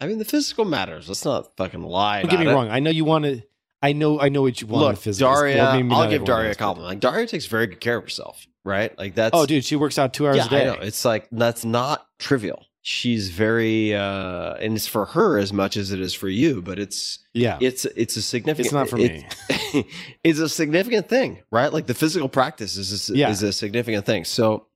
I 0.00 0.06
mean, 0.06 0.18
the 0.18 0.24
physical 0.24 0.64
matters. 0.64 1.08
Let's 1.08 1.24
not 1.24 1.54
fucking 1.56 1.82
lie. 1.82 2.22
don't 2.22 2.30
get 2.30 2.40
me 2.40 2.46
it. 2.48 2.54
wrong. 2.54 2.70
I 2.70 2.80
know 2.80 2.90
you 2.90 3.04
want 3.04 3.24
to. 3.24 3.42
I 3.82 3.92
know. 3.92 4.18
I 4.18 4.28
know 4.28 4.42
what 4.42 4.60
you 4.60 4.66
want. 4.66 4.84
Look, 4.86 4.96
physical. 4.96 5.32
Darya. 5.32 5.56
Well, 5.56 5.72
maybe 5.74 5.88
not 5.88 6.04
I'll 6.04 6.10
give 6.10 6.24
Darya 6.24 6.52
a 6.52 6.54
compliment. 6.54 6.88
Like 6.90 7.00
Darya 7.00 7.26
takes 7.26 7.46
very 7.46 7.66
good 7.66 7.80
care 7.80 7.98
of 7.98 8.04
herself, 8.04 8.46
right? 8.64 8.96
Like 8.98 9.14
that's. 9.14 9.36
Oh, 9.36 9.44
dude, 9.44 9.64
she 9.64 9.76
works 9.76 9.98
out 9.98 10.14
two 10.14 10.26
hours 10.26 10.38
yeah, 10.38 10.46
a 10.46 10.48
day. 10.48 10.62
I 10.62 10.64
know. 10.64 10.80
It's 10.80 11.04
like 11.04 11.28
that's 11.30 11.64
not 11.64 12.06
trivial. 12.18 12.64
She's 12.90 13.28
very, 13.28 13.94
uh 13.94 14.54
and 14.54 14.74
it's 14.74 14.86
for 14.86 15.04
her 15.04 15.36
as 15.36 15.52
much 15.52 15.76
as 15.76 15.92
it 15.92 16.00
is 16.00 16.14
for 16.14 16.28
you. 16.30 16.62
But 16.62 16.78
it's 16.78 17.18
yeah, 17.34 17.58
it's 17.60 17.84
it's 17.84 18.16
a 18.16 18.22
significant. 18.22 18.66
it's 18.66 18.72
not 18.72 18.88
for 18.88 18.96
it- 18.98 19.26
me. 19.74 19.84
it's 20.24 20.38
a 20.38 20.48
significant 20.48 21.06
thing, 21.06 21.42
right? 21.50 21.70
Like 21.70 21.86
the 21.86 21.92
physical 21.92 22.30
practice 22.30 22.78
is 22.78 23.10
a, 23.10 23.14
Yeah. 23.14 23.28
is 23.28 23.42
a 23.42 23.52
significant 23.52 24.06
thing. 24.06 24.24
So 24.24 24.68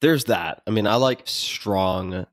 there's 0.00 0.24
that. 0.24 0.62
I 0.66 0.70
mean, 0.72 0.88
I 0.88 0.96
like 0.96 1.22
strong, 1.26 2.26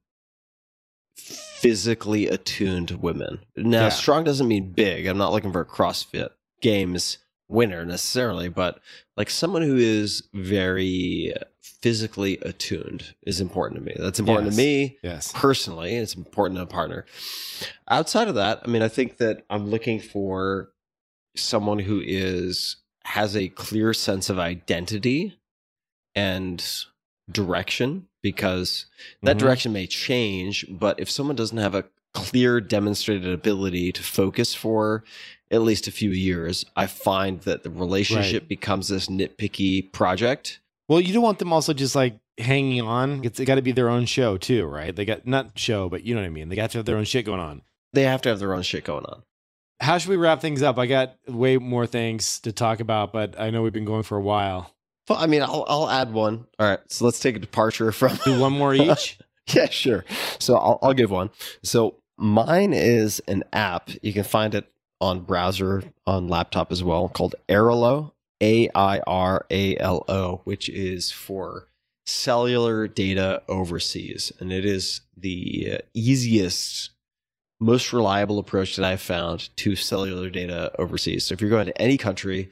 physically 1.16 2.28
attuned 2.28 2.90
women. 2.92 3.40
Now, 3.56 3.84
Yeah. 3.84 3.90
strong 3.90 4.24
doesn't 4.24 4.48
mean 4.48 4.72
big. 4.72 5.06
I'm 5.06 5.20
not 5.20 5.32
looking 5.32 5.52
for 5.52 5.62
a 5.62 5.66
CrossFit 5.66 6.30
Games 6.62 7.20
winner 7.48 7.86
necessarily, 7.86 8.50
but 8.50 8.80
like 9.18 9.30
someone 9.30 9.62
who 9.62 9.76
is 9.78 10.24
very 10.34 11.32
physically 11.82 12.38
attuned 12.44 13.16
is 13.24 13.42
important 13.42 13.80
to 13.80 13.86
me. 13.86 13.96
That's 13.98 14.20
important 14.20 14.48
Yes. 14.48 14.56
to 14.56 14.62
me 14.62 14.98
Yes. 15.04 15.32
personally. 15.34 15.96
It's 15.96 16.16
important 16.16 16.58
to 16.58 16.64
a 16.64 16.68
partner. 16.68 17.06
Outside 17.90 18.28
of 18.28 18.36
that, 18.36 18.62
I 18.64 18.68
mean, 18.68 18.82
I 18.82 18.88
think 18.88 19.18
that 19.18 19.46
I'm 19.50 19.70
looking 19.70 20.00
for 20.00 20.72
someone 21.36 21.80
who 21.80 22.02
is 22.06 22.78
has 23.06 23.36
a 23.36 23.48
clear 23.50 23.94
sense 23.96 24.30
of 24.30 24.38
identity 24.38 25.40
and 26.14 26.64
direction 27.32 28.08
because 28.22 28.86
that 29.24 29.38
Mhm. 29.38 29.40
direction 29.40 29.74
may 29.74 29.88
change, 29.88 30.66
but 30.70 31.00
if 31.00 31.10
someone 31.10 31.36
doesn't 31.36 31.58
have 31.58 31.74
a 31.74 31.86
clear 32.14 32.62
demonstrated 32.62 33.26
ability 33.32 33.92
to 33.94 34.04
focus 34.04 34.54
for 34.54 35.04
at 35.50 35.62
least 35.64 35.88
a 35.88 35.92
few 35.92 36.12
years, 36.12 36.64
I 36.76 36.86
find 36.86 37.42
that 37.42 37.64
the 37.64 37.70
relationship 37.72 38.48
becomes 38.48 38.90
this 38.90 39.08
nitpicky 39.08 39.92
project. 39.92 40.60
Well, 40.92 41.00
you 41.00 41.14
don't 41.14 41.24
want 41.24 41.40
them 41.40 41.54
also 41.54 41.74
just 41.74 41.96
like 41.96 42.20
hanging 42.38 42.82
on. 42.82 43.24
It's 43.24 43.40
got 43.40 43.56
to 43.56 43.62
be 43.62 43.72
their 43.72 43.88
own 43.88 44.06
show 44.06 44.36
too, 44.36 44.66
right? 44.66 44.94
They 44.94 45.06
got 45.06 45.26
not 45.26 45.58
show, 45.58 45.88
but 45.88 46.04
you 46.04 46.14
know 46.14 46.20
what 46.20 46.28
I 46.28 46.32
mean. 46.32 46.50
They 46.50 46.58
got 46.58 46.72
to 46.72 46.80
have 46.80 46.86
their 46.86 46.98
own 46.98 47.06
shit 47.06 47.26
going 47.26 47.40
on. 47.40 47.62
They 47.94 48.04
have 48.04 48.22
to 48.24 48.30
have 48.30 48.40
their 48.40 48.54
own 48.54 48.64
shit 48.64 48.84
going 48.84 49.06
on. 49.06 49.24
How 49.80 49.98
should 49.98 50.10
we 50.10 50.18
wrap 50.18 50.42
things 50.42 50.62
up? 50.62 50.78
I 50.78 50.88
got 50.88 51.16
way 51.30 51.56
more 51.56 51.88
things 51.88 52.42
to 52.42 52.52
talk 52.52 52.82
about, 52.82 53.14
but 53.14 53.40
I 53.40 53.52
know 53.52 53.62
we've 53.62 53.72
been 53.72 53.86
going 53.86 54.04
for 54.04 54.18
a 54.18 54.22
while. 54.22 54.76
Well, 55.08 55.18
I 55.18 55.28
mean, 55.28 55.44
I'll 55.44 55.64
I'll 55.70 55.90
add 55.90 56.12
one. 56.12 56.46
All 56.60 56.68
right, 56.68 56.80
so 56.90 57.06
let's 57.06 57.22
take 57.22 57.38
a 57.38 57.40
departure 57.40 57.94
from. 57.94 58.20
Do 58.26 58.38
one 58.38 58.52
more 58.52 58.74
each. 58.76 59.18
yeah, 59.48 59.70
sure. 59.70 60.04
So 60.40 60.58
I'll 60.58 60.78
I'll 60.82 60.94
give 60.94 61.10
one. 61.10 61.30
So 61.64 61.96
mine 62.18 62.74
is 62.74 63.22
an 63.30 63.46
app. 63.54 63.92
You 64.02 64.12
can 64.12 64.26
find 64.26 64.54
it 64.54 64.70
on 65.00 65.22
browser 65.22 65.84
on 66.06 66.28
laptop 66.28 66.70
as 66.70 66.84
well 66.84 67.08
called 67.08 67.36
Airalo. 67.48 68.12
A 68.42 68.70
I 68.74 69.00
R 69.06 69.46
A 69.50 69.78
L 69.78 70.04
O, 70.08 70.42
which 70.44 70.70
is 70.70 71.12
for 71.12 71.68
cellular 72.06 72.88
data 72.88 73.44
overseas. 73.48 74.32
And 74.40 74.52
it 74.52 74.66
is 74.66 75.02
the 75.16 75.74
uh, 75.74 75.78
easiest, 75.94 76.92
most 77.60 77.94
reliable 77.94 78.40
approach 78.40 78.76
that 78.76 78.86
I've 78.86 79.02
found 79.02 79.56
to 79.58 79.76
cellular 79.76 80.30
data 80.30 80.72
overseas. 80.80 81.26
So 81.26 81.34
if 81.34 81.42
you're 81.42 81.50
going 81.50 81.68
to 81.68 81.82
any 81.82 81.98
country, 81.98 82.50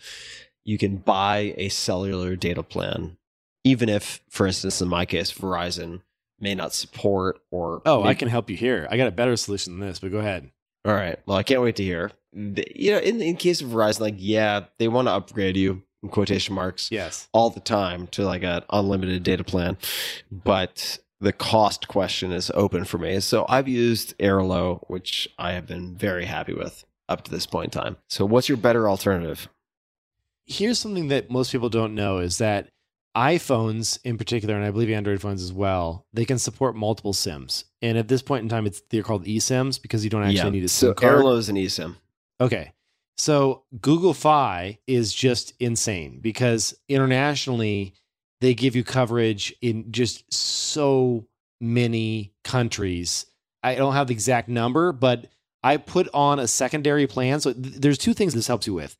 you 0.63 0.77
can 0.77 0.97
buy 0.97 1.55
a 1.57 1.69
cellular 1.69 2.35
data 2.35 2.61
plan, 2.61 3.17
even 3.63 3.89
if, 3.89 4.21
for 4.29 4.45
instance, 4.45 4.81
in 4.81 4.87
my 4.87 5.05
case, 5.05 5.31
Verizon 5.31 6.01
may 6.39 6.53
not 6.55 6.73
support 6.73 7.39
or. 7.49 7.81
Oh, 7.85 8.03
I 8.03 8.13
can 8.13 8.27
help 8.27 8.49
you 8.49 8.55
here. 8.55 8.87
I 8.89 8.97
got 8.97 9.07
a 9.07 9.11
better 9.11 9.35
solution 9.35 9.79
than 9.79 9.87
this, 9.87 9.99
but 9.99 10.11
go 10.11 10.19
ahead. 10.19 10.51
All 10.85 10.93
right. 10.93 11.19
Well, 11.25 11.37
I 11.37 11.43
can't 11.43 11.61
wait 11.61 11.75
to 11.77 11.83
hear. 11.83 12.11
You 12.33 12.91
know, 12.91 12.99
in 12.99 13.21
in 13.21 13.35
case 13.37 13.61
of 13.61 13.69
Verizon, 13.69 14.01
like, 14.01 14.15
yeah, 14.17 14.65
they 14.77 14.87
want 14.87 15.07
to 15.07 15.11
upgrade 15.13 15.57
you 15.57 15.81
in 16.03 16.09
quotation 16.09 16.55
marks 16.55 16.89
Yes. 16.91 17.27
all 17.33 17.49
the 17.49 17.59
time 17.59 18.07
to 18.07 18.23
like 18.23 18.43
an 18.43 18.63
unlimited 18.69 19.23
data 19.23 19.43
plan, 19.43 19.77
but 20.31 20.99
the 21.19 21.33
cost 21.33 21.87
question 21.87 22.31
is 22.31 22.49
open 22.53 22.85
for 22.85 22.97
me. 22.97 23.19
So 23.19 23.45
I've 23.49 23.67
used 23.67 24.17
Airalo, 24.19 24.83
which 24.89 25.27
I 25.37 25.51
have 25.51 25.67
been 25.67 25.95
very 25.95 26.25
happy 26.25 26.53
with 26.53 26.85
up 27.09 27.23
to 27.25 27.31
this 27.31 27.45
point 27.45 27.75
in 27.75 27.81
time. 27.81 27.97
So 28.07 28.25
what's 28.25 28.47
your 28.47 28.57
better 28.57 28.87
alternative? 28.87 29.49
Here's 30.45 30.79
something 30.79 31.09
that 31.09 31.29
most 31.29 31.51
people 31.51 31.69
don't 31.69 31.93
know 31.93 32.19
is 32.19 32.37
that 32.37 32.69
iPhones 33.15 33.99
in 34.03 34.17
particular, 34.17 34.55
and 34.55 34.63
I 34.63 34.71
believe 34.71 34.89
Android 34.89 35.19
phones 35.19 35.43
as 35.43 35.51
well, 35.51 36.05
they 36.13 36.25
can 36.25 36.37
support 36.39 36.75
multiple 36.75 37.11
SIMs. 37.13 37.65
And 37.81 37.97
at 37.97 38.07
this 38.07 38.21
point 38.21 38.43
in 38.43 38.49
time, 38.49 38.65
it's 38.65 38.81
they're 38.89 39.03
called 39.03 39.25
eSIMs 39.25 39.81
because 39.81 40.03
you 40.03 40.09
don't 40.09 40.23
actually 40.23 40.51
need 40.51 40.63
a 40.63 40.69
SIM 40.69 40.89
so 40.89 40.93
card. 40.93 41.15
Airalo 41.17 41.37
is 41.37 41.49
an 41.49 41.55
eSIM. 41.55 41.95
Okay. 42.41 42.73
So 43.17 43.63
Google 43.81 44.13
Fi 44.13 44.79
is 44.87 45.13
just 45.13 45.53
insane 45.59 46.19
because 46.21 46.73
internationally 46.87 47.93
they 48.39 48.53
give 48.53 48.75
you 48.75 48.83
coverage 48.83 49.53
in 49.61 49.91
just 49.91 50.33
so 50.33 51.25
many 51.59 52.33
countries. 52.43 53.25
I 53.61 53.75
don't 53.75 53.93
have 53.93 54.07
the 54.07 54.13
exact 54.13 54.47
number, 54.47 54.93
but 54.93 55.27
I 55.63 55.75
put 55.77 56.07
on 56.13 56.39
a 56.39 56.47
secondary 56.47 57.07
plan. 57.07 57.41
So 57.41 57.51
th- 57.51 57.75
there's 57.75 57.97
two 57.97 58.13
things 58.13 58.33
this 58.33 58.47
helps 58.47 58.67
you 58.67 58.73
with. 58.73 58.97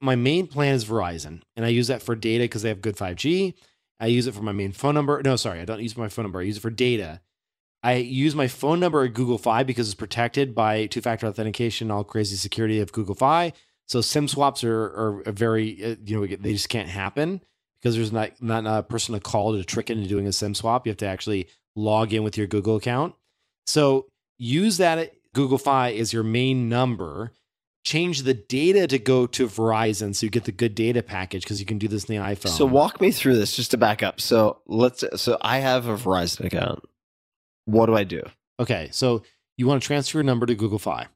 My 0.00 0.16
main 0.16 0.48
plan 0.48 0.74
is 0.74 0.84
Verizon, 0.84 1.42
and 1.56 1.64
I 1.64 1.68
use 1.68 1.86
that 1.88 2.02
for 2.02 2.16
data 2.16 2.44
because 2.44 2.62
they 2.62 2.70
have 2.70 2.80
good 2.80 2.96
5G. 2.96 3.54
I 4.00 4.06
use 4.06 4.26
it 4.26 4.34
for 4.34 4.42
my 4.42 4.52
main 4.52 4.72
phone 4.72 4.94
number. 4.94 5.20
No, 5.22 5.36
sorry, 5.36 5.60
I 5.60 5.64
don't 5.64 5.82
use 5.82 5.96
my 5.96 6.08
phone 6.08 6.24
number. 6.24 6.40
I 6.40 6.44
use 6.44 6.56
it 6.56 6.60
for 6.60 6.70
data. 6.70 7.20
I 7.82 7.94
use 7.94 8.34
my 8.34 8.48
phone 8.48 8.78
number 8.78 9.04
at 9.04 9.14
Google 9.14 9.38
Fi 9.38 9.62
because 9.62 9.88
it's 9.88 9.94
protected 9.94 10.54
by 10.54 10.86
two 10.86 11.00
factor 11.00 11.26
authentication, 11.26 11.90
all 11.90 12.04
crazy 12.04 12.36
security 12.36 12.80
of 12.80 12.92
Google 12.92 13.14
Fi. 13.14 13.52
So 13.86 14.00
SIM 14.00 14.28
swaps 14.28 14.62
are, 14.62 15.22
are 15.26 15.32
very, 15.32 15.82
uh, 15.84 15.96
you 16.04 16.20
know, 16.20 16.26
they 16.26 16.52
just 16.52 16.68
can't 16.68 16.88
happen 16.88 17.40
because 17.80 17.96
there's 17.96 18.12
not, 18.12 18.40
not 18.40 18.66
a 18.66 18.82
person 18.82 19.14
to 19.14 19.20
call 19.20 19.56
to 19.56 19.64
trick 19.64 19.90
into 19.90 20.08
doing 20.08 20.26
a 20.26 20.32
SIM 20.32 20.54
swap. 20.54 20.86
You 20.86 20.90
have 20.90 20.98
to 20.98 21.06
actually 21.06 21.48
log 21.74 22.12
in 22.12 22.22
with 22.22 22.36
your 22.36 22.46
Google 22.46 22.76
account. 22.76 23.14
So 23.66 24.06
use 24.38 24.76
that 24.76 24.98
at 24.98 25.12
Google 25.32 25.58
Fi 25.58 25.92
as 25.92 26.12
your 26.12 26.22
main 26.22 26.68
number. 26.68 27.32
Change 27.82 28.24
the 28.24 28.34
data 28.34 28.86
to 28.88 28.98
go 28.98 29.26
to 29.28 29.46
Verizon 29.46 30.14
so 30.14 30.26
you 30.26 30.30
get 30.30 30.44
the 30.44 30.52
good 30.52 30.74
data 30.74 31.02
package 31.02 31.44
because 31.44 31.60
you 31.60 31.66
can 31.66 31.78
do 31.78 31.88
this 31.88 32.04
in 32.04 32.14
the 32.14 32.22
iPhone. 32.22 32.50
So 32.50 32.66
walk 32.66 33.00
me 33.00 33.10
through 33.10 33.36
this 33.36 33.56
just 33.56 33.70
to 33.70 33.78
back 33.78 34.02
up. 34.02 34.20
So 34.20 34.58
let's 34.66 35.02
so 35.16 35.38
I 35.40 35.58
have 35.60 35.86
a 35.86 35.96
Verizon 35.96 36.44
account. 36.44 36.84
What 37.70 37.86
do 37.86 37.96
I 37.96 38.04
do? 38.04 38.22
Okay, 38.58 38.88
so 38.92 39.22
you 39.56 39.66
want 39.66 39.82
to 39.82 39.86
transfer 39.86 40.18
your 40.18 40.24
number 40.24 40.46
to 40.46 40.54
Google 40.54 40.78
Fi. 40.78 41.06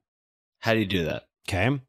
How 0.60 0.72
do 0.72 0.78
you 0.78 0.86
do 0.86 1.04
that? 1.04 1.24
Okay. 1.48 1.80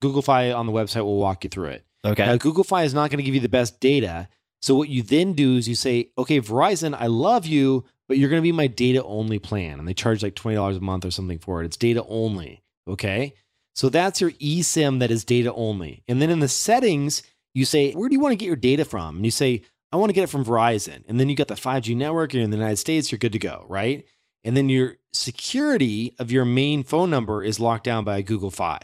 Google 0.00 0.22
Fi 0.22 0.52
on 0.52 0.66
the 0.66 0.72
website 0.72 1.04
will 1.04 1.18
walk 1.18 1.44
you 1.44 1.50
through 1.50 1.68
it. 1.68 1.84
Okay. 2.04 2.24
Now, 2.24 2.36
Google 2.36 2.64
Fi 2.64 2.84
is 2.84 2.94
not 2.94 3.10
going 3.10 3.18
to 3.18 3.22
give 3.22 3.34
you 3.34 3.40
the 3.40 3.48
best 3.48 3.80
data. 3.80 4.28
So, 4.62 4.74
what 4.74 4.88
you 4.88 5.02
then 5.02 5.34
do 5.34 5.56
is 5.56 5.68
you 5.68 5.74
say, 5.74 6.10
okay, 6.16 6.40
Verizon, 6.40 6.96
I 6.98 7.06
love 7.06 7.46
you, 7.46 7.84
but 8.08 8.18
you're 8.18 8.30
going 8.30 8.40
to 8.40 8.46
be 8.46 8.52
my 8.52 8.66
data 8.66 9.04
only 9.04 9.38
plan. 9.38 9.78
And 9.78 9.86
they 9.86 9.94
charge 9.94 10.22
like 10.22 10.34
$20 10.34 10.76
a 10.76 10.80
month 10.80 11.04
or 11.04 11.10
something 11.10 11.38
for 11.38 11.62
it. 11.62 11.66
It's 11.66 11.76
data 11.76 12.04
only. 12.08 12.62
Okay. 12.88 13.34
So, 13.74 13.88
that's 13.88 14.20
your 14.20 14.30
eSIM 14.32 15.00
that 15.00 15.10
is 15.10 15.24
data 15.24 15.52
only. 15.52 16.02
And 16.08 16.22
then 16.22 16.30
in 16.30 16.40
the 16.40 16.48
settings, 16.48 17.22
you 17.54 17.64
say, 17.64 17.92
where 17.92 18.08
do 18.08 18.14
you 18.14 18.20
want 18.20 18.32
to 18.32 18.36
get 18.36 18.46
your 18.46 18.56
data 18.56 18.84
from? 18.84 19.16
And 19.16 19.24
you 19.24 19.30
say, 19.30 19.62
I 19.92 19.96
want 19.96 20.10
to 20.10 20.14
get 20.14 20.24
it 20.24 20.28
from 20.28 20.44
Verizon. 20.44 21.02
And 21.08 21.18
then 21.18 21.28
you 21.28 21.34
got 21.34 21.48
the 21.48 21.54
5G 21.54 21.96
network, 21.96 22.32
you're 22.32 22.42
in 22.42 22.50
the 22.50 22.56
United 22.56 22.76
States, 22.76 23.10
you're 23.10 23.18
good 23.18 23.32
to 23.32 23.38
go, 23.38 23.64
right? 23.68 24.04
And 24.44 24.56
then 24.56 24.68
your 24.68 24.96
security 25.12 26.14
of 26.18 26.30
your 26.30 26.44
main 26.44 26.82
phone 26.82 27.10
number 27.10 27.42
is 27.42 27.60
locked 27.60 27.84
down 27.84 28.04
by 28.04 28.22
Google 28.22 28.50
Fi. 28.50 28.78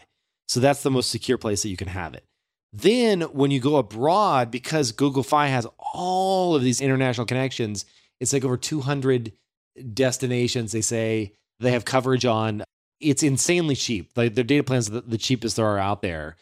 So 0.47 0.59
that's 0.59 0.83
the 0.83 0.91
most 0.91 1.09
secure 1.09 1.37
place 1.37 1.63
that 1.63 1.69
you 1.69 1.77
can 1.77 1.87
have 1.87 2.13
it. 2.13 2.23
Then 2.73 3.21
when 3.21 3.51
you 3.51 3.59
go 3.59 3.77
abroad, 3.77 4.51
because 4.51 4.91
Google 4.91 5.23
Fi 5.23 5.47
has 5.47 5.67
all 5.93 6.55
of 6.55 6.63
these 6.63 6.81
international 6.81 7.25
connections, 7.25 7.85
it's 8.19 8.33
like 8.33 8.43
over 8.43 8.57
200 8.57 9.31
destinations. 9.93 10.71
They 10.71 10.81
say 10.81 11.33
they 11.59 11.71
have 11.71 11.85
coverage 11.85 12.25
on. 12.25 12.63
It's 12.99 13.23
insanely 13.23 13.75
cheap. 13.75 14.11
Like 14.15 14.35
their 14.35 14.43
data 14.43 14.63
plans 14.63 14.89
are 14.89 14.93
the, 14.93 15.01
the 15.01 15.17
cheapest 15.17 15.55
there 15.55 15.65
are 15.65 15.79
out 15.79 16.01
there. 16.01 16.35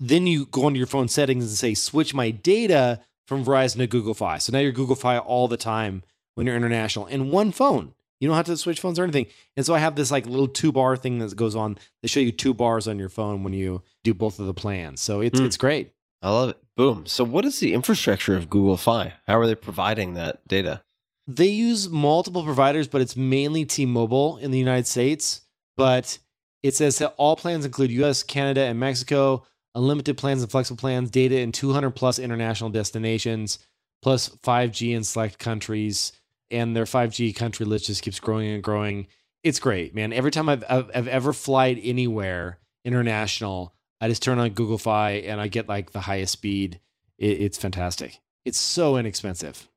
Then 0.00 0.26
you 0.26 0.46
go 0.46 0.66
into 0.68 0.78
your 0.78 0.86
phone 0.86 1.08
settings 1.08 1.44
and 1.44 1.56
say, 1.56 1.74
switch 1.74 2.14
my 2.14 2.30
data 2.30 3.00
from 3.26 3.44
Verizon 3.44 3.78
to 3.78 3.86
Google 3.86 4.14
Fi. 4.14 4.38
So 4.38 4.52
now 4.52 4.58
you're 4.58 4.72
Google 4.72 4.96
Fi 4.96 5.18
all 5.18 5.48
the 5.48 5.56
time 5.56 6.02
when 6.34 6.46
you're 6.46 6.56
international 6.56 7.06
in 7.06 7.30
one 7.30 7.52
phone. 7.52 7.94
You 8.20 8.28
don't 8.28 8.36
have 8.36 8.46
to 8.46 8.56
switch 8.56 8.80
phones 8.80 8.98
or 8.98 9.02
anything. 9.02 9.26
And 9.56 9.66
so 9.66 9.74
I 9.74 9.78
have 9.80 9.96
this 9.96 10.10
like 10.10 10.26
little 10.26 10.48
two 10.48 10.72
bar 10.72 10.96
thing 10.96 11.18
that 11.18 11.34
goes 11.36 11.54
on. 11.56 11.78
They 12.02 12.08
show 12.08 12.20
you 12.20 12.32
two 12.32 12.54
bars 12.54 12.88
on 12.88 12.98
your 12.98 13.08
phone 13.08 13.42
when 13.42 13.52
you 13.52 13.82
do 14.02 14.14
both 14.14 14.38
of 14.38 14.46
the 14.46 14.54
plans. 14.54 15.00
So 15.00 15.20
it's 15.20 15.38
Hmm. 15.38 15.46
it's 15.46 15.56
great. 15.56 15.92
I 16.22 16.30
love 16.30 16.50
it. 16.50 16.56
Boom. 16.76 17.04
So 17.06 17.22
what 17.22 17.44
is 17.44 17.60
the 17.60 17.74
infrastructure 17.74 18.34
of 18.36 18.48
Google 18.48 18.76
Fi? 18.78 19.14
How 19.26 19.38
are 19.38 19.46
they 19.46 19.54
providing 19.54 20.14
that 20.14 20.46
data? 20.48 20.82
They 21.26 21.48
use 21.48 21.88
multiple 21.88 22.44
providers, 22.44 22.88
but 22.88 23.00
it's 23.00 23.16
mainly 23.16 23.64
T-Mobile 23.64 24.38
in 24.38 24.50
the 24.50 24.58
United 24.58 24.86
States. 24.86 25.42
But 25.76 26.18
it 26.62 26.74
says 26.74 26.98
that 26.98 27.14
all 27.18 27.36
plans 27.36 27.64
include 27.66 27.90
US, 27.90 28.22
Canada, 28.22 28.62
and 28.62 28.78
Mexico, 28.80 29.44
unlimited 29.74 30.16
plans 30.16 30.42
and 30.42 30.50
flexible 30.50 30.78
plans, 30.78 31.10
data 31.10 31.38
in 31.38 31.52
200 31.52 31.90
plus 31.90 32.18
international 32.18 32.70
destinations, 32.70 33.58
plus 34.02 34.28
5G 34.28 34.94
in 34.94 35.04
select 35.04 35.38
countries. 35.38 36.12
And 36.50 36.76
their 36.76 36.84
5G 36.84 37.34
country 37.34 37.66
list 37.66 37.86
just 37.86 38.02
keeps 38.02 38.20
growing 38.20 38.50
and 38.50 38.62
growing. 38.62 39.06
It's 39.42 39.58
great, 39.58 39.94
man. 39.94 40.12
Every 40.12 40.30
time 40.30 40.48
I've, 40.48 40.64
I've, 40.68 40.90
I've 40.94 41.08
ever 41.08 41.32
flied 41.32 41.80
anywhere 41.82 42.58
international, 42.84 43.74
I 44.00 44.08
just 44.08 44.22
turn 44.22 44.38
on 44.38 44.50
Google 44.50 44.78
Fi 44.78 45.12
and 45.12 45.40
I 45.40 45.48
get 45.48 45.68
like 45.68 45.92
the 45.92 46.00
highest 46.00 46.32
speed. 46.32 46.80
It, 47.18 47.40
it's 47.40 47.58
fantastic. 47.58 48.20
It's 48.44 48.58
so 48.58 48.96
inexpensive. 48.96 49.68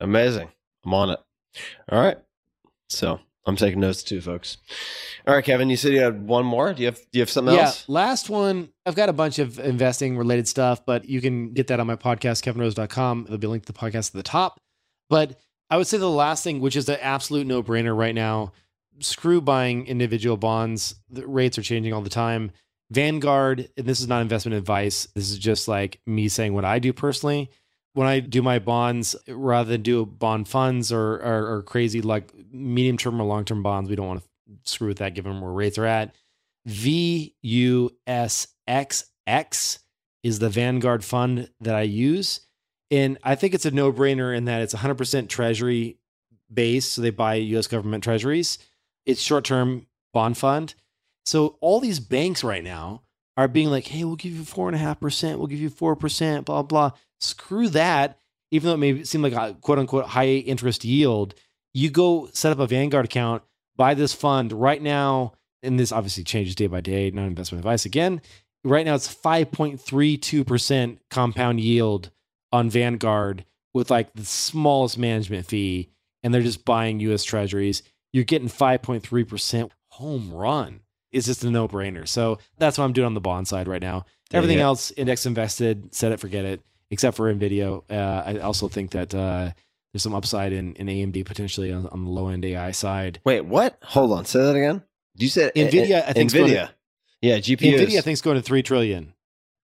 Amazing. 0.00 0.48
I'm 0.84 0.94
on 0.94 1.10
it. 1.10 1.20
All 1.90 2.00
right. 2.00 2.18
So 2.88 3.20
I'm 3.48 3.56
taking 3.56 3.80
notes 3.80 4.02
too, 4.02 4.20
folks. 4.20 4.58
All 5.26 5.34
right, 5.34 5.44
Kevin. 5.44 5.70
You 5.70 5.76
said 5.76 5.92
you 5.92 6.00
had 6.00 6.26
one 6.26 6.44
more. 6.44 6.74
Do 6.74 6.82
you 6.82 6.86
have 6.86 6.98
Do 6.98 7.06
you 7.12 7.20
have 7.20 7.30
something 7.30 7.52
else? 7.54 7.58
yeah, 7.58 7.66
else? 7.66 7.88
last 7.88 8.30
one. 8.30 8.68
I've 8.84 8.94
got 8.94 9.08
a 9.08 9.12
bunch 9.14 9.38
of 9.38 9.58
investing 9.58 10.16
related 10.18 10.46
stuff, 10.46 10.84
but 10.84 11.06
you 11.06 11.20
can 11.20 11.52
get 11.54 11.68
that 11.68 11.80
on 11.80 11.86
my 11.86 11.96
podcast, 11.96 12.42
kevinrose.com. 12.44 13.24
There'll 13.24 13.38
be 13.38 13.46
a 13.46 13.50
link 13.50 13.64
to 13.66 13.72
the 13.72 13.78
podcast 13.78 14.08
at 14.08 14.12
the 14.12 14.22
top. 14.22 14.60
But 15.08 15.40
I 15.70 15.76
would 15.78 15.86
say 15.86 15.96
the 15.96 16.08
last 16.10 16.44
thing, 16.44 16.60
which 16.60 16.76
is 16.76 16.84
the 16.86 17.02
absolute 17.02 17.46
no 17.46 17.62
brainer 17.62 17.96
right 17.96 18.14
now, 18.14 18.52
screw 19.00 19.40
buying 19.40 19.86
individual 19.86 20.36
bonds. 20.36 20.94
The 21.10 21.26
rates 21.26 21.58
are 21.58 21.62
changing 21.62 21.92
all 21.94 22.02
the 22.02 22.10
time. 22.10 22.52
Vanguard, 22.90 23.68
and 23.76 23.86
this 23.86 24.00
is 24.00 24.08
not 24.08 24.22
investment 24.22 24.56
advice. 24.56 25.06
This 25.14 25.30
is 25.30 25.38
just 25.38 25.68
like 25.68 26.00
me 26.06 26.28
saying 26.28 26.54
what 26.54 26.64
I 26.64 26.78
do 26.78 26.92
personally. 26.92 27.50
When 27.94 28.06
I 28.06 28.20
do 28.20 28.42
my 28.42 28.58
bonds, 28.58 29.16
rather 29.26 29.70
than 29.70 29.82
do 29.82 30.06
bond 30.06 30.48
funds 30.48 30.92
or, 30.92 31.14
or, 31.16 31.56
or 31.56 31.62
crazy 31.62 32.00
like 32.00 32.32
medium 32.52 32.96
term 32.96 33.20
or 33.20 33.24
long 33.24 33.44
term 33.44 33.62
bonds, 33.62 33.90
we 33.90 33.96
don't 33.96 34.06
want 34.06 34.22
to 34.22 34.28
screw 34.70 34.88
with 34.88 34.98
that 34.98 35.14
given 35.14 35.40
where 35.40 35.50
rates 35.50 35.78
are 35.78 35.86
at. 35.86 36.14
VUSXX 36.68 37.38
is 40.22 40.38
the 40.38 40.48
Vanguard 40.50 41.04
fund 41.04 41.50
that 41.60 41.74
I 41.74 41.82
use. 41.82 42.40
And 42.90 43.18
I 43.22 43.34
think 43.34 43.54
it's 43.54 43.66
a 43.66 43.70
no 43.70 43.92
brainer 43.92 44.36
in 44.36 44.46
that 44.46 44.62
it's 44.62 44.74
100% 44.74 45.28
treasury 45.28 45.98
based. 46.52 46.92
So 46.92 47.02
they 47.02 47.10
buy 47.10 47.34
US 47.34 47.66
government 47.66 48.04
treasuries. 48.04 48.58
It's 49.06 49.20
short 49.20 49.44
term 49.44 49.86
bond 50.12 50.38
fund. 50.38 50.74
So 51.26 51.58
all 51.60 51.80
these 51.80 52.00
banks 52.00 52.42
right 52.42 52.64
now 52.64 53.02
are 53.36 53.48
being 53.48 53.70
like, 53.70 53.86
hey, 53.86 54.02
we'll 54.04 54.16
give 54.16 54.32
you 54.32 54.42
4.5%, 54.42 55.36
we'll 55.36 55.46
give 55.46 55.60
you 55.60 55.70
4%, 55.70 56.44
blah, 56.44 56.62
blah. 56.62 56.90
Screw 57.20 57.68
that. 57.70 58.18
Even 58.50 58.68
though 58.68 58.74
it 58.74 58.78
may 58.78 59.04
seem 59.04 59.20
like 59.22 59.34
a 59.34 59.54
quote 59.60 59.78
unquote 59.78 60.06
high 60.06 60.26
interest 60.28 60.84
yield, 60.84 61.34
you 61.74 61.90
go 61.90 62.28
set 62.32 62.52
up 62.52 62.58
a 62.58 62.66
Vanguard 62.66 63.04
account, 63.04 63.42
buy 63.76 63.94
this 63.94 64.14
fund 64.14 64.52
right 64.52 64.80
now. 64.80 65.32
And 65.62 65.78
this 65.78 65.92
obviously 65.92 66.24
changes 66.24 66.54
day 66.54 66.66
by 66.68 66.80
day, 66.80 67.10
not 67.10 67.26
investment 67.26 67.60
advice 67.60 67.84
again. 67.84 68.20
Right 68.64 68.86
now 68.86 68.94
it's 68.94 69.12
5.32% 69.12 70.98
compound 71.10 71.60
yield 71.60 72.10
on 72.52 72.70
Vanguard 72.70 73.44
with 73.74 73.90
like 73.90 74.12
the 74.14 74.24
smallest 74.24 74.98
management 74.98 75.46
fee. 75.46 75.90
And 76.22 76.32
they're 76.34 76.42
just 76.42 76.64
buying 76.64 77.00
US 77.00 77.24
treasuries. 77.24 77.82
You're 78.12 78.24
getting 78.24 78.48
5.3% 78.48 79.70
home 79.90 80.32
run. 80.32 80.80
It's 81.12 81.26
just 81.26 81.44
a 81.44 81.50
no 81.50 81.68
brainer. 81.68 82.06
So 82.06 82.38
that's 82.58 82.76
what 82.78 82.84
I'm 82.84 82.92
doing 82.92 83.06
on 83.06 83.14
the 83.14 83.20
bond 83.20 83.46
side 83.48 83.68
right 83.68 83.82
now. 83.82 84.04
Everything 84.32 84.58
Yeah. 84.58 84.64
else, 84.64 84.90
index 84.92 85.26
invested, 85.26 85.94
set 85.94 86.12
it, 86.12 86.20
forget 86.20 86.44
it, 86.44 86.60
except 86.90 87.16
for 87.16 87.32
Nvidia. 87.32 87.82
Uh, 87.90 88.22
I 88.26 88.38
also 88.38 88.68
think 88.68 88.90
that 88.92 89.14
uh, 89.14 89.50
there's 89.92 90.02
some 90.02 90.14
upside 90.14 90.52
in, 90.52 90.74
in 90.74 90.86
AMD 90.86 91.24
potentially 91.24 91.72
on, 91.72 91.86
on 91.88 92.04
the 92.04 92.10
low 92.10 92.28
end 92.28 92.44
AI 92.44 92.70
side. 92.72 93.20
Wait, 93.24 93.44
what? 93.44 93.78
Hold 93.82 94.12
on. 94.12 94.24
Say 94.24 94.40
that 94.40 94.56
again. 94.56 94.82
You 95.16 95.28
said 95.28 95.54
Nvidia, 95.54 96.04
I 96.06 96.12
think, 96.12 96.30
Nvidia. 96.30 96.70
Yeah, 97.20 97.38
GPUs. 97.38 97.74
Nvidia, 97.74 97.98
I 97.98 98.02
think, 98.02 98.14
is 98.14 98.22
going 98.22 98.36
to 98.36 98.42
three 98.42 98.62
trillion. 98.62 99.14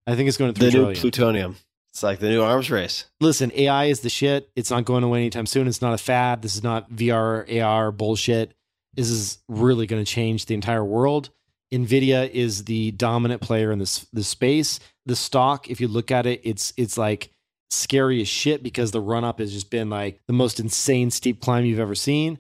I 0.06 0.16
think 0.16 0.28
it's 0.28 0.36
going 0.36 0.52
to 0.52 0.60
the 0.60 0.70
three 0.70 0.80
new 0.80 0.94
plutonium. 0.94 1.56
It's 1.90 2.02
like 2.02 2.18
the 2.18 2.28
new 2.28 2.42
arms 2.42 2.70
race. 2.72 3.06
Listen, 3.20 3.52
AI 3.54 3.84
is 3.84 4.00
the 4.00 4.08
shit. 4.08 4.50
It's 4.56 4.70
not 4.70 4.84
going 4.84 5.04
away 5.04 5.20
anytime 5.20 5.46
soon. 5.46 5.68
It's 5.68 5.80
not 5.80 5.94
a 5.94 5.98
fad. 5.98 6.42
This 6.42 6.56
is 6.56 6.64
not 6.64 6.90
VR, 6.90 7.62
AR 7.62 7.92
bullshit. 7.92 8.52
This 8.94 9.10
is 9.10 9.38
really 9.48 9.86
going 9.86 10.04
to 10.04 10.10
change 10.10 10.46
the 10.46 10.54
entire 10.54 10.84
world. 10.84 11.30
Nvidia 11.74 12.30
is 12.30 12.64
the 12.64 12.92
dominant 12.92 13.40
player 13.40 13.72
in 13.72 13.78
this 13.78 14.06
this 14.12 14.28
space. 14.28 14.80
The 15.06 15.16
stock, 15.16 15.68
if 15.68 15.80
you 15.80 15.88
look 15.88 16.10
at 16.10 16.26
it, 16.26 16.40
it's 16.44 16.72
it's 16.76 16.96
like 16.96 17.30
scary 17.70 18.20
as 18.20 18.28
shit 18.28 18.62
because 18.62 18.90
the 18.92 19.00
run 19.00 19.24
up 19.24 19.40
has 19.40 19.52
just 19.52 19.70
been 19.70 19.90
like 19.90 20.20
the 20.26 20.32
most 20.32 20.60
insane 20.60 21.10
steep 21.10 21.40
climb 21.40 21.64
you've 21.64 21.80
ever 21.80 21.94
seen. 21.94 22.38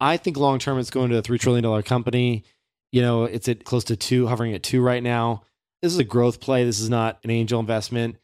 I 0.00 0.16
think 0.16 0.36
long 0.36 0.58
term 0.58 0.78
it's 0.78 0.90
going 0.90 1.10
to 1.10 1.18
a 1.18 1.22
three 1.22 1.38
trillion 1.38 1.62
dollar 1.62 1.82
company. 1.82 2.44
You 2.90 3.02
know, 3.02 3.24
it's 3.24 3.48
at 3.48 3.64
close 3.64 3.84
to 3.84 3.96
two, 3.96 4.26
hovering 4.26 4.54
at 4.54 4.62
two 4.62 4.82
right 4.82 5.02
now. 5.02 5.44
This 5.80 5.92
is 5.92 5.98
a 5.98 6.04
growth 6.04 6.40
play. 6.40 6.64
This 6.64 6.80
is 6.80 6.90
not 6.90 7.18
an 7.24 7.30
angel 7.30 7.60
investment. 7.60 8.16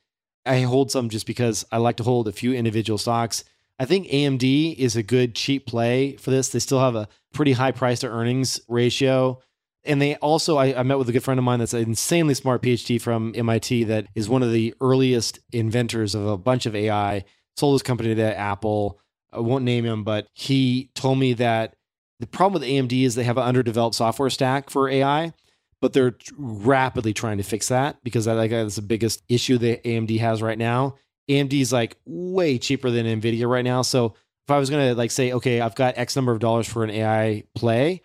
I 0.44 0.60
hold 0.62 0.90
some 0.90 1.08
just 1.08 1.26
because 1.26 1.64
I 1.70 1.78
like 1.78 1.96
to 1.96 2.02
hold 2.02 2.28
a 2.28 2.32
few 2.32 2.52
individual 2.52 2.98
stocks. 2.98 3.44
I 3.78 3.84
think 3.84 4.08
AMD 4.08 4.76
is 4.76 4.96
a 4.96 5.02
good 5.02 5.34
cheap 5.34 5.66
play 5.66 6.16
for 6.16 6.30
this. 6.30 6.48
They 6.48 6.58
still 6.58 6.80
have 6.80 6.96
a 6.96 7.08
pretty 7.32 7.52
high 7.52 7.72
price 7.72 8.00
to 8.00 8.08
earnings 8.08 8.60
ratio. 8.68 9.40
And 9.84 10.02
they 10.02 10.16
also, 10.16 10.56
I, 10.56 10.78
I 10.78 10.82
met 10.82 10.98
with 10.98 11.08
a 11.08 11.12
good 11.12 11.24
friend 11.24 11.38
of 11.38 11.44
mine 11.44 11.60
that's 11.60 11.72
an 11.72 11.82
insanely 11.82 12.34
smart 12.34 12.62
PhD 12.62 13.00
from 13.00 13.32
MIT 13.34 13.84
that 13.84 14.06
is 14.14 14.28
one 14.28 14.42
of 14.42 14.52
the 14.52 14.74
earliest 14.80 15.38
inventors 15.52 16.14
of 16.14 16.26
a 16.26 16.36
bunch 16.36 16.66
of 16.66 16.74
AI, 16.74 17.24
sold 17.56 17.74
his 17.74 17.82
company 17.82 18.14
to 18.14 18.38
Apple. 18.38 19.00
I 19.32 19.40
won't 19.40 19.64
name 19.64 19.84
him, 19.84 20.04
but 20.04 20.26
he 20.34 20.90
told 20.94 21.18
me 21.18 21.32
that 21.34 21.74
the 22.20 22.26
problem 22.26 22.60
with 22.60 22.68
AMD 22.68 23.04
is 23.04 23.14
they 23.14 23.24
have 23.24 23.38
an 23.38 23.44
underdeveloped 23.44 23.94
software 23.94 24.30
stack 24.30 24.70
for 24.70 24.88
AI 24.88 25.32
but 25.80 25.92
they're 25.92 26.16
rapidly 26.36 27.12
trying 27.12 27.38
to 27.38 27.44
fix 27.44 27.68
that 27.68 28.02
because 28.02 28.26
I 28.26 28.34
think 28.34 28.50
that's 28.50 28.76
the 28.76 28.82
biggest 28.82 29.22
issue 29.28 29.58
that 29.58 29.84
AMD 29.84 30.18
has 30.20 30.42
right 30.42 30.58
now. 30.58 30.96
AMD 31.30 31.52
is 31.52 31.72
like 31.72 31.96
way 32.04 32.58
cheaper 32.58 32.90
than 32.90 33.06
Nvidia 33.06 33.48
right 33.48 33.64
now. 33.64 33.82
So 33.82 34.14
if 34.46 34.50
I 34.50 34.58
was 34.58 34.70
gonna 34.70 34.94
like 34.94 35.10
say, 35.10 35.32
okay, 35.32 35.60
I've 35.60 35.74
got 35.74 35.96
X 35.96 36.16
number 36.16 36.32
of 36.32 36.40
dollars 36.40 36.66
for 36.66 36.82
an 36.84 36.90
AI 36.90 37.44
play, 37.54 38.02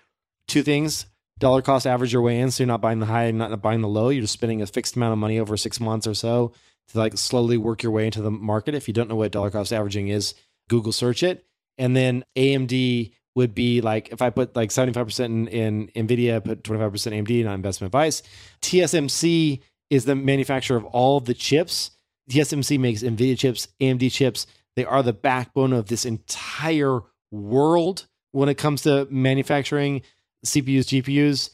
two 0.48 0.62
things: 0.62 1.08
dollar 1.40 1.62
cost 1.62 1.88
average 1.88 2.14
your 2.14 2.22
way 2.22 2.40
in, 2.40 2.52
so 2.52 2.64
you're 2.64 2.68
not 2.68 2.82
buying 2.82 3.00
the 3.00 3.06
high 3.06 3.26
and 3.26 3.38
not 3.38 3.62
buying 3.62 3.82
the 3.82 3.88
low. 3.88 4.10
You're 4.10 4.22
just 4.22 4.34
spending 4.34 4.62
a 4.62 4.68
fixed 4.68 4.96
amount 4.96 5.14
of 5.14 5.20
money 5.20 5.40
over 5.40 5.58
six 5.58 5.80
months 5.80 6.08
or 6.08 6.14
so 6.14 6.54
to 6.90 6.98
like 6.98 7.18
slowly 7.18 7.58
work 7.58 7.84
your 7.84 7.92
way 7.92 8.06
into 8.06 8.22
the 8.22 8.32
market. 8.32 8.76
If 8.76 8.88
you 8.88 8.94
don't 8.94 9.10
know 9.10 9.16
what 9.16 9.32
dollar 9.32 9.52
cost 9.52 9.74
averaging 9.74 10.10
is, 10.10 10.34
Google 10.70 10.92
search 10.92 11.24
it. 11.24 11.46
And 11.78 11.96
then 11.96 12.24
AMD 12.36 13.12
would 13.36 13.56
be 13.56 13.82
like 13.82 14.12
if 14.12 14.22
I 14.22 14.30
put 14.30 14.56
like 14.56 14.70
75% 14.70 15.26
in, 15.26 15.48
in 15.48 15.88
NVIDIA, 16.08 16.44
put 16.44 16.64
25% 16.64 16.92
AMD, 16.92 17.46
not 17.46 17.56
investment 17.56 17.90
advice. 17.90 18.22
TSMC 18.62 19.62
is 19.90 20.06
the 20.06 20.16
manufacturer 20.16 20.78
of 20.78 20.86
all 20.86 21.20
the 21.20 21.34
chips. 21.34 21.92
TSMC 22.30 22.80
makes 22.80 23.02
NVIDIA 23.02 23.38
chips, 23.38 23.68
AMD 23.82 24.12
chips. 24.12 24.48
They 24.76 24.86
are 24.86 25.04
the 25.04 25.14
backbone 25.14 25.74
of 25.74 25.88
this 25.88 26.06
entire 26.06 27.02
world 27.32 28.08
when 28.32 28.50
it 28.50 28.56
comes 28.56 28.84
to 28.84 29.08
manufacturing 29.10 30.02
CPUs, 30.46 30.86
GPUs. 30.86 31.50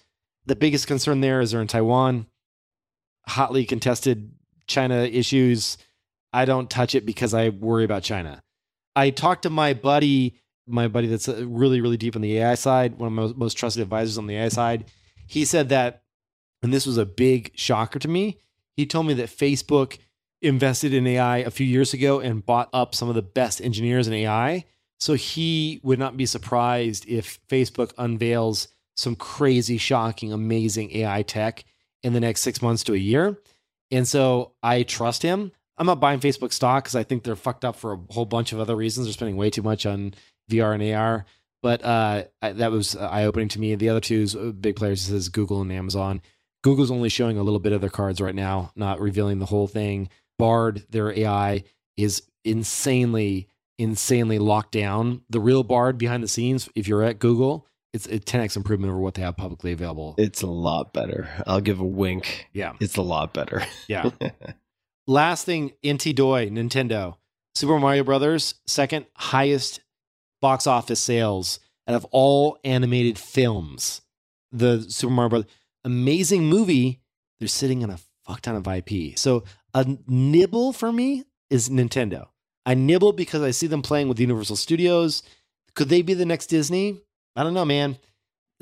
The 0.45 0.55
biggest 0.55 0.87
concern 0.87 1.21
there 1.21 1.41
is 1.41 1.51
they're 1.51 1.61
in 1.61 1.67
Taiwan, 1.67 2.25
hotly 3.27 3.65
contested 3.65 4.31
China 4.67 5.01
issues. 5.03 5.77
I 6.33 6.45
don't 6.45 6.69
touch 6.69 6.95
it 6.95 7.05
because 7.05 7.33
I 7.33 7.49
worry 7.49 7.83
about 7.83 8.03
China. 8.03 8.41
I 8.95 9.09
talked 9.09 9.43
to 9.43 9.49
my 9.49 9.73
buddy, 9.73 10.35
my 10.67 10.87
buddy 10.87 11.07
that's 11.07 11.29
uh, 11.29 11.45
really, 11.47 11.81
really 11.81 11.97
deep 11.97 12.15
on 12.15 12.21
the 12.21 12.37
AI 12.39 12.55
side, 12.55 12.97
one 12.97 13.07
of 13.07 13.13
my 13.13 13.21
most, 13.23 13.37
most 13.37 13.53
trusted 13.55 13.81
advisors 13.81 14.17
on 14.17 14.27
the 14.27 14.35
AI 14.35 14.49
side. 14.49 14.85
He 15.27 15.45
said 15.45 15.69
that, 15.69 16.03
and 16.61 16.73
this 16.73 16.85
was 16.85 16.97
a 16.97 17.05
big 17.05 17.51
shocker 17.55 17.99
to 17.99 18.07
me. 18.07 18.39
He 18.75 18.85
told 18.85 19.07
me 19.07 19.13
that 19.15 19.29
Facebook 19.29 19.97
invested 20.41 20.93
in 20.93 21.05
AI 21.05 21.37
a 21.37 21.51
few 21.51 21.65
years 21.65 21.93
ago 21.93 22.19
and 22.19 22.45
bought 22.45 22.69
up 22.73 22.95
some 22.95 23.09
of 23.09 23.15
the 23.15 23.21
best 23.21 23.61
engineers 23.61 24.07
in 24.07 24.13
AI. 24.13 24.65
So 24.99 25.13
he 25.13 25.79
would 25.83 25.99
not 25.99 26.17
be 26.17 26.25
surprised 26.25 27.07
if 27.07 27.39
Facebook 27.47 27.93
unveils 27.97 28.67
some 28.99 29.15
crazy, 29.15 29.77
shocking, 29.77 30.31
amazing 30.33 30.95
AI 30.95 31.23
tech 31.23 31.63
in 32.03 32.13
the 32.13 32.19
next 32.19 32.41
six 32.41 32.61
months 32.61 32.83
to 32.85 32.93
a 32.93 32.97
year. 32.97 33.37
And 33.91 34.07
so 34.07 34.53
I 34.61 34.83
trust 34.83 35.23
him. 35.23 35.51
I'm 35.77 35.85
not 35.85 35.99
buying 35.99 36.19
Facebook 36.19 36.51
stock 36.53 36.83
because 36.83 36.95
I 36.95 37.03
think 37.03 37.23
they're 37.23 37.35
fucked 37.35 37.65
up 37.65 37.75
for 37.75 37.93
a 37.93 37.99
whole 38.13 38.25
bunch 38.25 38.51
of 38.51 38.59
other 38.59 38.75
reasons. 38.75 39.07
They're 39.07 39.13
spending 39.13 39.37
way 39.37 39.49
too 39.49 39.63
much 39.63 39.85
on 39.85 40.13
VR 40.51 40.75
and 40.75 40.95
AR. 40.95 41.25
But 41.61 41.83
uh, 41.83 42.23
I, 42.41 42.51
that 42.53 42.71
was 42.71 42.95
eye 42.95 43.25
opening 43.25 43.49
to 43.49 43.59
me. 43.59 43.75
The 43.75 43.89
other 43.89 43.99
two 43.99 44.27
uh, 44.37 44.51
big 44.51 44.75
players 44.75 45.09
is 45.09 45.29
Google 45.29 45.61
and 45.61 45.71
Amazon. 45.71 46.21
Google's 46.63 46.91
only 46.91 47.09
showing 47.09 47.37
a 47.37 47.43
little 47.43 47.59
bit 47.59 47.73
of 47.73 47.81
their 47.81 47.89
cards 47.89 48.19
right 48.19 48.35
now, 48.35 48.71
not 48.75 48.99
revealing 48.99 49.39
the 49.39 49.45
whole 49.45 49.67
thing. 49.67 50.09
Bard, 50.37 50.85
their 50.89 51.11
AI, 51.11 51.63
is 51.97 52.23
insanely, 52.43 53.47
insanely 53.77 54.39
locked 54.39 54.73
down. 54.73 55.21
The 55.29 55.39
real 55.39 55.63
Bard 55.63 55.97
behind 55.97 56.23
the 56.23 56.27
scenes, 56.27 56.69
if 56.75 56.87
you're 56.87 57.03
at 57.03 57.19
Google, 57.19 57.67
it's 57.93 58.05
a 58.05 58.19
10x 58.19 58.55
improvement 58.55 58.91
over 58.91 58.99
what 58.99 59.15
they 59.15 59.21
have 59.21 59.35
publicly 59.37 59.71
available. 59.71 60.15
It's 60.17 60.41
a 60.41 60.47
lot 60.47 60.93
better. 60.93 61.29
I'll 61.47 61.61
give 61.61 61.79
a 61.79 61.85
wink. 61.85 62.47
yeah. 62.53 62.73
It's 62.79 62.97
a 62.97 63.01
lot 63.01 63.33
better. 63.33 63.63
Yeah. 63.87 64.09
Last 65.07 65.45
thing, 65.45 65.73
NTDOY, 65.83 66.51
Nintendo. 66.51 67.15
Super 67.55 67.79
Mario 67.79 68.03
Brothers, 68.03 68.55
second 68.67 69.07
highest 69.15 69.79
box 70.39 70.67
office 70.67 70.99
sales 70.99 71.59
out 71.87 71.95
of 71.95 72.05
all 72.11 72.57
animated 72.63 73.17
films. 73.17 74.01
The 74.51 74.81
Super 74.83 75.11
Mario 75.11 75.29
Brothers, 75.29 75.51
amazing 75.83 76.43
movie. 76.43 77.01
They're 77.39 77.47
sitting 77.47 77.83
on 77.83 77.89
a 77.89 77.99
fuck 78.25 78.41
ton 78.41 78.55
of 78.55 78.67
IP. 78.67 79.17
So 79.17 79.43
a 79.73 79.97
nibble 80.07 80.73
for 80.73 80.91
me 80.91 81.23
is 81.49 81.69
Nintendo. 81.69 82.27
I 82.65 82.75
nibble 82.75 83.13
because 83.13 83.41
I 83.41 83.51
see 83.51 83.67
them 83.67 83.81
playing 83.81 84.09
with 84.09 84.19
Universal 84.19 84.57
Studios. 84.57 85.23
Could 85.75 85.89
they 85.89 86.03
be 86.03 86.13
the 86.13 86.25
next 86.25 86.47
Disney? 86.47 87.01
I 87.35 87.43
don't 87.43 87.53
know, 87.53 87.65
man. 87.65 87.97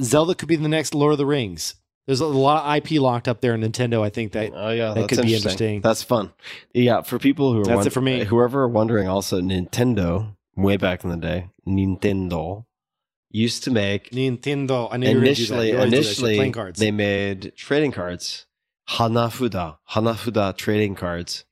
Zelda 0.01 0.35
could 0.35 0.47
be 0.47 0.55
the 0.55 0.67
next 0.67 0.93
Lord 0.93 1.11
of 1.13 1.17
the 1.17 1.25
Rings. 1.25 1.75
There's 2.05 2.21
a 2.21 2.25
lot 2.27 2.65
of 2.65 2.77
IP 2.91 3.01
locked 3.01 3.27
up 3.27 3.41
there 3.41 3.53
in 3.53 3.61
Nintendo. 3.61 4.01
I 4.01 4.09
think 4.09 4.31
that 4.31 4.51
Oh 4.55 4.69
yeah, 4.69 4.93
that 4.93 5.09
could 5.09 5.17
be 5.23 5.33
interesting. 5.35 5.35
interesting. 5.35 5.81
That's 5.81 6.03
fun. 6.03 6.31
Yeah, 6.73 7.01
for 7.01 7.19
people 7.19 7.51
who 7.51 7.61
are 7.61 7.65
That's 7.65 7.87
it 7.87 7.89
for 7.93 7.99
me. 8.01 8.23
Whoever 8.23 8.61
are 8.61 8.67
wondering, 8.69 9.07
also 9.09 9.41
Nintendo, 9.41 10.35
way 10.55 10.77
back 10.77 11.03
in 11.03 11.09
the 11.09 11.17
day, 11.17 11.49
Nintendo 11.67 12.65
used 13.29 13.63
to 13.65 13.71
make 13.71 14.11
Nintendo. 14.11 14.87
I 14.89 14.97
knew 14.97 15.09
you 15.09 15.15
were 15.15 15.21
gonna 15.25 15.35
do 15.35 15.45
that. 15.47 15.57
initially 15.57 15.69
You 15.71 15.77
always 15.77 15.91
do 15.91 15.97
that 15.97 16.03
shit. 16.03 16.17
initially 16.23 16.51
cards. 16.51 16.79
they 16.79 16.91
made 16.91 17.53
trading 17.57 17.91
cards, 17.91 18.45
Hanafuda, 18.91 19.77
Hanafuda 19.91 20.55
trading 20.55 20.95
cards 20.95 21.43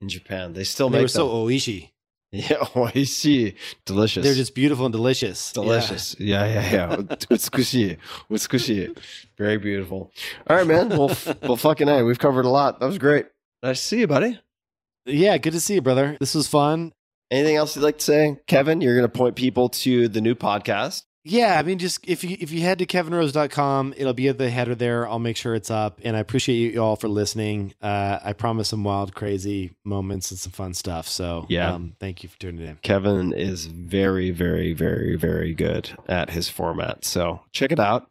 in 0.00 0.08
Japan. 0.08 0.52
They 0.54 0.64
still 0.64 0.88
they 0.90 0.98
make 0.98 1.04
were 1.04 1.08
so 1.08 1.28
them. 1.28 1.36
oishi. 1.48 1.90
Yeah, 2.32 2.90
see 3.04 3.54
delicious. 3.84 4.24
They're 4.24 4.34
just 4.34 4.54
beautiful 4.54 4.84
and 4.84 4.92
delicious. 4.92 5.52
Delicious. 5.52 6.16
Yeah, 6.18 6.44
yeah, 6.44 6.70
yeah. 6.70 6.90
yeah. 6.90 6.96
Utsukushi. 6.96 7.98
Utsukushi. 8.30 8.98
Very 9.38 9.58
beautiful. 9.58 10.12
All 10.48 10.56
right, 10.56 10.66
man. 10.66 10.88
Well, 10.88 11.12
f- 11.12 11.40
well, 11.42 11.56
fucking 11.56 11.86
hey, 11.86 12.02
we've 12.02 12.18
covered 12.18 12.44
a 12.44 12.50
lot. 12.50 12.80
That 12.80 12.86
was 12.86 12.98
great. 12.98 13.26
Nice 13.62 13.80
to 13.80 13.86
see 13.86 14.00
you, 14.00 14.06
buddy. 14.06 14.40
Yeah, 15.06 15.38
good 15.38 15.52
to 15.52 15.60
see 15.60 15.74
you, 15.74 15.82
brother. 15.82 16.16
This 16.18 16.34
was 16.34 16.48
fun. 16.48 16.92
Anything 17.30 17.56
else 17.56 17.76
you'd 17.76 17.82
like 17.82 17.98
to 17.98 18.04
say, 18.04 18.36
Kevin? 18.46 18.80
You're 18.80 18.96
going 18.96 19.10
to 19.10 19.16
point 19.16 19.36
people 19.36 19.68
to 19.70 20.08
the 20.08 20.20
new 20.20 20.34
podcast. 20.34 21.04
Yeah, 21.28 21.58
I 21.58 21.62
mean, 21.64 21.78
just 21.78 22.08
if 22.08 22.22
you 22.22 22.36
if 22.38 22.52
you 22.52 22.60
head 22.60 22.78
to 22.78 22.86
kevinrose.com, 22.86 23.94
it'll 23.96 24.12
be 24.12 24.28
at 24.28 24.38
the 24.38 24.48
header 24.48 24.76
there. 24.76 25.08
I'll 25.08 25.18
make 25.18 25.36
sure 25.36 25.56
it's 25.56 25.70
up. 25.72 25.98
And 26.04 26.16
I 26.16 26.20
appreciate 26.20 26.72
you 26.72 26.80
all 26.80 26.94
for 26.94 27.08
listening. 27.08 27.74
Uh, 27.82 28.20
I 28.24 28.32
promise 28.32 28.68
some 28.68 28.84
wild, 28.84 29.14
crazy 29.16 29.72
moments 29.82 30.30
and 30.30 30.38
some 30.38 30.52
fun 30.52 30.72
stuff. 30.72 31.08
So 31.08 31.44
Yeah. 31.48 31.74
um, 31.74 31.94
thank 31.98 32.22
you 32.22 32.28
for 32.28 32.38
tuning 32.38 32.64
in. 32.66 32.78
Kevin 32.82 33.32
is 33.32 33.66
very, 33.66 34.30
very, 34.30 34.72
very, 34.72 35.16
very 35.16 35.52
good 35.52 35.90
at 36.08 36.30
his 36.30 36.48
format. 36.48 37.04
So 37.04 37.40
check 37.50 37.72
it 37.72 37.80
out. 37.80 38.10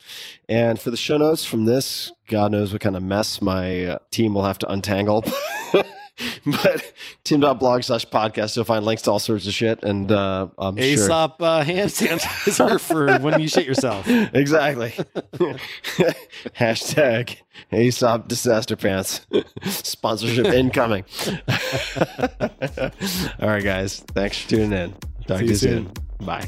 And 0.49 0.77
for 0.77 0.91
the 0.91 0.97
show 0.97 1.17
notes 1.17 1.45
from 1.45 1.63
this, 1.65 2.11
God 2.27 2.51
knows 2.51 2.73
what 2.73 2.81
kind 2.81 2.97
of 2.97 3.03
mess 3.03 3.41
my 3.41 3.85
uh, 3.85 3.97
team 4.11 4.33
will 4.33 4.43
have 4.43 4.59
to 4.59 4.69
untangle. 4.71 5.23
but 6.45 6.93
tim.blog 7.23 7.83
slash 7.83 8.05
podcast, 8.07 8.55
you'll 8.55 8.65
find 8.65 8.85
links 8.85 9.01
to 9.03 9.11
all 9.11 9.19
sorts 9.19 9.47
of 9.47 9.53
shit. 9.53 9.83
And 9.83 10.11
uh, 10.11 10.47
I'm 10.57 10.77
sure. 10.77 10.85
Aesop 10.85 11.41
uh, 11.41 11.63
hand 11.63 11.89
sanitizer 11.89 12.79
for 12.87 13.19
when 13.19 13.39
you 13.39 13.47
shit 13.47 13.65
yourself. 13.65 14.07
Exactly. 14.07 14.91
Hashtag 16.57 17.37
Aesop 17.73 18.27
disaster 18.27 18.75
pants. 18.75 19.25
Sponsorship 19.63 20.45
incoming. 20.47 21.03
All 23.39 23.49
right, 23.49 23.63
guys. 23.63 23.99
Thanks 24.13 24.39
for 24.39 24.49
tuning 24.49 24.71
in. 24.71 24.93
Talk 25.27 25.39
See 25.39 25.43
to 25.43 25.43
you 25.45 25.49
you 25.49 25.55
soon. 25.55 25.95
soon. 25.95 26.25
Bye. 26.25 26.47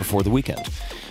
before 0.00 0.22
the 0.22 0.30
weekend? 0.30 0.66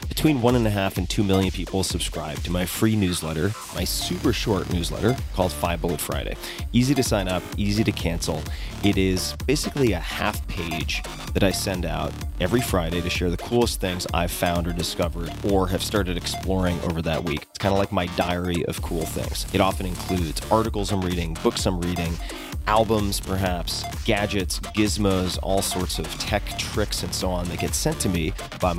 Between 0.10 0.42
one 0.42 0.56
and 0.56 0.66
a 0.66 0.70
half 0.72 0.98
and 0.98 1.08
two 1.08 1.24
million 1.24 1.52
people 1.52 1.84
subscribe 1.84 2.40
to 2.40 2.52
my 2.52 2.66
free 2.66 2.96
newsletter, 2.96 3.52
my 3.76 3.84
super 3.84 4.34
short 4.34 4.70
newsletter 4.74 5.16
called 5.34 5.54
Five 5.54 5.80
Bullet 5.80 6.02
Friday. 6.02 6.36
Easy 6.74 6.96
to 6.96 7.04
sign 7.04 7.28
up, 7.28 7.44
easy 7.56 7.84
to 7.84 7.92
cancel. 7.92 8.42
It 8.84 8.98
is 8.98 9.36
basically 9.46 9.94
a 9.94 10.00
half 10.00 10.46
page 10.48 11.04
that 11.34 11.44
I 11.44 11.52
send 11.52 11.86
out 11.86 12.12
every 12.42 12.60
Friday 12.60 13.00
to 13.02 13.10
share 13.10 13.30
the 13.30 13.38
coolest 13.38 13.80
things 13.80 14.08
I've 14.14 14.32
found 14.32 14.68
or 14.68 14.74
discovered 14.74 15.32
or 15.50 15.68
have 15.68 15.84
started 15.84 16.18
exploring 16.18 16.82
over 16.82 17.02
that 17.04 17.24
week. 17.24 17.44
It's 17.50 17.60
kind 17.60 17.72
of 17.74 17.80
like 17.80 17.92
my 17.92 18.08
diary 18.18 18.66
of 18.66 18.82
cool 18.82 19.06
things. 19.06 19.46
It 19.54 19.62
often 19.62 19.86
includes 19.86 20.42
articles 20.52 20.92
I'm 20.92 21.02
reading, 21.02 21.38
books 21.44 21.66
I'm 21.68 21.80
reading, 21.80 22.14
albums, 22.70 23.20
perhaps, 23.20 23.84
gadgets, 24.06 24.60
gizmos, 24.60 25.40
all 25.42 25.62
sorts 25.62 25.98
of 25.98 26.08
tech 26.20 26.44
tricks, 26.60 27.04
and 27.04 27.14
so 27.14 27.30
on 27.30 27.48
that 27.50 27.60
get 27.60 27.74
sent 27.74 28.00
to 28.00 28.10
me 28.10 28.32
by 28.62 28.74
my 28.74 28.79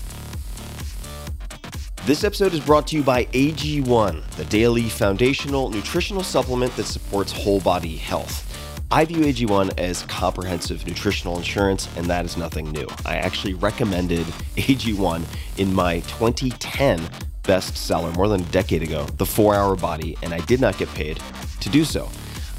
This 2.03 2.23
episode 2.23 2.55
is 2.55 2.59
brought 2.59 2.87
to 2.87 2.95
you 2.95 3.03
by 3.03 3.25
AG1, 3.25 4.27
the 4.31 4.45
daily 4.45 4.89
foundational 4.89 5.69
nutritional 5.69 6.23
supplement 6.23 6.75
that 6.75 6.85
supports 6.85 7.31
whole 7.31 7.59
body 7.61 7.95
health. 7.95 8.47
I 8.89 9.05
view 9.05 9.19
AG1 9.19 9.79
as 9.79 10.01
comprehensive 10.03 10.87
nutritional 10.87 11.37
insurance, 11.37 11.87
and 11.97 12.07
that 12.07 12.25
is 12.25 12.37
nothing 12.37 12.71
new. 12.71 12.87
I 13.05 13.17
actually 13.17 13.53
recommended 13.53 14.25
AG1 14.57 15.23
in 15.59 15.75
my 15.75 15.99
2010 15.99 17.01
bestseller 17.43 18.15
more 18.15 18.27
than 18.27 18.41
a 18.41 18.45
decade 18.45 18.81
ago, 18.81 19.05
The 19.17 19.25
4 19.27 19.53
Hour 19.53 19.75
Body, 19.75 20.17
and 20.23 20.33
I 20.33 20.39
did 20.39 20.59
not 20.59 20.79
get 20.79 20.89
paid 20.95 21.21
to 21.59 21.69
do 21.69 21.85
so. 21.85 22.09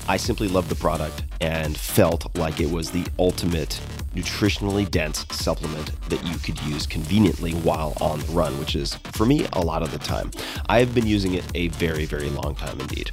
I 0.07 0.19
simply 0.19 0.47
loved 0.47 0.69
the 0.69 0.77
product 0.77 1.25
and 1.41 1.77
felt 1.77 2.39
like 2.39 2.61
it 2.61 2.71
was 2.71 2.93
the 2.93 3.05
ultimate 3.19 3.81
nutritionally 4.15 4.91
dense 4.91 5.27
supplement 5.31 5.93
that 6.09 6.25
you 6.25 6.37
could 6.39 6.61
use 6.63 6.87
conveniently 6.87 7.53
while 7.53 7.97
on 8.01 8.21
the 8.21 8.33
run, 8.33 8.59
which 8.59 8.77
is 8.77 8.95
for 9.13 9.27
me 9.27 9.47
a 9.53 9.61
lot 9.61 9.83
of 9.83 9.93
the 9.93 9.99
time. 9.99 10.31
I 10.67 10.79
have 10.79 10.95
been 10.95 11.07
using 11.07 11.35
it 11.35 11.45
a 11.55 11.69
very, 11.69 12.05
very 12.05 12.29
long 12.31 12.55
time 12.55 12.81
indeed. 12.81 13.11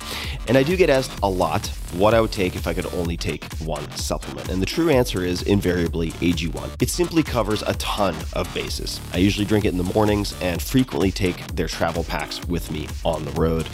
And 0.47 0.57
I 0.57 0.63
do 0.63 0.75
get 0.75 0.89
asked 0.89 1.11
a 1.23 1.29
lot 1.29 1.67
what 1.93 2.13
I 2.13 2.21
would 2.21 2.31
take 2.31 2.55
if 2.55 2.67
I 2.67 2.73
could 2.73 2.85
only 2.93 3.17
take 3.17 3.45
one 3.59 3.89
supplement. 3.95 4.49
And 4.49 4.61
the 4.61 4.65
true 4.65 4.89
answer 4.89 5.23
is 5.23 5.41
invariably 5.43 6.11
AG1. 6.11 6.81
It 6.81 6.89
simply 6.89 7.23
covers 7.23 7.61
a 7.63 7.73
ton 7.75 8.15
of 8.33 8.51
bases. 8.53 8.99
I 9.13 9.17
usually 9.17 9.45
drink 9.45 9.65
it 9.65 9.69
in 9.69 9.77
the 9.77 9.93
mornings 9.93 10.35
and 10.41 10.61
frequently 10.61 11.11
take 11.11 11.47
their 11.55 11.67
travel 11.67 12.03
packs 12.03 12.45
with 12.47 12.71
me 12.71 12.87
on 13.03 13.25
the 13.25 13.31
road. 13.31 13.67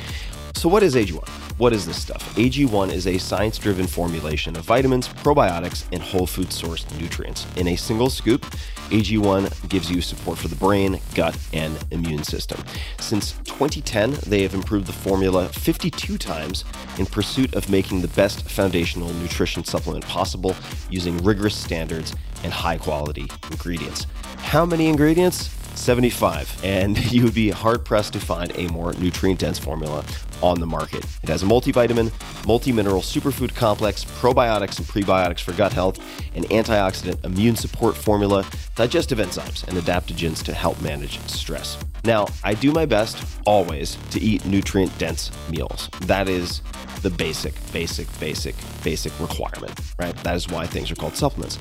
So, 0.56 0.69
what 0.69 0.84
is 0.84 0.95
AG1? 0.95 1.44
What 1.57 1.72
is 1.72 1.86
this 1.86 2.02
stuff? 2.02 2.36
AG1 2.36 2.91
is 2.91 3.07
a 3.07 3.18
science 3.18 3.57
driven 3.57 3.88
formulation 3.88 4.57
of 4.57 4.65
vitamins, 4.65 5.07
probiotics, 5.07 5.86
and 5.94 6.03
whole 6.03 6.27
food 6.27 6.48
sourced 6.48 6.86
nutrients. 6.99 7.48
In 7.56 7.69
a 7.69 7.77
single 7.77 8.10
scoop, 8.10 8.41
AG1 8.90 9.69
gives 9.69 9.90
you 9.90 10.02
support 10.02 10.38
for 10.38 10.49
the 10.49 10.56
brain, 10.57 10.99
gut, 11.14 11.38
and 11.53 11.77
immune 11.91 12.26
system. 12.26 12.61
Since 12.99 13.38
2010, 13.45 14.18
they 14.27 14.41
have 14.41 14.53
improved 14.53 14.86
the 14.86 14.91
formula 14.91 15.48
52 15.48 16.18
times 16.18 16.65
in 16.99 17.06
pursuit 17.06 17.56
of 17.56 17.69
making 17.69 18.02
the 18.02 18.10
best 18.10 18.49
foundational 18.49 19.14
nutrition 19.14 19.64
supplement 19.64 20.06
possible 20.06 20.53
using 20.90 21.23
rigorous 21.23 21.56
standards 21.56 22.14
and 22.44 22.52
high 22.52 22.77
quality 22.77 23.27
ingredients. 23.49 24.07
How 24.40 24.65
many 24.65 24.88
ingredients? 24.88 25.56
75, 25.77 26.64
and 26.64 26.97
you 27.11 27.23
would 27.23 27.34
be 27.34 27.49
hard 27.49 27.85
pressed 27.85 28.14
to 28.14 28.19
find 28.19 28.52
a 28.57 28.68
more 28.68 28.93
nutrient 28.93 29.39
dense 29.39 29.60
formula 29.60 30.03
on 30.41 30.60
the 30.60 30.65
market. 30.65 31.06
It 31.23 31.30
has 31.30 31.43
a 31.43 31.45
multivitamin, 31.45 32.11
multi 32.45 32.72
mineral 32.72 33.02
superfood 33.02 33.56
complex, 33.56 34.06
probiotics 34.06 34.77
and 34.77 34.88
prebiotics 34.88 35.41
for 35.41 35.53
gut 35.53 35.73
health, 35.73 35.99
an 36.35 36.43
antioxidant 36.45 37.23
immune 37.23 37.56
support 37.56 37.95
formula, 37.95 38.45
digestive 38.76 39.19
enzymes, 39.19 39.68
and 39.68 39.77
adaptogens 39.77 40.43
to 40.43 40.53
help 40.53 40.81
manage 40.81 41.19
stress. 41.27 41.77
Now, 42.03 42.27
I 42.43 42.53
do 42.53 42.72
my 42.72 42.85
best 42.85 43.26
always 43.45 43.97
to 44.11 44.19
eat 44.19 44.45
nutrient 44.45 44.95
dense 44.97 45.31
meals. 45.49 45.89
That 46.02 46.30
is 46.30 46.61
the 47.02 47.10
basic, 47.10 47.53
basic, 47.72 48.07
basic, 48.19 48.56
basic 48.84 49.19
requirement, 49.19 49.80
right? 49.99 50.15
That 50.23 50.35
is 50.35 50.47
why 50.47 50.68
things 50.68 50.91
are 50.91 50.95
called 50.95 51.15
supplements. 51.15 51.57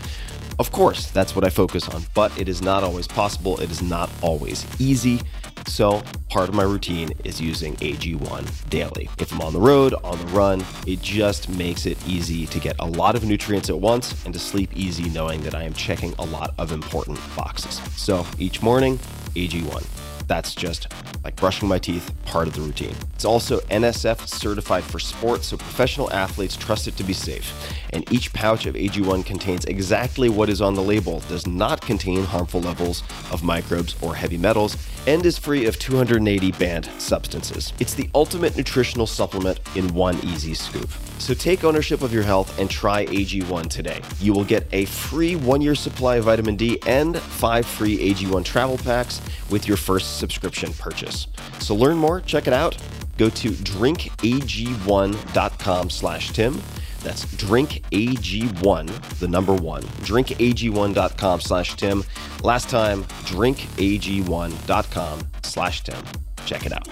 Of 0.58 0.70
course, 0.70 1.10
that's 1.10 1.34
what 1.34 1.44
I 1.44 1.50
focus 1.50 1.88
on, 1.88 2.04
but 2.14 2.38
it 2.38 2.48
is 2.48 2.62
not 2.62 2.84
always 2.84 3.08
possible. 3.08 3.58
It 3.60 3.70
is 3.70 3.82
not 3.82 4.08
always 4.22 4.64
easy. 4.80 5.20
So, 5.66 6.02
part 6.28 6.48
of 6.48 6.54
my 6.54 6.62
routine 6.62 7.10
is 7.24 7.40
using 7.40 7.74
AG1 7.76 8.68
daily. 8.68 9.08
If 9.18 9.32
I'm 9.32 9.40
on 9.40 9.52
the 9.52 9.60
road, 9.60 9.94
on 10.04 10.18
the 10.18 10.26
run, 10.26 10.64
it 10.86 11.00
just 11.00 11.48
makes 11.48 11.86
it 11.86 11.96
easy 12.06 12.46
to 12.46 12.60
get 12.60 12.76
a 12.78 12.86
lot 12.86 13.16
of 13.16 13.24
nutrients 13.24 13.70
at 13.70 13.78
once 13.78 14.24
and 14.24 14.34
to 14.34 14.38
sleep 14.38 14.70
easy 14.76 15.08
knowing 15.08 15.42
that 15.42 15.54
I 15.54 15.62
am 15.62 15.72
checking 15.72 16.12
a 16.18 16.24
lot 16.24 16.54
of 16.58 16.70
important 16.70 17.18
boxes. 17.34 17.80
So, 17.96 18.26
each 18.38 18.62
morning, 18.62 18.98
AG1. 19.34 19.93
That's 20.26 20.54
just 20.54 20.88
like 21.22 21.36
brushing 21.36 21.68
my 21.68 21.78
teeth, 21.78 22.12
part 22.26 22.48
of 22.48 22.54
the 22.54 22.60
routine. 22.60 22.94
It's 23.14 23.24
also 23.24 23.60
NSF 23.60 24.28
certified 24.28 24.84
for 24.84 24.98
sports, 24.98 25.46
so 25.46 25.56
professional 25.56 26.12
athletes 26.12 26.56
trust 26.56 26.86
it 26.86 26.96
to 26.98 27.04
be 27.04 27.14
safe. 27.14 27.52
And 27.92 28.10
each 28.12 28.32
pouch 28.32 28.66
of 28.66 28.74
AG1 28.74 29.24
contains 29.24 29.64
exactly 29.64 30.28
what 30.28 30.50
is 30.50 30.60
on 30.60 30.74
the 30.74 30.82
label, 30.82 31.20
does 31.20 31.46
not 31.46 31.80
contain 31.80 32.24
harmful 32.24 32.60
levels 32.60 33.02
of 33.30 33.42
microbes 33.42 33.96
or 34.02 34.14
heavy 34.14 34.36
metals, 34.36 34.76
and 35.06 35.24
is 35.24 35.38
free 35.38 35.66
of 35.66 35.78
280 35.78 36.52
banned 36.52 36.90
substances. 36.98 37.72
It's 37.78 37.94
the 37.94 38.10
ultimate 38.14 38.56
nutritional 38.56 39.06
supplement 39.06 39.60
in 39.76 39.92
one 39.94 40.18
easy 40.24 40.54
scoop. 40.54 40.90
So 41.18 41.32
take 41.32 41.64
ownership 41.64 42.02
of 42.02 42.12
your 42.12 42.22
health 42.22 42.58
and 42.58 42.70
try 42.70 43.06
AG1 43.06 43.68
today. 43.68 44.00
You 44.20 44.32
will 44.32 44.44
get 44.44 44.66
a 44.72 44.84
free 44.86 45.36
one 45.36 45.60
year 45.60 45.74
supply 45.74 46.16
of 46.16 46.24
vitamin 46.24 46.56
D 46.56 46.78
and 46.86 47.18
five 47.18 47.64
free 47.64 48.12
AG1 48.12 48.44
travel 48.44 48.76
packs 48.78 49.20
with 49.50 49.66
your 49.66 49.76
first 49.76 50.13
subscription 50.14 50.72
purchase. 50.74 51.26
So 51.58 51.74
learn 51.74 51.98
more, 51.98 52.20
check 52.20 52.46
it 52.46 52.52
out. 52.52 52.76
Go 53.16 53.28
to 53.30 53.50
drinkag1.com 53.50 55.90
slash 55.90 56.30
Tim. 56.30 56.62
That's 57.02 57.24
drinkag1, 57.26 59.18
the 59.18 59.26
number 59.28 59.54
one, 59.54 59.82
drinkag1.com 59.82 61.40
slash 61.40 61.76
Tim. 61.76 62.04
Last 62.42 62.70
time, 62.70 63.04
drinkag1.com 63.04 65.20
slash 65.42 65.82
Tim. 65.82 66.02
Check 66.46 66.64
it 66.64 66.72
out. 66.72 66.88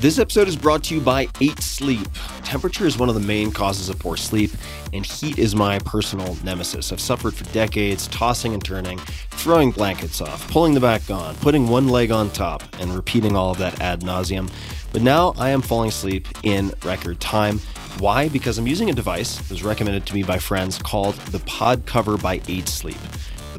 This 0.00 0.18
episode 0.18 0.48
is 0.48 0.56
brought 0.56 0.82
to 0.84 0.94
you 0.94 1.00
by 1.02 1.28
Eight 1.42 1.60
Sleep. 1.60 2.08
Temperature 2.42 2.86
is 2.86 2.96
one 2.96 3.10
of 3.10 3.14
the 3.14 3.20
main 3.20 3.52
causes 3.52 3.90
of 3.90 3.98
poor 3.98 4.16
sleep, 4.16 4.50
and 4.94 5.04
heat 5.04 5.38
is 5.38 5.54
my 5.54 5.78
personal 5.80 6.38
nemesis. 6.42 6.90
I've 6.90 7.02
suffered 7.02 7.34
for 7.34 7.44
decades, 7.52 8.08
tossing 8.08 8.54
and 8.54 8.64
turning, 8.64 8.98
throwing 9.32 9.72
blankets 9.72 10.22
off, 10.22 10.50
pulling 10.50 10.72
the 10.72 10.80
back 10.80 11.10
on, 11.10 11.34
putting 11.36 11.68
one 11.68 11.88
leg 11.88 12.10
on 12.10 12.30
top, 12.30 12.62
and 12.80 12.94
repeating 12.94 13.36
all 13.36 13.50
of 13.50 13.58
that 13.58 13.78
ad 13.82 14.00
nauseum. 14.00 14.50
But 14.90 15.02
now 15.02 15.34
I 15.36 15.50
am 15.50 15.60
falling 15.60 15.90
asleep 15.90 16.26
in 16.44 16.72
record 16.82 17.20
time. 17.20 17.58
Why? 17.98 18.30
Because 18.30 18.56
I'm 18.56 18.66
using 18.66 18.88
a 18.88 18.94
device 18.94 19.36
that 19.36 19.50
was 19.50 19.62
recommended 19.62 20.06
to 20.06 20.14
me 20.14 20.22
by 20.22 20.38
friends 20.38 20.78
called 20.78 21.16
the 21.26 21.40
Pod 21.40 21.84
Cover 21.84 22.16
by 22.16 22.40
Eight 22.48 22.68
Sleep. 22.68 22.96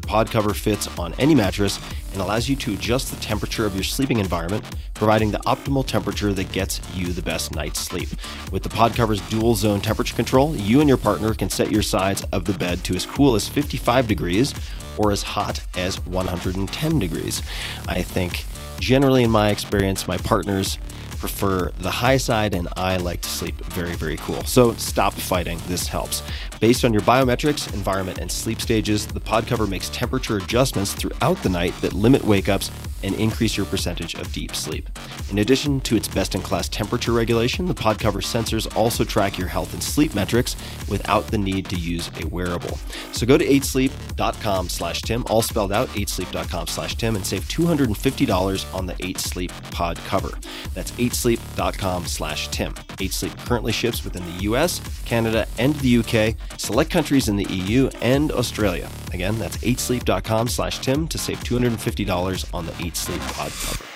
The 0.02 0.08
pod 0.08 0.30
cover 0.30 0.52
fits 0.52 0.88
on 0.98 1.14
any 1.14 1.34
mattress 1.34 1.80
and 2.12 2.20
allows 2.20 2.48
you 2.48 2.56
to 2.56 2.74
adjust 2.74 3.10
the 3.10 3.20
temperature 3.20 3.64
of 3.64 3.74
your 3.74 3.84
sleeping 3.84 4.18
environment, 4.18 4.64
providing 4.94 5.30
the 5.30 5.38
optimal 5.38 5.86
temperature 5.86 6.34
that 6.34 6.52
gets 6.52 6.80
you 6.94 7.12
the 7.12 7.22
best 7.22 7.54
night's 7.54 7.78
sleep. 7.78 8.08
With 8.50 8.64
the 8.64 8.68
pod 8.68 8.94
cover's 8.94 9.20
dual 9.30 9.54
zone 9.54 9.80
temperature 9.80 10.14
control, 10.14 10.54
you 10.56 10.80
and 10.80 10.88
your 10.88 10.98
partner 10.98 11.34
can 11.34 11.48
set 11.48 11.70
your 11.70 11.82
sides 11.82 12.24
of 12.32 12.44
the 12.44 12.52
bed 12.52 12.82
to 12.84 12.96
as 12.96 13.06
cool 13.06 13.36
as 13.36 13.48
55 13.48 14.08
degrees 14.08 14.52
or 14.98 15.12
as 15.12 15.22
hot 15.22 15.64
as 15.76 16.04
110 16.06 16.98
degrees. 16.98 17.40
I 17.88 18.02
think 18.02 18.44
generally 18.80 19.22
in 19.22 19.30
my 19.30 19.50
experience, 19.50 20.08
my 20.08 20.18
partners 20.18 20.78
prefer 21.22 21.70
the 21.78 21.90
high 21.90 22.16
side 22.16 22.52
and 22.52 22.66
I 22.76 22.96
like 22.96 23.20
to 23.20 23.28
sleep 23.28 23.54
very, 23.66 23.94
very 23.94 24.16
cool. 24.16 24.42
So 24.42 24.74
stop 24.74 25.14
fighting. 25.14 25.60
This 25.68 25.86
helps. 25.86 26.20
Based 26.58 26.84
on 26.84 26.92
your 26.92 27.02
biometrics, 27.02 27.72
environment, 27.72 28.18
and 28.18 28.30
sleep 28.30 28.60
stages, 28.60 29.06
the 29.06 29.20
pod 29.20 29.46
cover 29.46 29.68
makes 29.68 29.88
temperature 29.90 30.38
adjustments 30.38 30.94
throughout 30.94 31.40
the 31.44 31.48
night 31.48 31.74
that 31.80 31.92
limit 31.92 32.24
wake 32.24 32.48
ups 32.48 32.72
and 33.02 33.14
increase 33.16 33.56
your 33.56 33.66
percentage 33.66 34.14
of 34.14 34.32
deep 34.32 34.54
sleep. 34.54 34.88
In 35.30 35.38
addition 35.38 35.80
to 35.82 35.96
its 35.96 36.08
best 36.08 36.34
in 36.34 36.42
class 36.42 36.68
temperature 36.68 37.12
regulation, 37.12 37.66
the 37.66 37.74
pod 37.74 37.98
cover 37.98 38.20
sensors 38.20 38.74
also 38.76 39.04
track 39.04 39.38
your 39.38 39.48
health 39.48 39.72
and 39.72 39.82
sleep 39.82 40.14
metrics 40.14 40.56
without 40.88 41.26
the 41.28 41.38
need 41.38 41.66
to 41.66 41.76
use 41.76 42.10
a 42.22 42.26
wearable. 42.28 42.78
So 43.12 43.26
go 43.26 43.38
to 43.38 43.44
8sleep.com 43.44 44.68
slash 44.68 45.02
Tim, 45.02 45.24
all 45.28 45.42
spelled 45.42 45.72
out, 45.72 45.88
8sleep.com 45.88 46.66
slash 46.66 46.96
Tim, 46.96 47.16
and 47.16 47.24
save 47.24 47.42
$250 47.44 48.74
on 48.74 48.86
the 48.86 48.94
8sleep 48.94 49.50
pod 49.70 49.96
cover. 49.98 50.30
That's 50.74 50.90
8sleep.com 50.92 52.06
slash 52.06 52.48
Tim. 52.48 52.74
8sleep 52.74 53.36
currently 53.38 53.72
ships 53.72 54.04
within 54.04 54.24
the 54.24 54.42
US, 54.44 54.80
Canada, 55.04 55.46
and 55.58 55.74
the 55.76 55.98
UK, 55.98 56.36
select 56.58 56.90
countries 56.90 57.28
in 57.28 57.36
the 57.36 57.44
EU, 57.44 57.88
and 58.00 58.30
Australia. 58.32 58.88
Again, 59.12 59.38
that's 59.38 59.58
8sleep.com 59.58 60.48
slash 60.48 60.78
Tim 60.78 61.08
to 61.08 61.18
save 61.18 61.38
$250 61.40 62.54
on 62.54 62.66
the 62.66 62.72
8sleep 62.92 63.20
pod 63.32 63.52
cover. 63.52 63.91